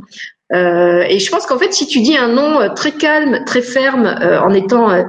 Euh, 0.53 1.03
et 1.09 1.19
je 1.19 1.31
pense 1.31 1.47
qu'en 1.47 1.59
fait, 1.59 1.73
si 1.73 1.87
tu 1.87 2.01
dis 2.01 2.17
un 2.17 2.29
non 2.29 2.61
euh, 2.61 2.69
très 2.69 2.93
calme, 2.93 3.45
très 3.45 3.63
ferme, 3.63 4.07
euh, 4.07 4.41
en 4.41 4.53
étant 4.55 5.05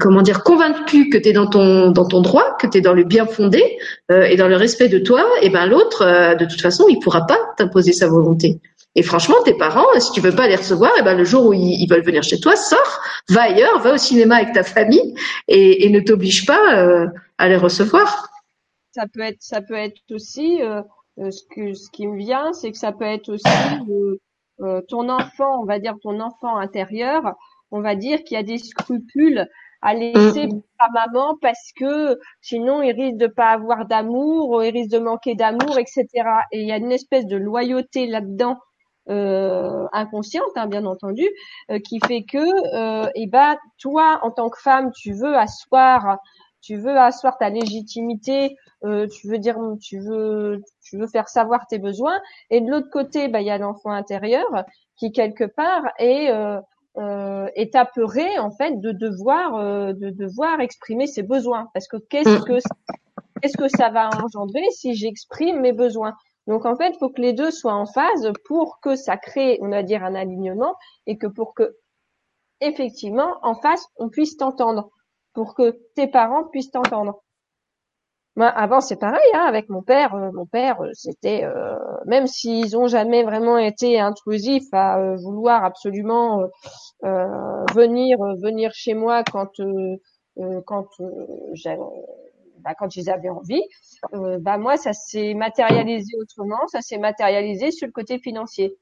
comment 0.00 0.22
dire 0.22 0.42
convaincu 0.42 1.10
que 1.10 1.16
tu 1.16 1.28
es 1.28 1.32
dans 1.32 1.46
ton 1.46 1.92
dans 1.92 2.06
ton 2.06 2.20
droit, 2.20 2.56
que 2.58 2.66
tu 2.66 2.78
es 2.78 2.80
dans 2.80 2.92
le 2.92 3.04
bien 3.04 3.24
fondé 3.24 3.78
et 4.10 4.36
dans 4.36 4.48
le 4.48 4.56
respect 4.56 4.88
de 4.88 4.98
toi, 4.98 5.24
et 5.42 5.48
ben 5.48 5.66
l'autre, 5.66 6.34
de 6.34 6.44
toute 6.44 6.60
façon, 6.60 6.86
il 6.88 6.98
pourra 6.98 7.24
pas 7.26 7.38
t'imposer 7.56 7.92
sa 7.92 8.08
volonté. 8.08 8.58
Et 8.96 9.04
franchement, 9.04 9.36
tes 9.44 9.54
parents, 9.54 9.86
si 10.00 10.10
tu 10.10 10.20
veux 10.20 10.34
pas 10.34 10.48
les 10.48 10.56
recevoir, 10.56 10.90
et 10.98 11.02
ben 11.02 11.16
le 11.16 11.24
jour 11.24 11.46
où 11.46 11.52
ils, 11.52 11.86
veulent 11.88 12.04
venir 12.04 12.24
chez 12.24 12.40
toi, 12.40 12.56
sors, 12.56 13.00
va 13.28 13.42
ailleurs, 13.42 13.78
va 13.78 13.94
au 13.94 13.96
cinéma 13.96 14.36
avec 14.36 14.54
ta 14.54 14.64
famille 14.64 15.14
et, 15.46 15.88
ne 15.88 16.00
t'oblige 16.00 16.46
pas 16.46 17.06
à 17.38 17.48
les 17.48 17.56
recevoir. 17.56 18.28
Ça 18.92 19.04
peut 19.06 19.20
être, 19.20 19.38
ça 19.40 19.60
peut 19.60 19.74
être 19.74 20.00
aussi 20.10 20.58
ce 21.16 21.42
que 21.54 21.74
ce 21.74 21.88
qui 21.92 22.08
me 22.08 22.18
vient, 22.18 22.52
c'est 22.54 22.72
que 22.72 22.78
ça 22.78 22.90
peut 22.90 23.04
être 23.04 23.28
aussi 23.28 23.44
euh, 24.60 24.80
ton 24.88 25.08
enfant, 25.08 25.60
on 25.62 25.64
va 25.64 25.78
dire 25.78 25.94
ton 26.02 26.20
enfant 26.20 26.56
intérieur, 26.56 27.34
on 27.70 27.80
va 27.80 27.94
dire 27.94 28.22
qu'il 28.24 28.36
y 28.36 28.40
a 28.40 28.42
des 28.42 28.58
scrupules 28.58 29.46
à 29.82 29.94
laisser 29.94 30.46
mm. 30.46 30.62
à 30.78 30.90
maman 30.90 31.36
parce 31.40 31.70
que 31.78 32.18
sinon 32.40 32.82
il 32.82 32.92
risque 32.92 33.18
de 33.18 33.26
pas 33.26 33.50
avoir 33.50 33.86
d'amour, 33.86 34.64
il 34.64 34.70
risque 34.70 34.92
de 34.92 34.98
manquer 34.98 35.34
d'amour, 35.34 35.78
etc. 35.78 36.06
Et 36.52 36.60
il 36.62 36.68
y 36.68 36.72
a 36.72 36.76
une 36.76 36.92
espèce 36.92 37.26
de 37.26 37.36
loyauté 37.36 38.06
là-dedans 38.06 38.58
euh, 39.08 39.86
inconsciente, 39.92 40.50
hein, 40.56 40.66
bien 40.66 40.84
entendu, 40.84 41.24
euh, 41.70 41.78
qui 41.78 42.00
fait 42.06 42.24
que, 42.24 42.38
euh, 42.38 43.06
et 43.14 43.22
eh 43.22 43.26
ben, 43.28 43.56
toi, 43.78 44.18
en 44.22 44.32
tant 44.32 44.48
que 44.48 44.60
femme, 44.60 44.90
tu 44.92 45.12
veux 45.12 45.36
asseoir 45.36 46.18
tu 46.66 46.76
veux 46.76 46.98
asseoir 46.98 47.38
ta 47.38 47.48
légitimité, 47.48 48.56
euh, 48.84 49.06
tu 49.06 49.28
veux 49.28 49.38
dire, 49.38 49.56
tu 49.80 50.00
veux, 50.00 50.60
tu 50.86 50.98
veux 50.98 51.06
faire 51.06 51.28
savoir 51.28 51.66
tes 51.66 51.78
besoins, 51.78 52.20
et 52.50 52.60
de 52.60 52.70
l'autre 52.70 52.90
côté, 52.90 53.28
bah, 53.28 53.40
il 53.40 53.46
y 53.46 53.50
a 53.50 53.58
l'enfant 53.58 53.90
intérieur 53.90 54.46
qui 54.96 55.12
quelque 55.12 55.44
part 55.44 55.84
est 55.98 56.30
euh, 56.30 56.60
euh, 56.98 57.48
est 57.54 57.74
apeuré 57.74 58.38
en 58.38 58.50
fait 58.50 58.80
de 58.80 58.92
devoir 58.92 59.56
euh, 59.56 59.92
de 59.92 60.10
devoir 60.10 60.60
exprimer 60.60 61.06
ses 61.06 61.22
besoins, 61.22 61.68
parce 61.74 61.88
que 61.88 61.96
qu'est-ce 61.96 62.42
que 62.42 62.58
qu'est-ce 63.42 63.56
que 63.56 63.68
ça 63.68 63.90
va 63.90 64.08
engendrer 64.24 64.64
si 64.70 64.94
j'exprime 64.94 65.60
mes 65.60 65.72
besoins? 65.72 66.14
Donc 66.46 66.64
en 66.64 66.76
fait, 66.76 66.90
il 66.90 66.98
faut 66.98 67.10
que 67.10 67.20
les 67.20 67.32
deux 67.32 67.50
soient 67.50 67.74
en 67.74 67.86
phase 67.86 68.32
pour 68.46 68.80
que 68.80 68.94
ça 68.94 69.16
crée, 69.16 69.58
on 69.62 69.68
va 69.68 69.82
dire, 69.82 70.04
un 70.04 70.14
alignement 70.14 70.76
et 71.06 71.18
que 71.18 71.26
pour 71.26 71.54
que 71.54 71.76
effectivement 72.60 73.36
en 73.42 73.54
face 73.54 73.86
on 73.96 74.08
puisse 74.08 74.36
t'entendre. 74.36 74.90
Pour 75.34 75.54
que 75.54 75.78
tes 75.94 76.06
parents 76.06 76.44
puissent 76.44 76.70
t'entendre. 76.70 77.22
Moi, 78.36 78.48
avant, 78.48 78.82
c'est 78.82 78.96
pareil, 78.96 79.30
hein, 79.34 79.46
avec 79.48 79.70
mon 79.70 79.82
père. 79.82 80.14
Euh, 80.14 80.30
mon 80.32 80.44
père, 80.44 80.82
euh, 80.82 80.90
c'était, 80.92 81.44
euh, 81.44 81.74
même 82.04 82.26
s'ils 82.26 82.76
ont 82.76 82.86
jamais 82.86 83.22
vraiment 83.22 83.56
été 83.56 83.98
intrusifs 83.98 84.68
à 84.72 85.14
vouloir 85.16 85.64
absolument 85.64 86.42
venir, 87.02 88.18
venir 88.42 88.72
chez 88.74 88.94
moi 88.94 89.24
quand, 89.24 89.60
quand 90.66 90.88
bah, 92.58 92.74
quand 92.78 92.96
ils 92.96 93.10
avaient 93.10 93.30
envie, 93.30 93.62
bah 94.40 94.58
moi, 94.58 94.76
ça 94.76 94.92
s'est 94.92 95.34
matérialisé 95.34 96.12
autrement. 96.20 96.66
Ça 96.68 96.80
s'est 96.82 96.98
matérialisé 96.98 97.70
sur 97.70 97.86
le 97.86 97.92
côté 97.92 98.18
financier. 98.18 98.76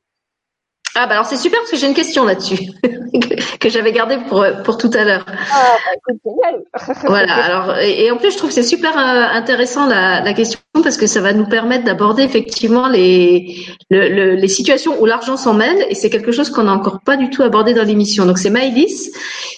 Ah 0.97 1.07
bah 1.07 1.15
alors 1.15 1.27
c'est 1.27 1.37
super 1.37 1.59
parce 1.59 1.73
que 1.73 1.77
j'ai 1.77 1.89
une 1.89 1.95
question 1.95 2.25
là-dessus 2.25 2.71
que 3.61 3.69
j'avais 3.69 3.91
gardée 3.91 4.17
pour 4.29 4.47
pour 4.65 4.79
tout 4.79 4.91
à 4.95 5.03
l'heure. 5.03 5.27
Ah 5.29 5.77
bah 6.07 6.15
génial. 6.25 6.63
voilà. 7.07 7.35
Alors 7.35 7.79
et, 7.79 8.11
en 8.13 8.17
plus 8.17 8.31
je 8.31 8.37
trouve 8.37 8.51
que 8.51 8.55
c'est 8.55 8.63
super 8.63 8.97
euh, 8.97 9.37
intéressant 9.37 9.87
la, 9.87 10.21
la 10.21 10.33
question 10.35 10.61
parce 10.73 10.97
que 10.97 11.09
ça 11.09 11.21
va 11.21 11.33
nous 11.33 11.47
permettre 11.47 11.85
d'aborder 11.85 12.23
effectivement 12.23 12.89
les 12.89 13.67
le, 13.91 14.37
les 14.37 14.49
situations 14.49 15.01
où 15.01 15.07
l'argent 15.07 15.37
s'en 15.37 15.55
mêle 15.55 15.85
et 15.89 15.97
c'est 15.97 16.11
quelque 16.11 16.31
chose 16.31 16.51
qu'on 16.51 16.65
n'a 16.65 16.73
encore 16.73 17.01
pas 17.01 17.17
du 17.17 17.29
tout 17.29 17.43
abordé 17.43 17.75
dans 17.75 17.85
l'émission. 17.85 18.25
Donc 18.25 18.39
c'est 18.39 18.51
Maëlys 18.51 19.11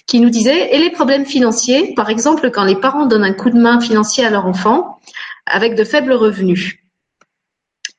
qui 0.07 0.21
nous 0.21 0.31
disait 0.31 0.75
et 0.75 0.79
les 0.79 0.91
problèmes 0.91 1.27
financiers, 1.27 1.93
par 1.95 2.09
exemple 2.09 2.51
quand 2.51 2.65
les 2.65 2.77
parents 2.77 3.05
donnent 3.05 3.25
un 3.25 3.35
coup 3.35 3.51
de 3.51 3.59
main 3.59 3.79
financier 3.79 4.25
à 4.25 4.31
leur 4.31 4.47
enfant 4.47 5.01
avec 5.45 5.75
de 5.75 5.85
faibles 5.85 6.15
revenus. 6.15 6.79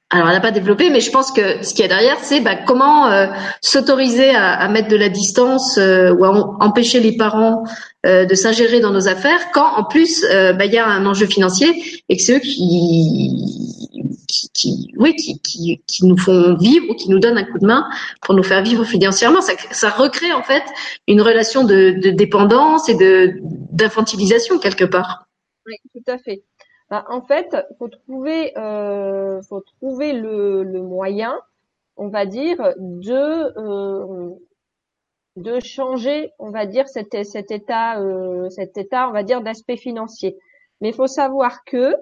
Alors, 0.09 0.29
elle 0.29 0.35
n'a 0.35 0.41
pas 0.41 0.51
développé, 0.51 0.89
mais 0.89 1.01
je 1.01 1.11
pense 1.11 1.34
que 1.34 1.61
ce 1.65 1.73
qu'il 1.73 1.81
y 1.81 1.84
a 1.84 1.89
derrière, 1.89 2.17
c'est 2.21 2.39
bah, 2.39 2.55
comment 2.55 3.07
euh, 3.07 3.27
s'autoriser 3.61 4.29
à, 4.29 4.53
à, 4.53 4.69
mettre 4.69 4.88
de 4.88 4.95
la 4.95 5.09
distance 5.09 5.77
euh, 5.77 6.13
ou 6.13 6.23
à 6.23 6.29
empêcher 6.63 7.01
les 7.01 7.17
parents 7.17 7.65
euh, 8.05 8.23
de 8.25 8.34
s'ingérer 8.34 8.79
dans 8.79 8.91
nos 8.91 9.09
affaires, 9.09 9.51
quand 9.51 9.67
en 9.75 9.84
plus 9.84 10.21
bah, 10.21 10.63
il 10.63 10.71
y 10.71 10.77
a 10.77 10.88
un 10.88 11.05
enjeu 11.05 11.25
financier 11.25 11.67
et 12.07 12.15
que 12.15 12.23
c'est 12.23 12.38
eux 12.38 12.39
qui, 12.39 13.31
qui, 14.29 14.49
qui 14.53 14.93
oui, 14.95 15.13
qui, 15.15 15.41
qui, 15.41 15.81
qui, 15.85 16.05
nous 16.05 16.17
font 16.17 16.55
vivre 16.55 16.85
ou 16.89 16.95
qui 16.95 17.09
nous 17.09 17.19
donnent 17.19 17.38
un 17.38 17.43
coup 17.43 17.59
de 17.59 17.65
main 17.65 17.85
pour 18.21 18.34
nous 18.34 18.43
faire 18.43 18.63
vivre 18.63 18.85
financièrement. 18.85 19.41
Ça, 19.41 19.53
ça 19.71 19.89
recrée 19.89 20.31
en 20.31 20.43
fait 20.43 20.63
une 21.09 21.21
relation 21.21 21.65
de, 21.65 21.99
de 22.01 22.11
dépendance 22.11 22.88
et 22.88 22.95
de 22.95 23.34
d'infantilisation 23.41 24.57
quelque 24.57 24.85
part. 24.85 25.27
Oui, 25.65 25.75
tout 25.93 26.09
à 26.09 26.17
fait. 26.17 26.43
Bah, 26.89 27.05
en 27.09 27.22
fait, 27.22 27.55
faut 27.80 27.89
trouver, 27.89 28.57
euh, 28.57 29.41
faut 29.43 29.61
trouver 29.61 30.14
le, 30.14 30.64
le, 30.64 30.81
moyen, 30.81 31.38
on 31.97 32.07
va 32.07 32.26
dire, 32.26 32.73
de 32.77 33.53
euh, 33.57 34.35
de 35.38 35.59
changer, 35.59 36.31
on 36.39 36.49
va 36.49 36.65
dire 36.65 36.89
cet, 36.89 37.14
état, 37.14 37.99
euh, 38.01 38.49
cet 38.49 38.77
état, 38.77 39.07
on 39.07 39.11
va 39.11 39.23
dire 39.23 39.41
d'aspect 39.41 39.77
financier. 39.77 40.35
Mais 40.81 40.89
il 40.89 40.95
faut 40.95 41.07
savoir 41.07 41.64
que 41.64 41.95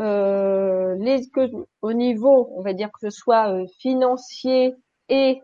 euh, 0.00 0.94
les 0.98 1.28
que, 1.30 1.50
au 1.80 1.92
niveau, 1.94 2.50
on 2.52 2.60
va 2.60 2.74
dire 2.74 2.90
que 2.92 3.00
ce 3.00 3.10
soit 3.10 3.50
euh, 3.50 3.66
financier 3.78 4.74
et 5.08 5.40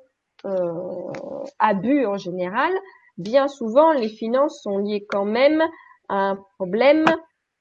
abus 1.58 2.06
en 2.06 2.16
général, 2.16 2.72
bien 3.18 3.46
souvent 3.46 3.92
les 3.92 4.08
finances 4.08 4.62
sont 4.62 4.78
liées 4.78 5.04
quand 5.06 5.26
même 5.26 5.62
à 6.08 6.30
un 6.30 6.36
problème 6.56 7.04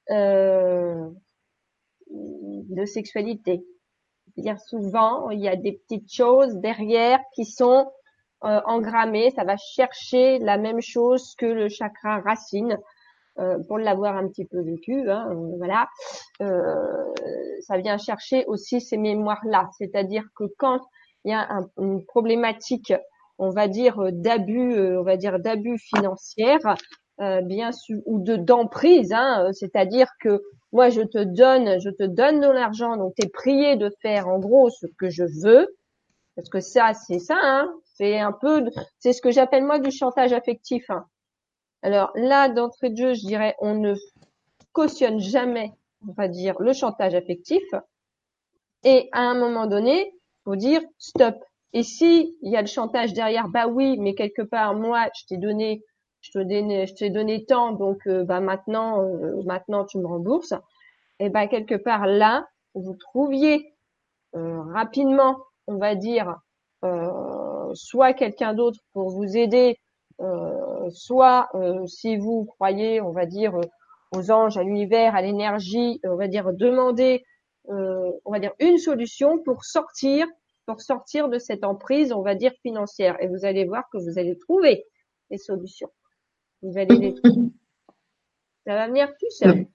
de 0.09 1.11
sexualité. 2.85 3.63
Bien 4.37 4.57
souvent, 4.57 5.29
il 5.29 5.39
y 5.39 5.47
a 5.47 5.55
des 5.55 5.73
petites 5.73 6.11
choses 6.11 6.55
derrière 6.55 7.19
qui 7.33 7.45
sont 7.45 7.91
euh, 8.45 8.61
engrammées. 8.65 9.31
Ça 9.35 9.43
va 9.43 9.57
chercher 9.57 10.39
la 10.39 10.57
même 10.57 10.81
chose 10.81 11.35
que 11.35 11.45
le 11.45 11.69
chakra 11.69 12.21
racine. 12.21 12.77
Euh, 13.37 13.57
pour 13.67 13.77
l'avoir 13.77 14.17
un 14.17 14.27
petit 14.27 14.43
peu 14.43 14.61
vécu, 14.61 15.09
hein, 15.09 15.29
voilà, 15.57 15.87
ça 17.61 17.77
vient 17.77 17.97
chercher 17.97 18.43
aussi 18.47 18.81
ces 18.81 18.97
mémoires-là. 18.97 19.69
C'est-à-dire 19.77 20.25
que 20.35 20.43
quand 20.57 20.81
il 21.23 21.31
y 21.31 21.33
a 21.33 21.47
une 21.77 22.05
problématique, 22.05 22.93
on 23.37 23.49
va 23.49 23.67
dire 23.69 24.11
d'abus, 24.11 24.97
on 24.97 25.03
va 25.03 25.15
dire 25.15 25.39
d'abus 25.39 25.77
financière, 25.77 26.75
euh, 27.21 27.41
bien 27.41 27.71
sûr, 27.73 27.99
ou 28.05 28.19
de 28.19 28.37
d'emprise, 28.37 29.11
hein, 29.11 29.45
euh, 29.45 29.51
c'est-à-dire 29.51 30.07
que 30.21 30.41
moi 30.71 30.89
je 30.89 31.01
te 31.01 31.17
donne, 31.17 31.79
je 31.81 31.89
te 31.89 32.03
donne 32.03 32.39
de 32.39 32.47
l'argent, 32.47 32.95
donc 32.95 33.13
tu 33.15 33.25
es 33.25 33.29
prié 33.29 33.75
de 33.75 33.93
faire 34.01 34.29
en 34.29 34.39
gros 34.39 34.69
ce 34.69 34.85
que 34.97 35.09
je 35.09 35.25
veux, 35.43 35.67
parce 36.35 36.47
que 36.47 36.61
ça 36.61 36.93
c'est 36.93 37.19
ça, 37.19 37.37
hein, 37.41 37.73
c'est 37.95 38.19
un 38.19 38.31
peu, 38.31 38.63
c'est 38.99 39.11
ce 39.11 39.21
que 39.21 39.31
j'appelle 39.31 39.65
moi 39.65 39.79
du 39.79 39.91
chantage 39.91 40.31
affectif. 40.31 40.89
Hein. 40.89 41.05
Alors 41.81 42.11
là, 42.15 42.47
d'entrée 42.47 42.89
de 42.89 42.95
jeu, 42.95 43.13
je 43.13 43.25
dirais, 43.25 43.55
on 43.59 43.75
ne 43.75 43.95
cautionne 44.71 45.19
jamais, 45.19 45.73
on 46.07 46.13
va 46.13 46.29
dire, 46.29 46.55
le 46.59 46.71
chantage 46.71 47.15
affectif, 47.15 47.63
et 48.85 49.09
à 49.11 49.23
un 49.23 49.37
moment 49.37 49.67
donné, 49.67 50.13
faut 50.45 50.55
dire 50.55 50.81
stop. 50.97 51.35
Et 51.73 51.83
si 51.83 52.37
il 52.41 52.51
y 52.51 52.55
a 52.55 52.61
le 52.61 52.67
chantage 52.67 53.11
derrière, 53.11 53.49
bah 53.49 53.67
oui, 53.67 53.97
mais 53.99 54.15
quelque 54.15 54.41
part 54.41 54.73
moi 54.73 55.07
je 55.19 55.25
t'ai 55.25 55.37
donné 55.37 55.83
je 56.21 56.31
te 56.31 56.39
je 56.39 56.93
t'ai 56.93 57.09
donné 57.09 57.45
tant, 57.45 57.71
donc 57.71 58.05
euh, 58.07 58.23
bah 58.23 58.39
maintenant, 58.39 59.01
euh, 59.03 59.41
maintenant 59.45 59.85
tu 59.85 59.97
me 59.97 60.07
rembourses. 60.07 60.53
Et 61.19 61.29
ben 61.29 61.47
quelque 61.47 61.75
part 61.75 62.05
là, 62.05 62.47
vous 62.75 62.95
trouviez 62.95 63.73
euh, 64.35 64.61
rapidement, 64.73 65.37
on 65.67 65.77
va 65.77 65.95
dire, 65.95 66.39
soit 67.73 68.13
quelqu'un 68.13 68.53
d'autre 68.53 68.79
pour 68.93 69.09
vous 69.09 69.35
aider 69.35 69.77
soit 70.91 71.49
si 71.87 72.15
vous 72.15 72.45
croyez, 72.45 73.01
on 73.01 73.11
va 73.11 73.25
dire, 73.25 73.59
aux 74.15 74.31
anges, 74.31 74.57
à 74.57 74.63
l'univers, 74.63 75.13
à 75.13 75.21
l'énergie, 75.21 75.99
on 76.05 76.15
va 76.15 76.29
dire, 76.29 76.53
demander, 76.53 77.25
on 77.67 78.31
va 78.31 78.39
dire, 78.39 78.53
une 78.59 78.77
solution 78.77 79.39
pour 79.39 79.65
sortir, 79.65 80.25
pour 80.65 80.79
sortir 80.79 81.27
de 81.27 81.37
cette 81.37 81.65
emprise, 81.65 82.13
on 82.13 82.21
va 82.21 82.33
dire, 82.33 82.53
financière. 82.61 83.21
Et 83.21 83.27
vous 83.27 83.43
allez 83.43 83.65
voir 83.65 83.83
que 83.91 83.97
vous 83.97 84.17
allez 84.17 84.37
trouver 84.37 84.85
les 85.29 85.37
solutions. 85.37 85.91
Vous 86.61 86.77
allez 86.77 86.97
les 86.97 87.15
Ça 88.65 88.75
va 88.75 88.87
venir 88.87 89.09
tout 89.19 89.29
seul. 89.31 89.67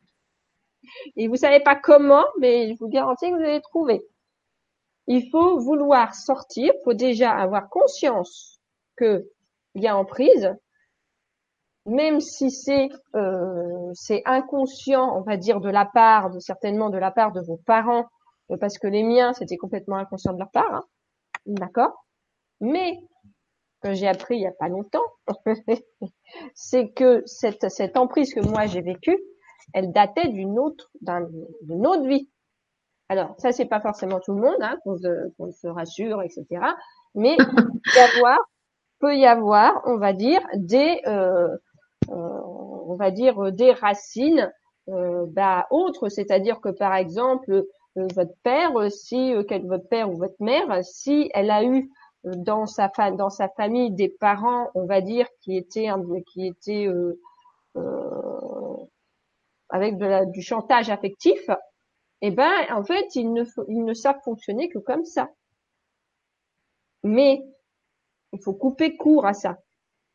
Et 1.17 1.29
vous 1.29 1.37
savez 1.37 1.61
pas 1.61 1.77
comment, 1.77 2.25
mais 2.39 2.73
je 2.73 2.79
vous 2.79 2.89
garantis 2.89 3.31
que 3.31 3.37
vous 3.37 3.43
allez 3.43 3.63
trouver. 3.63 4.03
Il 5.07 5.29
faut 5.31 5.59
vouloir 5.59 6.15
sortir, 6.15 6.73
il 6.75 6.85
faut 6.85 6.95
déjà 6.95 7.33
avoir 7.33 7.69
conscience 7.69 8.61
qu'il 8.99 9.25
y 9.75 9.87
a 9.87 9.97
emprise, 9.97 10.55
même 11.87 12.21
si 12.21 12.51
c'est 12.51 12.89
euh, 13.15 13.91
c'est 13.93 14.23
inconscient, 14.25 15.17
on 15.17 15.21
va 15.21 15.37
dire 15.37 15.61
de 15.61 15.69
la 15.69 15.85
part, 15.85 16.31
de, 16.31 16.39
certainement 16.39 16.89
de 16.89 16.99
la 16.99 17.11
part 17.11 17.33
de 17.33 17.41
vos 17.41 17.59
parents, 17.67 18.07
euh, 18.51 18.57
parce 18.57 18.79
que 18.79 18.87
les 18.87 19.03
miens 19.03 19.35
c'était 19.35 19.59
complètement 19.59 19.97
inconscient 19.97 20.33
de 20.33 20.39
leur 20.39 20.51
part, 20.51 20.73
hein, 20.73 20.85
d'accord? 21.47 22.07
Mais 22.61 22.99
que 23.85 23.93
j'ai 23.95 24.09
appris 24.09 24.37
il 24.37 24.43
y 24.43 24.47
a 24.47 24.53
pas 24.53 24.69
longtemps, 24.69 25.05
c'est 26.55 26.89
que 26.89 27.23
cette 27.27 27.71
cette 27.71 27.97
emprise 27.99 28.33
que 28.33 28.41
moi 28.41 28.67
j'ai 28.67 28.81
vécue, 28.81 29.19
elle 29.75 29.93
datait 29.93 30.29
d'une 30.29 30.59
autre 30.59 30.91
d'une 31.63 31.87
autre 31.87 32.07
vie. 32.07 32.31
Alors 33.11 33.35
ça 33.39 33.53
c'est 33.53 33.67
pas 33.67 33.81
forcément 33.81 34.21
tout 34.21 34.33
le 34.33 34.41
monde, 34.41 34.57
hein, 34.61 34.79
qu'on 34.85 34.97
se, 34.97 35.53
se 35.53 35.67
rassure, 35.67 36.23
etc. 36.23 36.47
Mais 37.15 37.37
il 37.39 38.37
peut 39.01 39.17
y 39.17 39.27
avoir, 39.27 39.83
on 39.85 39.99
va 39.99 40.15
dire 40.15 40.41
des 40.55 41.03
euh, 41.07 41.49
euh, 42.11 42.41
on 42.87 42.97
va 42.97 43.11
dire 43.11 43.53
des 43.53 43.73
racines 43.73 44.51
euh, 44.89 45.27
bah, 45.29 45.67
autres, 45.71 46.09
c'est-à-dire 46.09 46.61
que 46.61 46.71
par 46.71 46.95
exemple 46.95 47.65
votre 47.97 48.35
père, 48.43 48.73
si 48.91 49.35
votre 49.35 49.89
père 49.89 50.11
ou 50.11 50.17
votre 50.17 50.41
mère, 50.41 50.83
si 50.83 51.31
elle 51.33 51.51
a 51.51 51.63
eu 51.63 51.91
dans 52.25 52.67
sa 52.67 52.91
dans 53.13 53.31
sa 53.31 53.49
famille 53.49 53.91
des 53.91 54.09
parents, 54.09 54.71
on 54.75 54.87
va 54.87 55.01
dire 55.01 55.27
qui 55.41 55.57
étaient 55.57 55.89
qui 56.27 56.47
étaient 56.47 56.89
avec 59.69 59.97
du 60.31 60.43
chantage 60.43 60.91
affectif, 60.91 61.41
eh 62.21 62.31
ben 62.31 62.53
en 62.71 62.85
fait 62.85 63.15
ils 63.17 63.33
ne 63.33 63.45
ils 63.69 63.85
ne 63.85 63.95
savent 63.95 64.21
fonctionner 64.25 64.69
que 64.69 64.79
comme 64.79 65.05
ça. 65.05 65.31
Mais 67.03 67.45
il 68.33 68.41
faut 68.43 68.55
couper 68.55 68.97
court 68.97 69.27
à 69.27 69.35
ça. 69.35 69.59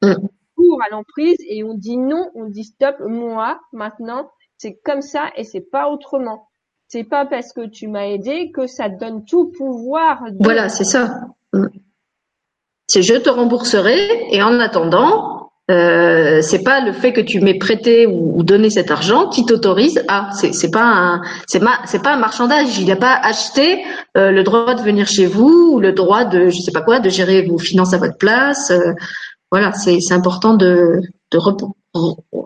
Mm. 0.01 0.27
Court 0.55 0.81
à 0.81 0.89
l'emprise 0.89 1.37
et 1.47 1.63
on 1.63 1.73
dit 1.73 1.97
non, 1.97 2.31
on 2.35 2.45
dit 2.45 2.63
stop. 2.63 2.95
Moi 3.01 3.59
maintenant 3.71 4.29
c'est 4.57 4.75
comme 4.83 5.01
ça 5.01 5.31
et 5.35 5.43
c'est 5.43 5.61
pas 5.61 5.89
autrement. 5.89 6.49
C'est 6.87 7.03
pas 7.03 7.25
parce 7.25 7.53
que 7.53 7.67
tu 7.67 7.87
m'as 7.87 8.07
aidé 8.07 8.51
que 8.51 8.65
ça 8.65 8.89
te 8.89 8.99
donne 8.99 9.23
tout 9.23 9.51
pouvoir. 9.51 10.23
Voilà, 10.39 10.69
c'est 10.69 10.83
ça. 10.83 11.27
C'est 12.89 13.03
je 13.03 13.13
te 13.13 13.29
rembourserai 13.29 14.27
et 14.31 14.41
en 14.41 14.59
attendant, 14.59 15.51
euh, 15.69 16.41
c'est 16.41 16.63
pas 16.63 16.83
le 16.83 16.91
fait 16.91 17.13
que 17.13 17.21
tu 17.21 17.39
m'aies 17.39 17.59
prêté 17.59 18.07
ou, 18.07 18.41
donné 18.41 18.71
cet 18.71 18.89
argent 18.89 19.29
qui 19.29 19.45
t'autorise 19.45 20.03
à. 20.07 20.31
C'est, 20.33 20.53
c'est 20.53 20.71
pas 20.71 20.83
un, 20.83 21.21
c'est 21.47 21.61
c'est 21.85 22.01
pas 22.01 22.15
un 22.15 22.17
marchandage. 22.17 22.79
Il 22.79 22.87
n'a 22.87 22.95
pas 22.95 23.13
acheté 23.13 23.83
euh, 24.17 24.31
le 24.31 24.43
droit 24.43 24.73
de 24.73 24.81
venir 24.81 25.07
chez 25.07 25.27
vous 25.27 25.73
ou 25.73 25.79
le 25.79 25.91
droit 25.93 26.25
de, 26.25 26.49
je 26.49 26.59
sais 26.59 26.71
pas 26.71 26.81
quoi, 26.81 26.99
de 26.99 27.09
gérer 27.09 27.43
vos 27.43 27.59
finances 27.59 27.93
à 27.93 27.99
votre 27.99 28.17
place. 28.17 28.71
Euh, 28.71 28.93
voilà, 29.51 29.71
c'est, 29.73 29.99
c'est 29.99 30.15
important 30.15 30.55
de, 30.55 30.99
de 31.31 31.39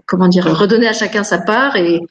comment 0.05 0.27
dire, 0.27 0.45
redonner 0.45 0.87
à 0.87 0.93
chacun 0.93 1.23
sa 1.23 1.37
part 1.37 1.77
et, 1.77 2.01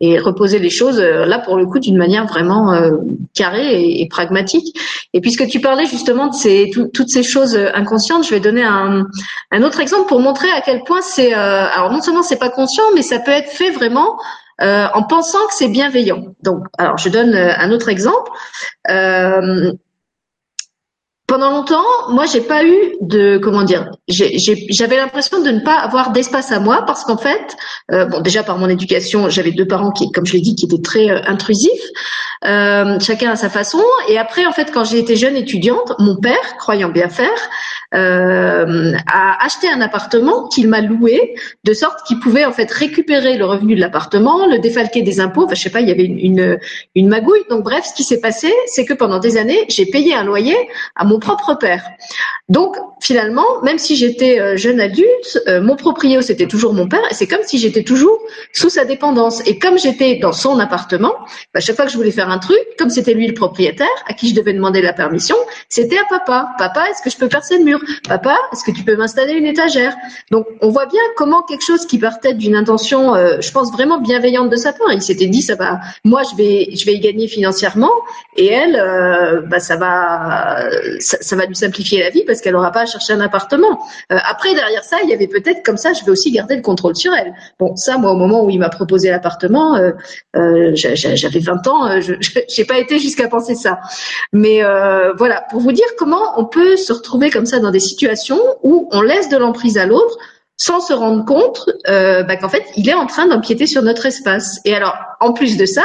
et 0.00 0.18
reposer 0.18 0.58
les 0.58 0.70
choses 0.70 1.00
euh, 1.00 1.24
là 1.24 1.38
pour 1.38 1.56
le 1.56 1.66
coup 1.66 1.78
d'une 1.80 1.96
manière 1.96 2.26
vraiment 2.26 2.72
euh, 2.72 2.92
carrée 3.34 4.00
et, 4.00 4.08
pragmatique. 4.08 4.78
Et 5.12 5.20
puisque 5.20 5.46
tu 5.48 5.60
parlais 5.60 5.86
justement 5.86 6.28
de 6.28 6.34
ces, 6.34 6.70
toutes 6.70 7.08
ces 7.08 7.22
choses 7.22 7.56
euh, 7.56 7.70
inconscientes, 7.74 8.24
je 8.24 8.30
vais 8.30 8.40
donner 8.40 8.62
un, 8.62 9.06
un, 9.50 9.62
autre 9.62 9.80
exemple 9.80 10.08
pour 10.08 10.20
montrer 10.20 10.50
à 10.50 10.60
quel 10.60 10.84
point 10.84 11.02
c'est 11.02 11.32
alors 11.32 11.92
non 11.92 12.00
seulement 12.00 12.22
c'est 12.22 12.38
pas 12.38 12.50
conscient, 12.50 12.84
mais 12.94 13.02
ça 13.02 13.18
peut 13.18 13.30
être 13.30 13.50
fait 13.50 13.70
vraiment 13.70 14.18
en 14.60 15.02
pensant 15.04 15.38
que 15.48 15.54
c'est 15.54 15.68
bienveillant. 15.68 16.34
Donc, 16.42 16.64
alors 16.78 16.98
je 16.98 17.08
donne 17.08 17.34
un 17.34 17.70
autre 17.70 17.88
exemple. 17.88 18.30
Pendant 21.28 21.50
longtemps, 21.50 21.84
moi, 22.08 22.24
j'ai 22.24 22.40
pas 22.40 22.64
eu 22.64 22.74
de 23.02 23.36
comment 23.36 23.62
dire. 23.62 23.90
J'avais 24.08 24.96
l'impression 24.96 25.42
de 25.42 25.50
ne 25.50 25.60
pas 25.60 25.74
avoir 25.74 26.10
d'espace 26.10 26.50
à 26.52 26.58
moi 26.58 26.84
parce 26.86 27.04
qu'en 27.04 27.18
fait, 27.18 27.54
euh, 27.92 28.06
bon, 28.06 28.20
déjà 28.20 28.42
par 28.42 28.56
mon 28.56 28.66
éducation, 28.66 29.28
j'avais 29.28 29.50
deux 29.50 29.66
parents 29.66 29.90
qui, 29.90 30.10
comme 30.10 30.24
je 30.24 30.32
l'ai 30.32 30.40
dit, 30.40 30.54
qui 30.54 30.64
étaient 30.64 30.80
très 30.80 31.10
euh, 31.10 31.20
intrusifs, 31.26 31.70
euh, 32.46 32.98
chacun 33.00 33.32
à 33.32 33.36
sa 33.36 33.50
façon. 33.50 33.82
Et 34.08 34.16
après, 34.16 34.46
en 34.46 34.52
fait, 34.52 34.72
quand 34.72 34.84
j'ai 34.84 34.98
été 35.00 35.16
jeune 35.16 35.36
étudiante, 35.36 35.92
mon 35.98 36.16
père, 36.16 36.56
croyant 36.56 36.88
bien 36.88 37.10
faire, 37.10 37.28
a 37.92 39.44
acheté 39.44 39.68
un 39.68 39.80
appartement 39.80 40.48
qu'il 40.48 40.68
m'a 40.68 40.82
loué 40.82 41.34
de 41.64 41.72
sorte 41.72 42.06
qu'il 42.06 42.20
pouvait 42.20 42.44
en 42.44 42.52
fait 42.52 42.70
récupérer 42.70 43.38
le 43.38 43.46
revenu 43.46 43.76
de 43.76 43.80
l'appartement, 43.80 44.46
le 44.46 44.58
défalquer 44.58 45.00
des 45.02 45.20
impôts. 45.20 45.44
Enfin, 45.44 45.54
je 45.54 45.62
sais 45.62 45.70
pas, 45.70 45.80
il 45.80 45.88
y 45.88 45.92
avait 45.92 46.04
une, 46.04 46.18
une, 46.18 46.58
une 46.94 47.08
magouille. 47.08 47.44
Donc 47.48 47.64
bref, 47.64 47.86
ce 47.86 47.94
qui 47.94 48.04
s'est 48.04 48.20
passé, 48.20 48.52
c'est 48.66 48.84
que 48.84 48.94
pendant 48.94 49.18
des 49.18 49.38
années, 49.38 49.64
j'ai 49.68 49.86
payé 49.86 50.14
un 50.14 50.24
loyer 50.24 50.56
à 50.96 51.04
mon 51.04 51.17
propre 51.18 51.54
père. 51.54 51.82
Donc 52.48 52.76
finalement, 53.00 53.44
même 53.62 53.78
si 53.78 53.94
j'étais 53.94 54.40
euh, 54.40 54.56
jeune 54.56 54.80
adulte, 54.80 55.38
euh, 55.48 55.60
mon 55.60 55.76
proprio 55.76 56.22
c'était 56.22 56.46
toujours 56.46 56.72
mon 56.72 56.88
père 56.88 57.02
et 57.10 57.14
c'est 57.14 57.26
comme 57.26 57.42
si 57.44 57.58
j'étais 57.58 57.82
toujours 57.82 58.18
sous 58.54 58.70
sa 58.70 58.86
dépendance. 58.86 59.46
Et 59.46 59.58
comme 59.58 59.78
j'étais 59.78 60.16
dans 60.16 60.32
son 60.32 60.58
appartement, 60.58 61.12
bah, 61.52 61.60
chaque 61.60 61.76
fois 61.76 61.84
que 61.84 61.92
je 61.92 61.96
voulais 61.98 62.10
faire 62.10 62.30
un 62.30 62.38
truc, 62.38 62.58
comme 62.78 62.88
c'était 62.88 63.12
lui 63.12 63.26
le 63.26 63.34
propriétaire, 63.34 63.86
à 64.06 64.14
qui 64.14 64.30
je 64.30 64.34
devais 64.34 64.54
demander 64.54 64.80
la 64.80 64.94
permission, 64.94 65.36
c'était 65.68 65.98
à 65.98 66.04
papa. 66.08 66.48
Papa, 66.56 66.86
est-ce 66.90 67.02
que 67.02 67.10
je 67.10 67.18
peux 67.18 67.28
percer 67.28 67.58
le 67.58 67.64
mur 67.64 67.80
Papa, 68.08 68.38
est-ce 68.52 68.64
que 68.64 68.70
tu 68.70 68.82
peux 68.82 68.96
m'installer 68.96 69.34
une 69.34 69.46
étagère? 69.46 69.94
Donc 70.30 70.46
on 70.62 70.70
voit 70.70 70.86
bien 70.86 71.02
comment 71.16 71.42
quelque 71.42 71.64
chose 71.64 71.84
qui 71.84 71.98
partait 71.98 72.32
d'une 72.32 72.56
intention, 72.56 73.14
euh, 73.14 73.42
je 73.42 73.52
pense 73.52 73.70
vraiment 73.72 74.00
bienveillante 74.00 74.48
de 74.48 74.56
sa 74.56 74.72
part, 74.72 74.90
il 74.92 75.02
s'était 75.02 75.26
dit 75.26 75.42
ça 75.42 75.54
va, 75.54 75.80
moi 76.02 76.22
je 76.30 76.34
vais, 76.34 76.70
je 76.74 76.86
vais 76.86 76.94
y 76.94 77.00
gagner 77.00 77.28
financièrement 77.28 77.92
et 78.36 78.46
elle, 78.46 79.44
bah, 79.48 79.60
ça 79.60 79.76
va, 79.76 80.66
ça, 81.08 81.36
va 81.36 81.46
lui 81.46 81.56
simplifier 81.56 82.00
la 82.00 82.10
vie 82.10 82.24
parce 82.24 82.40
qu'elle 82.40 82.52
n'aura 82.52 82.72
pas 82.72 82.82
à 82.82 82.86
chercher 82.86 83.12
un 83.12 83.20
appartement. 83.20 83.80
Euh, 84.12 84.18
après, 84.24 84.54
derrière 84.54 84.84
ça, 84.84 84.98
il 85.02 85.10
y 85.10 85.14
avait 85.14 85.26
peut-être 85.26 85.62
comme 85.64 85.76
ça, 85.76 85.92
je 85.92 86.04
vais 86.04 86.10
aussi 86.10 86.30
garder 86.30 86.56
le 86.56 86.62
contrôle 86.62 86.96
sur 86.96 87.12
elle. 87.14 87.34
Bon, 87.58 87.76
ça, 87.76 87.98
moi, 87.98 88.12
au 88.12 88.16
moment 88.16 88.44
où 88.44 88.50
il 88.50 88.58
m'a 88.58 88.68
proposé 88.68 89.10
l'appartement, 89.10 89.76
euh, 89.76 89.92
euh, 90.36 90.72
j'avais 90.74 91.40
20 91.40 91.66
ans, 91.68 92.00
je 92.00 92.14
n'ai 92.58 92.64
pas 92.66 92.78
été 92.78 92.98
jusqu'à 92.98 93.28
penser 93.28 93.54
ça. 93.54 93.80
Mais 94.32 94.62
voilà, 95.16 95.44
pour 95.50 95.60
vous 95.60 95.72
dire 95.72 95.86
comment 95.98 96.38
on 96.38 96.44
peut 96.44 96.76
se 96.76 96.92
retrouver 96.92 97.30
comme 97.30 97.46
ça 97.46 97.58
dans 97.58 97.70
des 97.70 97.80
situations 97.80 98.40
où 98.62 98.88
on 98.92 99.00
laisse 99.00 99.28
de 99.28 99.36
l'emprise 99.36 99.78
à 99.78 99.86
l'autre 99.86 100.18
sans 100.58 100.80
se 100.80 100.92
rendre 100.92 101.24
compte 101.24 101.70
euh, 101.88 102.24
bah, 102.24 102.36
qu'en 102.36 102.48
fait, 102.48 102.64
il 102.76 102.88
est 102.88 102.94
en 102.94 103.06
train 103.06 103.26
d'empiéter 103.26 103.66
sur 103.66 103.82
notre 103.82 104.06
espace. 104.06 104.60
Et 104.64 104.74
alors, 104.74 104.96
en 105.20 105.32
plus 105.32 105.56
de 105.56 105.64
ça, 105.64 105.84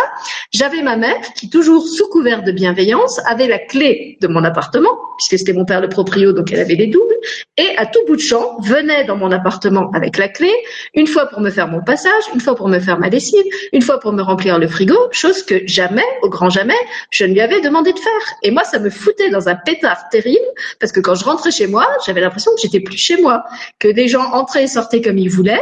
j'avais 0.51 0.81
ma 0.81 0.97
mère 0.97 1.21
qui, 1.35 1.49
toujours 1.49 1.87
sous 1.87 2.07
couvert 2.09 2.43
de 2.43 2.51
bienveillance, 2.51 3.19
avait 3.27 3.47
la 3.47 3.59
clé 3.59 4.17
de 4.19 4.27
mon 4.27 4.43
appartement, 4.43 4.89
puisque 5.17 5.37
c'était 5.37 5.53
mon 5.53 5.63
père 5.63 5.79
le 5.79 5.89
proprio, 5.89 6.33
donc 6.33 6.51
elle 6.51 6.59
avait 6.59 6.75
les 6.75 6.87
doubles, 6.87 7.15
et 7.57 7.77
à 7.77 7.85
tout 7.85 7.99
bout 8.07 8.15
de 8.15 8.21
champ, 8.21 8.57
venait 8.61 9.05
dans 9.05 9.15
mon 9.15 9.31
appartement 9.31 9.91
avec 9.91 10.17
la 10.17 10.27
clé, 10.27 10.51
une 10.95 11.07
fois 11.07 11.27
pour 11.27 11.39
me 11.39 11.51
faire 11.51 11.67
mon 11.67 11.83
passage, 11.83 12.23
une 12.33 12.41
fois 12.41 12.55
pour 12.55 12.67
me 12.67 12.79
faire 12.79 12.97
ma 12.97 13.09
lessive, 13.09 13.43
une 13.73 13.81
fois 13.81 13.99
pour 13.99 14.11
me 14.11 14.23
remplir 14.23 14.57
le 14.57 14.67
frigo, 14.67 14.97
chose 15.11 15.43
que 15.43 15.65
jamais, 15.67 16.05
au 16.23 16.29
grand 16.29 16.49
jamais, 16.49 16.73
je 17.11 17.25
ne 17.25 17.33
lui 17.33 17.41
avais 17.41 17.61
demandé 17.61 17.93
de 17.93 17.99
faire. 17.99 18.11
Et 18.41 18.49
moi, 18.49 18.63
ça 18.63 18.79
me 18.79 18.89
foutait 18.89 19.29
dans 19.29 19.49
un 19.49 19.55
pétard 19.55 20.09
terrible, 20.09 20.45
parce 20.79 20.91
que 20.91 20.99
quand 20.99 21.13
je 21.13 21.25
rentrais 21.25 21.51
chez 21.51 21.67
moi, 21.67 21.87
j'avais 22.05 22.21
l'impression 22.21 22.51
que 22.55 22.61
j'étais 22.61 22.79
plus 22.79 22.97
chez 22.97 23.17
moi, 23.21 23.43
que 23.77 23.87
des 23.87 24.07
gens 24.07 24.31
entraient 24.33 24.62
sortait 24.67 25.01
comme 25.01 25.17
il 25.17 25.29
voulait. 25.29 25.61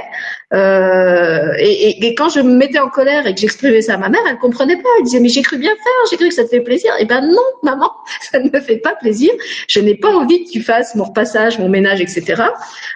Euh, 0.53 1.53
et, 1.59 2.13
quand 2.15 2.29
je 2.29 2.41
me 2.41 2.53
mettais 2.53 2.79
en 2.79 2.89
colère 2.89 3.25
et 3.25 3.33
que 3.33 3.39
j'exprimais 3.39 3.81
ça 3.81 3.93
à 3.93 3.97
ma 3.97 4.09
mère, 4.09 4.21
elle 4.29 4.37
comprenait 4.37 4.75
pas. 4.75 4.89
Elle 4.97 5.05
disait 5.05 5.19
mais 5.19 5.29
j'ai 5.29 5.41
cru 5.41 5.57
bien 5.57 5.71
faire, 5.71 6.09
j'ai 6.09 6.17
cru 6.17 6.27
que 6.27 6.33
ça 6.33 6.43
te 6.43 6.49
fait 6.49 6.61
plaisir. 6.61 6.91
Et 6.99 7.03
eh 7.03 7.05
ben 7.05 7.21
non, 7.21 7.41
maman, 7.63 7.91
ça 8.31 8.39
ne 8.39 8.49
me 8.49 8.59
fait 8.59 8.77
pas 8.77 8.95
plaisir. 8.95 9.31
Je 9.67 9.79
n'ai 9.79 9.95
pas 9.95 10.09
envie 10.09 10.45
que 10.45 10.49
tu 10.51 10.61
fasses 10.61 10.95
mon 10.95 11.05
repassage, 11.05 11.59
mon 11.59 11.69
ménage, 11.69 12.01
etc. 12.01 12.43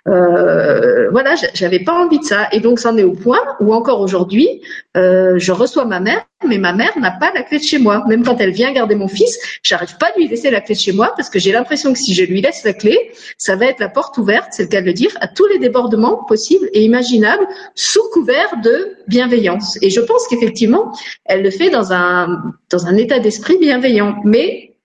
Euh, 0.08 1.10
voilà, 1.12 1.36
j'avais 1.54 1.80
pas 1.80 1.94
envie 1.94 2.20
de 2.20 2.26
ça. 2.26 2.48
Et 2.52 2.60
donc 2.60 2.80
c'en 2.80 2.98
est 2.98 3.04
au 3.04 3.14
point 3.14 3.42
où 3.60 3.74
encore 3.74 4.02
aujourd'hui, 4.02 4.62
euh, 4.98 5.36
je 5.38 5.52
reçois 5.52 5.86
ma 5.86 6.00
mère 6.00 6.26
mais 6.44 6.58
ma 6.58 6.74
mère 6.74 6.98
n'a 7.00 7.12
pas 7.12 7.32
la 7.34 7.44
clé 7.44 7.60
de 7.60 7.64
chez 7.64 7.80
moi. 7.80 8.04
Même 8.08 8.24
quand 8.24 8.38
elle 8.40 8.52
vient 8.52 8.72
garder 8.72 8.96
mon 8.96 9.08
fils, 9.08 9.40
j'arrive 9.64 9.98
pas 9.98 10.08
à 10.08 10.18
lui 10.18 10.28
laisser 10.28 10.52
la 10.52 10.62
clé 10.62 10.76
de 10.76 10.80
chez 10.80 10.92
moi 10.92 11.14
parce 11.16 11.30
que 11.30 11.40
j'ai 11.40 11.52
l'impression 11.52 11.94
que 11.94 12.00
si 12.00 12.14
je 12.14 12.24
lui 12.24 12.42
laisse 12.42 12.64
la 12.64 12.74
clé, 12.74 13.12
ça 13.38 13.56
va 13.56 13.68
être 13.68 13.80
la 13.80 13.90
porte 13.90 14.18
ouverte, 14.18 14.50
c'est 14.52 14.64
le 14.64 14.70
cas 14.70 14.82
de 14.82 14.86
le 14.86 14.94
dire, 14.94 15.12
à 15.22 15.28
tous 15.28 15.48
les 15.48 15.60
débordements 15.60 16.24
possibles 16.26 16.70
et 16.74 16.84
imaginables 16.84 17.48
sous 17.74 18.04
couvert 18.14 18.58
de 18.64 18.98
bienveillance. 19.08 19.78
Et 19.82 19.90
je 19.90 20.02
pense 20.02 20.28
qu'effectivement, 20.28 20.92
elle 21.26 21.42
le 21.42 21.52
fait 21.52 21.70
dans 21.70 21.94
un, 21.94 22.54
dans 22.70 22.86
un 22.86 22.96
état 22.96 23.20
d'esprit 23.20 23.58
bienveillant. 23.58 24.18
Mais 24.26 24.76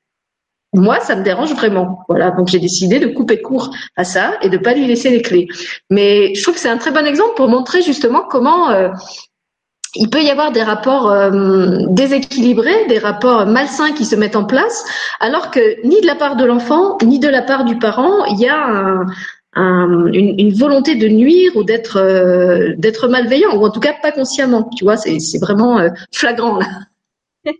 moi, 0.72 1.00
ça 1.00 1.16
me 1.16 1.24
dérange 1.24 1.52
vraiment. 1.54 2.04
Voilà, 2.08 2.30
donc 2.30 2.48
j'ai 2.48 2.60
décidé 2.60 3.00
de 3.00 3.08
couper 3.08 3.42
court 3.42 3.74
à 3.96 4.04
ça 4.04 4.34
et 4.42 4.48
de 4.48 4.56
pas 4.56 4.72
lui 4.72 4.86
laisser 4.86 5.10
les 5.10 5.20
clés. 5.20 5.48
Mais 5.90 6.32
je 6.34 6.42
trouve 6.42 6.54
que 6.54 6.60
c'est 6.60 6.68
un 6.68 6.78
très 6.78 6.92
bon 6.92 7.06
exemple 7.06 7.34
pour 7.36 7.48
montrer 7.48 7.82
justement 7.82 8.22
comment 8.22 8.70
euh, 8.70 8.90
il 9.94 10.08
peut 10.10 10.22
y 10.22 10.30
avoir 10.30 10.52
des 10.52 10.62
rapports 10.62 11.10
euh, 11.10 11.78
déséquilibrés, 11.88 12.86
des 12.86 12.98
rapports 12.98 13.46
malsains 13.46 13.92
qui 13.92 14.04
se 14.04 14.16
mettent 14.16 14.36
en 14.36 14.44
place, 14.44 14.84
alors 15.20 15.50
que 15.50 15.84
ni 15.86 16.00
de 16.00 16.06
la 16.06 16.14
part 16.14 16.36
de 16.36 16.44
l'enfant, 16.44 16.98
ni 17.02 17.18
de 17.18 17.28
la 17.28 17.42
part 17.42 17.64
du 17.64 17.78
parent, 17.78 18.24
il 18.26 18.38
y 18.38 18.48
a 18.48 19.04
une, 19.56 20.52
volonté 20.54 20.94
de 20.94 21.08
nuire 21.08 21.56
ou 21.56 21.64
d'être 21.64 21.96
euh, 21.96 22.74
d'être 22.76 23.08
malveillant, 23.08 23.56
ou 23.56 23.66
en 23.66 23.70
tout 23.70 23.80
cas 23.80 23.94
pas 24.00 24.12
consciemment. 24.12 24.70
Tu 24.76 24.84
vois, 24.84 24.96
c'est 24.96 25.40
vraiment 25.40 25.80
flagrant 26.12 26.58
là. 26.58 26.66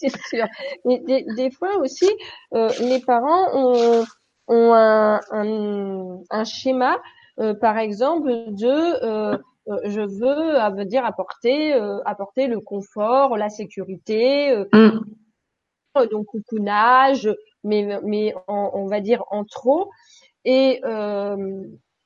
c'est 0.00 0.12
sûr. 0.28 0.46
Des, 0.84 1.50
fois 1.50 1.76
aussi, 1.78 2.08
euh, 2.54 2.70
les 2.80 3.00
parents 3.00 3.48
ont, 3.54 4.04
ont 4.48 4.74
un, 4.74 5.20
un, 5.30 6.18
un 6.30 6.44
schéma, 6.44 6.98
euh, 7.38 7.54
par 7.54 7.78
exemple, 7.78 8.28
de 8.28 8.66
euh, 8.66 9.34
euh 9.34 9.38
je 9.66 10.00
veux, 10.00 10.58
à 10.58 10.70
veut 10.70 10.84
dire 10.84 11.04
apporter, 11.04 11.74
euh, 11.74 11.98
apporter 12.04 12.46
le 12.46 12.60
confort, 12.60 13.36
la 13.36 13.48
sécurité, 13.48 14.50
euh, 14.50 14.64
mm. 14.72 16.06
donc 16.10 16.26
coucounage, 16.26 17.30
mais 17.64 18.00
mais 18.02 18.34
on 18.48 18.86
va 18.86 19.00
dire 19.00 19.24
en 19.30 19.44
trop, 19.44 19.90
et 20.44 20.80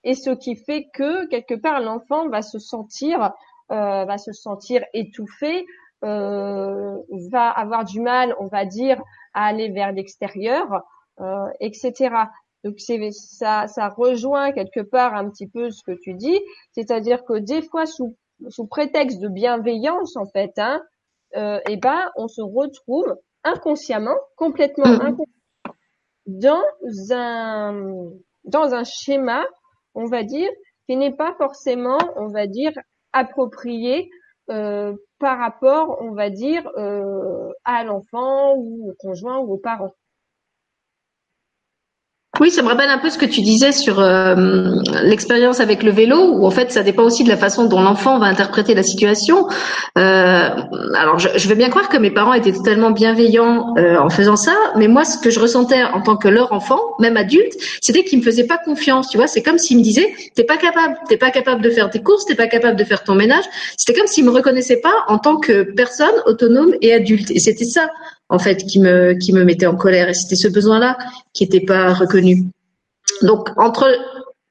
et 0.06 0.14
ce 0.14 0.30
qui 0.30 0.56
fait 0.56 0.86
que 0.92 1.26
quelque 1.26 1.54
part 1.54 1.80
l'enfant 1.80 2.28
va 2.28 2.42
se 2.42 2.58
sentir 2.58 3.32
va 3.68 4.18
se 4.18 4.32
sentir 4.32 4.84
étouffé 4.92 5.64
euh, 6.04 6.98
va 7.30 7.48
avoir 7.48 7.84
du 7.84 8.00
mal, 8.00 8.34
on 8.38 8.46
va 8.46 8.66
dire, 8.66 9.00
à 9.32 9.46
aller 9.46 9.70
vers 9.70 9.92
l'extérieur, 9.92 10.82
euh, 11.20 11.46
etc. 11.60 12.10
Donc 12.64 12.80
ça, 12.80 13.66
ça 13.68 13.88
rejoint 13.90 14.52
quelque 14.52 14.80
part 14.80 15.14
un 15.14 15.28
petit 15.28 15.46
peu 15.46 15.70
ce 15.70 15.82
que 15.84 15.92
tu 15.92 16.14
dis, 16.14 16.40
c'est-à-dire 16.72 17.24
que 17.24 17.38
des 17.38 17.62
fois 17.62 17.86
sous, 17.86 18.16
sous 18.48 18.66
prétexte 18.66 19.20
de 19.20 19.28
bienveillance 19.28 20.16
en 20.16 20.26
fait, 20.26 20.52
hein, 20.58 20.82
euh, 21.36 21.60
eh 21.68 21.76
ben 21.76 22.10
on 22.16 22.26
se 22.26 22.40
retrouve 22.40 23.14
inconsciemment, 23.44 24.16
complètement 24.36 24.86
mmh. 24.86 25.02
inconsciemment, 25.02 25.34
dans 26.26 26.62
un 27.10 28.10
dans 28.44 28.74
un 28.74 28.84
schéma, 28.84 29.44
on 29.94 30.06
va 30.06 30.22
dire, 30.22 30.50
qui 30.86 30.96
n'est 30.96 31.14
pas 31.14 31.34
forcément, 31.34 31.98
on 32.16 32.28
va 32.28 32.46
dire, 32.46 32.72
approprié 33.12 34.10
euh, 34.50 34.94
par 35.18 35.38
rapport, 35.38 35.98
on 36.00 36.12
va 36.12 36.30
dire, 36.30 36.68
euh, 36.76 37.50
à 37.64 37.84
l'enfant 37.84 38.54
ou 38.56 38.90
au 38.90 38.94
conjoint 38.98 39.38
ou 39.38 39.54
aux 39.54 39.58
parents. 39.58 39.94
Oui, 42.40 42.50
ça 42.50 42.62
me 42.62 42.68
rappelle 42.68 42.90
un 42.90 42.98
peu 42.98 43.10
ce 43.10 43.18
que 43.18 43.26
tu 43.26 43.42
disais 43.42 43.70
sur 43.70 44.00
euh, 44.00 44.74
l'expérience 45.04 45.60
avec 45.60 45.84
le 45.84 45.92
vélo, 45.92 46.32
où 46.32 46.46
en 46.46 46.50
fait 46.50 46.72
ça 46.72 46.82
dépend 46.82 47.04
aussi 47.04 47.22
de 47.22 47.28
la 47.28 47.36
façon 47.36 47.66
dont 47.66 47.80
l'enfant 47.80 48.18
va 48.18 48.26
interpréter 48.26 48.74
la 48.74 48.82
situation. 48.82 49.46
Euh, 49.98 50.48
alors 50.96 51.20
je, 51.20 51.28
je, 51.36 51.48
veux 51.48 51.54
bien 51.54 51.68
croire 51.68 51.88
que 51.88 51.96
mes 51.96 52.10
parents 52.10 52.32
étaient 52.32 52.52
totalement 52.52 52.90
bienveillants 52.90 53.74
euh, 53.78 53.98
en 53.98 54.10
faisant 54.10 54.34
ça, 54.34 54.56
mais 54.76 54.88
moi 54.88 55.04
ce 55.04 55.16
que 55.16 55.30
je 55.30 55.38
ressentais 55.38 55.84
en 55.84 56.00
tant 56.00 56.16
que 56.16 56.26
leur 56.26 56.52
enfant, 56.52 56.80
même 56.98 57.16
adulte, 57.16 57.52
c'était 57.80 58.02
qu'ils 58.02 58.18
me 58.18 58.24
faisaient 58.24 58.48
pas 58.48 58.58
confiance. 58.58 59.08
Tu 59.10 59.16
vois, 59.16 59.28
c'est 59.28 59.42
comme 59.42 59.58
s'ils 59.58 59.78
me 59.78 59.82
disaient 59.82 60.12
t'es 60.34 60.44
pas 60.44 60.56
capable, 60.56 60.96
t'es 61.08 61.16
pas 61.16 61.30
capable 61.30 61.62
de 61.62 61.70
faire 61.70 61.88
tes 61.88 62.02
courses, 62.02 62.26
t'es 62.26 62.34
pas 62.34 62.48
capable 62.48 62.76
de 62.76 62.84
faire 62.84 63.04
ton 63.04 63.14
ménage. 63.14 63.44
C'était 63.76 63.96
comme 63.96 64.08
s'ils 64.08 64.24
me 64.24 64.30
reconnaissaient 64.30 64.80
pas 64.80 65.04
en 65.06 65.18
tant 65.18 65.36
que 65.36 65.62
personne 65.62 66.14
autonome 66.26 66.74
et 66.80 66.92
adulte. 66.92 67.30
Et 67.30 67.38
c'était 67.38 67.64
ça 67.64 67.88
en 68.34 68.38
fait 68.38 68.64
qui 68.64 68.80
me 68.80 69.14
qui 69.14 69.32
me 69.32 69.44
mettait 69.44 69.66
en 69.66 69.76
colère 69.76 70.08
et 70.08 70.14
c'était 70.14 70.36
ce 70.36 70.48
besoin-là 70.48 70.98
qui 71.32 71.44
n'était 71.44 71.64
pas 71.64 71.94
reconnu. 71.94 72.44
Donc 73.22 73.48
entre 73.56 73.88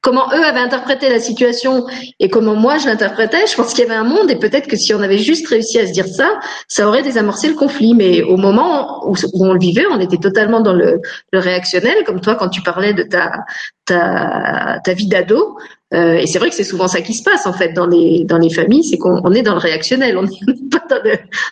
comment 0.04 0.28
eux 0.34 0.44
avaient 0.44 0.60
interprété 0.60 1.08
la 1.08 1.18
situation 1.18 1.86
et 2.20 2.28
comment 2.28 2.54
moi 2.54 2.76
je 2.76 2.86
l'interprétais, 2.86 3.46
je 3.46 3.56
pense 3.56 3.72
qu'il 3.72 3.84
y 3.84 3.86
avait 3.86 3.98
un 3.98 4.04
monde 4.04 4.30
et 4.30 4.36
peut-être 4.36 4.68
que 4.68 4.76
si 4.76 4.92
on 4.92 5.00
avait 5.00 5.18
juste 5.18 5.48
réussi 5.48 5.78
à 5.78 5.86
se 5.86 5.92
dire 5.92 6.06
ça, 6.06 6.28
ça 6.68 6.86
aurait 6.86 7.02
désamorcé 7.02 7.48
le 7.48 7.54
conflit. 7.54 7.94
Mais 7.94 8.22
au 8.22 8.36
moment 8.36 9.08
où, 9.08 9.16
on 9.34 9.52
le 9.54 9.58
vivait, 9.58 9.86
on 9.90 9.98
était 9.98 10.18
totalement 10.18 10.60
dans 10.60 10.74
le, 10.74 11.00
réactionnel, 11.32 12.04
comme 12.04 12.20
toi 12.20 12.34
quand 12.36 12.50
tu 12.50 12.62
parlais 12.62 12.92
de 12.92 13.02
ta 13.02 13.44
ta, 13.86 14.80
ta 14.84 14.92
vie 14.92 15.08
d'ado. 15.08 15.56
Euh, 15.94 16.14
et 16.14 16.26
c'est 16.26 16.38
vrai 16.38 16.50
que 16.50 16.56
c'est 16.56 16.64
souvent 16.64 16.88
ça 16.88 17.00
qui 17.00 17.14
se 17.14 17.22
passe 17.22 17.46
en 17.46 17.52
fait 17.52 17.72
dans 17.72 17.86
les 17.86 18.24
dans 18.24 18.38
les 18.38 18.50
familles, 18.50 18.84
c'est 18.84 18.98
qu'on 18.98 19.32
est 19.32 19.42
dans 19.42 19.54
le 19.54 19.60
réactionnel, 19.60 20.18
on 20.18 20.22
n'est 20.22 20.30
pas 20.70 20.82
dans, 20.90 21.02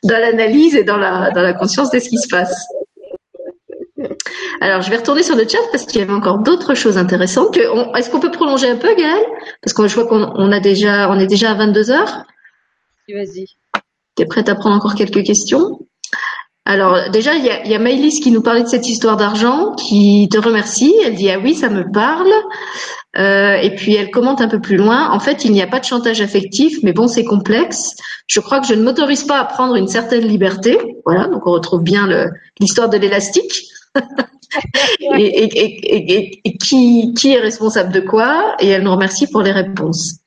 dans 0.04 0.18
l'analyse 0.18 0.74
et 0.74 0.84
dans 0.84 0.96
la 0.96 1.30
dans 1.30 1.42
la 1.42 1.52
conscience 1.52 1.90
de 1.90 1.98
ce 1.98 2.08
qui 2.08 2.18
se 2.18 2.28
passe. 2.28 2.66
Alors, 4.60 4.82
je 4.82 4.90
vais 4.90 4.96
retourner 4.96 5.22
sur 5.22 5.36
le 5.36 5.46
chat 5.46 5.58
parce 5.70 5.84
qu'il 5.84 6.00
y 6.00 6.02
avait 6.02 6.12
encore 6.12 6.38
d'autres 6.38 6.74
choses 6.74 6.98
intéressantes. 6.98 7.56
Est-ce 7.56 8.10
qu'on 8.10 8.20
peut 8.20 8.30
prolonger 8.30 8.68
un 8.68 8.76
peu, 8.76 8.94
Gaëlle? 8.94 9.24
Parce 9.62 9.72
que 9.74 9.86
je 9.86 9.94
vois 9.94 10.06
qu'on 10.06 10.52
a 10.52 10.60
déjà, 10.60 11.10
on 11.10 11.18
est 11.18 11.26
déjà 11.26 11.50
à 11.50 11.54
22 11.54 11.90
heures. 11.90 12.24
Vas-y. 13.08 13.46
Tu 14.16 14.22
es 14.22 14.26
prête 14.26 14.48
à 14.48 14.54
prendre 14.54 14.76
encore 14.76 14.94
quelques 14.94 15.22
questions? 15.24 15.81
Alors 16.64 17.10
déjà, 17.10 17.34
il 17.34 17.44
y 17.44 17.50
a, 17.50 17.66
y 17.66 18.20
qui 18.20 18.30
nous 18.30 18.40
parlait 18.40 18.62
de 18.62 18.68
cette 18.68 18.88
histoire 18.88 19.16
d'argent, 19.16 19.74
qui 19.74 20.28
te 20.30 20.38
remercie. 20.38 20.94
Elle 21.04 21.16
dit 21.16 21.28
ah 21.28 21.38
oui, 21.42 21.54
ça 21.54 21.68
me 21.68 21.90
parle. 21.90 22.32
Euh, 23.18 23.56
et 23.56 23.74
puis 23.74 23.94
elle 23.94 24.10
commente 24.10 24.40
un 24.40 24.48
peu 24.48 24.60
plus 24.60 24.76
loin. 24.76 25.10
En 25.10 25.18
fait, 25.18 25.44
il 25.44 25.52
n'y 25.52 25.60
a 25.60 25.66
pas 25.66 25.80
de 25.80 25.84
chantage 25.84 26.20
affectif, 26.20 26.78
mais 26.82 26.92
bon, 26.92 27.08
c'est 27.08 27.24
complexe. 27.24 27.94
Je 28.28 28.38
crois 28.38 28.60
que 28.60 28.66
je 28.68 28.74
ne 28.74 28.82
m'autorise 28.82 29.24
pas 29.24 29.40
à 29.40 29.44
prendre 29.44 29.74
une 29.74 29.88
certaine 29.88 30.26
liberté. 30.26 30.78
Voilà, 31.04 31.26
donc 31.26 31.46
on 31.46 31.52
retrouve 31.52 31.82
bien 31.82 32.08
l'histoire 32.60 32.88
de 32.88 32.96
l'élastique. 32.96 33.64
et, 35.00 36.40
qui, 36.58 37.12
qui 37.14 37.32
est 37.32 37.40
responsable 37.40 37.92
de 37.92 38.00
quoi? 38.00 38.56
Et 38.60 38.68
elle 38.68 38.82
nous 38.82 38.92
remercie 38.92 39.26
pour 39.26 39.42
les 39.42 39.52
réponses. 39.52 40.20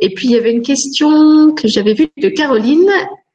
Et 0.00 0.12
puis 0.12 0.28
il 0.28 0.32
y 0.32 0.36
avait 0.36 0.52
une 0.52 0.62
question 0.62 1.52
que 1.54 1.68
j'avais 1.68 1.94
vue 1.94 2.08
de 2.16 2.28
Caroline, 2.28 2.90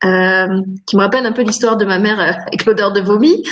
euh, 0.05 0.61
qui 0.85 0.95
me 0.97 1.01
rappelle 1.01 1.25
un 1.25 1.31
peu 1.31 1.43
l'histoire 1.43 1.77
de 1.77 1.85
ma 1.85 1.99
mère 1.99 2.19
euh, 2.19 2.31
avec 2.47 2.65
l'odeur 2.65 2.91
de 2.91 3.01
vomi. 3.01 3.43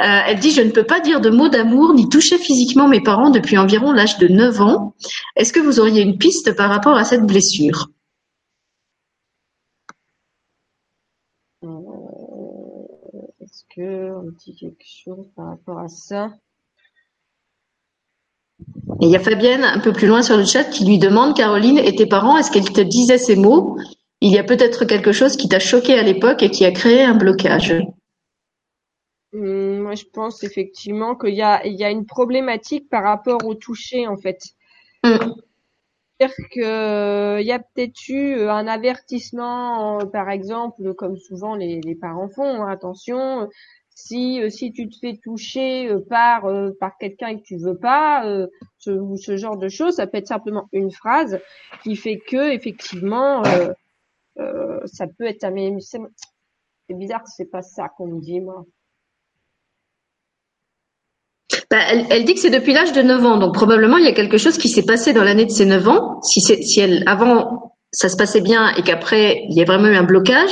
Euh, 0.00 0.20
elle 0.26 0.38
dit 0.38 0.52
Je 0.52 0.62
ne 0.62 0.70
peux 0.70 0.84
pas 0.84 1.00
dire 1.00 1.20
de 1.20 1.30
mots 1.30 1.48
d'amour 1.48 1.94
ni 1.94 2.08
toucher 2.08 2.38
physiquement 2.38 2.88
mes 2.88 3.02
parents 3.02 3.30
depuis 3.30 3.58
environ 3.58 3.92
l'âge 3.92 4.18
de 4.18 4.28
9 4.28 4.60
ans. 4.60 4.94
Est-ce 5.36 5.52
que 5.52 5.60
vous 5.60 5.80
auriez 5.80 6.02
une 6.02 6.18
piste 6.18 6.54
par 6.54 6.70
rapport 6.70 6.96
à 6.96 7.04
cette 7.04 7.26
blessure? 7.26 7.88
On 13.80 14.32
dit 14.44 14.56
quelque 14.56 14.84
chose 14.84 15.28
par 15.36 15.46
rapport 15.46 15.78
à 15.78 15.86
ça? 15.86 16.30
Et 19.00 19.06
il 19.06 19.10
y 19.10 19.16
a 19.16 19.20
Fabienne 19.20 19.62
un 19.62 19.78
peu 19.78 19.92
plus 19.92 20.08
loin 20.08 20.22
sur 20.22 20.36
le 20.36 20.44
chat 20.44 20.64
qui 20.64 20.84
lui 20.84 20.98
demande, 20.98 21.36
Caroline, 21.36 21.78
et 21.78 21.94
tes 21.94 22.06
parents, 22.06 22.36
est-ce 22.36 22.50
qu'ils 22.50 22.72
te 22.72 22.80
disaient 22.80 23.18
ces 23.18 23.36
mots? 23.36 23.76
Il 24.20 24.32
y 24.32 24.38
a 24.38 24.44
peut-être 24.44 24.84
quelque 24.84 25.12
chose 25.12 25.36
qui 25.36 25.48
t'a 25.48 25.60
choqué 25.60 25.98
à 25.98 26.02
l'époque 26.02 26.42
et 26.42 26.50
qui 26.50 26.64
a 26.64 26.72
créé 26.72 27.02
un 27.02 27.14
blocage. 27.14 27.74
Hum, 29.32 29.78
moi, 29.78 29.94
je 29.94 30.04
pense 30.12 30.42
effectivement 30.42 31.14
qu'il 31.14 31.34
y 31.34 31.42
a, 31.42 31.64
il 31.66 31.74
y 31.74 31.84
a 31.84 31.90
une 31.90 32.06
problématique 32.06 32.88
par 32.88 33.04
rapport 33.04 33.44
au 33.44 33.54
toucher, 33.54 34.06
en 34.06 34.16
fait. 34.16 34.38
Hum 35.04 35.34
dire 36.20 36.34
qu'il 36.50 36.62
euh, 36.64 37.40
y 37.40 37.52
a 37.52 37.58
peut-être 37.58 38.08
eu 38.08 38.38
euh, 38.38 38.52
un 38.52 38.66
avertissement, 38.66 40.00
euh, 40.00 40.04
par 40.06 40.30
exemple, 40.30 40.94
comme 40.94 41.16
souvent 41.16 41.54
les, 41.54 41.80
parents 42.00 42.28
font, 42.28 42.62
hein, 42.62 42.68
attention, 42.68 43.48
si 43.90 44.40
si 44.50 44.72
tu 44.72 44.88
te 44.88 44.96
fais 45.00 45.18
toucher 45.22 45.90
par 46.08 46.46
par 46.78 46.96
quelqu'un 46.98 47.36
que 47.36 47.42
tu 47.42 47.56
veux 47.56 47.76
pas, 47.76 48.22
ce, 48.78 48.90
ou 48.92 49.16
ce 49.16 49.36
genre 49.36 49.56
de 49.56 49.68
choses, 49.68 49.96
ça 49.96 50.06
peut 50.06 50.18
être 50.18 50.28
simplement 50.28 50.68
une 50.72 50.92
phrase 50.92 51.40
qui 51.82 51.96
fait 51.96 52.18
que 52.18 52.52
effectivement 52.52 53.42
ça 54.86 55.06
peut 55.06 55.24
être 55.24 55.44
c'est 56.88 56.96
bizarre 56.96 57.22
que 57.22 57.28
c'est 57.34 57.50
pas 57.50 57.62
ça 57.62 57.88
qu'on 57.88 58.06
me 58.06 58.20
dit 58.20 58.40
moi. 58.40 58.64
Bah, 61.70 61.78
elle, 62.10 62.24
dit 62.24 62.32
que 62.32 62.40
c'est 62.40 62.50
depuis 62.50 62.72
l'âge 62.72 62.92
de 62.92 63.02
9 63.02 63.26
ans, 63.26 63.36
donc 63.36 63.52
probablement 63.52 63.98
il 63.98 64.04
y 64.04 64.08
a 64.08 64.12
quelque 64.12 64.38
chose 64.38 64.56
qui 64.56 64.68
s'est 64.68 64.86
passé 64.86 65.12
dans 65.12 65.22
l'année 65.22 65.44
de 65.44 65.50
ses 65.50 65.66
9 65.66 65.86
ans. 65.88 66.22
Si, 66.22 66.40
si 66.40 66.80
elle, 66.80 67.04
avant, 67.06 67.76
ça 67.92 68.08
se 68.08 68.16
passait 68.16 68.40
bien 68.40 68.74
et 68.76 68.82
qu'après, 68.82 69.44
il 69.50 69.54
y 69.54 69.60
a 69.60 69.64
vraiment 69.64 69.88
eu 69.88 69.96
un 69.96 70.02
blocage, 70.02 70.50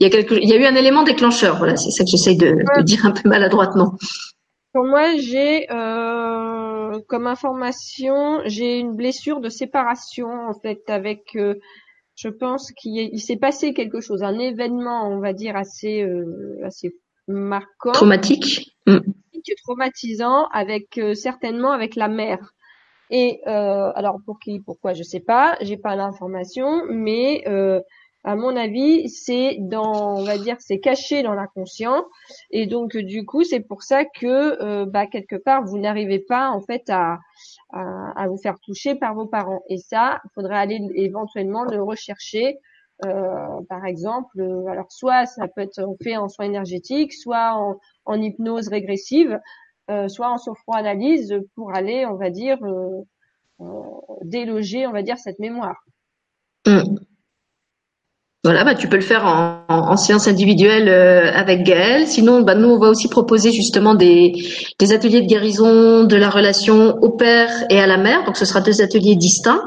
il 0.00 0.04
y 0.04 0.06
a, 0.06 0.10
quelque, 0.10 0.34
il 0.34 0.48
y 0.48 0.52
a 0.52 0.56
eu 0.56 0.64
un 0.64 0.74
élément 0.74 1.04
déclencheur. 1.04 1.58
Voilà, 1.58 1.76
c'est 1.76 1.90
ça 1.90 2.02
que 2.02 2.10
j'essaye 2.10 2.36
de, 2.36 2.50
de, 2.50 2.82
dire 2.82 3.06
un 3.06 3.12
peu 3.12 3.28
maladroitement. 3.28 3.94
Pour 4.72 4.84
moi, 4.84 5.16
j'ai 5.16 5.70
euh, 5.70 6.98
comme 7.06 7.28
information, 7.28 8.40
j'ai 8.44 8.78
une 8.78 8.96
blessure 8.96 9.40
de 9.40 9.48
séparation 9.48 10.28
en 10.48 10.54
fait 10.54 10.82
avec. 10.88 11.36
Euh, 11.36 11.54
je 12.18 12.28
pense 12.28 12.72
qu'il 12.72 13.20
s'est 13.20 13.36
passé 13.36 13.72
quelque 13.72 14.00
chose, 14.00 14.22
un 14.22 14.38
événement, 14.38 15.08
on 15.08 15.20
va 15.20 15.32
dire 15.32 15.56
assez 15.56 16.02
euh, 16.02 16.58
assez 16.64 16.94
marquant. 17.26 17.92
Traumatique. 17.92 18.76
Mm 18.86 18.98
traumatisant 19.64 20.46
avec 20.52 20.98
euh, 20.98 21.14
certainement 21.14 21.72
avec 21.72 21.96
la 21.96 22.08
mère. 22.08 22.54
Et 23.10 23.40
euh, 23.46 23.90
alors 23.94 24.18
pour 24.24 24.38
qui, 24.38 24.60
pourquoi, 24.60 24.92
je 24.92 25.02
sais 25.02 25.20
pas, 25.20 25.56
j'ai 25.62 25.78
pas 25.78 25.96
l'information, 25.96 26.84
mais 26.90 27.42
euh, 27.48 27.80
à 28.22 28.36
mon 28.36 28.54
avis, 28.54 29.08
c'est 29.08 29.56
dans, 29.60 30.18
on 30.18 30.24
va 30.24 30.36
dire, 30.36 30.56
c'est 30.58 30.78
caché 30.78 31.22
dans 31.22 31.32
l'inconscient, 31.32 32.04
et 32.50 32.66
donc 32.66 32.96
du 32.98 33.24
coup, 33.24 33.44
c'est 33.44 33.60
pour 33.60 33.82
ça 33.82 34.04
que, 34.04 34.62
euh, 34.62 34.84
bah, 34.84 35.06
quelque 35.06 35.36
part, 35.36 35.64
vous 35.64 35.78
n'arrivez 35.78 36.18
pas 36.18 36.50
en 36.50 36.60
fait 36.60 36.90
à, 36.90 37.18
à, 37.70 38.26
vous 38.28 38.38
faire 38.38 38.58
toucher 38.60 38.94
par 38.94 39.14
vos 39.14 39.26
parents. 39.26 39.62
Et 39.68 39.78
ça, 39.78 40.20
il 40.24 40.30
faudrait 40.34 40.58
aller 40.58 40.80
éventuellement 40.94 41.64
le 41.64 41.82
rechercher. 41.82 42.58
Euh, 43.04 43.60
par 43.68 43.84
exemple, 43.86 44.40
euh, 44.40 44.66
alors 44.66 44.90
soit 44.90 45.26
ça 45.26 45.46
peut 45.46 45.60
être 45.60 45.80
fait 46.02 46.16
en 46.16 46.28
soins 46.28 46.46
énergétiques, 46.46 47.12
soit 47.12 47.54
en, 47.54 47.78
en 48.06 48.20
hypnose 48.20 48.66
régressive, 48.68 49.38
euh, 49.90 50.08
soit 50.08 50.30
en 50.30 50.36
sophroanalyse 50.36 51.34
pour 51.54 51.74
aller, 51.74 52.04
on 52.04 52.16
va 52.16 52.28
dire, 52.28 52.58
euh, 52.62 53.02
euh, 53.60 53.82
déloger, 54.22 54.86
on 54.86 54.92
va 54.92 55.02
dire, 55.02 55.16
cette 55.16 55.38
mémoire. 55.38 55.82
Mm. 56.66 56.96
Voilà, 58.48 58.64
bah, 58.64 58.74
tu 58.74 58.88
peux 58.88 58.96
le 58.96 59.02
faire 59.02 59.26
en, 59.26 59.62
en, 59.68 59.96
séance 59.98 60.26
individuelle 60.26 60.88
euh, 60.88 61.30
avec 61.34 61.64
Gaël. 61.64 62.06
Sinon, 62.06 62.40
bah, 62.40 62.54
nous, 62.54 62.70
on 62.70 62.78
va 62.78 62.88
aussi 62.88 63.06
proposer 63.06 63.52
justement 63.52 63.94
des, 63.94 64.32
ateliers 64.90 65.20
de 65.20 65.26
guérison 65.26 66.04
de 66.04 66.16
la 66.16 66.30
relation 66.30 66.96
au 67.02 67.10
père 67.10 67.50
et 67.68 67.78
à 67.78 67.86
la 67.86 67.98
mère. 67.98 68.24
Donc, 68.24 68.38
ce 68.38 68.46
sera 68.46 68.62
deux 68.62 68.80
ateliers 68.80 69.16
distincts, 69.16 69.60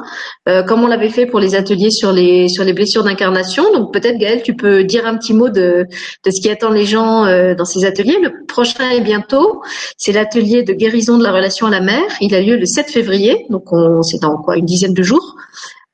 euh, 0.49 0.63
comme 0.63 0.81
on 0.81 0.87
l'avait 0.87 1.09
fait 1.09 1.27
pour 1.27 1.39
les 1.39 1.53
ateliers 1.53 1.91
sur 1.91 2.11
les 2.11 2.49
sur 2.49 2.63
les 2.63 2.73
blessures 2.73 3.03
d'incarnation. 3.03 3.71
Donc, 3.71 3.93
peut-être 3.93 4.17
Gaël, 4.17 4.41
tu 4.41 4.55
peux 4.55 4.83
dire 4.83 5.05
un 5.05 5.15
petit 5.15 5.35
mot 5.35 5.49
de, 5.49 5.85
de 6.25 6.31
ce 6.31 6.41
qui 6.41 6.49
attend 6.49 6.71
les 6.71 6.87
gens 6.87 7.25
euh, 7.25 7.53
dans 7.53 7.65
ces 7.65 7.85
ateliers. 7.85 8.17
Le 8.19 8.47
prochain 8.47 8.89
est 8.89 9.01
bientôt. 9.01 9.61
C'est 9.95 10.11
l'atelier 10.11 10.63
de 10.63 10.73
guérison 10.73 11.19
de 11.19 11.23
la 11.23 11.31
relation 11.31 11.67
à 11.67 11.69
la 11.69 11.81
mère. 11.81 12.09
Il 12.19 12.33
a 12.33 12.41
lieu 12.41 12.57
le 12.57 12.65
7 12.65 12.89
février. 12.89 13.45
Donc, 13.51 13.65
c'est 14.01 14.23
dans 14.23 14.37
quoi 14.37 14.57
une 14.57 14.65
dizaine 14.65 14.95
de 14.95 15.03
jours. 15.03 15.35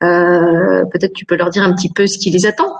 Euh, 0.02 0.84
peut-être 0.92 1.12
tu 1.12 1.24
peux 1.24 1.36
leur 1.36 1.50
dire 1.50 1.62
un 1.62 1.74
petit 1.74 1.92
peu 1.92 2.06
ce 2.06 2.18
qui 2.18 2.30
les 2.30 2.46
attend. 2.46 2.72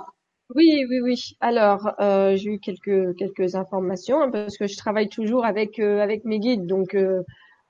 Oui, 0.55 0.87
oui, 0.89 1.01
oui. 1.01 1.37
Alors, 1.41 1.91
euh, 2.01 2.37
j'ai 2.37 2.55
eu 2.55 2.59
quelques 2.59 3.15
quelques 3.17 3.55
informations 3.55 4.23
hein, 4.23 4.31
parce 4.31 4.57
que 4.57 4.67
je 4.67 4.77
travaille 4.77 5.09
toujours 5.09 5.45
avec 5.45 5.79
euh, 5.79 6.01
avec 6.01 6.25
mes 6.25 6.39
guides, 6.39 6.67
donc 6.67 6.95
euh, 6.95 7.23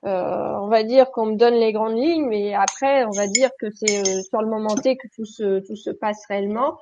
euh, 0.05 0.53
on 0.61 0.69
va 0.69 0.83
dire 0.83 1.11
qu'on 1.11 1.25
me 1.25 1.35
donne 1.35 1.55
les 1.55 1.73
grandes 1.73 1.97
lignes, 1.97 2.27
mais 2.29 2.53
après, 2.53 3.03
on 3.03 3.11
va 3.11 3.27
dire 3.27 3.49
que 3.59 3.67
c'est 3.73 4.03
sur 4.23 4.41
le 4.41 4.47
moment 4.47 4.75
T 4.75 4.95
que 4.95 5.07
tout 5.13 5.25
se 5.25 5.59
tout 5.67 5.75
se 5.75 5.89
passe 5.89 6.23
réellement. 6.29 6.77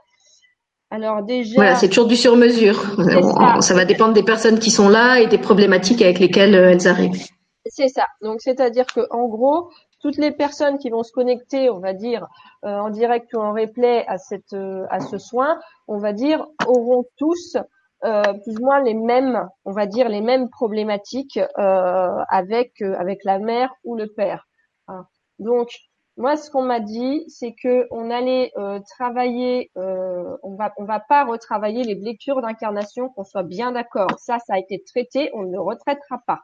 Alors 0.91 1.23
déjà, 1.23 1.55
voilà, 1.55 1.75
c'est 1.75 1.89
toujours 1.89 2.07
du 2.07 2.15
sur 2.15 2.35
mesure. 2.35 2.79
Ça. 3.03 3.61
ça 3.61 3.73
va 3.73 3.83
dépendre 3.83 4.13
des 4.13 4.23
personnes 4.23 4.59
qui 4.59 4.69
sont 4.69 4.89
là 4.89 5.19
et 5.19 5.27
des 5.27 5.39
problématiques 5.39 6.01
avec 6.03 6.19
lesquelles 6.19 6.53
elles 6.53 6.87
arrivent. 6.87 7.25
C'est 7.69 7.89
ça. 7.89 8.05
Donc, 8.21 8.41
c'est-à-dire 8.41 8.85
que 8.85 9.01
en 9.09 9.27
gros, 9.27 9.71
toutes 9.99 10.17
les 10.17 10.31
personnes 10.31 10.77
qui 10.77 10.89
vont 10.89 11.03
se 11.03 11.11
connecter, 11.11 11.69
on 11.69 11.79
va 11.79 11.93
dire, 11.93 12.23
euh, 12.23 12.27
en 12.63 12.89
direct 12.89 13.33
ou 13.33 13.39
en 13.39 13.53
replay 13.53 14.05
à 14.07 14.17
cette 14.17 14.53
euh, 14.53 14.85
à 14.89 14.99
ce 14.99 15.17
soin, 15.17 15.59
on 15.87 15.97
va 15.97 16.13
dire, 16.13 16.45
auront 16.65 17.05
tous 17.17 17.57
euh, 18.03 18.21
plus 18.43 18.57
ou 18.57 18.65
moins 18.65 18.81
les 18.81 18.93
mêmes, 18.93 19.47
on 19.65 19.71
va 19.71 19.85
dire, 19.85 20.09
les 20.09 20.21
mêmes 20.21 20.49
problématiques 20.49 21.39
avec 21.55 22.81
avec 22.81 23.23
la 23.23 23.39
mère 23.39 23.73
ou 23.83 23.95
le 23.95 24.07
père. 24.07 24.47
Hein. 24.87 25.05
Donc 25.39 25.69
moi, 26.15 26.35
ce 26.35 26.49
qu'on 26.49 26.63
m'a 26.63 26.79
dit, 26.79 27.25
c'est 27.27 27.53
que 27.53 27.87
on 27.91 28.09
allait 28.09 28.51
travailler, 28.89 29.71
on 29.75 30.55
va 30.55 30.73
on 30.77 30.85
va 30.85 30.99
pas 30.99 31.25
retravailler 31.25 31.83
les 31.83 31.95
lectures 31.95 32.41
d'incarnation, 32.41 33.09
qu'on 33.09 33.23
soit 33.23 33.43
bien 33.43 33.71
d'accord. 33.71 34.09
Ça, 34.17 34.39
ça 34.39 34.55
a 34.55 34.57
été 34.57 34.83
traité, 34.83 35.29
on 35.33 35.43
ne 35.43 35.51
le 35.51 35.61
retraitera 35.61 36.19
pas. 36.25 36.41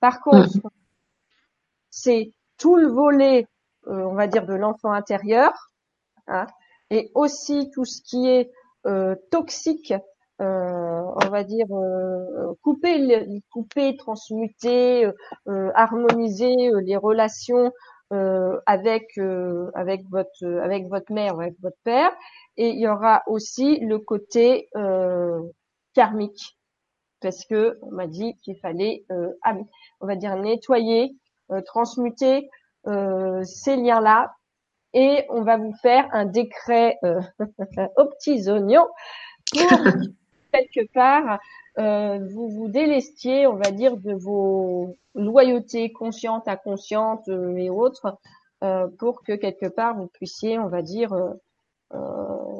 Par 0.00 0.20
contre, 0.20 0.56
mmh. 0.56 0.70
c'est 1.90 2.32
tout 2.58 2.76
le 2.76 2.86
volet, 2.86 3.40
euh, 3.40 3.51
on 3.86 4.14
va 4.14 4.26
dire, 4.26 4.46
de 4.46 4.54
l'enfant 4.54 4.92
intérieur, 4.92 5.52
hein, 6.28 6.46
et 6.90 7.10
aussi 7.14 7.70
tout 7.72 7.84
ce 7.84 8.00
qui 8.02 8.28
est 8.28 8.50
euh, 8.86 9.14
toxique, 9.30 9.94
euh, 10.40 11.02
on 11.24 11.28
va 11.28 11.44
dire 11.44 11.66
couper, 12.62 13.26
couper, 13.52 13.96
transmuter, 13.96 15.08
harmoniser 15.74 16.54
les 16.82 16.96
relations 16.96 17.72
avec 18.66 19.18
avec 19.74 20.02
votre 20.10 20.44
avec 20.62 20.88
votre 20.88 21.12
mère, 21.12 21.38
avec 21.38 21.54
votre 21.62 21.76
père, 21.84 22.10
et 22.56 22.70
il 22.70 22.80
y 22.80 22.88
aura 22.88 23.22
aussi 23.26 23.78
le 23.80 23.98
côté 23.98 24.68
karmique 25.94 26.58
parce 27.20 27.44
que 27.44 27.78
on 27.82 27.92
m'a 27.92 28.08
dit 28.08 28.36
qu'il 28.42 28.56
fallait, 28.56 29.04
on 30.00 30.06
va 30.06 30.16
dire 30.16 30.36
nettoyer 30.36 31.14
euh, 31.52 31.60
transmuter 31.60 32.36
euh, 32.38 32.48
ces 32.84 33.76
liens-là 33.76 34.34
et 34.94 35.24
on 35.30 35.42
va 35.42 35.56
vous 35.56 35.72
faire 35.80 36.06
un 36.12 36.26
décret 36.26 36.98
euh, 37.04 37.20
aux 37.96 38.06
petits 38.06 38.48
oignons 38.48 38.88
pour 39.50 39.62
quelque 40.52 40.92
part 40.92 41.38
vous 41.76 42.50
vous 42.50 42.68
délestiez, 42.68 43.46
on 43.46 43.56
va 43.56 43.70
dire, 43.70 43.96
de 43.96 44.12
vos 44.12 44.98
loyautés 45.14 45.90
conscientes, 45.90 46.46
inconscientes 46.46 47.26
et 47.28 47.70
autres, 47.70 48.18
pour 48.98 49.22
que 49.22 49.32
quelque 49.32 49.68
part 49.68 49.96
vous 49.96 50.08
puissiez, 50.08 50.58
on 50.58 50.68
va 50.68 50.82
dire, 50.82 51.14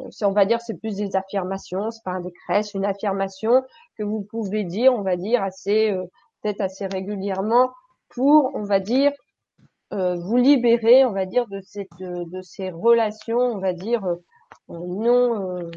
si 0.09 0.24
on 0.24 0.32
va 0.32 0.47
dire 0.47 0.62
c'est 0.62 0.78
plus 0.78 0.97
des 0.97 1.15
affirmations, 1.15 1.90
c'est 1.90 2.03
pas 2.05 2.12
un 2.12 2.20
décret, 2.20 2.62
c'est 2.62 2.78
une 2.78 2.86
affirmation 2.86 3.62
que 3.99 4.03
vous 4.03 4.23
pouvez 4.23 4.65
dire, 4.65 4.94
on 4.94 5.03
va 5.03 5.16
dire 5.16 5.43
assez 5.43 5.94
peut-être 6.43 6.62
assez 6.62 6.86
régulièrement 6.86 7.70
pour, 8.09 8.51
on 8.55 8.65
va 8.65 8.81
dire, 8.81 9.12
euh, 9.12 9.22
vous 9.93 10.36
libérer, 10.36 11.05
on 11.05 11.12
va 11.12 11.27
dire, 11.27 11.47
de 11.48 11.60
cette, 11.60 11.89
de 12.01 12.43
ces 12.43 12.70
relations, 12.70 13.39
on 13.39 13.59
va 13.59 13.73
dire 13.73 14.16
euh, 14.70 14.74
non, 14.78 15.59
euh, 15.59 15.70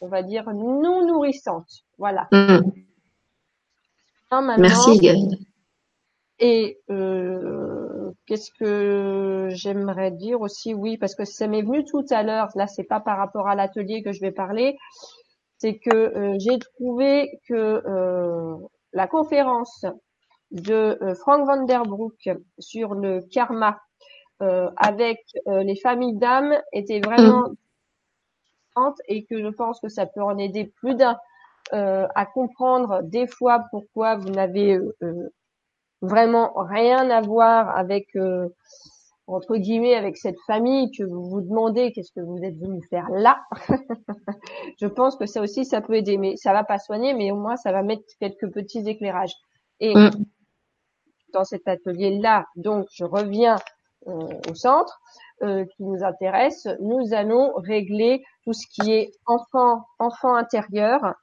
on 0.00 0.08
va 0.08 0.22
dire 0.22 0.48
non 0.52 1.06
nourrissantes. 1.06 1.84
Voilà. 1.98 2.28
Mmh. 2.32 2.60
Merci 4.58 5.00
Et 6.38 6.78
qu'est-ce 8.26 8.50
que 8.58 9.48
j'aimerais 9.50 10.10
dire 10.10 10.40
aussi? 10.40 10.74
Oui, 10.74 10.98
parce 10.98 11.14
que 11.14 11.24
ça 11.24 11.46
m'est 11.48 11.62
venu 11.62 11.84
tout 11.84 12.04
à 12.10 12.22
l'heure. 12.22 12.48
Là, 12.54 12.66
c'est 12.66 12.84
pas 12.84 13.00
par 13.00 13.18
rapport 13.18 13.48
à 13.48 13.54
l'atelier 13.54 14.02
que 14.02 14.12
je 14.12 14.20
vais 14.20 14.30
parler. 14.30 14.76
C'est 15.56 15.78
que 15.78 16.36
j'ai 16.38 16.58
trouvé 16.58 17.40
que 17.48 17.82
la 18.92 19.06
conférence 19.08 19.86
de 20.50 20.98
euh, 21.02 21.14
Frank 21.14 21.46
van 21.46 21.64
der 21.64 21.82
Broek 21.82 22.28
sur 22.58 22.94
le 22.94 23.20
karma 23.30 23.80
euh, 24.42 24.70
avec 24.76 25.20
euh, 25.46 25.62
les 25.62 25.76
familles 25.76 26.16
d'âmes 26.16 26.56
était 26.72 27.00
vraiment 27.00 27.48
mm. 28.76 28.92
et 29.08 29.24
que 29.24 29.42
je 29.42 29.48
pense 29.48 29.80
que 29.80 29.88
ça 29.88 30.06
peut 30.06 30.22
en 30.22 30.38
aider 30.38 30.72
plus 30.76 30.94
d'un 30.94 31.16
à 31.70 32.24
comprendre 32.24 33.02
des 33.02 33.26
fois 33.26 33.62
pourquoi 33.70 34.16
vous 34.16 34.30
n'avez 34.30 34.78
vraiment 36.00 36.50
rien 36.54 37.10
à 37.10 37.20
voir 37.20 37.76
avec 37.76 38.16
entre 39.26 39.56
guillemets 39.58 39.94
avec 39.94 40.16
cette 40.16 40.40
famille 40.46 40.90
que 40.92 41.04
vous 41.04 41.28
vous 41.28 41.42
demandez 41.42 41.92
qu'est-ce 41.92 42.12
que 42.12 42.22
vous 42.22 42.38
êtes 42.42 42.56
venu 42.56 42.82
faire 42.88 43.10
là. 43.10 43.42
je 44.80 44.86
pense 44.86 45.16
que 45.16 45.26
ça 45.26 45.42
aussi 45.42 45.66
ça 45.66 45.82
peut 45.82 45.96
aider, 45.96 46.16
mais 46.16 46.36
ça 46.36 46.54
va 46.54 46.64
pas 46.64 46.78
soigner, 46.78 47.12
mais 47.12 47.32
au 47.32 47.36
moins 47.36 47.56
ça 47.56 47.70
va 47.70 47.82
mettre 47.82 48.04
quelques 48.18 48.50
petits 48.50 48.88
éclairages. 48.88 49.34
Et 49.80 49.94
mm 49.94 50.10
dans 51.32 51.44
cet 51.44 51.68
atelier-là, 51.68 52.46
donc 52.56 52.86
je 52.92 53.04
reviens 53.04 53.56
euh, 54.06 54.28
au 54.48 54.54
centre 54.54 55.00
euh, 55.42 55.64
qui 55.64 55.82
nous 55.82 56.04
intéresse, 56.04 56.68
nous 56.80 57.12
allons 57.12 57.52
régler 57.56 58.24
tout 58.44 58.52
ce 58.52 58.66
qui 58.70 58.92
est 58.92 59.10
enfant, 59.26 59.84
enfant 59.98 60.34
intérieur, 60.34 61.14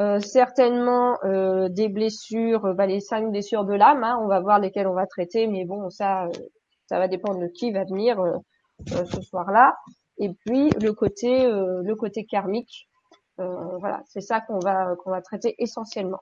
euh, 0.00 0.20
certainement 0.20 1.16
des 1.24 1.88
blessures, 1.88 2.74
bah, 2.74 2.86
les 2.86 3.00
cinq 3.00 3.30
blessures 3.30 3.64
de 3.64 3.74
l'âme, 3.74 4.04
hein, 4.04 4.18
on 4.22 4.28
va 4.28 4.40
voir 4.40 4.58
lesquelles 4.58 4.86
on 4.86 4.94
va 4.94 5.06
traiter, 5.06 5.46
mais 5.46 5.64
bon, 5.64 5.90
ça, 5.90 6.28
ça 6.86 6.98
va 6.98 7.08
dépendre 7.08 7.40
de 7.40 7.48
qui 7.48 7.72
va 7.72 7.84
venir 7.84 8.22
ce 8.86 9.22
soir-là. 9.22 9.74
Et 10.18 10.30
puis 10.46 10.70
le 10.82 10.92
côté, 10.92 11.48
le 11.50 11.94
côté 11.94 12.24
karmique, 12.26 12.88
voilà, 13.38 14.02
c'est 14.06 14.20
ça 14.20 14.40
qu'on 14.40 14.58
va 14.58 14.94
qu'on 14.96 15.10
va 15.10 15.22
traiter 15.22 15.54
essentiellement. 15.58 16.20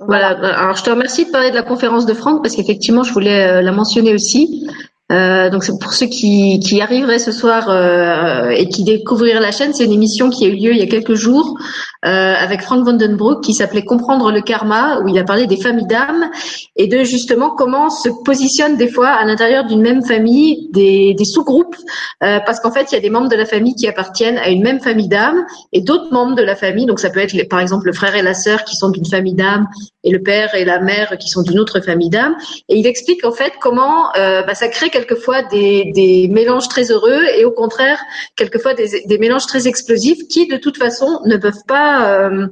Voilà. 0.00 0.28
Alors, 0.28 0.76
je 0.76 0.82
te 0.82 0.90
remercie 0.90 1.26
de 1.26 1.30
parler 1.30 1.50
de 1.50 1.56
la 1.56 1.62
conférence 1.62 2.06
de 2.06 2.14
Franck 2.14 2.42
parce 2.42 2.54
qu'effectivement, 2.54 3.02
je 3.02 3.12
voulais 3.12 3.48
euh, 3.48 3.62
la 3.62 3.72
mentionner 3.72 4.14
aussi. 4.14 4.66
Euh, 5.10 5.48
donc 5.48 5.64
c'est 5.64 5.78
pour 5.78 5.94
ceux 5.94 6.06
qui, 6.06 6.60
qui 6.60 6.82
arriveraient 6.82 7.18
ce 7.18 7.32
soir 7.32 7.70
euh, 7.70 8.50
et 8.50 8.68
qui 8.68 8.84
découvriraient 8.84 9.40
la 9.40 9.52
chaîne, 9.52 9.72
c'est 9.72 9.84
une 9.84 9.92
émission 9.92 10.28
qui 10.28 10.44
a 10.44 10.48
eu 10.48 10.56
lieu 10.56 10.72
il 10.72 10.78
y 10.78 10.82
a 10.82 10.86
quelques 10.86 11.14
jours 11.14 11.56
euh, 12.04 12.34
avec 12.34 12.60
Frank 12.60 12.84
Vandenbroek 12.84 13.42
qui 13.42 13.54
s'appelait 13.54 13.84
Comprendre 13.84 14.30
le 14.30 14.42
karma, 14.42 15.00
où 15.00 15.08
il 15.08 15.18
a 15.18 15.24
parlé 15.24 15.46
des 15.46 15.56
familles 15.56 15.86
d'âmes 15.86 16.30
et 16.76 16.88
de 16.88 17.04
justement 17.04 17.50
comment 17.50 17.88
se 17.88 18.10
positionnent 18.24 18.76
des 18.76 18.88
fois 18.88 19.08
à 19.08 19.24
l'intérieur 19.24 19.64
d'une 19.64 19.80
même 19.80 20.04
famille 20.04 20.68
des, 20.72 21.14
des 21.14 21.24
sous-groupes, 21.24 21.76
euh, 22.22 22.40
parce 22.44 22.60
qu'en 22.60 22.70
fait 22.70 22.92
il 22.92 22.94
y 22.94 22.98
a 22.98 23.00
des 23.00 23.10
membres 23.10 23.30
de 23.30 23.36
la 23.36 23.46
famille 23.46 23.74
qui 23.74 23.88
appartiennent 23.88 24.38
à 24.38 24.50
une 24.50 24.62
même 24.62 24.80
famille 24.80 25.08
d'âmes 25.08 25.46
et 25.72 25.80
d'autres 25.80 26.12
membres 26.12 26.34
de 26.34 26.42
la 26.42 26.54
famille, 26.54 26.84
donc 26.84 27.00
ça 27.00 27.08
peut 27.08 27.20
être 27.20 27.34
par 27.48 27.60
exemple 27.60 27.86
le 27.86 27.94
frère 27.94 28.14
et 28.14 28.22
la 28.22 28.34
sœur 28.34 28.64
qui 28.64 28.76
sont 28.76 28.90
d'une 28.90 29.06
famille 29.06 29.34
d'âmes 29.34 29.68
et 30.04 30.10
le 30.10 30.22
père 30.22 30.54
et 30.54 30.66
la 30.66 30.80
mère 30.80 31.16
qui 31.18 31.28
sont 31.28 31.42
d'une 31.42 31.58
autre 31.58 31.80
famille 31.80 32.10
d'âmes, 32.10 32.36
et 32.68 32.76
il 32.78 32.86
explique 32.86 33.24
en 33.24 33.32
fait 33.32 33.54
comment 33.58 34.14
euh, 34.16 34.42
bah, 34.42 34.54
ça 34.54 34.68
crée 34.68 34.90
quelquefois 34.98 35.42
des, 35.42 36.28
mélanges 36.30 36.68
très 36.68 36.90
heureux 36.90 37.22
et 37.36 37.44
au 37.44 37.52
contraire 37.52 38.00
quelquefois 38.36 38.74
des, 38.74 39.04
des 39.06 39.18
mélanges 39.18 39.46
très 39.46 39.68
explosifs 39.68 40.26
qui 40.28 40.46
de 40.46 40.56
toute 40.56 40.76
façon 40.76 41.20
ne 41.24 41.36
peuvent 41.36 41.64
pas 41.66 42.10
euh, 42.10 42.46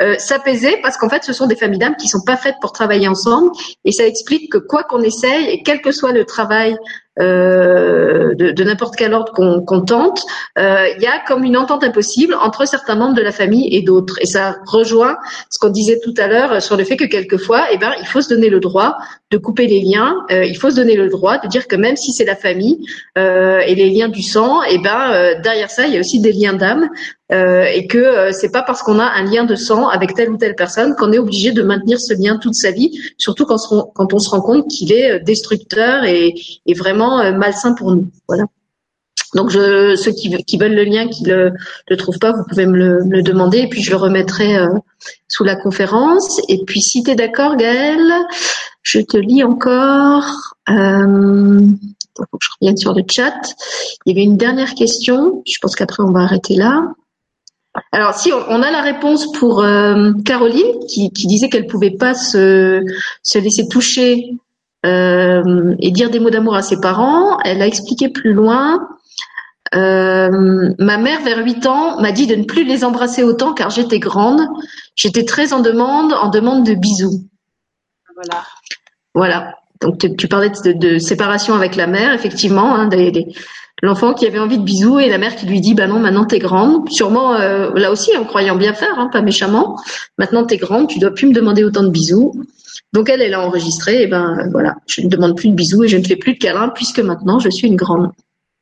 euh, 0.00 0.14
s'apaiser 0.18 0.76
parce 0.82 0.96
qu'en 0.96 1.08
fait 1.08 1.24
ce 1.24 1.32
sont 1.32 1.46
des 1.46 1.56
familles 1.56 1.80
d'âmes 1.80 1.96
qui 1.96 2.08
sont 2.08 2.22
pas 2.24 2.36
faites 2.36 2.56
pour 2.60 2.72
travailler 2.72 3.08
ensemble. 3.08 3.50
Et 3.84 3.92
ça 3.92 4.06
explique 4.06 4.52
que 4.52 4.58
quoi 4.58 4.84
qu'on 4.84 5.02
essaye 5.02 5.48
et 5.48 5.62
quel 5.64 5.80
que 5.80 5.90
soit 5.90 6.12
le 6.12 6.24
travail 6.24 6.76
de, 7.18 8.52
de 8.52 8.64
n'importe 8.64 8.96
quel 8.96 9.12
ordre 9.12 9.32
qu'on 9.32 9.80
tente, 9.80 10.24
euh, 10.58 10.86
il 10.96 11.02
y 11.02 11.06
a 11.06 11.18
comme 11.26 11.44
une 11.44 11.56
entente 11.56 11.84
impossible 11.84 12.34
entre 12.34 12.66
certains 12.66 12.94
membres 12.94 13.14
de 13.14 13.22
la 13.22 13.32
famille 13.32 13.68
et 13.74 13.82
d'autres. 13.82 14.16
Et 14.20 14.26
ça 14.26 14.56
rejoint 14.66 15.16
ce 15.50 15.58
qu'on 15.58 15.68
disait 15.68 16.00
tout 16.02 16.14
à 16.16 16.26
l'heure 16.26 16.62
sur 16.62 16.76
le 16.76 16.84
fait 16.84 16.96
que 16.96 17.04
quelquefois, 17.04 17.66
eh 17.72 17.78
ben, 17.78 17.92
il 18.00 18.06
faut 18.06 18.20
se 18.20 18.28
donner 18.28 18.48
le 18.48 18.60
droit 18.60 18.96
de 19.30 19.38
couper 19.38 19.66
les 19.66 19.80
liens. 19.80 20.16
Euh, 20.30 20.44
il 20.44 20.56
faut 20.56 20.70
se 20.70 20.76
donner 20.76 20.96
le 20.96 21.08
droit 21.08 21.38
de 21.38 21.48
dire 21.48 21.66
que 21.68 21.76
même 21.76 21.96
si 21.96 22.12
c'est 22.12 22.24
la 22.24 22.36
famille 22.36 22.78
euh, 23.16 23.60
et 23.60 23.74
les 23.74 23.90
liens 23.90 24.08
du 24.08 24.22
sang, 24.22 24.60
eh 24.68 24.78
ben, 24.78 25.12
euh, 25.12 25.40
derrière 25.40 25.70
ça, 25.70 25.86
il 25.86 25.94
y 25.94 25.96
a 25.96 26.00
aussi 26.00 26.20
des 26.20 26.32
liens 26.32 26.54
d'âme. 26.54 26.88
Euh, 27.30 27.64
et 27.64 27.86
que 27.86 27.98
euh, 27.98 28.32
c'est 28.32 28.50
pas 28.50 28.62
parce 28.62 28.82
qu'on 28.82 28.98
a 28.98 29.04
un 29.04 29.24
lien 29.24 29.44
de 29.44 29.54
sang 29.54 29.88
avec 29.88 30.14
telle 30.14 30.30
ou 30.30 30.38
telle 30.38 30.54
personne 30.54 30.94
qu'on 30.94 31.12
est 31.12 31.18
obligé 31.18 31.52
de 31.52 31.62
maintenir 31.62 32.00
ce 32.00 32.14
lien 32.14 32.38
toute 32.38 32.54
sa 32.54 32.70
vie, 32.70 32.98
surtout 33.18 33.44
quand, 33.44 33.58
on, 33.66 34.18
se 34.18 34.30
rend 34.30 34.40
compte 34.40 34.66
qu'il 34.68 34.92
est 34.92 35.12
euh, 35.12 35.18
destructeur 35.18 36.04
et, 36.04 36.34
vraiment 36.74 37.20
euh, 37.20 37.32
malsain 37.32 37.74
pour 37.74 37.94
nous. 37.94 38.10
Voilà. 38.28 38.44
Donc 39.34 39.50
je, 39.50 39.94
ceux 39.96 40.12
qui, 40.12 40.56
veulent 40.56 40.74
le 40.74 40.84
lien, 40.84 41.06
qui 41.06 41.24
le, 41.24 41.52
le 41.88 41.96
trouvent 41.96 42.18
pas, 42.18 42.32
vous 42.32 42.44
pouvez 42.48 42.66
me 42.66 43.02
le, 43.04 43.22
demander 43.22 43.58
et 43.58 43.68
puis 43.68 43.82
je 43.82 43.90
le 43.90 43.96
remettrai 43.96 44.56
euh, 44.56 44.68
sous 45.28 45.44
la 45.44 45.56
conférence. 45.56 46.40
Et 46.48 46.64
puis 46.64 46.80
si 46.80 47.02
tu 47.02 47.10
es 47.10 47.14
d'accord 47.14 47.56
Gaëlle, 47.56 48.12
je 48.82 49.00
te 49.00 49.18
lis 49.18 49.44
encore. 49.44 50.54
Euh, 50.70 51.60
je 52.16 52.48
revienne 52.60 52.76
sur 52.78 52.94
le 52.94 53.02
chat. 53.08 53.38
Il 54.06 54.12
y 54.12 54.18
avait 54.18 54.24
une 54.24 54.38
dernière 54.38 54.74
question. 54.74 55.42
Je 55.46 55.58
pense 55.60 55.76
qu'après 55.76 56.02
on 56.02 56.10
va 56.10 56.20
arrêter 56.20 56.54
là. 56.54 56.94
Alors, 57.92 58.14
si 58.14 58.32
on, 58.32 58.62
a 58.62 58.70
la 58.70 58.82
réponse 58.82 59.30
pour 59.32 59.62
euh, 59.62 60.12
Caroline, 60.24 60.78
qui, 60.88 61.10
qui 61.12 61.26
disait 61.26 61.48
qu'elle 61.48 61.66
pouvait 61.66 61.96
pas 61.96 62.14
se, 62.14 62.82
se 63.22 63.38
laisser 63.38 63.68
toucher 63.68 64.30
euh, 64.86 65.74
et 65.80 65.90
dire 65.90 66.10
des 66.10 66.20
mots 66.20 66.30
d'amour 66.30 66.54
à 66.54 66.62
ses 66.62 66.80
parents, 66.80 67.38
elle 67.40 67.60
a 67.62 67.66
expliqué 67.66 68.08
plus 68.08 68.32
loin. 68.32 68.88
euh, 69.74 70.72
ma 70.78 70.96
mère, 70.98 71.20
vers 71.22 71.44
8 71.44 71.66
ans, 71.66 72.00
m'a 72.00 72.12
dit 72.12 72.26
de 72.26 72.34
ne 72.36 72.44
plus 72.44 72.64
les 72.64 72.84
embrasser 72.84 73.22
autant 73.22 73.52
car 73.54 73.70
j'étais 73.70 73.98
grande. 73.98 74.40
J'étais 74.96 75.24
très 75.24 75.52
en 75.52 75.60
demande, 75.60 76.12
en 76.12 76.28
demande 76.28 76.64
de 76.66 76.74
bisous. 76.74 77.24
Voilà. 78.14 78.44
Voilà. 79.14 79.54
Donc 79.80 79.98
tu, 79.98 80.16
tu 80.16 80.26
parlais 80.28 80.50
de, 80.50 80.72
de 80.72 80.98
séparation 80.98 81.54
avec 81.54 81.76
la 81.76 81.86
mère, 81.86 82.12
effectivement, 82.12 82.74
hein, 82.74 82.86
des- 82.88 83.10
des- 83.12 83.34
l'enfant 83.82 84.14
qui 84.14 84.26
avait 84.26 84.38
envie 84.38 84.58
de 84.58 84.62
bisous 84.64 84.98
et 84.98 85.08
la 85.08 85.18
mère 85.18 85.36
qui 85.36 85.46
lui 85.46 85.60
dit 85.60 85.74
bah 85.74 85.86
non 85.86 85.98
maintenant 86.00 86.24
t'es 86.24 86.38
grande, 86.38 86.88
sûrement 86.90 87.34
euh, 87.34 87.70
là 87.74 87.90
aussi 87.90 88.16
en 88.16 88.24
croyant 88.24 88.56
bien 88.56 88.74
faire, 88.74 88.98
hein, 88.98 89.08
pas 89.12 89.22
méchamment. 89.22 89.76
Maintenant 90.18 90.44
t'es 90.44 90.56
grande, 90.56 90.88
tu 90.88 90.98
dois 90.98 91.12
plus 91.12 91.26
me 91.28 91.32
demander 91.34 91.64
autant 91.64 91.82
de 91.82 91.90
bisous. 91.90 92.32
Donc 92.92 93.08
elle, 93.10 93.20
elle 93.20 93.34
a 93.34 93.46
enregistré, 93.46 94.02
et 94.02 94.06
ben 94.06 94.38
euh, 94.38 94.48
voilà, 94.50 94.76
je 94.86 95.02
ne 95.02 95.08
demande 95.08 95.36
plus 95.36 95.50
de 95.50 95.54
bisous 95.54 95.84
et 95.84 95.88
je 95.88 95.96
ne 95.96 96.04
fais 96.04 96.16
plus 96.16 96.34
de 96.34 96.38
câlins 96.38 96.70
puisque 96.70 97.00
maintenant 97.00 97.38
je 97.38 97.50
suis 97.50 97.66
une 97.68 97.76
grande. 97.76 98.10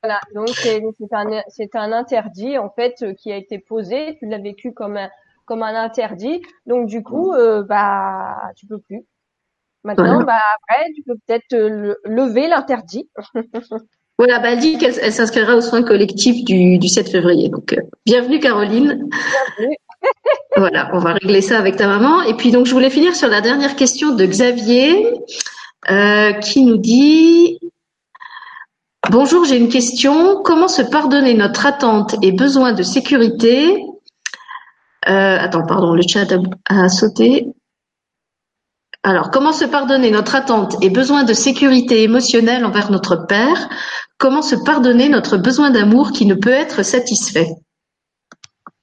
Voilà, 0.03 0.21
donc 0.35 0.49
c'est 0.51 0.83
un, 1.13 1.43
c'est 1.49 1.75
un 1.75 1.93
interdit 1.93 2.59
en 2.59 2.71
fait 2.71 2.95
euh, 3.03 3.15
qui 3.15 3.33
a 3.33 3.37
été 3.37 3.59
posé. 3.59 4.17
Tu 4.19 4.27
l'as 4.27 4.39
vécu 4.39 4.73
comme 4.73 4.97
un, 4.97 5.09
comme 5.47 5.63
un 5.63 5.75
interdit. 5.75 6.43
Donc 6.67 6.87
du 6.89 7.03
coup, 7.03 7.33
euh, 7.33 7.63
bah 7.63 8.37
tu 8.57 8.67
peux 8.67 8.79
plus. 8.79 9.03
Maintenant, 9.85 10.05
Voilà. 10.05 10.25
bah 10.25 10.41
après, 10.57 10.85
tu 10.95 11.03
peux 11.03 11.15
peut-être 11.27 11.53
le- 11.53 11.99
lever 12.05 12.49
l'interdit. 12.49 13.09
Voilà, 14.19 14.39
bah 14.39 14.53
elle 14.53 14.61
dit 14.61 14.79
qu'elle 14.79 14.95
elle 15.01 15.13
s'inscrira 15.13 15.57
aux 15.57 15.61
soins 15.61 15.83
collectifs 15.83 16.45
du, 16.45 16.79
du 16.79 16.89
7 16.89 17.11
février. 17.11 17.49
Donc 17.49 17.73
euh, 17.73 17.83
bienvenue 18.07 18.41
Caroline. 18.41 19.09
Bienvenue. 19.59 19.77
Voilà, 20.57 20.89
on 20.95 21.01
va 21.01 21.15
régler 21.15 21.43
ça 21.43 21.59
avec 21.59 21.77
ta 21.77 21.87
maman. 21.87 22.23
Et 22.23 22.35
puis 22.35 22.51
donc 22.51 22.65
je 22.67 22.73
voulais 22.73 22.91
finir 22.91 23.15
sur 23.15 23.29
la 23.29 23.41
dernière 23.43 23.77
question 23.77 24.15
de 24.15 24.25
Xavier 24.25 25.07
euh, 25.91 26.33
qui 26.35 26.63
nous 26.63 26.79
dit 26.79 27.59
Bonjour, 29.11 29.45
j'ai 29.45 29.57
une 29.57 29.69
question. 29.69 30.43
Comment 30.43 30.69
se 30.69 30.83
pardonner 30.83 31.35
notre 31.35 31.67
attente 31.67 32.17
et 32.23 32.33
besoin 32.33 32.73
de 32.73 32.83
sécurité? 32.83 33.85
Euh, 35.09 35.39
Attends, 35.39 35.67
pardon, 35.67 35.93
le 35.95 36.03
chat 36.03 36.27
a, 36.33 36.85
a 36.85 36.89
sauté. 36.89 37.47
Alors, 39.07 39.31
comment 39.31 39.53
se 39.53 39.65
pardonner 39.65 40.11
notre 40.11 40.35
attente 40.35 40.83
et 40.83 40.91
besoin 40.91 41.23
de 41.23 41.33
sécurité 41.33 42.03
émotionnelle 42.03 42.65
envers 42.65 42.91
notre 42.91 43.15
père? 43.15 43.69
Comment 44.19 44.43
se 44.43 44.57
pardonner 44.57 45.09
notre 45.09 45.37
besoin 45.37 45.71
d'amour 45.71 46.11
qui 46.11 46.27
ne 46.27 46.35
peut 46.35 46.51
être 46.51 46.83
satisfait? 46.83 47.47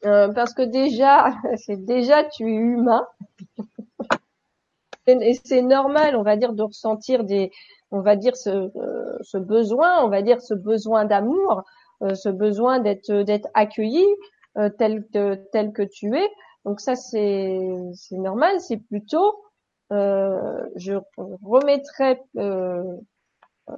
Euh, 0.06 0.30
parce 0.30 0.54
que 0.54 0.62
déjà, 0.62 1.34
c'est 1.58 1.84
déjà 1.84 2.24
tu 2.24 2.45
es 2.45 2.56
humain. 2.56 3.06
Et 5.08 5.38
c'est 5.44 5.62
normal, 5.62 6.16
on 6.16 6.24
va 6.24 6.38
dire, 6.38 6.54
de 6.54 6.64
ressentir 6.64 7.26
des, 7.26 7.52
on 7.91 8.00
va 8.00 8.16
dire 8.16 8.38
ce, 8.38 8.50
euh, 8.50 9.40
besoin, 9.41 10.06
on 10.06 10.08
va 10.08 10.22
dire 10.22 10.41
ce 10.41 10.54
besoin 10.54 11.04
d'amour, 11.04 11.64
euh, 12.02 12.16
ce 12.16 12.30
besoin 12.30 12.80
d'être 12.80 13.12
d'être 13.12 13.50
accueilli 13.54 14.06
tel 14.78 15.06
que 15.14 15.36
tel 15.52 15.74
que 15.74 15.84
tu 15.84 16.16
es. 16.16 16.30
Donc 16.64 16.80
ça 16.80 16.95
c'est 16.95 17.60
c'est 17.94 18.16
normal. 18.16 18.62
C'est 18.62 18.78
plutôt, 18.78 19.36
je 20.76 20.94
remettrai 21.44 22.22
euh, 22.38 22.84
euh, 23.70 23.74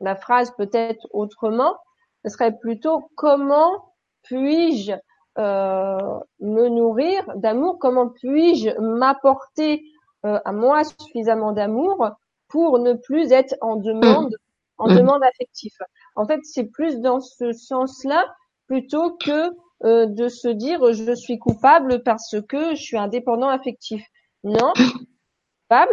la 0.00 0.16
phrase 0.16 0.52
peut-être 0.56 1.06
autrement. 1.12 1.76
Ce 2.24 2.30
serait 2.30 2.56
plutôt 2.58 3.10
comment 3.16 3.94
puis-je 4.22 4.92
euh, 5.38 6.18
me 6.40 6.68
nourrir 6.68 7.24
d'amour? 7.36 7.78
Comment 7.78 8.08
puis-je 8.08 8.70
m'apporter 8.80 9.84
euh, 10.26 10.40
à 10.44 10.52
moi 10.52 10.82
suffisamment 10.84 11.52
d'amour 11.52 12.10
pour 12.48 12.78
ne 12.78 12.94
plus 12.94 13.32
être 13.32 13.54
en 13.60 13.76
demande, 13.76 14.34
en 14.78 14.88
Mm. 14.88 14.94
demande 14.96 15.22
affective? 15.22 15.72
En 16.16 16.26
fait, 16.26 16.40
c'est 16.44 16.64
plus 16.64 17.00
dans 17.00 17.20
ce 17.20 17.52
sens-là 17.52 18.24
plutôt 18.66 19.16
que 19.16 19.50
euh, 19.84 20.06
de 20.06 20.28
se 20.28 20.48
dire 20.48 20.92
je 20.92 21.14
suis 21.14 21.38
coupable 21.38 22.02
parce 22.02 22.34
que 22.48 22.74
je 22.74 22.82
suis 22.82 22.98
indépendant 22.98 23.48
affectif. 23.48 24.04
Non, 24.44 24.72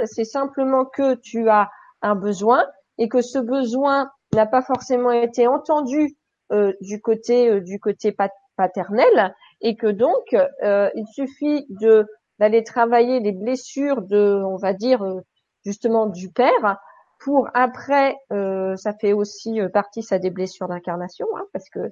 c'est 0.05 0.23
simplement 0.25 0.85
que 0.85 1.15
tu 1.15 1.49
as 1.49 1.69
un 2.01 2.15
besoin 2.15 2.65
et 2.97 3.09
que 3.09 3.21
ce 3.21 3.39
besoin 3.39 4.09
n'a 4.33 4.45
pas 4.45 4.61
forcément 4.61 5.11
été 5.11 5.47
entendu 5.47 6.15
euh, 6.51 6.73
du 6.81 7.01
côté 7.01 7.49
euh, 7.49 7.61
du 7.61 7.79
côté 7.79 8.11
pat- 8.11 8.31
paternel 8.55 9.33
et 9.61 9.75
que 9.75 9.87
donc 9.87 10.35
euh, 10.63 10.89
il 10.95 11.07
suffit 11.07 11.65
de 11.69 12.05
d'aller 12.39 12.63
travailler 12.63 13.19
les 13.19 13.31
blessures 13.31 14.01
de 14.01 14.41
on 14.45 14.57
va 14.57 14.73
dire 14.73 15.03
euh, 15.03 15.21
justement 15.65 16.05
du 16.07 16.29
père 16.31 16.77
pour 17.19 17.49
après 17.53 18.15
euh, 18.31 18.75
ça 18.75 18.93
fait 18.93 19.13
aussi 19.13 19.59
euh, 19.59 19.69
partie 19.69 20.03
ça 20.03 20.19
des 20.19 20.29
blessures 20.29 20.67
d'incarnation 20.67 21.27
hein, 21.37 21.45
parce 21.53 21.69
que 21.69 21.91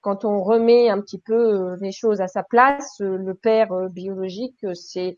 quand 0.00 0.24
on 0.24 0.42
remet 0.42 0.88
un 0.90 1.00
petit 1.00 1.20
peu 1.20 1.76
les 1.80 1.92
choses 1.92 2.20
à 2.20 2.28
sa 2.28 2.42
place 2.42 2.96
le 3.00 3.34
père 3.34 3.68
biologique 3.90 4.64
c'est 4.74 5.16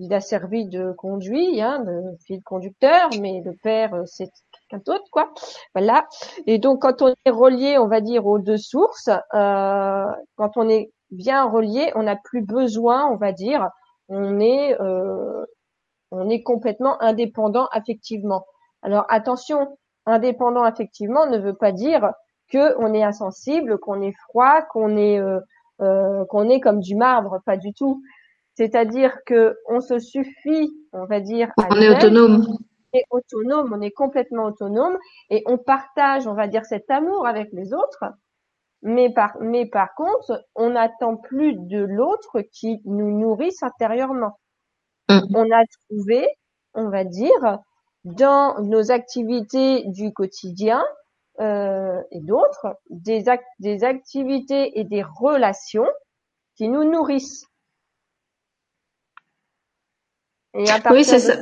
il 0.00 0.14
a 0.14 0.20
servi 0.20 0.66
de 0.66 0.92
conduit, 0.92 1.60
hein, 1.60 1.80
de 1.80 2.16
fil 2.24 2.42
conducteur, 2.42 3.10
mais 3.20 3.42
le 3.44 3.52
père, 3.62 3.94
euh, 3.94 4.04
c'est 4.06 4.30
quelqu'un 4.50 4.82
d'autre, 4.86 5.04
quoi. 5.12 5.30
Voilà. 5.74 6.06
Et 6.46 6.58
donc, 6.58 6.80
quand 6.82 7.02
on 7.02 7.08
est 7.08 7.30
relié, 7.30 7.76
on 7.76 7.86
va 7.86 8.00
dire, 8.00 8.26
aux 8.26 8.38
deux 8.38 8.56
sources, 8.56 9.10
euh, 9.34 10.06
quand 10.36 10.56
on 10.56 10.68
est 10.70 10.90
bien 11.10 11.44
relié, 11.44 11.92
on 11.96 12.04
n'a 12.04 12.16
plus 12.16 12.40
besoin, 12.40 13.06
on 13.08 13.16
va 13.16 13.32
dire, 13.32 13.68
on 14.08 14.40
est, 14.40 14.80
euh, 14.80 15.44
on 16.10 16.30
est 16.30 16.42
complètement 16.42 17.00
indépendant 17.02 17.68
affectivement. 17.70 18.46
Alors, 18.82 19.04
attention, 19.10 19.76
indépendant 20.06 20.62
affectivement 20.62 21.26
ne 21.26 21.38
veut 21.38 21.54
pas 21.54 21.72
dire 21.72 22.10
que 22.48 22.74
on 22.78 22.94
est 22.94 23.02
insensible, 23.02 23.78
qu'on 23.78 24.00
est 24.00 24.14
froid, 24.28 24.62
qu'on 24.62 24.96
est, 24.96 25.20
qu'on 25.78 26.48
est 26.48 26.60
comme 26.60 26.80
du 26.80 26.96
marbre, 26.96 27.40
pas 27.44 27.56
du 27.56 27.72
tout. 27.74 28.02
C'est-à-dire 28.60 29.24
que 29.24 29.56
on 29.70 29.80
se 29.80 29.98
suffit, 29.98 30.70
on 30.92 31.06
va 31.06 31.20
dire, 31.20 31.50
à 31.56 31.68
On 31.70 31.76
est 31.76 31.88
autonome. 31.88 32.46
on 32.92 32.98
est 32.98 33.06
autonome, 33.08 33.72
on 33.74 33.80
est 33.80 33.90
complètement 33.90 34.44
autonome 34.44 34.98
et 35.30 35.42
on 35.46 35.56
partage, 35.56 36.26
on 36.26 36.34
va 36.34 36.46
dire, 36.46 36.66
cet 36.66 36.90
amour 36.90 37.26
avec 37.26 37.48
les 37.54 37.72
autres. 37.72 38.04
Mais 38.82 39.10
par, 39.14 39.32
mais 39.40 39.64
par 39.64 39.94
contre, 39.94 40.44
on 40.54 40.72
n'attend 40.72 41.16
plus 41.16 41.54
de 41.54 41.78
l'autre 41.78 42.42
qui 42.52 42.82
nous 42.84 43.18
nourrisse 43.18 43.62
intérieurement. 43.62 44.38
Mm. 45.08 45.20
On 45.34 45.50
a 45.50 45.62
trouvé, 45.88 46.28
on 46.74 46.90
va 46.90 47.04
dire, 47.04 47.60
dans 48.04 48.60
nos 48.60 48.90
activités 48.90 49.84
du 49.86 50.12
quotidien 50.12 50.84
euh, 51.40 51.98
et 52.10 52.20
d'autres, 52.20 52.76
des, 52.90 53.24
des 53.58 53.84
activités 53.84 54.78
et 54.78 54.84
des 54.84 55.02
relations 55.02 55.88
qui 56.56 56.68
nous 56.68 56.84
nourrissent. 56.84 57.46
Et 60.54 60.70
à 60.70 60.80
Oui, 60.90 61.04
c'est 61.04 61.16
de 61.16 61.20
ça. 61.20 61.34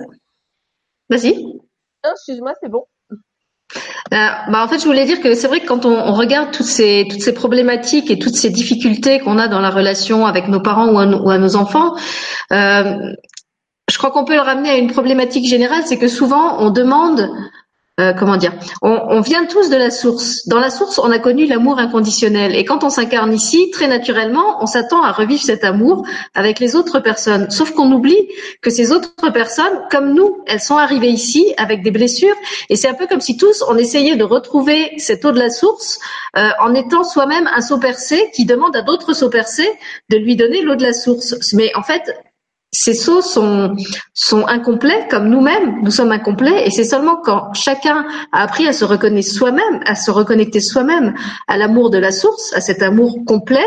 Vas-y. 1.11 1.35
Non, 2.05 2.11
excuse-moi, 2.13 2.53
c'est 2.63 2.69
bon. 2.69 2.85
bah 4.11 4.47
en 4.53 4.69
fait, 4.69 4.79
je 4.79 4.85
voulais 4.85 5.05
dire 5.05 5.21
que 5.21 5.35
c'est 5.35 5.49
vrai 5.49 5.61
que 5.61 5.67
quand 5.67 5.85
on, 5.85 5.93
on, 5.93 6.13
regarde 6.13 6.53
toutes 6.53 6.67
ces 6.67 7.07
toutes 7.11 7.23
ces 7.23 7.35
problématiques 7.35 8.11
et 8.11 8.19
toutes 8.19 8.37
ces 8.37 8.51
difficultés 8.51 9.21
qu'on 9.21 9.39
a 9.39 9.49
dans 9.49 9.61
la 9.61 9.71
relation 9.71 10.27
avec 10.27 10.49
nos 10.49 10.61
parents 10.61 10.89
ou 10.93 10.99
à, 10.99 11.07
ou 11.07 11.31
à 11.31 11.39
nos 11.39 11.57
enfants, 11.57 11.95
euh, 12.53 13.13
je 13.91 13.99
crois 13.99 14.11
qu'on 14.11 14.25
peut 14.25 14.35
le 14.35 14.41
ramener 14.41 14.71
à 14.71 14.77
une 14.77 14.93
problématique 14.93 15.47
générale, 15.47 15.83
c'est 15.87 15.99
que 15.99 16.09
souvent 16.09 16.61
on 16.61 16.71
demande 16.71 17.29
euh, 17.99 18.13
comment 18.13 18.37
dire? 18.37 18.53
On, 18.83 18.91
on, 19.09 19.21
vient 19.21 19.45
tous 19.47 19.71
de 19.71 19.77
la 19.77 19.91
source. 19.91 20.47
Dans 20.47 20.61
la 20.61 20.71
source, 20.71 20.99
on 20.99 21.11
a 21.11 21.19
connu 21.19 21.47
l'amour 21.47 21.79
inconditionnel. 21.79 22.55
Et 22.55 22.65
quand 22.65 22.85
on 22.85 22.91
s'incarne 22.91 23.33
ici, 23.33 23.71
très 23.71 23.89
naturellement, 23.89 24.63
on 24.63 24.67
s'attend 24.67 25.03
à 25.03 25.11
revivre 25.11 25.43
cet 25.43 25.65
amour 25.65 26.07
avec 26.35 26.61
les 26.61 26.77
autres 26.77 27.01
personnes. 27.01 27.51
Sauf 27.51 27.73
qu'on 27.73 27.91
oublie 27.91 28.29
que 28.63 28.71
ces 28.71 28.93
autres 28.93 29.33
personnes, 29.33 29.81
comme 29.91 30.15
nous, 30.15 30.39
elles 30.47 30.61
sont 30.61 30.77
arrivées 30.77 31.11
ici 31.11 31.55
avec 31.57 31.83
des 31.83 31.91
blessures. 31.91 32.37
Et 32.69 32.77
c'est 32.77 32.89
un 32.89 32.95
peu 32.95 33.07
comme 33.07 33.21
si 33.21 33.37
tous, 33.37 33.65
on 33.69 33.77
essayait 33.77 34.17
de 34.17 34.25
retrouver 34.25 34.93
cette 34.99 35.25
eau 35.25 35.33
de 35.33 35.39
la 35.39 35.51
source 35.51 35.99
euh, 36.37 36.51
en 36.61 36.75
étant 36.75 37.05
soi-même 37.05 37.49
un 37.53 37.61
saut 37.61 37.79
percé 37.79 38.31
qui 38.35 38.45
demande 38.45 38.77
à 38.77 38.83
d'autres 38.83 39.13
sauts 39.13 39.31
percés 39.31 39.71
de 40.11 40.17
lui 40.17 40.37
donner 40.37 40.63
l'eau 40.63 40.77
de 40.77 40.83
la 40.83 40.93
source. 40.93 41.35
Mais 41.55 41.73
en 41.75 41.83
fait, 41.83 42.15
ces 42.71 42.95
sauts 42.95 43.23
sont, 43.23 43.77
sont 44.13 44.47
incomplets 44.47 45.09
comme 45.11 45.29
nous-mêmes, 45.29 45.83
nous 45.83 45.91
sommes 45.91 46.13
incomplets 46.13 46.67
et 46.67 46.71
c'est 46.71 46.85
seulement 46.85 47.17
quand 47.17 47.53
chacun 47.55 48.07
a 48.33 48.43
appris 48.43 48.67
à 48.69 48.73
se 48.73 48.85
reconnaître 48.85 49.29
soi-même, 49.29 49.81
à 49.87 49.95
se 49.95 50.11
reconnecter 50.11 50.61
soi-même 50.61 51.15
à 51.47 51.57
l'amour 51.57 51.91
de 51.91 51.99
la 51.99 52.13
source, 52.13 52.53
à 52.53 52.61
cet 52.61 52.83
amour 52.83 53.19
complet, 53.27 53.67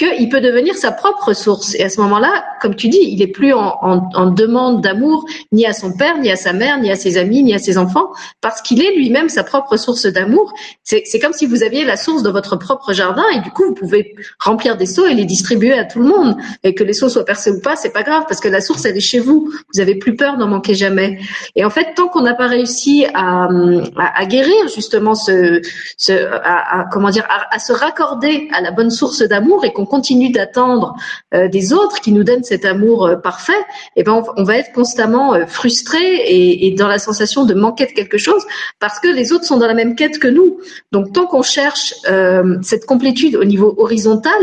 qu'il 0.00 0.30
peut 0.30 0.40
devenir 0.40 0.74
sa 0.76 0.92
propre 0.92 1.34
source. 1.34 1.74
Et 1.74 1.82
à 1.82 1.90
ce 1.90 2.00
moment-là, 2.00 2.44
comme 2.62 2.74
tu 2.74 2.88
dis, 2.88 3.00
il 3.02 3.20
est 3.20 3.26
plus 3.26 3.52
en, 3.52 4.30
demande 4.30 4.80
d'amour 4.80 5.26
ni 5.52 5.66
à 5.66 5.74
son 5.74 5.92
père, 5.92 6.18
ni 6.18 6.30
à 6.30 6.36
sa 6.36 6.54
mère, 6.54 6.80
ni 6.80 6.90
à 6.90 6.96
ses 6.96 7.18
amis, 7.18 7.42
ni 7.42 7.52
à 7.52 7.58
ses 7.58 7.76
enfants, 7.76 8.10
parce 8.40 8.62
qu'il 8.62 8.82
est 8.82 8.94
lui-même 8.94 9.28
sa 9.28 9.44
propre 9.44 9.76
source 9.76 10.06
d'amour. 10.06 10.54
C'est 10.84 11.18
comme 11.20 11.34
si 11.34 11.44
vous 11.44 11.62
aviez 11.62 11.84
la 11.84 11.96
source 11.96 12.22
de 12.22 12.30
votre 12.30 12.56
propre 12.56 12.94
jardin 12.94 13.24
et 13.34 13.40
du 13.40 13.50
coup, 13.50 13.64
vous 13.64 13.74
pouvez 13.74 14.14
remplir 14.38 14.78
des 14.78 14.86
seaux 14.86 15.06
et 15.06 15.12
les 15.12 15.26
distribuer 15.26 15.74
à 15.74 15.84
tout 15.84 15.98
le 15.98 16.06
monde. 16.06 16.36
Et 16.64 16.74
que 16.74 16.82
les 16.84 16.94
seaux 16.94 17.10
soient 17.10 17.26
percés 17.26 17.50
ou 17.50 17.60
pas, 17.60 17.76
c'est 17.76 17.92
pas 17.92 18.02
grave 18.02 18.24
parce 18.26 18.40
que 18.40 18.48
la 18.48 18.62
source, 18.62 18.86
elle 18.86 18.96
est 18.96 19.00
chez 19.00 19.20
vous. 19.20 19.52
Vous 19.74 19.80
avez 19.80 19.96
plus 19.96 20.16
peur 20.16 20.38
d'en 20.38 20.48
manquer 20.48 20.74
jamais. 20.74 21.18
Et 21.56 21.64
en 21.64 21.70
fait, 21.70 21.94
tant 21.94 22.08
qu'on 22.08 22.22
n'a 22.22 22.34
pas 22.34 22.46
réussi 22.46 23.04
à, 23.12 23.48
guérir 24.26 24.68
justement 24.74 25.14
ce, 25.14 25.60
à, 26.42 26.86
comment 26.90 27.10
dire, 27.10 27.26
à 27.28 27.58
se 27.58 27.72
raccorder 27.74 28.48
à 28.52 28.62
la 28.62 28.70
bonne 28.70 28.90
source 28.90 29.22
d'amour 29.22 29.64
et 29.64 29.72
qu'on 29.72 29.89
continue 29.90 30.30
d'attendre 30.30 30.94
euh, 31.34 31.48
des 31.48 31.72
autres 31.72 32.00
qui 32.00 32.12
nous 32.12 32.24
donnent 32.24 32.44
cet 32.44 32.64
amour 32.64 33.06
euh, 33.06 33.16
parfait, 33.16 33.60
et 33.96 34.00
eh 34.00 34.02
ben 34.04 34.22
on, 34.36 34.44
va 34.44 34.56
être 34.56 34.72
constamment 34.72 35.34
euh, 35.34 35.46
frustré 35.46 35.98
et, 35.98 36.66
et, 36.66 36.70
dans 36.70 36.88
la 36.88 36.98
sensation 36.98 37.44
de 37.44 37.54
manquer 37.54 37.86
de 37.86 37.92
quelque 37.92 38.16
chose 38.16 38.42
parce 38.78 39.00
que 39.00 39.08
les 39.08 39.32
autres 39.32 39.44
sont 39.44 39.58
dans 39.58 39.66
la 39.66 39.74
même 39.74 39.96
quête 39.96 40.18
que 40.18 40.28
nous. 40.28 40.60
Donc 40.92 41.12
tant 41.12 41.26
qu'on 41.26 41.42
cherche 41.42 41.94
cette 42.62 42.86
complétude 42.86 43.36
au 43.36 43.44
niveau 43.44 43.74
horizontal, 43.78 44.40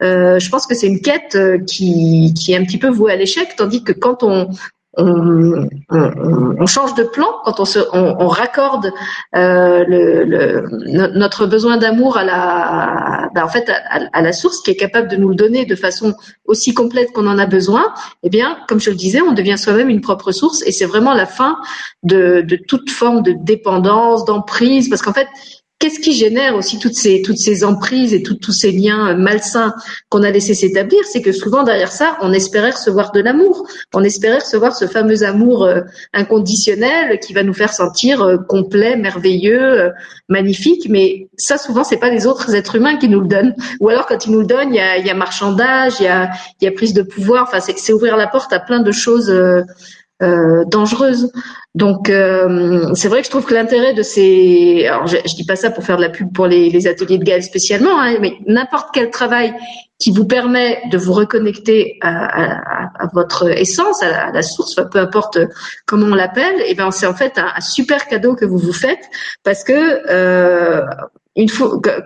je 0.00 0.48
pense 0.48 0.66
que 0.66 0.74
c'est 0.74 0.86
une 0.86 1.00
quête 1.00 1.36
qui, 1.66 2.32
qui 2.34 2.52
est 2.52 2.56
un 2.56 2.64
petit 2.64 2.78
peu 2.78 2.88
vouée 2.88 3.12
à 3.12 3.16
l'échec, 3.16 3.54
tandis 3.56 3.82
que 3.84 3.92
quand 3.92 4.22
on, 4.22 4.48
on, 4.96 5.68
on, 5.90 6.56
on, 6.58 6.66
change 6.66 6.94
de 6.94 7.02
plan 7.02 7.26
quand 7.44 7.60
on 7.60 7.64
se, 7.64 7.78
on, 7.92 8.16
on 8.18 8.28
raccorde 8.28 8.92
euh, 9.34 9.84
le, 9.86 10.24
le, 10.24 11.08
notre 11.18 11.46
besoin 11.46 11.76
d'amour 11.76 12.16
à 12.16 12.24
la, 12.24 13.28
ben 13.34 13.44
en 13.44 13.48
fait, 13.48 13.68
à, 13.68 14.08
à, 14.12 14.22
la 14.22 14.32
source 14.32 14.62
qui 14.62 14.70
est 14.70 14.76
capable 14.76 15.08
de 15.08 15.16
nous 15.16 15.28
le 15.28 15.34
donner 15.34 15.66
de 15.66 15.74
façon 15.74 16.14
aussi 16.46 16.72
complète 16.72 17.12
qu'on 17.12 17.26
en 17.26 17.38
a 17.38 17.46
besoin. 17.46 17.92
Eh 18.22 18.30
bien, 18.30 18.56
comme 18.68 18.80
je 18.80 18.90
le 18.90 18.96
disais, 18.96 19.20
on 19.20 19.32
devient 19.32 19.58
soi-même 19.58 19.90
une 19.90 20.00
propre 20.00 20.32
source 20.32 20.62
et 20.66 20.72
c'est 20.72 20.86
vraiment 20.86 21.12
la 21.12 21.26
fin 21.26 21.58
de, 22.02 22.40
de 22.40 22.56
toute 22.56 22.90
forme 22.90 23.22
de 23.22 23.32
dépendance, 23.32 24.24
d'emprise, 24.24 24.88
parce 24.88 25.02
qu'en 25.02 25.12
fait, 25.12 25.28
qu'est-ce 25.78 26.00
qui 26.00 26.12
génère 26.12 26.56
aussi 26.56 26.78
toutes 26.78 26.94
ces 26.94 27.22
toutes 27.22 27.38
ces 27.38 27.64
emprises 27.64 28.14
et 28.14 28.22
tous 28.22 28.52
ces 28.52 28.72
liens 28.72 29.10
euh, 29.10 29.16
malsains 29.16 29.74
qu'on 30.08 30.22
a 30.22 30.30
laissé 30.30 30.54
s'établir? 30.54 31.00
C'est 31.04 31.22
que 31.22 31.32
souvent 31.32 31.62
derrière 31.62 31.92
ça, 31.92 32.16
on 32.22 32.32
espérait 32.32 32.70
recevoir 32.70 33.12
de 33.12 33.20
l'amour, 33.20 33.66
on 33.94 34.02
espérait 34.02 34.38
recevoir 34.38 34.74
ce 34.74 34.86
fameux 34.86 35.22
amour 35.22 35.64
euh, 35.64 35.82
inconditionnel 36.12 37.18
qui 37.20 37.34
va 37.34 37.42
nous 37.42 37.54
faire 37.54 37.72
sentir 37.72 38.22
euh, 38.22 38.36
complet, 38.38 38.96
merveilleux, 38.96 39.92
magnifique. 40.28 40.88
Mais 40.88 41.28
ça, 41.36 41.58
souvent, 41.58 41.84
c'est 41.84 41.98
pas 41.98 42.10
les 42.10 42.26
autres 42.26 42.54
êtres 42.54 42.76
humains 42.76 42.96
qui 42.96 43.08
nous 43.08 43.20
le 43.20 43.28
donnent. 43.28 43.54
Ou 43.80 43.88
alors 43.88 44.06
quand 44.06 44.26
ils 44.26 44.32
nous 44.32 44.40
le 44.40 44.46
donnent, 44.46 44.70
il 44.70 44.76
y 44.76 44.80
a, 44.80 44.98
y 44.98 45.10
a 45.10 45.14
marchandage, 45.14 45.94
il 46.00 46.04
y 46.04 46.08
a, 46.08 46.30
il 46.60 46.64
y 46.64 46.68
a 46.68 46.72
prise 46.72 46.94
de 46.94 47.02
pouvoir. 47.02 47.44
Enfin, 47.48 47.60
c'est 47.60 47.92
ouvrir 47.92 48.16
la 48.16 48.26
porte 48.26 48.52
à 48.52 48.60
plein 48.60 48.80
de 48.80 48.92
choses 48.92 49.30
euh, 50.22 50.64
dangereuse. 50.64 51.30
Donc 51.74 52.08
euh, 52.08 52.94
c'est 52.94 53.08
vrai 53.08 53.20
que 53.20 53.26
je 53.26 53.30
trouve 53.30 53.44
que 53.44 53.52
l'intérêt 53.52 53.92
de 53.92 54.02
ces, 54.02 54.86
alors 54.86 55.06
je, 55.06 55.16
je, 55.16 55.34
dis 55.34 55.44
pas 55.44 55.56
ça 55.56 55.70
pour 55.70 55.84
faire 55.84 55.98
de 55.98 56.02
la 56.02 56.08
pub 56.08 56.32
pour 56.32 56.46
les, 56.46 56.70
les 56.70 56.86
ateliers 56.86 57.18
de 57.18 57.24
Gaël 57.24 57.42
spécialement, 57.42 58.00
hein, 58.00 58.16
mais 58.20 58.34
n'importe 58.46 58.88
quel 58.94 59.10
travail 59.10 59.54
qui 59.98 60.10
vous 60.10 60.26
permet 60.26 60.80
de 60.90 60.98
vous 60.98 61.12
reconnecter 61.12 61.98
à, 62.00 62.24
à, 62.24 63.04
à 63.04 63.08
votre 63.12 63.48
essence, 63.48 64.02
à 64.02 64.08
la, 64.08 64.26
à 64.28 64.32
la, 64.32 64.42
source, 64.42 64.74
peu 64.90 64.98
importe 64.98 65.38
comment 65.86 66.06
on 66.06 66.14
l'appelle, 66.14 66.60
et 66.60 66.68
eh 66.68 66.74
ben 66.74 66.90
c'est 66.90 67.06
en 67.06 67.14
fait 67.14 67.38
un, 67.38 67.52
un, 67.54 67.60
super 67.60 68.06
cadeau 68.06 68.34
que 68.34 68.44
vous 68.44 68.58
vous 68.58 68.72
faites 68.72 69.10
parce 69.42 69.64
que 69.64 70.02
euh, 70.10 70.82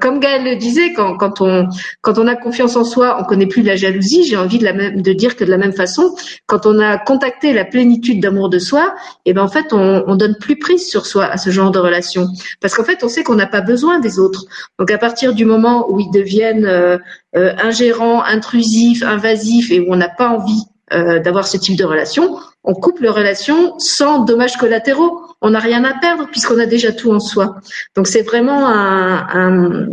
comme 0.00 0.18
Gaël 0.18 0.44
le 0.44 0.56
disait, 0.56 0.92
quand, 0.92 1.16
quand, 1.16 1.40
on, 1.40 1.68
quand 2.00 2.18
on 2.18 2.26
a 2.26 2.34
confiance 2.34 2.74
en 2.76 2.84
soi, 2.84 3.16
on 3.20 3.24
connaît 3.24 3.46
plus 3.46 3.62
la 3.62 3.76
jalousie. 3.76 4.24
J'ai 4.24 4.36
envie 4.36 4.58
de, 4.58 4.64
la 4.64 4.72
même, 4.72 5.02
de 5.02 5.12
dire 5.12 5.36
que 5.36 5.44
de 5.44 5.50
la 5.50 5.56
même 5.56 5.72
façon, 5.72 6.14
quand 6.46 6.66
on 6.66 6.80
a 6.80 6.98
contacté 6.98 7.52
la 7.52 7.64
plénitude 7.64 8.20
d'amour 8.20 8.48
de 8.48 8.58
soi, 8.58 8.94
et 9.24 9.30
eh 9.30 9.32
ben 9.32 9.42
en 9.42 9.48
fait, 9.48 9.72
on, 9.72 10.04
on 10.06 10.16
donne 10.16 10.36
plus 10.36 10.58
prise 10.58 10.88
sur 10.88 11.06
soi 11.06 11.26
à 11.26 11.36
ce 11.36 11.50
genre 11.50 11.70
de 11.70 11.78
relation, 11.78 12.26
parce 12.60 12.74
qu'en 12.74 12.84
fait, 12.84 13.04
on 13.04 13.08
sait 13.08 13.22
qu'on 13.22 13.36
n'a 13.36 13.46
pas 13.46 13.60
besoin 13.60 14.00
des 14.00 14.18
autres. 14.18 14.46
Donc 14.78 14.90
à 14.90 14.98
partir 14.98 15.32
du 15.32 15.44
moment 15.44 15.90
où 15.90 16.00
ils 16.00 16.10
deviennent 16.10 16.66
euh, 16.66 16.98
euh, 17.36 17.54
ingérants, 17.62 18.24
intrusifs, 18.24 19.04
invasifs, 19.04 19.70
et 19.70 19.78
où 19.80 19.86
on 19.92 19.96
n'a 19.96 20.08
pas 20.08 20.28
envie 20.28 20.64
euh, 20.92 21.20
d'avoir 21.20 21.46
ce 21.46 21.56
type 21.56 21.76
de 21.76 21.84
relation, 21.84 22.36
on 22.64 22.74
coupe 22.74 22.98
les 22.98 23.08
relations 23.08 23.78
sans 23.78 24.24
dommages 24.24 24.56
collatéraux. 24.56 25.22
On 25.42 25.50
n'a 25.50 25.58
rien 25.58 25.84
à 25.84 25.98
perdre 25.98 26.26
puisqu'on 26.30 26.58
a 26.58 26.66
déjà 26.66 26.92
tout 26.92 27.12
en 27.12 27.20
soi. 27.20 27.56
Donc 27.96 28.06
c'est 28.06 28.22
vraiment 28.22 28.66
un, 28.68 29.26
un, 29.32 29.88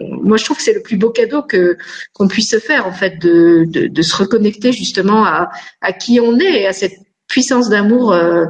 moi 0.00 0.36
je 0.36 0.44
trouve 0.44 0.56
que 0.56 0.62
c'est 0.62 0.74
le 0.74 0.82
plus 0.82 0.96
beau 0.96 1.10
cadeau 1.10 1.42
que 1.42 1.76
qu'on 2.12 2.28
puisse 2.28 2.50
se 2.50 2.58
faire 2.58 2.86
en 2.86 2.92
fait 2.92 3.18
de, 3.20 3.66
de, 3.66 4.02
se 4.02 4.16
reconnecter 4.16 4.72
justement 4.72 5.24
à, 5.24 5.50
à 5.80 5.92
qui 5.92 6.20
on 6.20 6.38
est 6.38 6.62
et 6.62 6.66
à 6.66 6.72
cette 6.72 6.98
puissance 7.28 7.68
d'amour 7.68 8.12
euh, 8.12 8.46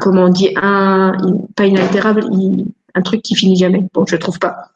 comment 0.00 0.24
on 0.24 0.28
dit 0.30 0.50
un 0.56 1.16
pas 1.56 1.66
inaltérable 1.66 2.24
un 2.94 3.02
truc 3.02 3.22
qui 3.22 3.34
finit 3.34 3.56
jamais 3.56 3.86
bon 3.92 4.06
je 4.06 4.16
trouve 4.16 4.38
pas 4.38 4.73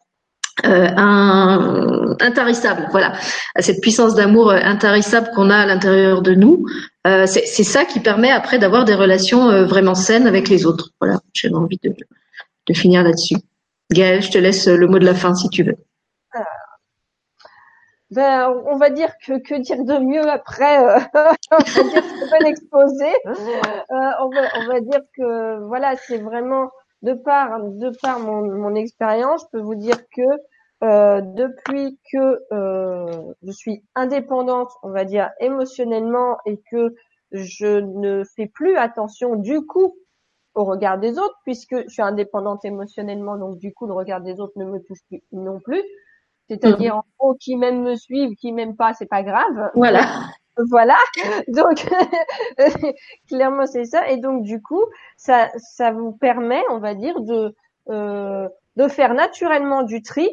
euh, 0.67 0.89
un, 0.97 2.17
intarissable, 2.21 2.89
voilà, 2.91 3.13
à 3.55 3.63
cette 3.63 3.81
puissance 3.81 4.15
d'amour 4.15 4.51
intarissable 4.51 5.31
qu'on 5.35 5.51
a 5.51 5.57
à 5.57 5.67
l'intérieur 5.67 6.23
de 6.23 6.35
nous. 6.35 6.67
Euh, 7.07 7.27
c'est 7.27 7.65
ça 7.65 7.85
qui 7.85 8.01
permet 8.01 8.31
après 8.31 8.59
d'avoir 8.59 8.85
des 8.85 8.95
relations 8.95 9.49
euh, 9.51 9.65
vraiment 9.65 9.95
saines 9.95 10.27
avec 10.27 10.49
les 10.49 10.67
autres. 10.67 10.91
Voilà, 11.01 11.21
j'avais 11.33 11.55
envie 11.55 11.79
de, 11.83 11.95
de 12.67 12.75
finir 12.75 13.03
là-dessus. 13.03 13.37
Gaëlle, 13.93 14.23
je 14.23 14.31
te 14.31 14.39
laisse 14.39 14.67
le 14.67 14.87
mot 14.87 14.99
de 14.99 15.07
la 15.07 15.15
fin 15.15 15.35
si 15.35 15.49
tu 15.49 15.63
veux. 15.63 15.77
Ben, 18.11 18.51
on 18.65 18.79
va 18.79 18.89
dire 18.89 19.13
que 19.19 19.39
que 19.39 19.55
dire 19.57 19.85
de 19.85 19.99
mieux 19.99 20.27
après 20.31 20.79
euh, 20.79 20.99
on 21.51 21.59
va 21.59 21.83
dire 21.83 22.03
c'est 22.31 22.49
exposé. 22.49 23.13
Euh, 23.91 24.11
on, 24.21 24.29
va, 24.29 24.43
on 24.57 24.67
va 24.67 24.81
dire 24.81 25.01
que 25.17 25.67
voilà, 25.67 25.97
c'est 25.97 26.19
vraiment 26.19 26.71
de 27.03 27.15
par 27.15 27.63
de 27.63 27.91
par 28.03 28.21
mon, 28.21 28.43
mon 28.43 28.75
expérience, 28.75 29.43
je 29.43 29.59
peux 29.59 29.65
vous 29.65 29.75
dire 29.75 29.99
que 30.15 30.23
euh, 30.85 31.21
depuis 31.21 31.99
que 32.13 32.41
euh, 32.53 33.33
je 33.43 33.51
suis 33.53 33.83
indépendante, 33.95 34.71
on 34.83 34.91
va 34.91 35.05
dire 35.05 35.31
émotionnellement, 35.41 36.39
et 36.47 36.61
que 36.71 36.95
je 37.33 37.81
ne 37.81 38.23
fais 38.37 38.47
plus 38.47 38.77
attention 38.77 39.35
du 39.37 39.61
coup 39.67 39.97
au 40.55 40.65
regard 40.65 40.99
des 40.99 41.19
autres, 41.19 41.37
puisque 41.45 41.77
je 41.85 41.89
suis 41.89 42.03
indépendante 42.03 42.65
émotionnellement, 42.65 43.37
donc 43.37 43.59
du 43.59 43.73
coup 43.73 43.87
le 43.87 43.93
regard 43.93 44.21
des 44.21 44.41
autres 44.41 44.55
ne 44.57 44.65
me 44.65 44.81
touche 44.81 45.01
plus 45.09 45.23
non 45.33 45.61
plus. 45.61 45.83
C'est-à-dire 46.49 46.95
mmh. 46.95 46.99
en 46.99 47.05
gros, 47.19 47.35
qui 47.35 47.57
m'aime 47.57 47.83
me 47.83 47.95
suivent, 47.95 48.35
qui 48.37 48.53
m'aime 48.53 48.75
pas, 48.75 48.95
c'est 48.95 49.07
pas 49.07 49.23
grave. 49.23 49.71
Voilà. 49.75 50.07
Voilà. 50.71 50.97
Donc 51.49 51.87
clairement 53.29 53.67
c'est 53.67 53.85
ça. 53.85 54.09
Et 54.11 54.17
donc 54.19 54.43
du 54.43 54.61
coup, 54.63 54.83
ça, 55.17 55.51
ça 55.59 55.93
vous 55.93 56.13
permet, 56.13 56.63
on 56.71 56.79
va 56.79 56.95
dire, 56.95 57.21
de 57.21 57.55
euh, 57.91 58.49
de 58.77 58.89
faire 58.89 59.15
naturellement 59.15 59.83
du 59.83 60.03
tri 60.03 60.29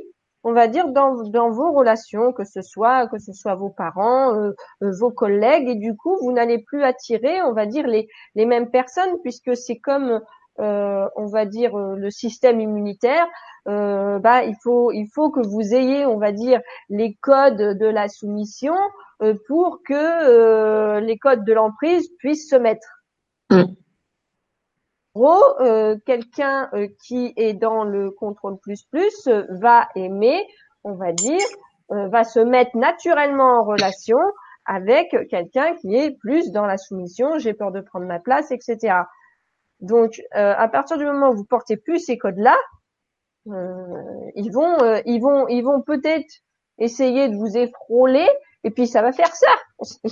on 0.48 0.54
va 0.54 0.68
dire 0.68 0.90
dans, 0.90 1.24
dans 1.30 1.50
vos 1.50 1.72
relations, 1.72 2.32
que 2.32 2.44
ce 2.44 2.62
soit 2.62 3.08
que 3.08 3.18
ce 3.18 3.34
soit 3.34 3.56
vos 3.56 3.70
parents, 3.70 4.36
euh, 4.36 4.52
euh, 4.84 4.92
vos 5.00 5.10
collègues, 5.10 5.70
et 5.70 5.76
du 5.76 5.96
coup 5.96 6.16
vous 6.22 6.32
n'allez 6.32 6.60
plus 6.60 6.84
attirer, 6.84 7.42
on 7.42 7.54
va 7.54 7.66
dire 7.66 7.88
les 7.88 8.08
les 8.36 8.46
mêmes 8.46 8.70
personnes 8.70 9.20
puisque 9.24 9.56
c'est 9.58 9.78
comme 9.80 10.22
on 10.58 11.26
va 11.28 11.46
dire 11.46 11.76
le 11.78 12.10
système 12.12 12.60
immunitaire. 12.60 13.28
bah 13.66 14.44
il 14.44 14.56
faut 14.64 14.92
il 14.92 15.08
faut 15.14 15.30
que 15.32 15.46
vous 15.46 15.74
ayez 15.74 16.06
on 16.06 16.18
va 16.18 16.32
dire 16.32 16.62
les 16.90 17.16
codes 17.22 17.78
de 17.78 17.86
la 17.86 18.08
soumission 18.08 18.76
pour 19.48 19.82
que 19.86 21.00
les 21.00 21.18
codes 21.18 21.46
de 21.46 21.54
l'emprise 21.54 22.10
puissent 22.20 22.50
se 22.50 22.56
mettre. 22.56 22.88
Mm. 23.52 23.64
gros, 25.14 25.44
euh, 25.62 25.98
quelqu'un 26.06 26.70
euh, 26.74 26.88
qui 27.04 27.34
est 27.38 27.54
dans 27.54 27.84
le 27.84 28.12
contrôle 28.12 28.58
plus 28.58 28.84
plus 28.84 29.28
euh, 29.28 29.44
va 29.50 29.88
aimer, 29.96 30.46
on 30.84 30.94
va 30.94 31.12
dire, 31.12 31.46
va 31.90 32.24
se 32.24 32.40
mettre 32.40 32.76
naturellement 32.76 33.60
en 33.60 33.64
relation 33.64 34.18
avec 34.66 35.16
quelqu'un 35.30 35.76
qui 35.76 35.96
est 35.96 36.18
plus 36.20 36.52
dans 36.52 36.66
la 36.66 36.78
soumission, 36.78 37.38
j'ai 37.38 37.54
peur 37.54 37.72
de 37.72 37.80
prendre 37.80 38.08
ma 38.08 38.20
place, 38.20 38.52
etc. 38.52 39.02
Donc, 39.82 40.22
à 40.32 40.68
partir 40.68 40.98
du 40.98 41.06
moment 41.06 41.30
où 41.30 41.36
vous 41.36 41.46
portez 41.46 41.78
plus 41.78 42.00
ces 42.00 42.18
codes-là, 42.18 42.56
ils 43.48 44.52
vont, 44.52 44.78
ils 45.06 45.20
vont, 45.20 45.48
ils 45.48 45.62
vont 45.62 45.82
peut-être 45.82 46.34
essayer 46.80 47.30
de 47.30 47.36
vous 47.36 47.58
effroler, 47.58 48.28
et 48.64 48.72
puis 48.72 48.88
ça 48.88 49.02
va 49.02 49.12
faire 49.12 49.34
ça. 49.36 49.48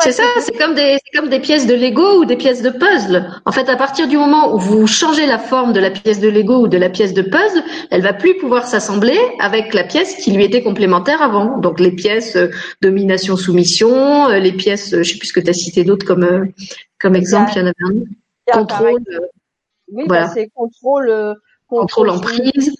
C'est 0.00 0.12
ça, 0.12 0.22
c'est 0.40 0.56
comme 0.58 0.74
des, 0.74 0.98
c'est 1.02 1.18
comme 1.18 1.30
des 1.30 1.40
pièces 1.40 1.66
de 1.66 1.74
Lego 1.74 2.20
ou 2.20 2.24
des 2.26 2.36
pièces 2.36 2.60
de 2.60 2.68
puzzle. 2.68 3.40
En 3.46 3.52
fait, 3.52 3.70
à 3.70 3.76
partir 3.76 4.06
du 4.06 4.18
moment 4.18 4.54
où 4.54 4.58
vous 4.58 4.86
changez 4.86 5.24
la 5.24 5.38
forme 5.38 5.72
de 5.72 5.80
la 5.80 5.90
pièce 5.90 6.20
de 6.20 6.28
Lego 6.28 6.64
ou 6.64 6.68
de 6.68 6.76
la 6.76 6.90
pièce 6.90 7.14
de 7.14 7.22
puzzle, 7.22 7.64
elle 7.90 8.02
va 8.02 8.12
plus 8.12 8.36
pouvoir 8.36 8.66
s'assembler 8.66 9.18
avec 9.40 9.72
la 9.72 9.84
pièce 9.84 10.16
qui 10.16 10.32
lui 10.32 10.44
était 10.44 10.62
complémentaire 10.62 11.22
avant. 11.22 11.56
Donc 11.56 11.80
les 11.80 11.90
pièces 11.90 12.36
euh, 12.36 12.48
domination-soumission, 12.82 14.28
euh, 14.28 14.38
les 14.38 14.52
pièces, 14.52 14.92
euh, 14.92 15.02
je 15.02 15.12
sais 15.12 15.18
plus 15.18 15.28
ce 15.28 15.32
que 15.32 15.40
tu 15.40 15.48
as 15.48 15.54
cité 15.54 15.84
d'autres 15.84 16.04
comme 16.04 16.52
comme 17.00 17.16
exemple, 17.16 17.52
il 17.54 17.58
y 17.58 17.62
en 17.62 17.66
avait 17.66 17.74
un. 17.80 18.04
Contrôle. 18.52 19.02
Oui, 19.88 20.04
bah, 20.06 20.28
c'est 20.28 20.48
contrôle, 20.48 21.36
contrôle. 21.68 22.10
emprise. 22.10 22.74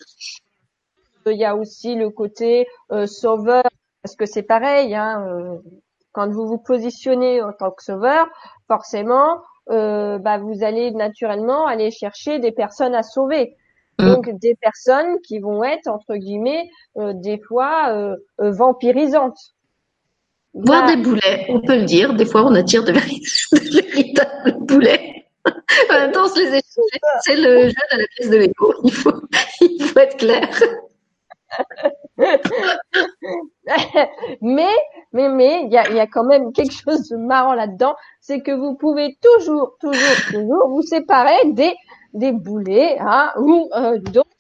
Il 1.27 1.37
y 1.37 1.45
a 1.45 1.57
aussi 1.57 1.95
le 1.95 2.11
côté 2.11 2.67
sauveur, 3.07 3.65
parce 4.03 4.17
que 4.17 4.27
c'est 4.27 4.43
pareil. 4.43 4.95
Hein, 4.95 5.59
quand 6.13 6.31
vous 6.31 6.47
vous 6.47 6.59
positionnez 6.59 7.43
en 7.43 7.53
tant 7.53 7.71
que 7.71 7.83
sauveur, 7.83 8.27
forcément, 8.69 9.43
euh, 9.71 10.19
bah, 10.19 10.39
vous 10.39 10.63
allez 10.63 10.91
naturellement 10.93 11.67
aller 11.67 11.91
chercher 11.91 12.39
des 12.39 12.53
personnes 12.53 12.95
à 12.95 13.03
sauver. 13.03 13.57
Mm. 13.99 14.07
Donc 14.07 14.31
des 14.39 14.55
personnes 14.55 15.19
qui 15.27 15.41
vont 15.41 15.65
être 15.65 15.89
entre 15.89 16.17
guillemets 16.17 16.71
euh, 16.97 17.13
des 17.15 17.39
fois 17.39 17.91
euh, 17.91 18.17
vampirisantes. 18.39 19.39
Voir 20.55 20.87
des 20.87 20.97
boulets, 20.97 21.45
on 21.51 21.61
peut 21.61 21.77
le 21.77 21.85
dire. 21.85 22.15
Des 22.15 22.25
fois, 22.25 22.43
on 22.45 22.55
attire 22.55 22.83
de, 22.83 22.93
véritables 23.53 24.65
boulets. 24.65 25.16
En 25.91 25.95
même 25.95 26.13
temps, 26.13 26.29
se 26.29 26.39
les 26.39 26.47
échanger, 26.47 27.01
c'est 27.23 27.37
le 27.37 27.69
jeu 27.69 27.75
de 27.93 27.99
la 27.99 28.07
pièce 28.17 28.31
de 28.31 28.37
l'écho. 28.37 28.75
Il 28.85 28.93
faut, 28.93 29.13
il 29.61 29.83
faut 29.83 29.99
être 29.99 30.17
clair. 30.17 30.49
mais, 34.41 34.75
mais, 35.13 35.29
mais, 35.29 35.63
il 35.65 35.73
y 35.73 35.79
a, 35.79 35.91
y 35.91 36.01
a 36.01 36.07
quand 36.07 36.25
même 36.25 36.53
quelque 36.53 36.73
chose 36.73 37.09
de 37.09 37.17
marrant 37.17 37.55
là-dedans, 37.55 37.97
c'est 38.21 38.41
que 38.41 38.53
vous 38.53 38.75
pouvez 38.75 39.19
toujours, 39.23 39.77
toujours, 39.81 40.17
toujours 40.31 40.69
vous 40.69 40.83
séparer 40.83 41.53
des, 41.53 41.75
des 42.15 42.33
boulets, 42.33 42.99
hein, 43.01 43.33
ou 43.39 43.69
euh, 43.75 43.99
d'autres 43.99 44.36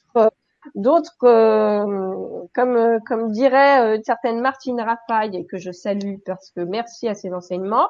D'autres, 0.74 1.12
euh, 1.24 2.46
comme 2.54 2.76
euh, 2.76 2.98
comme 3.06 3.30
dirait 3.30 3.80
euh, 3.80 3.96
une 3.96 4.04
certaine 4.04 4.40
Martine 4.40 4.80
Rafaille, 4.80 5.46
que 5.46 5.58
je 5.58 5.70
salue 5.70 6.16
parce 6.24 6.50
que 6.50 6.60
merci 6.60 7.08
à 7.08 7.14
ses 7.14 7.32
enseignements, 7.32 7.88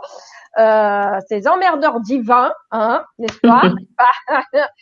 euh, 0.59 1.19
ces 1.29 1.49
emmerdeurs 1.49 2.01
divins, 2.01 2.53
hein, 2.71 3.05
n'est-ce 3.19 3.41
pas 3.41 3.63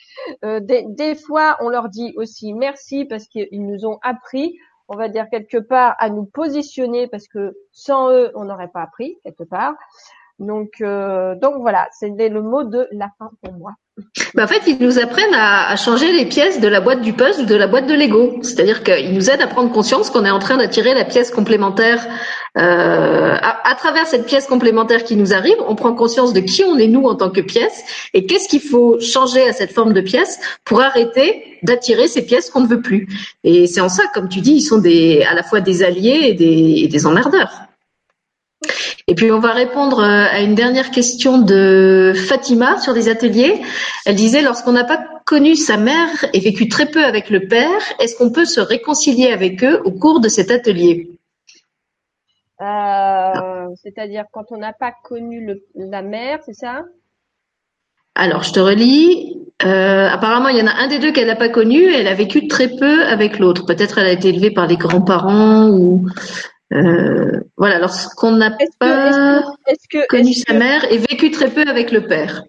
des, 0.61 0.85
des, 0.89 1.15
fois, 1.15 1.57
on 1.61 1.69
leur 1.69 1.89
dit 1.89 2.15
aussi 2.16 2.53
merci 2.53 3.05
parce 3.05 3.27
qu'ils 3.27 3.66
nous 3.66 3.87
ont 3.87 3.99
appris, 4.03 4.59
on 4.89 4.97
va 4.97 5.09
dire 5.09 5.29
quelque 5.31 5.59
part, 5.59 5.95
à 5.99 6.11
nous 6.11 6.25
positionner 6.25 7.07
parce 7.09 7.29
que 7.29 7.57
sans 7.73 8.11
eux, 8.11 8.33
on 8.35 8.45
n'aurait 8.45 8.69
pas 8.69 8.83
appris 8.83 9.19
quelque 9.23 9.45
part. 9.45 9.75
Donc, 10.41 10.83
donc 10.83 11.61
voilà, 11.61 11.89
c'était 11.93 12.29
le 12.29 12.43
mot 12.43 12.65
de 12.65 12.89
la 12.91 13.09
fin 13.19 13.31
pour 13.43 13.53
moi. 13.53 13.75
Bah, 14.35 14.43
en 14.43 14.47
fait, 14.49 14.62
ils 14.66 14.79
nous 14.81 14.99
apprennent 14.99 15.35
à, 15.35 15.77
changer 15.77 16.11
les 16.11 16.27
pièces 16.27 16.61
de 16.61 16.66
la 16.66 16.81
boîte 16.81 17.01
du 17.01 17.12
puzzle 17.12 17.43
ou 17.43 17.47
de 17.47 17.55
la 17.55 17.69
boîte 17.69 17.87
de 17.87 17.95
Lego. 17.95 18.39
C'est-à-dire 18.43 18.83
qu'ils 18.83 19.15
nous 19.15 19.31
aident 19.31 19.43
à 19.43 19.47
prendre 19.47 19.71
conscience 19.71 20.11
qu'on 20.11 20.25
est 20.25 20.31
en 20.31 20.41
train 20.41 20.57
d'attirer 20.57 20.95
la 20.95 21.05
pièce 21.05 21.31
complémentaire. 21.31 22.05
Euh, 22.59 23.37
à, 23.41 23.71
à, 23.71 23.75
travers 23.77 24.07
cette 24.09 24.27
pièce 24.27 24.47
complémentaire 24.47 25.05
qui 25.05 25.15
nous 25.15 25.33
arrive, 25.33 25.57
on 25.69 25.77
prend 25.77 25.93
conscience 25.95 26.33
de 26.33 26.41
qui 26.41 26.65
on 26.65 26.77
est 26.77 26.89
nous 26.89 27.05
en 27.05 27.15
tant 27.15 27.31
que 27.31 27.41
pièce 27.41 27.85
et 28.15 28.27
qu'est-ce 28.27 28.49
qu'il 28.49 28.62
faut 28.62 28.99
changer 29.01 29.49
à 29.49 29.53
cette 29.53 29.73
forme 29.73 29.93
de 29.93 30.01
pièce 30.01 30.41
pour 30.65 30.81
arrêter 30.81 31.59
d'attirer 31.62 32.09
ces 32.09 32.27
pièces 32.27 32.51
qu'on 32.51 32.61
ne 32.62 32.69
veut 32.69 32.83
plus. 32.83 33.09
Et 33.45 33.69
c'est 33.69 33.81
en 33.81 33.89
ça, 33.89 34.05
comme 34.12 34.29
tu 34.29 34.41
dis, 34.41 34.55
ils 34.55 34.62
sont 34.62 34.79
des, 34.79 35.23
à 35.23 35.35
la 35.35 35.45
fois 35.45 35.61
des 35.61 35.85
alliés 35.85 36.21
et 36.25 36.35
des, 36.35 36.83
et 36.85 36.89
des 36.89 37.07
emmerdeurs. 37.07 37.64
Et 39.07 39.15
puis 39.15 39.31
on 39.31 39.39
va 39.39 39.53
répondre 39.53 40.01
euh, 40.01 40.27
à 40.31 40.41
une 40.41 40.55
dernière 40.55 40.91
question 40.91 41.39
de 41.39 42.12
Fatima 42.15 42.78
sur 42.81 42.95
des 42.95 43.09
ateliers. 43.09 43.61
Elle 44.07 44.16
disait 44.16 44.43
lorsqu'on 44.43 44.73
n'a 44.73 44.85
pas 44.85 45.05
connu 45.27 45.57
sa 45.57 45.77
mère 45.77 46.09
et 46.32 46.41
vécu 46.41 46.69
très 46.69 46.86
peu 46.86 47.05
avec 47.05 47.31
le 47.31 47.49
père, 47.49 47.81
est-ce 48.01 48.16
qu'on 48.16 48.31
peut 48.31 48.45
se 48.45 48.61
réconcilier 48.61 49.28
avec 49.28 49.62
eux 49.65 49.81
au 49.85 49.91
cours 49.91 50.20
de 50.20 50.28
cet 50.28 50.51
atelier? 50.51 51.11
Euh, 52.61 53.69
C'est-à-dire 53.82 54.24
quand 54.32 54.47
on 54.51 54.59
n'a 54.59 54.73
pas 54.73 54.93
connu 55.03 55.45
le, 55.45 55.65
la 55.74 56.03
mère, 56.03 56.41
c'est 56.47 56.55
ça? 56.55 56.82
Alors 58.15 58.43
je 58.45 58.53
te 58.53 58.61
relis. 58.61 59.41
Euh, 59.65 60.09
apparemment, 60.09 60.49
il 60.49 60.59
y 60.59 60.62
en 60.62 60.66
a 60.66 60.74
un 60.74 60.89
des 60.89 60.99
deux 60.99 61.12
qu'elle 61.12 61.27
n'a 61.27 61.36
pas 61.36 61.49
connu 61.49 61.81
et 61.81 61.99
elle 61.99 62.09
a 62.09 62.15
vécu 62.15 62.49
très 62.49 62.69
peu 62.69 63.05
avec 63.05 63.39
l'autre. 63.39 63.66
Peut-être 63.66 63.99
elle 63.99 64.07
a 64.07 64.12
été 64.12 64.28
élevée 64.28 64.51
par 64.51 64.66
les 64.66 64.77
grands-parents 64.77 65.69
ou 65.70 66.07
euh, 66.75 67.41
voilà, 67.57 67.79
lorsqu'on 67.79 68.33
n'a 68.33 68.57
pas 68.81 69.43
connu 70.09 70.33
sa 70.33 70.55
mère 70.55 70.85
et 70.91 70.99
vécu 70.99 71.31
très 71.31 71.49
peu 71.49 71.63
avec 71.69 71.93
le 71.93 72.07
père. 72.07 72.43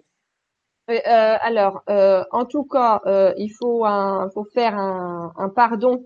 Euh, 0.90 0.94
alors, 1.40 1.82
euh, 1.90 2.24
en 2.32 2.44
tout 2.44 2.64
cas, 2.64 3.00
il 3.36 3.50
faut, 3.50 3.84
un, 3.84 4.28
faut 4.34 4.46
faire 4.52 4.76
un, 4.76 5.32
un 5.36 5.48
pardon, 5.48 6.04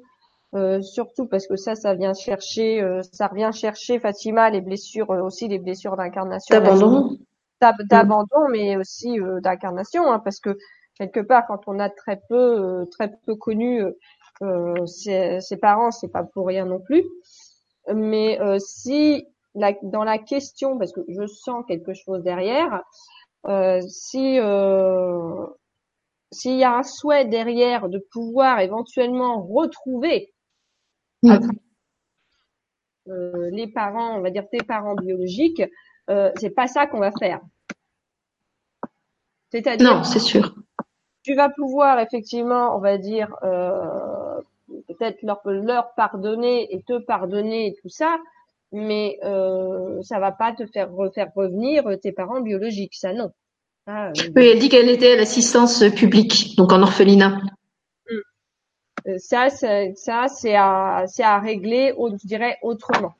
surtout 0.82 1.26
parce 1.26 1.46
que 1.46 1.56
ça, 1.56 1.74
ça 1.74 1.94
vient 1.94 2.14
chercher, 2.14 2.84
ça 3.12 3.28
revient 3.28 3.50
chercher 3.52 3.98
Fatima 3.98 4.50
les 4.50 4.60
blessures 4.60 5.10
aussi, 5.10 5.48
les 5.48 5.58
blessures 5.58 5.96
d'incarnation. 5.96 6.54
D'abandon. 6.54 7.16
D'abandon, 7.60 8.48
mais 8.50 8.76
aussi 8.76 9.18
d'incarnation, 9.42 10.10
hein, 10.10 10.18
parce 10.18 10.40
que 10.40 10.56
quelque 10.98 11.20
part, 11.20 11.46
quand 11.46 11.60
on 11.66 11.78
a 11.78 11.88
très 11.88 12.20
peu, 12.28 12.86
très 12.90 13.12
peu 13.26 13.34
connu 13.34 13.82
ses, 14.86 15.40
ses 15.40 15.56
parents, 15.58 15.90
c'est 15.90 16.08
pas 16.08 16.24
pour 16.24 16.46
rien 16.46 16.64
non 16.64 16.80
plus 16.80 17.04
mais 17.94 18.40
euh, 18.40 18.58
si 18.58 19.26
la, 19.54 19.72
dans 19.82 20.04
la 20.04 20.18
question, 20.18 20.78
parce 20.78 20.92
que 20.92 21.00
je 21.08 21.26
sens 21.26 21.64
quelque 21.66 21.94
chose 21.94 22.22
derrière, 22.22 22.82
euh, 23.46 23.80
si 23.88 24.38
euh, 24.38 25.46
s'il 26.32 26.56
y 26.56 26.64
a 26.64 26.76
un 26.76 26.82
souhait 26.82 27.24
derrière 27.24 27.88
de 27.88 27.98
pouvoir 28.12 28.60
éventuellement 28.60 29.42
retrouver 29.42 30.32
mmh. 31.22 31.38
euh, 33.08 33.50
les 33.50 33.66
parents, 33.66 34.16
on 34.16 34.20
va 34.20 34.30
dire 34.30 34.48
tes 34.50 34.62
parents 34.62 34.94
biologiques, 34.94 35.62
euh, 36.08 36.30
c'est 36.36 36.50
pas 36.50 36.66
ça 36.66 36.86
qu'on 36.86 37.00
va 37.00 37.12
faire. 37.18 37.40
C'est-à-dire, 39.50 39.94
non, 39.94 40.04
c'est 40.04 40.20
sûr. 40.20 40.54
Tu 41.22 41.34
vas 41.34 41.50
pouvoir 41.50 41.98
effectivement, 41.98 42.76
on 42.76 42.78
va 42.78 42.96
dire, 42.98 43.34
euh, 43.42 44.29
peut-être 44.88 45.22
leur, 45.22 45.40
leur 45.44 45.94
pardonner 45.94 46.72
et 46.74 46.82
te 46.82 46.98
pardonner 46.98 47.68
et 47.68 47.74
tout 47.80 47.88
ça, 47.88 48.18
mais 48.72 49.18
euh, 49.24 50.02
ça 50.02 50.18
va 50.18 50.32
pas 50.32 50.52
te 50.52 50.66
faire 50.66 50.92
refaire 50.92 51.30
revenir 51.34 51.84
tes 52.02 52.12
parents 52.12 52.40
biologiques, 52.40 52.94
ça 52.94 53.12
non. 53.12 53.30
Ah, 53.86 54.08
euh, 54.08 54.12
oui, 54.36 54.46
elle 54.52 54.58
dit 54.58 54.68
qu'elle 54.68 54.88
était 54.88 55.12
à 55.12 55.16
l'assistance 55.16 55.82
publique, 55.96 56.54
donc 56.56 56.72
en 56.72 56.82
orphelinat. 56.82 57.40
Euh, 59.06 59.16
ça, 59.18 59.48
ça, 59.50 60.28
c'est 60.28 60.54
à, 60.54 61.04
c'est 61.06 61.22
à 61.22 61.38
régler, 61.38 61.94
je 61.96 62.26
dirais 62.26 62.58
autrement. 62.62 63.14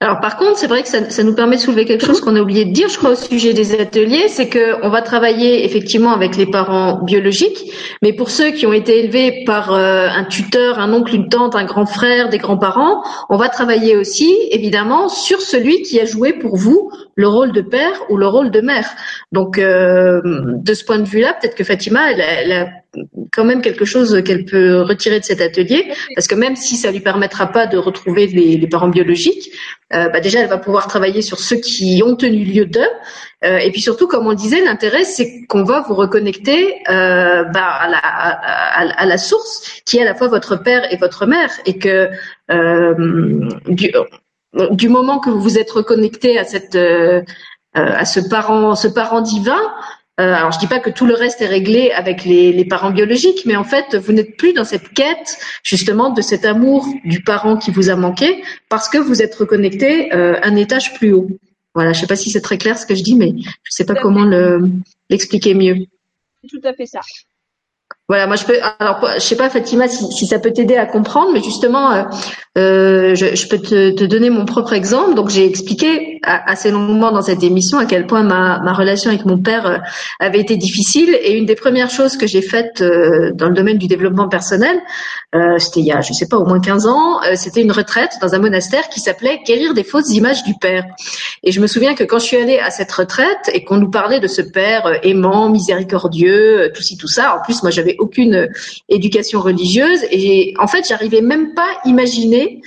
Alors 0.00 0.20
par 0.20 0.36
contre, 0.36 0.58
c'est 0.58 0.66
vrai 0.66 0.82
que 0.82 0.88
ça, 0.88 1.22
nous 1.22 1.34
permet 1.34 1.56
de 1.56 1.60
soulever 1.62 1.86
quelque 1.86 2.04
chose 2.04 2.20
qu'on 2.20 2.36
a 2.36 2.40
oublié 2.40 2.64
de 2.64 2.72
dire, 2.72 2.88
je 2.88 2.98
crois, 2.98 3.12
au 3.12 3.14
sujet 3.14 3.54
des 3.54 3.80
ateliers, 3.80 4.28
c'est 4.28 4.48
que 4.48 4.84
on 4.84 4.90
va 4.90 5.00
travailler 5.02 5.64
effectivement 5.64 6.12
avec 6.12 6.36
les 6.36 6.46
parents 6.46 7.02
biologiques, 7.02 7.72
mais 8.02 8.12
pour 8.12 8.28
ceux 8.28 8.50
qui 8.50 8.66
ont 8.66 8.72
été 8.72 8.98
élevés 8.98 9.44
par 9.46 9.72
euh, 9.72 10.08
un 10.08 10.24
tuteur, 10.24 10.78
un 10.78 10.92
oncle, 10.92 11.14
une 11.14 11.28
tante, 11.28 11.54
un 11.54 11.64
grand 11.64 11.86
frère, 11.86 12.28
des 12.28 12.38
grands-parents, 12.38 13.02
on 13.30 13.36
va 13.36 13.48
travailler 13.48 13.96
aussi 13.96 14.36
évidemment 14.50 15.08
sur 15.08 15.40
celui 15.40 15.82
qui 15.82 15.98
a 16.00 16.04
joué 16.04 16.34
pour 16.34 16.56
vous 16.56 16.90
le 17.14 17.28
rôle 17.28 17.52
de 17.52 17.62
père 17.62 17.94
ou 18.10 18.16
le 18.16 18.26
rôle 18.26 18.50
de 18.50 18.60
mère. 18.60 18.88
Donc 19.32 19.58
euh, 19.58 20.20
de 20.24 20.74
ce 20.74 20.84
point 20.84 20.98
de 20.98 21.08
vue-là, 21.08 21.34
peut-être 21.40 21.54
que 21.54 21.64
Fatima, 21.64 22.10
elle, 22.10 22.20
elle 22.20 22.52
a 22.52 22.66
quand 23.32 23.44
même 23.44 23.62
quelque 23.62 23.84
chose 23.84 24.22
qu'elle 24.24 24.44
peut 24.44 24.82
retirer 24.82 25.20
de 25.20 25.24
cet 25.24 25.40
atelier, 25.40 25.92
parce 26.14 26.26
que 26.26 26.34
même 26.34 26.56
si 26.56 26.76
ça 26.76 26.90
lui 26.90 27.00
permettra 27.00 27.46
pas 27.50 27.66
de 27.66 27.76
retrouver 27.76 28.26
les, 28.26 28.56
les 28.56 28.66
parents 28.66 28.88
biologiques, 28.88 29.50
euh, 29.92 30.08
bah 30.08 30.20
déjà 30.20 30.40
elle 30.40 30.48
va 30.48 30.58
pouvoir 30.58 30.86
travailler 30.86 31.22
sur 31.22 31.38
ceux 31.38 31.56
qui 31.56 32.02
ont 32.04 32.16
tenu 32.16 32.44
lieu 32.44 32.66
d'eux, 32.66 32.80
euh, 33.44 33.58
et 33.58 33.70
puis 33.70 33.80
surtout, 33.80 34.06
comme 34.06 34.26
on 34.26 34.32
disait, 34.32 34.64
l'intérêt 34.64 35.04
c'est 35.04 35.44
qu'on 35.48 35.64
va 35.64 35.84
vous 35.86 35.94
reconnecter 35.94 36.74
euh, 36.88 37.44
bah, 37.44 37.66
à, 37.66 37.88
la, 37.88 37.98
à, 37.98 39.02
à, 39.02 39.06
la, 39.06 39.18
source, 39.18 39.82
qui 39.84 39.98
est 39.98 40.02
à 40.02 40.04
la 40.04 40.14
fois 40.14 40.28
votre 40.28 40.56
père 40.56 40.92
et 40.92 40.96
votre 40.96 41.26
mère, 41.26 41.50
et 41.66 41.78
que 41.78 42.10
euh, 42.50 42.94
du, 43.68 43.92
du, 44.70 44.88
moment 44.88 45.18
que 45.18 45.30
vous 45.30 45.40
vous 45.40 45.58
êtes 45.58 45.70
reconnecté 45.70 46.38
à 46.38 46.44
cette 46.44 46.76
euh, 47.76 47.90
à 47.96 48.04
ce 48.04 48.20
parent, 48.20 48.76
ce 48.76 48.86
parent 48.86 49.20
divin, 49.20 49.60
Euh, 50.20 50.32
alors 50.32 50.52
je 50.52 50.60
dis 50.60 50.68
pas 50.68 50.78
que 50.78 50.90
tout 50.90 51.06
le 51.06 51.14
reste 51.14 51.42
est 51.42 51.48
réglé 51.48 51.90
avec 51.90 52.24
les, 52.24 52.52
les 52.52 52.64
parents 52.64 52.92
biologiques, 52.92 53.42
mais 53.46 53.56
en 53.56 53.64
fait 53.64 53.96
vous 53.96 54.12
n'êtes 54.12 54.36
plus 54.36 54.52
dans 54.52 54.64
cette 54.64 54.90
quête 54.90 55.38
justement 55.64 56.10
de 56.10 56.22
cet 56.22 56.44
amour 56.44 56.86
du 57.04 57.20
parent 57.22 57.56
qui 57.56 57.72
vous 57.72 57.90
a 57.90 57.96
manqué 57.96 58.44
parce 58.68 58.88
que 58.88 58.98
vous 58.98 59.22
êtes 59.22 59.34
reconnecté 59.34 60.14
euh, 60.14 60.38
un 60.42 60.54
étage 60.54 60.94
plus 60.94 61.12
haut. 61.12 61.28
Voilà, 61.74 61.92
je 61.92 62.00
sais 62.00 62.06
pas 62.06 62.14
si 62.14 62.30
c'est 62.30 62.40
très 62.40 62.58
clair 62.58 62.78
ce 62.78 62.86
que 62.86 62.94
je 62.94 63.02
dis, 63.02 63.16
mais 63.16 63.32
je 63.36 63.70
sais 63.70 63.84
pas 63.84 63.96
comment 63.96 64.24
le 64.24 64.70
l'expliquer 65.10 65.54
mieux. 65.54 65.86
Tout 66.48 66.60
à 66.62 66.72
fait 66.72 66.86
ça. 66.86 67.00
Voilà, 68.08 68.26
moi 68.26 68.36
je 68.36 68.44
peux. 68.44 68.58
Alors, 68.78 69.08
je 69.14 69.20
sais 69.20 69.36
pas 69.36 69.48
Fatima 69.48 69.88
si, 69.88 70.04
si 70.12 70.26
ça 70.26 70.38
peut 70.38 70.52
t'aider 70.52 70.76
à 70.76 70.84
comprendre, 70.84 71.32
mais 71.32 71.42
justement, 71.42 71.90
euh, 71.90 72.02
euh, 72.56 73.16
je, 73.16 73.34
je, 73.34 73.48
peux 73.48 73.58
te, 73.58 73.90
te, 73.90 74.04
donner 74.04 74.30
mon 74.30 74.44
propre 74.44 74.74
exemple. 74.74 75.14
Donc, 75.14 75.28
j'ai 75.28 75.44
expliqué 75.44 76.20
assez 76.22 76.70
longuement 76.70 77.10
dans 77.10 77.22
cette 77.22 77.42
émission 77.42 77.78
à 77.78 77.84
quel 77.84 78.06
point 78.06 78.22
ma, 78.22 78.60
ma 78.60 78.72
relation 78.72 79.10
avec 79.10 79.24
mon 79.24 79.38
père 79.38 79.66
euh, 79.66 79.78
avait 80.20 80.38
été 80.38 80.56
difficile. 80.56 81.18
Et 81.20 81.36
une 81.36 81.46
des 81.46 81.56
premières 81.56 81.90
choses 81.90 82.16
que 82.16 82.28
j'ai 82.28 82.42
faites 82.42 82.80
euh, 82.80 83.32
dans 83.32 83.48
le 83.48 83.54
domaine 83.54 83.78
du 83.78 83.88
développement 83.88 84.28
personnel, 84.28 84.80
c'était 85.58 85.80
il 85.80 85.86
y 85.86 85.90
a, 85.90 86.00
je 86.00 86.12
sais 86.12 86.28
pas, 86.28 86.36
au 86.36 86.46
moins 86.46 86.60
15 86.60 86.86
ans, 86.86 87.20
c'était 87.34 87.60
une 87.60 87.72
retraite 87.72 88.12
dans 88.22 88.36
un 88.36 88.38
monastère 88.38 88.88
qui 88.88 89.00
s'appelait 89.00 89.40
Guérir 89.44 89.74
des 89.74 89.82
fausses 89.82 90.14
images 90.14 90.44
du 90.44 90.54
père. 90.60 90.84
Et 91.42 91.50
je 91.50 91.60
me 91.60 91.66
souviens 91.66 91.96
que 91.96 92.04
quand 92.04 92.20
je 92.20 92.24
suis 92.24 92.36
allée 92.36 92.60
à 92.60 92.70
cette 92.70 92.92
retraite 92.92 93.50
et 93.52 93.64
qu'on 93.64 93.78
nous 93.78 93.90
parlait 93.90 94.20
de 94.20 94.28
ce 94.28 94.42
père 94.42 95.00
aimant, 95.02 95.48
miséricordieux, 95.48 96.70
tout 96.72 96.82
ci 96.82 96.96
tout 96.96 97.08
ça. 97.08 97.36
En 97.36 97.42
plus, 97.42 97.64
moi, 97.64 97.72
j'avais 97.72 97.93
aucune 97.98 98.48
éducation 98.88 99.40
religieuse 99.40 100.00
et 100.10 100.54
en 100.58 100.66
fait, 100.66 100.86
j'arrivais 100.88 101.20
même 101.20 101.54
pas 101.54 101.66
à 101.66 101.88
imaginer 101.88 102.60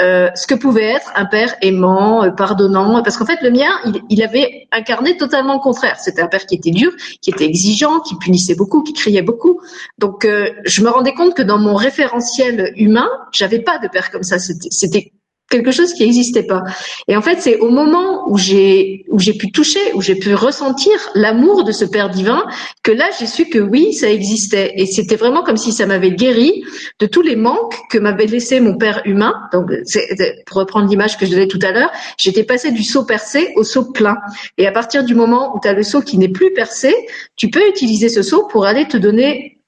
euh, 0.00 0.30
ce 0.34 0.46
que 0.46 0.54
pouvait 0.54 0.84
être 0.84 1.12
un 1.14 1.26
père 1.26 1.54
aimant, 1.60 2.24
euh, 2.24 2.30
pardonnant, 2.30 3.02
parce 3.02 3.18
qu'en 3.18 3.26
fait 3.26 3.42
le 3.42 3.50
mien, 3.50 3.68
il, 3.84 4.00
il, 4.08 4.22
avait 4.22 4.66
incarné 4.72 5.18
totalement 5.18 5.54
le 5.54 5.60
contraire. 5.60 6.00
C'était 6.00 6.22
un 6.22 6.28
père 6.28 6.46
qui 6.46 6.54
était 6.54 6.70
dur, 6.70 6.92
qui 7.20 7.28
était 7.28 7.44
exigeant, 7.44 8.00
qui 8.00 8.16
punissait 8.16 8.54
beaucoup, 8.54 8.82
qui 8.82 8.94
criait 8.94 9.20
beaucoup. 9.20 9.60
Donc 9.98 10.24
euh, 10.24 10.50
je 10.64 10.82
me 10.82 10.88
rendais 10.88 11.12
compte 11.12 11.34
que 11.34 11.42
dans 11.42 11.58
mon 11.58 11.74
référentiel 11.74 12.72
humain, 12.76 13.10
j'avais 13.32 13.58
pas 13.58 13.78
de 13.78 13.88
père 13.88 14.10
comme 14.10 14.22
ça. 14.22 14.38
C'était 14.38 15.12
quelque 15.52 15.70
chose 15.70 15.92
qui 15.92 16.04
n'existait 16.04 16.42
pas. 16.42 16.62
Et 17.06 17.16
en 17.16 17.22
fait, 17.22 17.40
c'est 17.40 17.58
au 17.58 17.68
moment 17.68 18.28
où 18.28 18.38
j'ai 18.38 19.04
où 19.10 19.18
j'ai 19.18 19.34
pu 19.34 19.52
toucher, 19.52 19.80
où 19.94 20.00
j'ai 20.00 20.16
pu 20.16 20.34
ressentir 20.34 20.94
l'amour 21.14 21.64
de 21.64 21.72
ce 21.72 21.84
Père 21.84 22.08
divin, 22.08 22.44
que 22.82 22.90
là, 22.90 23.04
j'ai 23.18 23.26
su 23.26 23.46
que 23.46 23.58
oui, 23.58 23.92
ça 23.92 24.10
existait. 24.10 24.72
Et 24.76 24.86
c'était 24.86 25.16
vraiment 25.16 25.42
comme 25.42 25.58
si 25.58 25.72
ça 25.72 25.86
m'avait 25.86 26.12
guéri 26.12 26.64
de 26.98 27.06
tous 27.06 27.22
les 27.22 27.36
manques 27.36 27.76
que 27.90 27.98
m'avait 27.98 28.26
laissé 28.26 28.60
mon 28.60 28.76
Père 28.76 29.02
humain. 29.04 29.34
Donc, 29.52 29.70
pour 30.46 30.56
reprendre 30.56 30.88
l'image 30.88 31.18
que 31.18 31.26
je 31.26 31.32
donnais 31.32 31.48
tout 31.48 31.60
à 31.62 31.72
l'heure, 31.72 31.90
j'étais 32.16 32.44
passé 32.44 32.70
du 32.72 32.82
seau 32.82 33.04
percé 33.04 33.52
au 33.56 33.64
seau 33.64 33.92
plein. 33.92 34.16
Et 34.56 34.66
à 34.66 34.72
partir 34.72 35.04
du 35.04 35.14
moment 35.14 35.54
où 35.54 35.60
tu 35.60 35.68
as 35.68 35.74
le 35.74 35.82
seau 35.82 36.00
qui 36.00 36.16
n'est 36.16 36.28
plus 36.28 36.52
percé, 36.54 36.94
tu 37.36 37.50
peux 37.50 37.68
utiliser 37.68 38.08
ce 38.08 38.22
seau 38.22 38.46
pour 38.46 38.64
aller 38.64 38.88
te 38.88 38.96
donner 38.96 39.58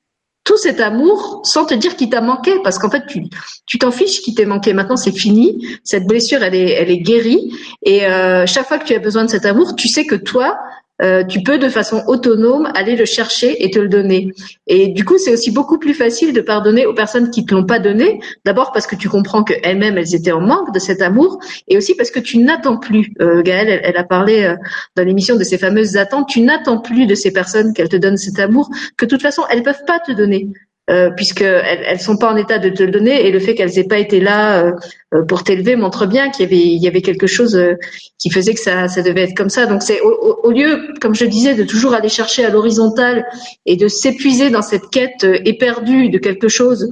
tout 0.45 0.59
cet 0.59 0.81
amour 0.81 1.41
sans 1.45 1.65
te 1.65 1.75
dire 1.75 1.97
qu'il 1.97 2.11
t'a 2.11 2.21
manqué 2.21 2.53
parce 2.62 2.79
qu'en 2.79 2.91
fait 2.91 3.07
tu 3.07 3.25
tu 3.66 3.79
t'en 3.79 3.91
fiches 3.91 4.21
qu'il 4.21 4.35
t'ait 4.35 4.45
manqué. 4.45 4.75
Maintenant 4.75 4.97
c'est 4.97 5.12
fini. 5.12 5.66
Cette 5.83 6.07
blessure 6.07 6.43
elle 6.43 6.55
est 6.55 6.71
elle 6.71 6.91
est 6.91 6.99
guérie. 6.99 7.51
Et 7.83 8.07
euh, 8.07 8.47
chaque 8.47 8.69
fois 8.69 8.79
que 8.79 8.85
tu 8.85 8.95
as 8.95 8.99
besoin 8.99 9.25
de 9.25 9.31
cet 9.31 9.47
amour 9.47 9.75
tu 9.75 9.89
sais 9.89 10.05
que 10.05 10.15
toi 10.15 10.59
euh, 11.03 11.25
tu 11.25 11.43
peux 11.43 11.59
de 11.59 11.69
façon 11.69 12.03
autonome 12.07 12.71
aller 12.75 12.95
le 12.95 13.05
chercher 13.05 13.65
et 13.65 13.71
te 13.71 13.79
le 13.79 13.89
donner. 13.89 14.33
Et 14.66 14.89
du 14.89 15.05
coup, 15.05 15.19
c'est 15.19 15.33
aussi 15.33 15.51
beaucoup 15.51 15.79
plus 15.79 15.95
facile 15.95 16.33
de 16.33 16.41
pardonner 16.41 16.87
aux 16.87 16.95
personnes 16.95 17.31
qui 17.31 17.45
te 17.45 17.55
l'ont 17.55 17.65
pas 17.65 17.81
donné. 17.81 18.21
D'abord 18.45 18.73
parce 18.73 18.87
que 18.87 18.95
tu 18.95 19.09
comprends 19.09 19.43
qu'elles-mêmes, 19.43 19.99
elles 19.99 20.15
étaient 20.15 20.33
en 20.33 20.41
manque 20.41 20.73
de 20.73 20.79
cet 20.79 21.03
amour, 21.03 21.41
et 21.69 21.77
aussi 21.77 21.95
parce 21.95 22.11
que 22.11 22.21
tu 22.21 22.39
n'attends 22.39 22.79
plus. 22.79 23.12
Euh, 23.21 23.43
Gaëlle, 23.43 23.81
elle, 23.83 23.97
a 23.97 24.05
parlé 24.05 24.45
euh, 24.45 24.57
dans 24.97 25.05
l'émission 25.05 25.37
de 25.37 25.45
ces 25.45 25.59
fameuses 25.59 25.97
attentes. 25.97 26.29
Tu 26.29 26.41
n'attends 26.41 26.79
plus 26.79 27.07
de 27.07 27.15
ces 27.15 27.33
personnes 27.33 27.73
qu'elles 27.73 27.89
te 27.89 27.97
donnent 27.97 28.16
cet 28.16 28.39
amour, 28.39 28.71
que 28.97 29.05
de 29.05 29.11
toute 29.11 29.23
façon, 29.23 29.43
elles 29.51 29.62
peuvent 29.62 29.85
pas 29.87 29.99
te 29.99 30.12
donner 30.12 30.49
euh, 30.90 31.11
puisqu'elles 31.16 31.82
elles 31.86 32.01
sont 32.01 32.19
pas 32.19 32.31
en 32.31 32.36
état 32.36 32.59
de 32.59 32.69
te 32.69 32.82
le 32.82 32.90
donner 32.90 33.27
et 33.27 33.31
le 33.31 33.39
fait 33.39 33.55
qu'elles 33.55 33.78
aient 33.78 33.89
pas 33.89 33.97
été 33.97 34.20
là 34.20 34.74
euh, 35.15 35.24
pour 35.24 35.43
t'élever 35.43 35.77
montre 35.77 36.05
bien 36.05 36.31
qu'il 36.31 36.44
y 36.44 36.47
avait 36.47 36.62
y 36.62 36.86
avait 36.86 37.01
quelque 37.01 37.27
chose 37.27 37.56
euh, 37.56 37.77
qui 38.19 38.31
faisait 38.31 38.52
que 38.52 38.61
ça 38.61 38.86
ça 38.89 39.01
devait 39.01 39.23
être 39.23 39.35
comme 39.35 39.48
ça. 39.48 39.65
Donc 39.65 39.82
c'est 39.82 40.02
au, 40.02 40.40
au, 40.43 40.51
lieu 40.51 40.93
comme 41.01 41.15
je 41.15 41.24
disais 41.24 41.55
de 41.55 41.65
toujours 41.65 41.94
aller 41.94 42.11
chercher 42.11 42.44
à 42.44 42.51
l'horizontale 42.51 43.24
et 43.65 43.77
de 43.77 43.89
s'épuiser 43.89 44.51
dans 44.51 44.61
cette 44.61 44.90
quête 44.90 45.24
euh, 45.24 45.39
éperdue 45.47 46.11
de 46.11 46.19
quelque 46.19 46.48
chose 46.48 46.90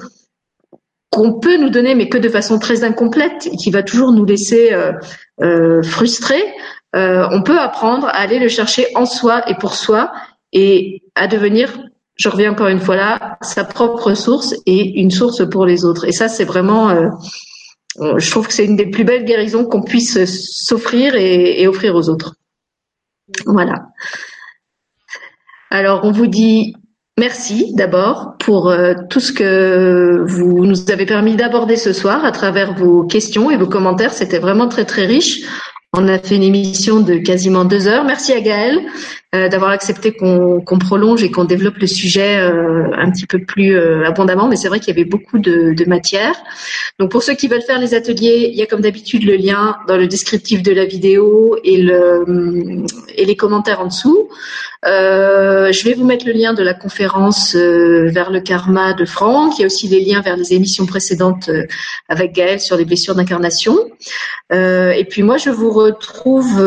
qu'on 1.10 1.38
peut 1.38 1.58
nous 1.58 1.68
donner 1.68 1.94
mais 1.94 2.08
que 2.08 2.16
de 2.16 2.30
façon 2.30 2.58
très 2.58 2.84
incomplète 2.84 3.46
et 3.52 3.56
qui 3.56 3.70
va 3.70 3.82
toujours 3.82 4.12
nous 4.12 4.24
laisser 4.24 4.72
euh, 5.42 5.82
frustrés 5.82 6.44
on 6.94 7.42
peut 7.42 7.58
apprendre 7.58 8.06
à 8.06 8.16
aller 8.16 8.38
le 8.38 8.48
chercher 8.48 8.86
en 8.94 9.04
soi 9.04 9.42
et 9.50 9.54
pour 9.54 9.74
soi 9.74 10.12
et 10.52 11.02
à 11.14 11.26
devenir 11.26 11.78
je 12.16 12.28
reviens 12.28 12.52
encore 12.52 12.68
une 12.68 12.80
fois 12.80 12.96
là, 12.96 13.38
sa 13.40 13.64
propre 13.64 14.14
source 14.14 14.54
et 14.66 15.00
une 15.00 15.10
source 15.10 15.48
pour 15.48 15.66
les 15.66 15.84
autres. 15.84 16.06
Et 16.06 16.12
ça, 16.12 16.28
c'est 16.28 16.44
vraiment, 16.44 16.90
euh, 16.90 17.08
je 18.18 18.30
trouve 18.30 18.46
que 18.46 18.52
c'est 18.52 18.64
une 18.64 18.76
des 18.76 18.86
plus 18.86 19.04
belles 19.04 19.24
guérisons 19.24 19.64
qu'on 19.64 19.82
puisse 19.82 20.24
s'offrir 20.24 21.14
et, 21.14 21.66
offrir 21.66 21.94
aux 21.94 22.08
autres. 22.08 22.34
Voilà. 23.46 23.86
Alors, 25.70 26.04
on 26.04 26.12
vous 26.12 26.26
dit 26.26 26.74
merci 27.18 27.72
d'abord 27.74 28.34
pour 28.38 28.68
euh, 28.68 28.94
tout 29.08 29.20
ce 29.20 29.32
que 29.32 30.22
vous 30.26 30.66
nous 30.66 30.90
avez 30.90 31.06
permis 31.06 31.36
d'aborder 31.36 31.76
ce 31.76 31.92
soir 31.92 32.24
à 32.24 32.32
travers 32.32 32.74
vos 32.74 33.04
questions 33.04 33.50
et 33.50 33.56
vos 33.56 33.66
commentaires. 33.66 34.12
C'était 34.12 34.38
vraiment 34.38 34.68
très, 34.68 34.84
très 34.84 35.06
riche. 35.06 35.40
On 35.94 36.08
a 36.08 36.18
fait 36.18 36.36
une 36.36 36.42
émission 36.42 37.00
de 37.00 37.14
quasiment 37.16 37.64
deux 37.64 37.86
heures. 37.86 38.04
Merci 38.04 38.32
à 38.32 38.40
Gaëlle 38.40 38.80
euh, 39.34 39.48
d'avoir 39.48 39.70
accepté 39.70 40.12
qu'on 40.12 40.78
prolonge 40.78 41.22
et 41.22 41.30
qu'on 41.30 41.46
développe 41.46 41.78
le 41.78 41.86
sujet 41.86 42.36
euh, 42.38 42.90
un 42.94 43.10
petit 43.10 43.26
peu 43.26 43.38
plus 43.38 43.74
euh, 43.74 44.04
abondamment. 44.04 44.46
Mais 44.46 44.56
c'est 44.56 44.68
vrai 44.68 44.78
qu'il 44.78 44.88
y 44.88 44.98
avait 44.98 45.08
beaucoup 45.08 45.38
de, 45.38 45.72
de, 45.72 45.84
matière. 45.86 46.34
Donc 46.98 47.10
pour 47.10 47.22
ceux 47.22 47.32
qui 47.32 47.48
veulent 47.48 47.62
faire 47.62 47.78
les 47.78 47.94
ateliers, 47.94 48.50
il 48.52 48.58
y 48.58 48.62
a 48.62 48.66
comme 48.66 48.82
d'habitude 48.82 49.24
le 49.24 49.36
lien 49.36 49.78
dans 49.88 49.96
le 49.96 50.06
descriptif 50.06 50.62
de 50.62 50.72
la 50.72 50.84
vidéo 50.84 51.56
et, 51.64 51.78
le, 51.78 52.84
et 53.16 53.24
les 53.24 53.34
commentaires 53.34 53.80
en 53.80 53.86
dessous. 53.86 54.28
je 54.84 55.84
vais 55.84 55.94
vous 55.94 56.04
mettre 56.04 56.26
le 56.26 56.32
lien 56.32 56.52
de 56.52 56.62
la 56.62 56.74
conférence 56.74 57.54
vers 57.56 58.30
le 58.30 58.40
karma 58.40 58.92
de 58.92 59.06
Franck. 59.06 59.58
Il 59.58 59.62
y 59.62 59.64
a 59.64 59.66
aussi 59.66 59.88
les 59.88 60.04
liens 60.04 60.20
vers 60.20 60.36
les 60.36 60.52
émissions 60.52 60.84
précédentes 60.84 61.48
avec 62.08 62.32
Gaëlle 62.32 62.60
sur 62.60 62.76
les 62.76 62.84
blessures 62.84 63.14
d'incarnation. 63.14 63.78
et 64.50 65.06
puis 65.08 65.22
moi, 65.22 65.38
je 65.38 65.48
vous 65.48 65.70
retrouve 65.70 66.60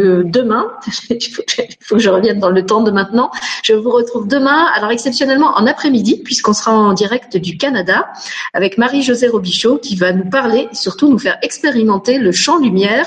euh, 0.00 0.22
demain. 0.24 0.72
Il 1.68 1.76
faut 1.80 1.96
que 1.96 2.00
je 2.00 2.10
revienne 2.10 2.38
dans 2.38 2.50
le 2.50 2.64
temps 2.64 2.82
de 2.82 2.90
maintenant. 2.90 3.30
Je 3.62 3.74
vous 3.74 3.90
retrouve 3.90 4.26
demain, 4.26 4.66
alors 4.74 4.90
exceptionnellement 4.90 5.52
en 5.56 5.66
après-midi, 5.66 6.22
puisqu'on 6.24 6.52
sera 6.52 6.72
en 6.72 6.92
direct 6.92 7.36
du 7.36 7.56
Canada 7.56 8.08
avec 8.54 8.78
Marie-Josée 8.78 9.28
Robichaud 9.28 9.78
qui 9.78 9.96
va 9.96 10.12
nous 10.12 10.28
parler, 10.28 10.68
surtout 10.72 11.08
nous 11.10 11.18
faire 11.18 11.38
expérimenter 11.42 12.18
le 12.18 12.32
champ 12.32 12.58
lumière. 12.58 13.06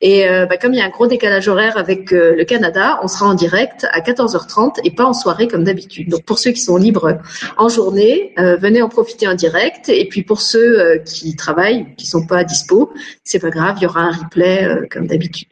Et 0.00 0.28
euh, 0.28 0.46
bah, 0.46 0.56
comme 0.56 0.74
il 0.74 0.78
y 0.78 0.82
a 0.82 0.84
un 0.84 0.90
gros 0.90 1.06
décalage 1.06 1.48
horaire 1.48 1.76
avec 1.76 2.12
euh, 2.12 2.34
le 2.36 2.44
Canada, 2.44 3.00
on 3.02 3.08
sera 3.08 3.26
en 3.26 3.34
direct 3.34 3.86
à 3.92 4.00
14h30 4.00 4.80
et 4.84 4.90
pas 4.90 5.04
en 5.04 5.14
soirée 5.14 5.48
comme 5.48 5.64
d'habitude. 5.64 6.08
Donc 6.08 6.24
pour 6.24 6.38
ceux 6.38 6.50
qui 6.52 6.60
sont 6.60 6.76
libres 6.76 7.18
en 7.56 7.68
journée, 7.68 8.34
venez 8.36 8.82
en 8.82 8.88
profiter 8.88 9.26
en 9.28 9.34
direct. 9.34 9.88
Et 9.88 10.08
puis 10.08 10.22
pour 10.22 10.40
ceux 10.40 11.02
qui 11.04 11.36
travaillent, 11.36 11.94
qui 11.96 12.06
sont 12.06 12.26
pas 12.26 12.44
dispo, 12.44 12.92
c'est 13.24 13.38
pas 13.38 13.50
grave, 13.50 13.76
il 13.78 13.84
y 13.84 13.86
aura 13.86 14.00
un 14.00 14.12
replay 14.12 14.64
euh, 14.64 14.86
comme 14.90 15.06
d'habitude. 15.06 15.48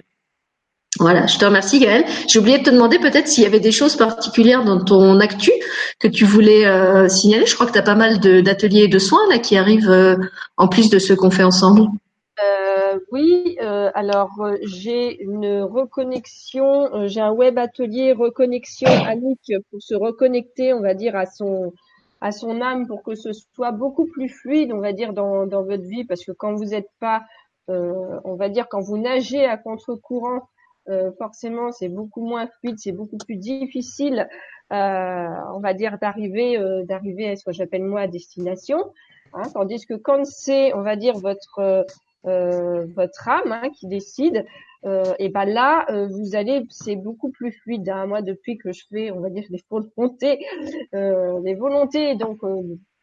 Voilà, 0.98 1.27
je 1.27 1.39
te 1.39 1.44
remercie 1.44 1.78
Gaëlle. 1.78 2.05
J'ai 2.28 2.39
oublié 2.39 2.59
de 2.59 2.64
te 2.64 2.70
demander 2.70 2.98
peut-être 2.98 3.28
s'il 3.28 3.44
y 3.44 3.47
avait 3.47 3.60
des 3.60 3.73
choses 3.73 3.97
particulières 3.97 4.64
dans 4.64 4.82
ton 4.82 5.20
actu 5.20 5.51
que 5.98 6.09
tu 6.09 6.24
voulais 6.24 6.66
euh, 6.66 7.09
signaler. 7.09 7.47
Je 7.47 7.55
crois 7.55 7.66
que 7.66 7.73
tu 7.73 7.78
as 7.78 7.82
pas 7.82 7.94
mal 7.94 8.18
d'ateliers 8.20 8.85
et 8.85 8.89
de 8.89 8.98
soins 8.98 9.28
là 9.31 9.39
qui 9.39 9.56
arrivent 9.56 9.90
euh, 9.90 10.16
en 10.56 10.68
plus 10.68 10.90
de 10.90 10.98
ceux 10.98 11.16
qu'on 11.16 11.31
fait 11.31 11.43
ensemble. 11.43 11.82
oui, 13.12 13.56
alors 13.94 14.31
j'ai 14.62 15.23
une 15.23 15.62
reconnexion, 15.62 17.06
j'ai 17.06 17.20
un 17.20 17.32
web 17.32 17.59
atelier 17.59 18.12
reconnexion 18.12 18.89
Annick 19.06 19.52
pour 19.70 19.81
se 19.82 19.94
reconnecter, 19.94 20.73
on 20.73 20.81
va 20.81 20.94
dire, 20.94 21.14
à 21.16 21.27
son 21.27 21.73
à 22.23 22.32
son 22.32 22.62
âme 22.62 22.86
pour 22.86 23.02
que 23.02 23.14
ce 23.14 23.31
soit 23.55 23.73
beaucoup 23.73 24.06
plus 24.06 24.31
fluide, 24.31 24.73
on 24.73 24.81
va 24.81 24.93
dire, 24.93 25.12
dans, 25.12 25.47
dans 25.47 25.62
votre 25.62 25.85
vie, 25.85 26.05
parce 26.05 26.24
que 26.24 26.32
quand 26.32 26.55
vous 26.55 26.64
n'êtes 26.64 26.89
pas 26.98 27.20
euh, 27.68 28.20
on 28.24 28.36
va 28.36 28.48
dire 28.48 28.68
quand 28.68 28.81
vous 28.81 28.98
nagez 28.98 29.44
à 29.44 29.56
contre-courant, 29.56 30.48
euh, 30.88 31.10
forcément 31.18 31.72
c'est 31.72 31.88
beaucoup 31.88 32.24
moins 32.24 32.46
fluide, 32.46 32.78
c'est 32.78 32.92
beaucoup 32.92 33.18
plus 33.18 33.36
difficile, 33.36 34.28
euh, 34.72 35.28
on 35.54 35.60
va 35.60 35.74
dire 35.74 35.98
d'arriver 35.98 36.58
d'arriver 36.84 37.30
à 37.30 37.36
ce 37.36 37.44
que 37.44 37.52
j'appelle 37.52 37.84
moi 37.84 38.06
destination. 38.06 38.78
Hein, 39.32 39.42
tandis 39.52 39.84
que 39.86 39.94
quand 39.94 40.24
c'est, 40.24 40.72
on 40.74 40.82
va 40.82 40.96
dire 40.96 41.14
votre 41.18 41.86
votre 42.24 43.28
âme 43.28 43.52
hein, 43.52 43.70
qui 43.70 43.86
décide, 43.86 44.44
et 45.18 45.28
ben 45.28 45.44
là 45.44 45.86
vous 46.08 46.34
allez, 46.34 46.64
c'est 46.70 46.96
beaucoup 46.96 47.30
plus 47.30 47.52
fluide. 47.52 47.88
Hein. 47.88 48.06
Moi 48.06 48.22
depuis 48.22 48.56
que 48.58 48.72
je 48.72 48.84
fais, 48.90 49.10
on 49.10 49.20
va 49.20 49.30
dire 49.30 49.44
les 49.50 49.62
volontés, 49.70 50.44
les 50.92 51.54
volontés 51.54 52.14
donc 52.16 52.40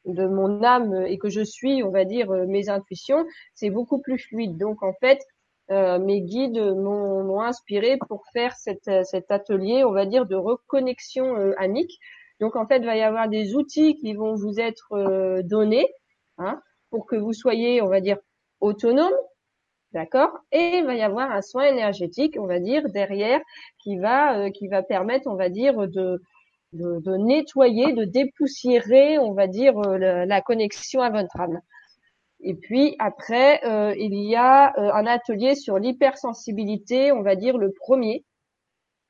de 0.05 0.27
mon 0.27 0.63
âme 0.63 1.05
et 1.07 1.17
que 1.17 1.29
je 1.29 1.41
suis, 1.41 1.83
on 1.83 1.91
va 1.91 2.05
dire, 2.05 2.31
euh, 2.31 2.45
mes 2.45 2.69
intuitions, 2.69 3.25
c'est 3.53 3.69
beaucoup 3.69 3.99
plus 3.99 4.19
fluide. 4.19 4.57
Donc 4.57 4.83
en 4.83 4.93
fait, 4.93 5.19
mes 5.69 6.21
guides 6.21 6.59
m'ont 6.75 7.41
inspiré 7.41 7.97
pour 8.07 8.23
faire 8.33 8.53
cet 8.55 8.87
atelier, 9.29 9.83
on 9.83 9.91
va 9.91 10.05
dire, 10.05 10.25
de 10.25 10.35
reconnexion 10.35 11.35
anique. 11.57 11.99
Donc 12.39 12.55
en 12.55 12.67
fait, 12.67 12.77
il 12.77 12.85
va 12.85 12.97
y 12.97 13.01
avoir 13.01 13.29
des 13.29 13.55
outils 13.55 13.95
qui 13.95 14.13
vont 14.13 14.35
vous 14.35 14.59
être 14.59 15.41
donnés 15.43 15.87
hein, 16.37 16.61
pour 16.89 17.05
que 17.05 17.15
vous 17.15 17.33
soyez, 17.33 17.81
on 17.81 17.87
va 17.87 18.01
dire, 18.01 18.17
autonome, 18.59 19.13
d'accord? 19.93 20.31
Et 20.51 20.77
il 20.79 20.85
va 20.85 20.95
y 20.95 21.01
avoir 21.01 21.31
un 21.31 21.41
soin 21.41 21.65
énergétique, 21.65 22.35
on 22.39 22.45
va 22.45 22.59
dire, 22.59 22.89
derrière, 22.89 23.41
qui 23.79 23.97
va, 23.97 24.49
qui 24.51 24.67
va 24.67 24.83
permettre, 24.83 25.27
on 25.27 25.35
va 25.35 25.49
dire, 25.49 25.87
de, 25.87 26.21
de, 26.73 27.17
nettoyer, 27.17 27.93
de 27.93 28.03
dépoussiérer, 28.03 29.17
on 29.19 29.33
va 29.33 29.47
dire, 29.47 29.77
euh, 29.77 30.25
la, 30.25 30.41
connexion 30.41 31.01
à 31.01 31.09
votre 31.09 31.39
âme. 31.39 31.61
Et 32.43 32.55
puis 32.55 32.95
après, 32.99 33.63
euh, 33.65 33.93
il 33.97 34.15
y 34.15 34.35
a 34.35 34.77
euh, 34.77 34.91
un 34.93 35.05
atelier 35.05 35.55
sur 35.55 35.77
l'hypersensibilité, 35.79 37.11
on 37.11 37.21
va 37.21 37.35
dire 37.35 37.57
le 37.57 37.71
premier. 37.71 38.23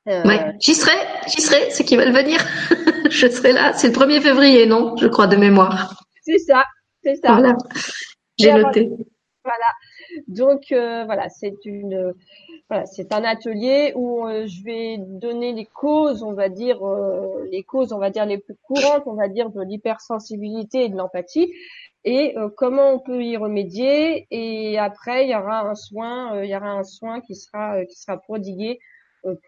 oui, 0.06 0.36
j'y 0.60 0.74
serai, 0.74 0.96
j'y 1.26 1.42
serai, 1.42 1.70
ceux 1.70 1.84
qui 1.84 1.96
veulent 1.96 2.14
venir. 2.14 2.38
je 3.10 3.28
serai 3.28 3.52
là. 3.52 3.72
C'est 3.74 3.88
le 3.88 3.94
1er 3.94 4.20
février, 4.20 4.66
non 4.66 4.96
Je 4.96 5.08
crois 5.08 5.26
de 5.26 5.36
mémoire. 5.36 6.02
C'est 6.22 6.38
ça, 6.38 6.64
c'est 7.02 7.16
ça. 7.16 7.32
Voilà, 7.32 7.56
j'ai 8.38 8.52
noté. 8.52 8.90
Voilà. 9.44 9.70
Donc 10.28 10.62
voilà, 10.70 11.28
c'est 11.28 11.56
une 11.64 12.14
voilà, 12.70 12.86
c'est 12.86 13.12
un 13.12 13.24
atelier 13.24 13.92
où 13.94 14.26
euh, 14.26 14.46
je 14.46 14.64
vais 14.64 14.96
donner 14.98 15.52
les 15.52 15.66
causes, 15.66 16.22
on 16.22 16.32
va 16.32 16.48
dire 16.48 16.82
euh, 16.82 17.44
les 17.50 17.62
causes, 17.62 17.92
on 17.92 17.98
va 17.98 18.08
dire 18.10 18.24
les 18.24 18.38
plus 18.38 18.56
courantes, 18.62 19.02
on 19.06 19.14
va 19.14 19.28
dire 19.28 19.50
de 19.50 19.60
l'hypersensibilité 19.62 20.84
et 20.84 20.88
de 20.88 20.96
l'empathie, 20.96 21.52
et 22.04 22.36
euh, 22.38 22.48
comment 22.56 22.94
on 22.94 23.00
peut 23.00 23.22
y 23.22 23.36
remédier? 23.36 24.26
Et 24.30 24.78
après, 24.78 25.24
il 25.26 25.30
y 25.30 25.34
aura 25.34 25.62
un 25.62 25.74
soin, 25.74 26.42
il 26.42 26.50
y 26.50 26.56
aura 26.56 26.70
un 26.70 26.84
soin 26.84 27.20
qui 27.20 27.34
sera 27.34 27.84
qui 27.86 27.96
sera 27.96 28.18
prodigué 28.18 28.78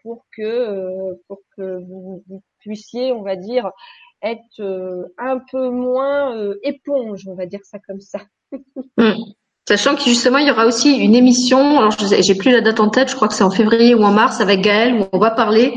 pour 0.01 0.25
que 0.35 1.13
pour 1.27 1.41
que 1.55 1.79
vous, 1.83 2.23
puissiez, 2.59 3.11
on 3.11 3.21
va 3.21 3.35
dire, 3.35 3.71
être 4.23 5.11
un 5.17 5.39
peu 5.51 5.69
moins 5.69 6.53
éponge, 6.63 7.27
on 7.27 7.35
va 7.35 7.45
dire 7.45 7.63
ça 7.63 7.79
comme 7.79 8.01
ça. 8.01 8.21
Sachant 9.67 9.95
que 9.95 10.03
justement, 10.03 10.37
il 10.37 10.47
y 10.47 10.51
aura 10.51 10.65
aussi 10.65 10.95
une 10.95 11.13
émission, 11.13 11.77
alors 11.79 11.93
j'ai 11.99 12.35
plus 12.35 12.51
la 12.51 12.61
date 12.61 12.79
en 12.79 12.87
tête, 12.87 13.09
je 13.09 13.15
crois 13.15 13.27
que 13.27 13.33
c'est 13.33 13.43
en 13.43 13.51
février 13.51 13.95
ou 13.95 14.03
en 14.03 14.11
mars 14.11 14.39
avec 14.39 14.61
Gaël, 14.61 14.93
où 14.93 15.05
on 15.11 15.19
va 15.19 15.29
parler 15.29 15.73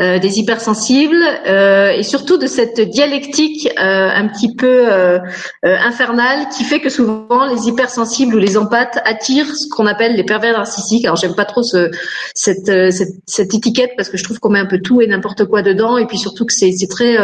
euh, 0.00 0.18
des 0.18 0.38
hypersensibles 0.38 1.22
euh, 1.46 1.90
et 1.90 2.02
surtout 2.02 2.38
de 2.38 2.46
cette 2.46 2.80
dialectique 2.80 3.68
euh, 3.78 4.08
un 4.10 4.28
petit 4.28 4.56
peu 4.56 4.66
euh, 4.90 5.18
euh, 5.66 5.76
infernale 5.84 6.48
qui 6.56 6.64
fait 6.64 6.80
que 6.80 6.88
souvent 6.88 7.46
les 7.52 7.68
hypersensibles 7.68 8.34
ou 8.34 8.38
les 8.38 8.56
empathes 8.56 8.98
attirent 9.04 9.54
ce 9.54 9.68
qu'on 9.68 9.84
appelle 9.84 10.16
les 10.16 10.24
pervers 10.24 10.56
narcissiques. 10.56 11.04
Alors 11.04 11.16
j'aime 11.16 11.34
pas 11.34 11.44
trop 11.44 11.62
ce, 11.62 11.90
cette, 12.34 12.64
cette, 12.92 13.14
cette, 13.26 13.54
étiquette 13.54 13.90
parce 13.98 14.08
que 14.08 14.16
je 14.16 14.24
trouve 14.24 14.40
qu'on 14.40 14.48
met 14.48 14.58
un 14.58 14.66
peu 14.66 14.80
tout 14.80 15.02
et 15.02 15.06
n'importe 15.06 15.44
quoi 15.44 15.60
dedans 15.60 15.98
et 15.98 16.06
puis 16.06 16.16
surtout 16.16 16.46
que 16.46 16.54
c'est 16.54 16.72
très 16.88 17.18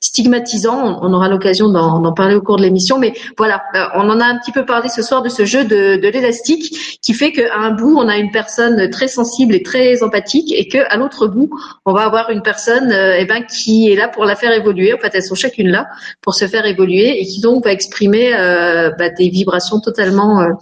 stigmatisant. 0.00 1.00
On, 1.02 1.12
aura 1.12 1.28
l'occasion 1.28 1.68
d'en 1.68 2.12
parler 2.14 2.34
au 2.34 2.40
cours 2.40 2.56
de 2.56 2.62
l'émission, 2.62 2.98
mais 2.98 3.12
voilà, 3.36 3.62
on 3.94 4.08
en 4.08 4.20
a 4.20 4.24
un 4.24 4.38
petit 4.38 4.52
peu 4.52 4.64
parlé 4.64 4.88
ce 4.88 5.02
soir 5.02 5.22
de 5.22 5.28
ce 5.28 5.44
jeu 5.44 5.65
de, 5.66 6.08
l'élastique 6.08 6.98
qui 7.02 7.14
fait 7.14 7.32
qu'à 7.32 7.56
un 7.56 7.72
bout, 7.72 7.96
on 7.96 8.08
a 8.08 8.16
une 8.16 8.30
personne 8.30 8.90
très 8.90 9.08
sensible 9.08 9.54
et 9.54 9.62
très 9.62 10.02
empathique 10.02 10.52
et 10.52 10.68
qu'à 10.68 10.96
l'autre 10.96 11.26
bout, 11.26 11.50
on 11.84 11.92
va 11.92 12.02
avoir 12.02 12.30
une 12.30 12.42
personne 12.42 12.90
euh, 12.90 13.16
eh 13.18 13.24
ben, 13.24 13.44
qui 13.44 13.90
est 13.90 13.96
là 13.96 14.08
pour 14.08 14.24
la 14.24 14.36
faire 14.36 14.52
évoluer. 14.52 14.92
En 14.92 14.98
fait, 14.98 15.10
elles 15.14 15.22
sont 15.22 15.34
chacune 15.34 15.68
là 15.68 15.88
pour 16.20 16.34
se 16.34 16.46
faire 16.46 16.66
évoluer 16.66 17.20
et 17.20 17.26
qui 17.26 17.40
donc 17.40 17.64
va 17.64 17.72
exprimer 17.72 18.34
euh, 18.34 18.90
bah, 18.98 19.10
des 19.10 19.28
vibrations 19.28 19.80
totalement 19.80 20.40
euh, 20.40 20.52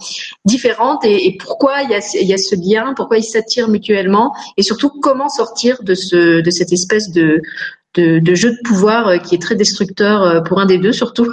différentes. 0.45 1.05
Et, 1.05 1.37
pourquoi 1.39 1.81
il 1.83 1.89
y, 1.89 1.95
a, 1.95 2.23
y 2.23 2.33
a 2.33 2.37
ce 2.37 2.55
lien, 2.55 2.93
pourquoi 2.95 3.17
ils 3.17 3.23
s'attirent 3.23 3.69
mutuellement? 3.69 4.33
Et 4.57 4.63
surtout 4.63 4.89
comment 5.01 5.29
sortir 5.29 5.83
de, 5.83 5.95
ce, 5.95 6.41
de 6.41 6.49
cette 6.51 6.71
espèce 6.71 7.11
de, 7.11 7.41
de, 7.95 8.19
de, 8.19 8.35
jeu 8.35 8.51
de 8.51 8.57
pouvoir 8.63 9.07
euh, 9.07 9.17
qui 9.17 9.35
est 9.35 9.41
très 9.41 9.55
destructeur 9.55 10.21
euh, 10.21 10.41
pour 10.41 10.59
un 10.59 10.65
des 10.65 10.77
deux 10.77 10.91
surtout, 10.91 11.31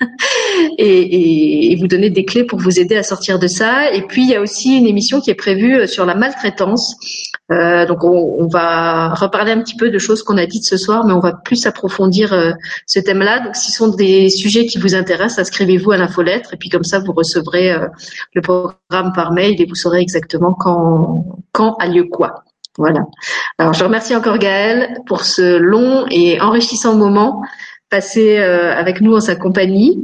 et, 0.78 1.72
et, 1.72 1.76
vous 1.76 1.86
donner 1.86 2.10
des 2.10 2.24
clés 2.24 2.44
pour 2.44 2.58
vous 2.58 2.78
aider 2.78 2.96
à 2.96 3.02
sortir 3.02 3.38
de 3.38 3.46
ça. 3.46 3.92
Et 3.92 4.02
puis 4.02 4.22
il 4.22 4.30
y 4.30 4.36
a 4.36 4.40
aussi 4.40 4.76
une 4.76 4.86
émission 4.86 5.20
qui 5.20 5.30
est 5.30 5.34
prévue 5.34 5.76
euh, 5.76 5.86
sur 5.86 6.04
la 6.06 6.14
maltraitance. 6.14 6.96
Donc 7.50 8.02
on, 8.02 8.36
on, 8.38 8.48
va 8.48 9.12
reparler 9.12 9.52
un 9.52 9.60
petit 9.60 9.76
peu 9.76 9.90
de 9.90 9.98
choses 9.98 10.22
qu'on 10.22 10.38
a 10.38 10.46
dites 10.46 10.64
ce 10.64 10.78
soir, 10.78 11.04
mais 11.04 11.12
on 11.12 11.20
va 11.20 11.34
plus 11.34 11.66
approfondir 11.66 12.34
ce 12.86 12.98
thème-là. 12.98 13.40
Donc 13.40 13.56
si 13.56 13.70
ce 13.70 13.76
sont 13.76 13.88
des 13.88 14.30
sujets 14.30 14.64
qui 14.64 14.78
vous 14.78 14.94
intéressent, 14.94 15.40
inscrivez-vous 15.40 15.90
à 15.90 15.98
l'infolettre 15.98 16.54
et 16.54 16.56
puis 16.56 16.70
comme 16.70 16.84
ça 16.84 17.00
vous 17.00 17.12
recevrez 17.12 17.76
le 18.32 18.40
programme 18.40 19.12
par 19.14 19.32
mail 19.32 19.60
et 19.60 19.66
vous 19.66 19.74
saurez 19.74 20.00
exactement 20.00 20.54
quand 20.54 21.26
quand 21.52 21.74
a 21.78 21.88
lieu 21.88 22.04
quoi. 22.04 22.42
Voilà. 22.78 23.04
Alors 23.58 23.74
je 23.74 23.84
remercie 23.84 24.16
encore 24.16 24.38
Gaël 24.38 24.98
pour 25.06 25.24
ce 25.24 25.58
long 25.58 26.06
et 26.10 26.40
enrichissant 26.40 26.96
moment 26.96 27.42
passé 27.90 28.38
euh, 28.38 28.74
avec 28.74 29.00
nous 29.00 29.14
en 29.14 29.20
sa 29.20 29.36
compagnie. 29.36 30.02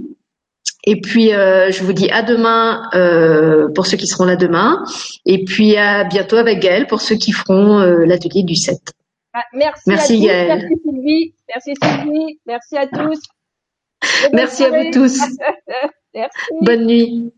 Et 0.85 1.01
puis 1.01 1.33
euh, 1.33 1.71
je 1.71 1.83
vous 1.83 1.93
dis 1.93 2.11
à 2.11 2.23
demain 2.23 2.89
euh, 2.95 3.69
pour 3.75 3.87
ceux 3.87 3.97
qui 3.97 4.07
seront 4.07 4.25
là 4.25 4.37
demain. 4.37 4.85
Et 5.25 5.45
puis 5.45 5.77
à 5.77 6.05
bientôt 6.05 6.37
avec 6.37 6.61
Gaël 6.61 6.87
pour 6.87 7.01
ceux 7.01 7.17
qui 7.17 7.33
feront 7.33 7.79
l'atelier 7.79 8.43
du 8.43 8.55
7. 8.55 8.79
Ah, 9.33 9.43
merci, 9.55 9.83
merci 9.87 10.31
à 10.31 10.47
Gaël. 10.47 10.49
Merci 10.49 10.83
Sylvie. 10.85 11.35
Merci 11.49 11.73
Sylvie. 11.83 12.41
Merci 12.47 12.77
à 12.77 12.87
tous. 12.87 13.21
merci 14.33 14.65
à 14.65 14.69
vous 14.71 14.91
tous. 14.93 15.21
merci. 16.15 16.53
Bonne 16.61 16.87
nuit. 16.87 17.33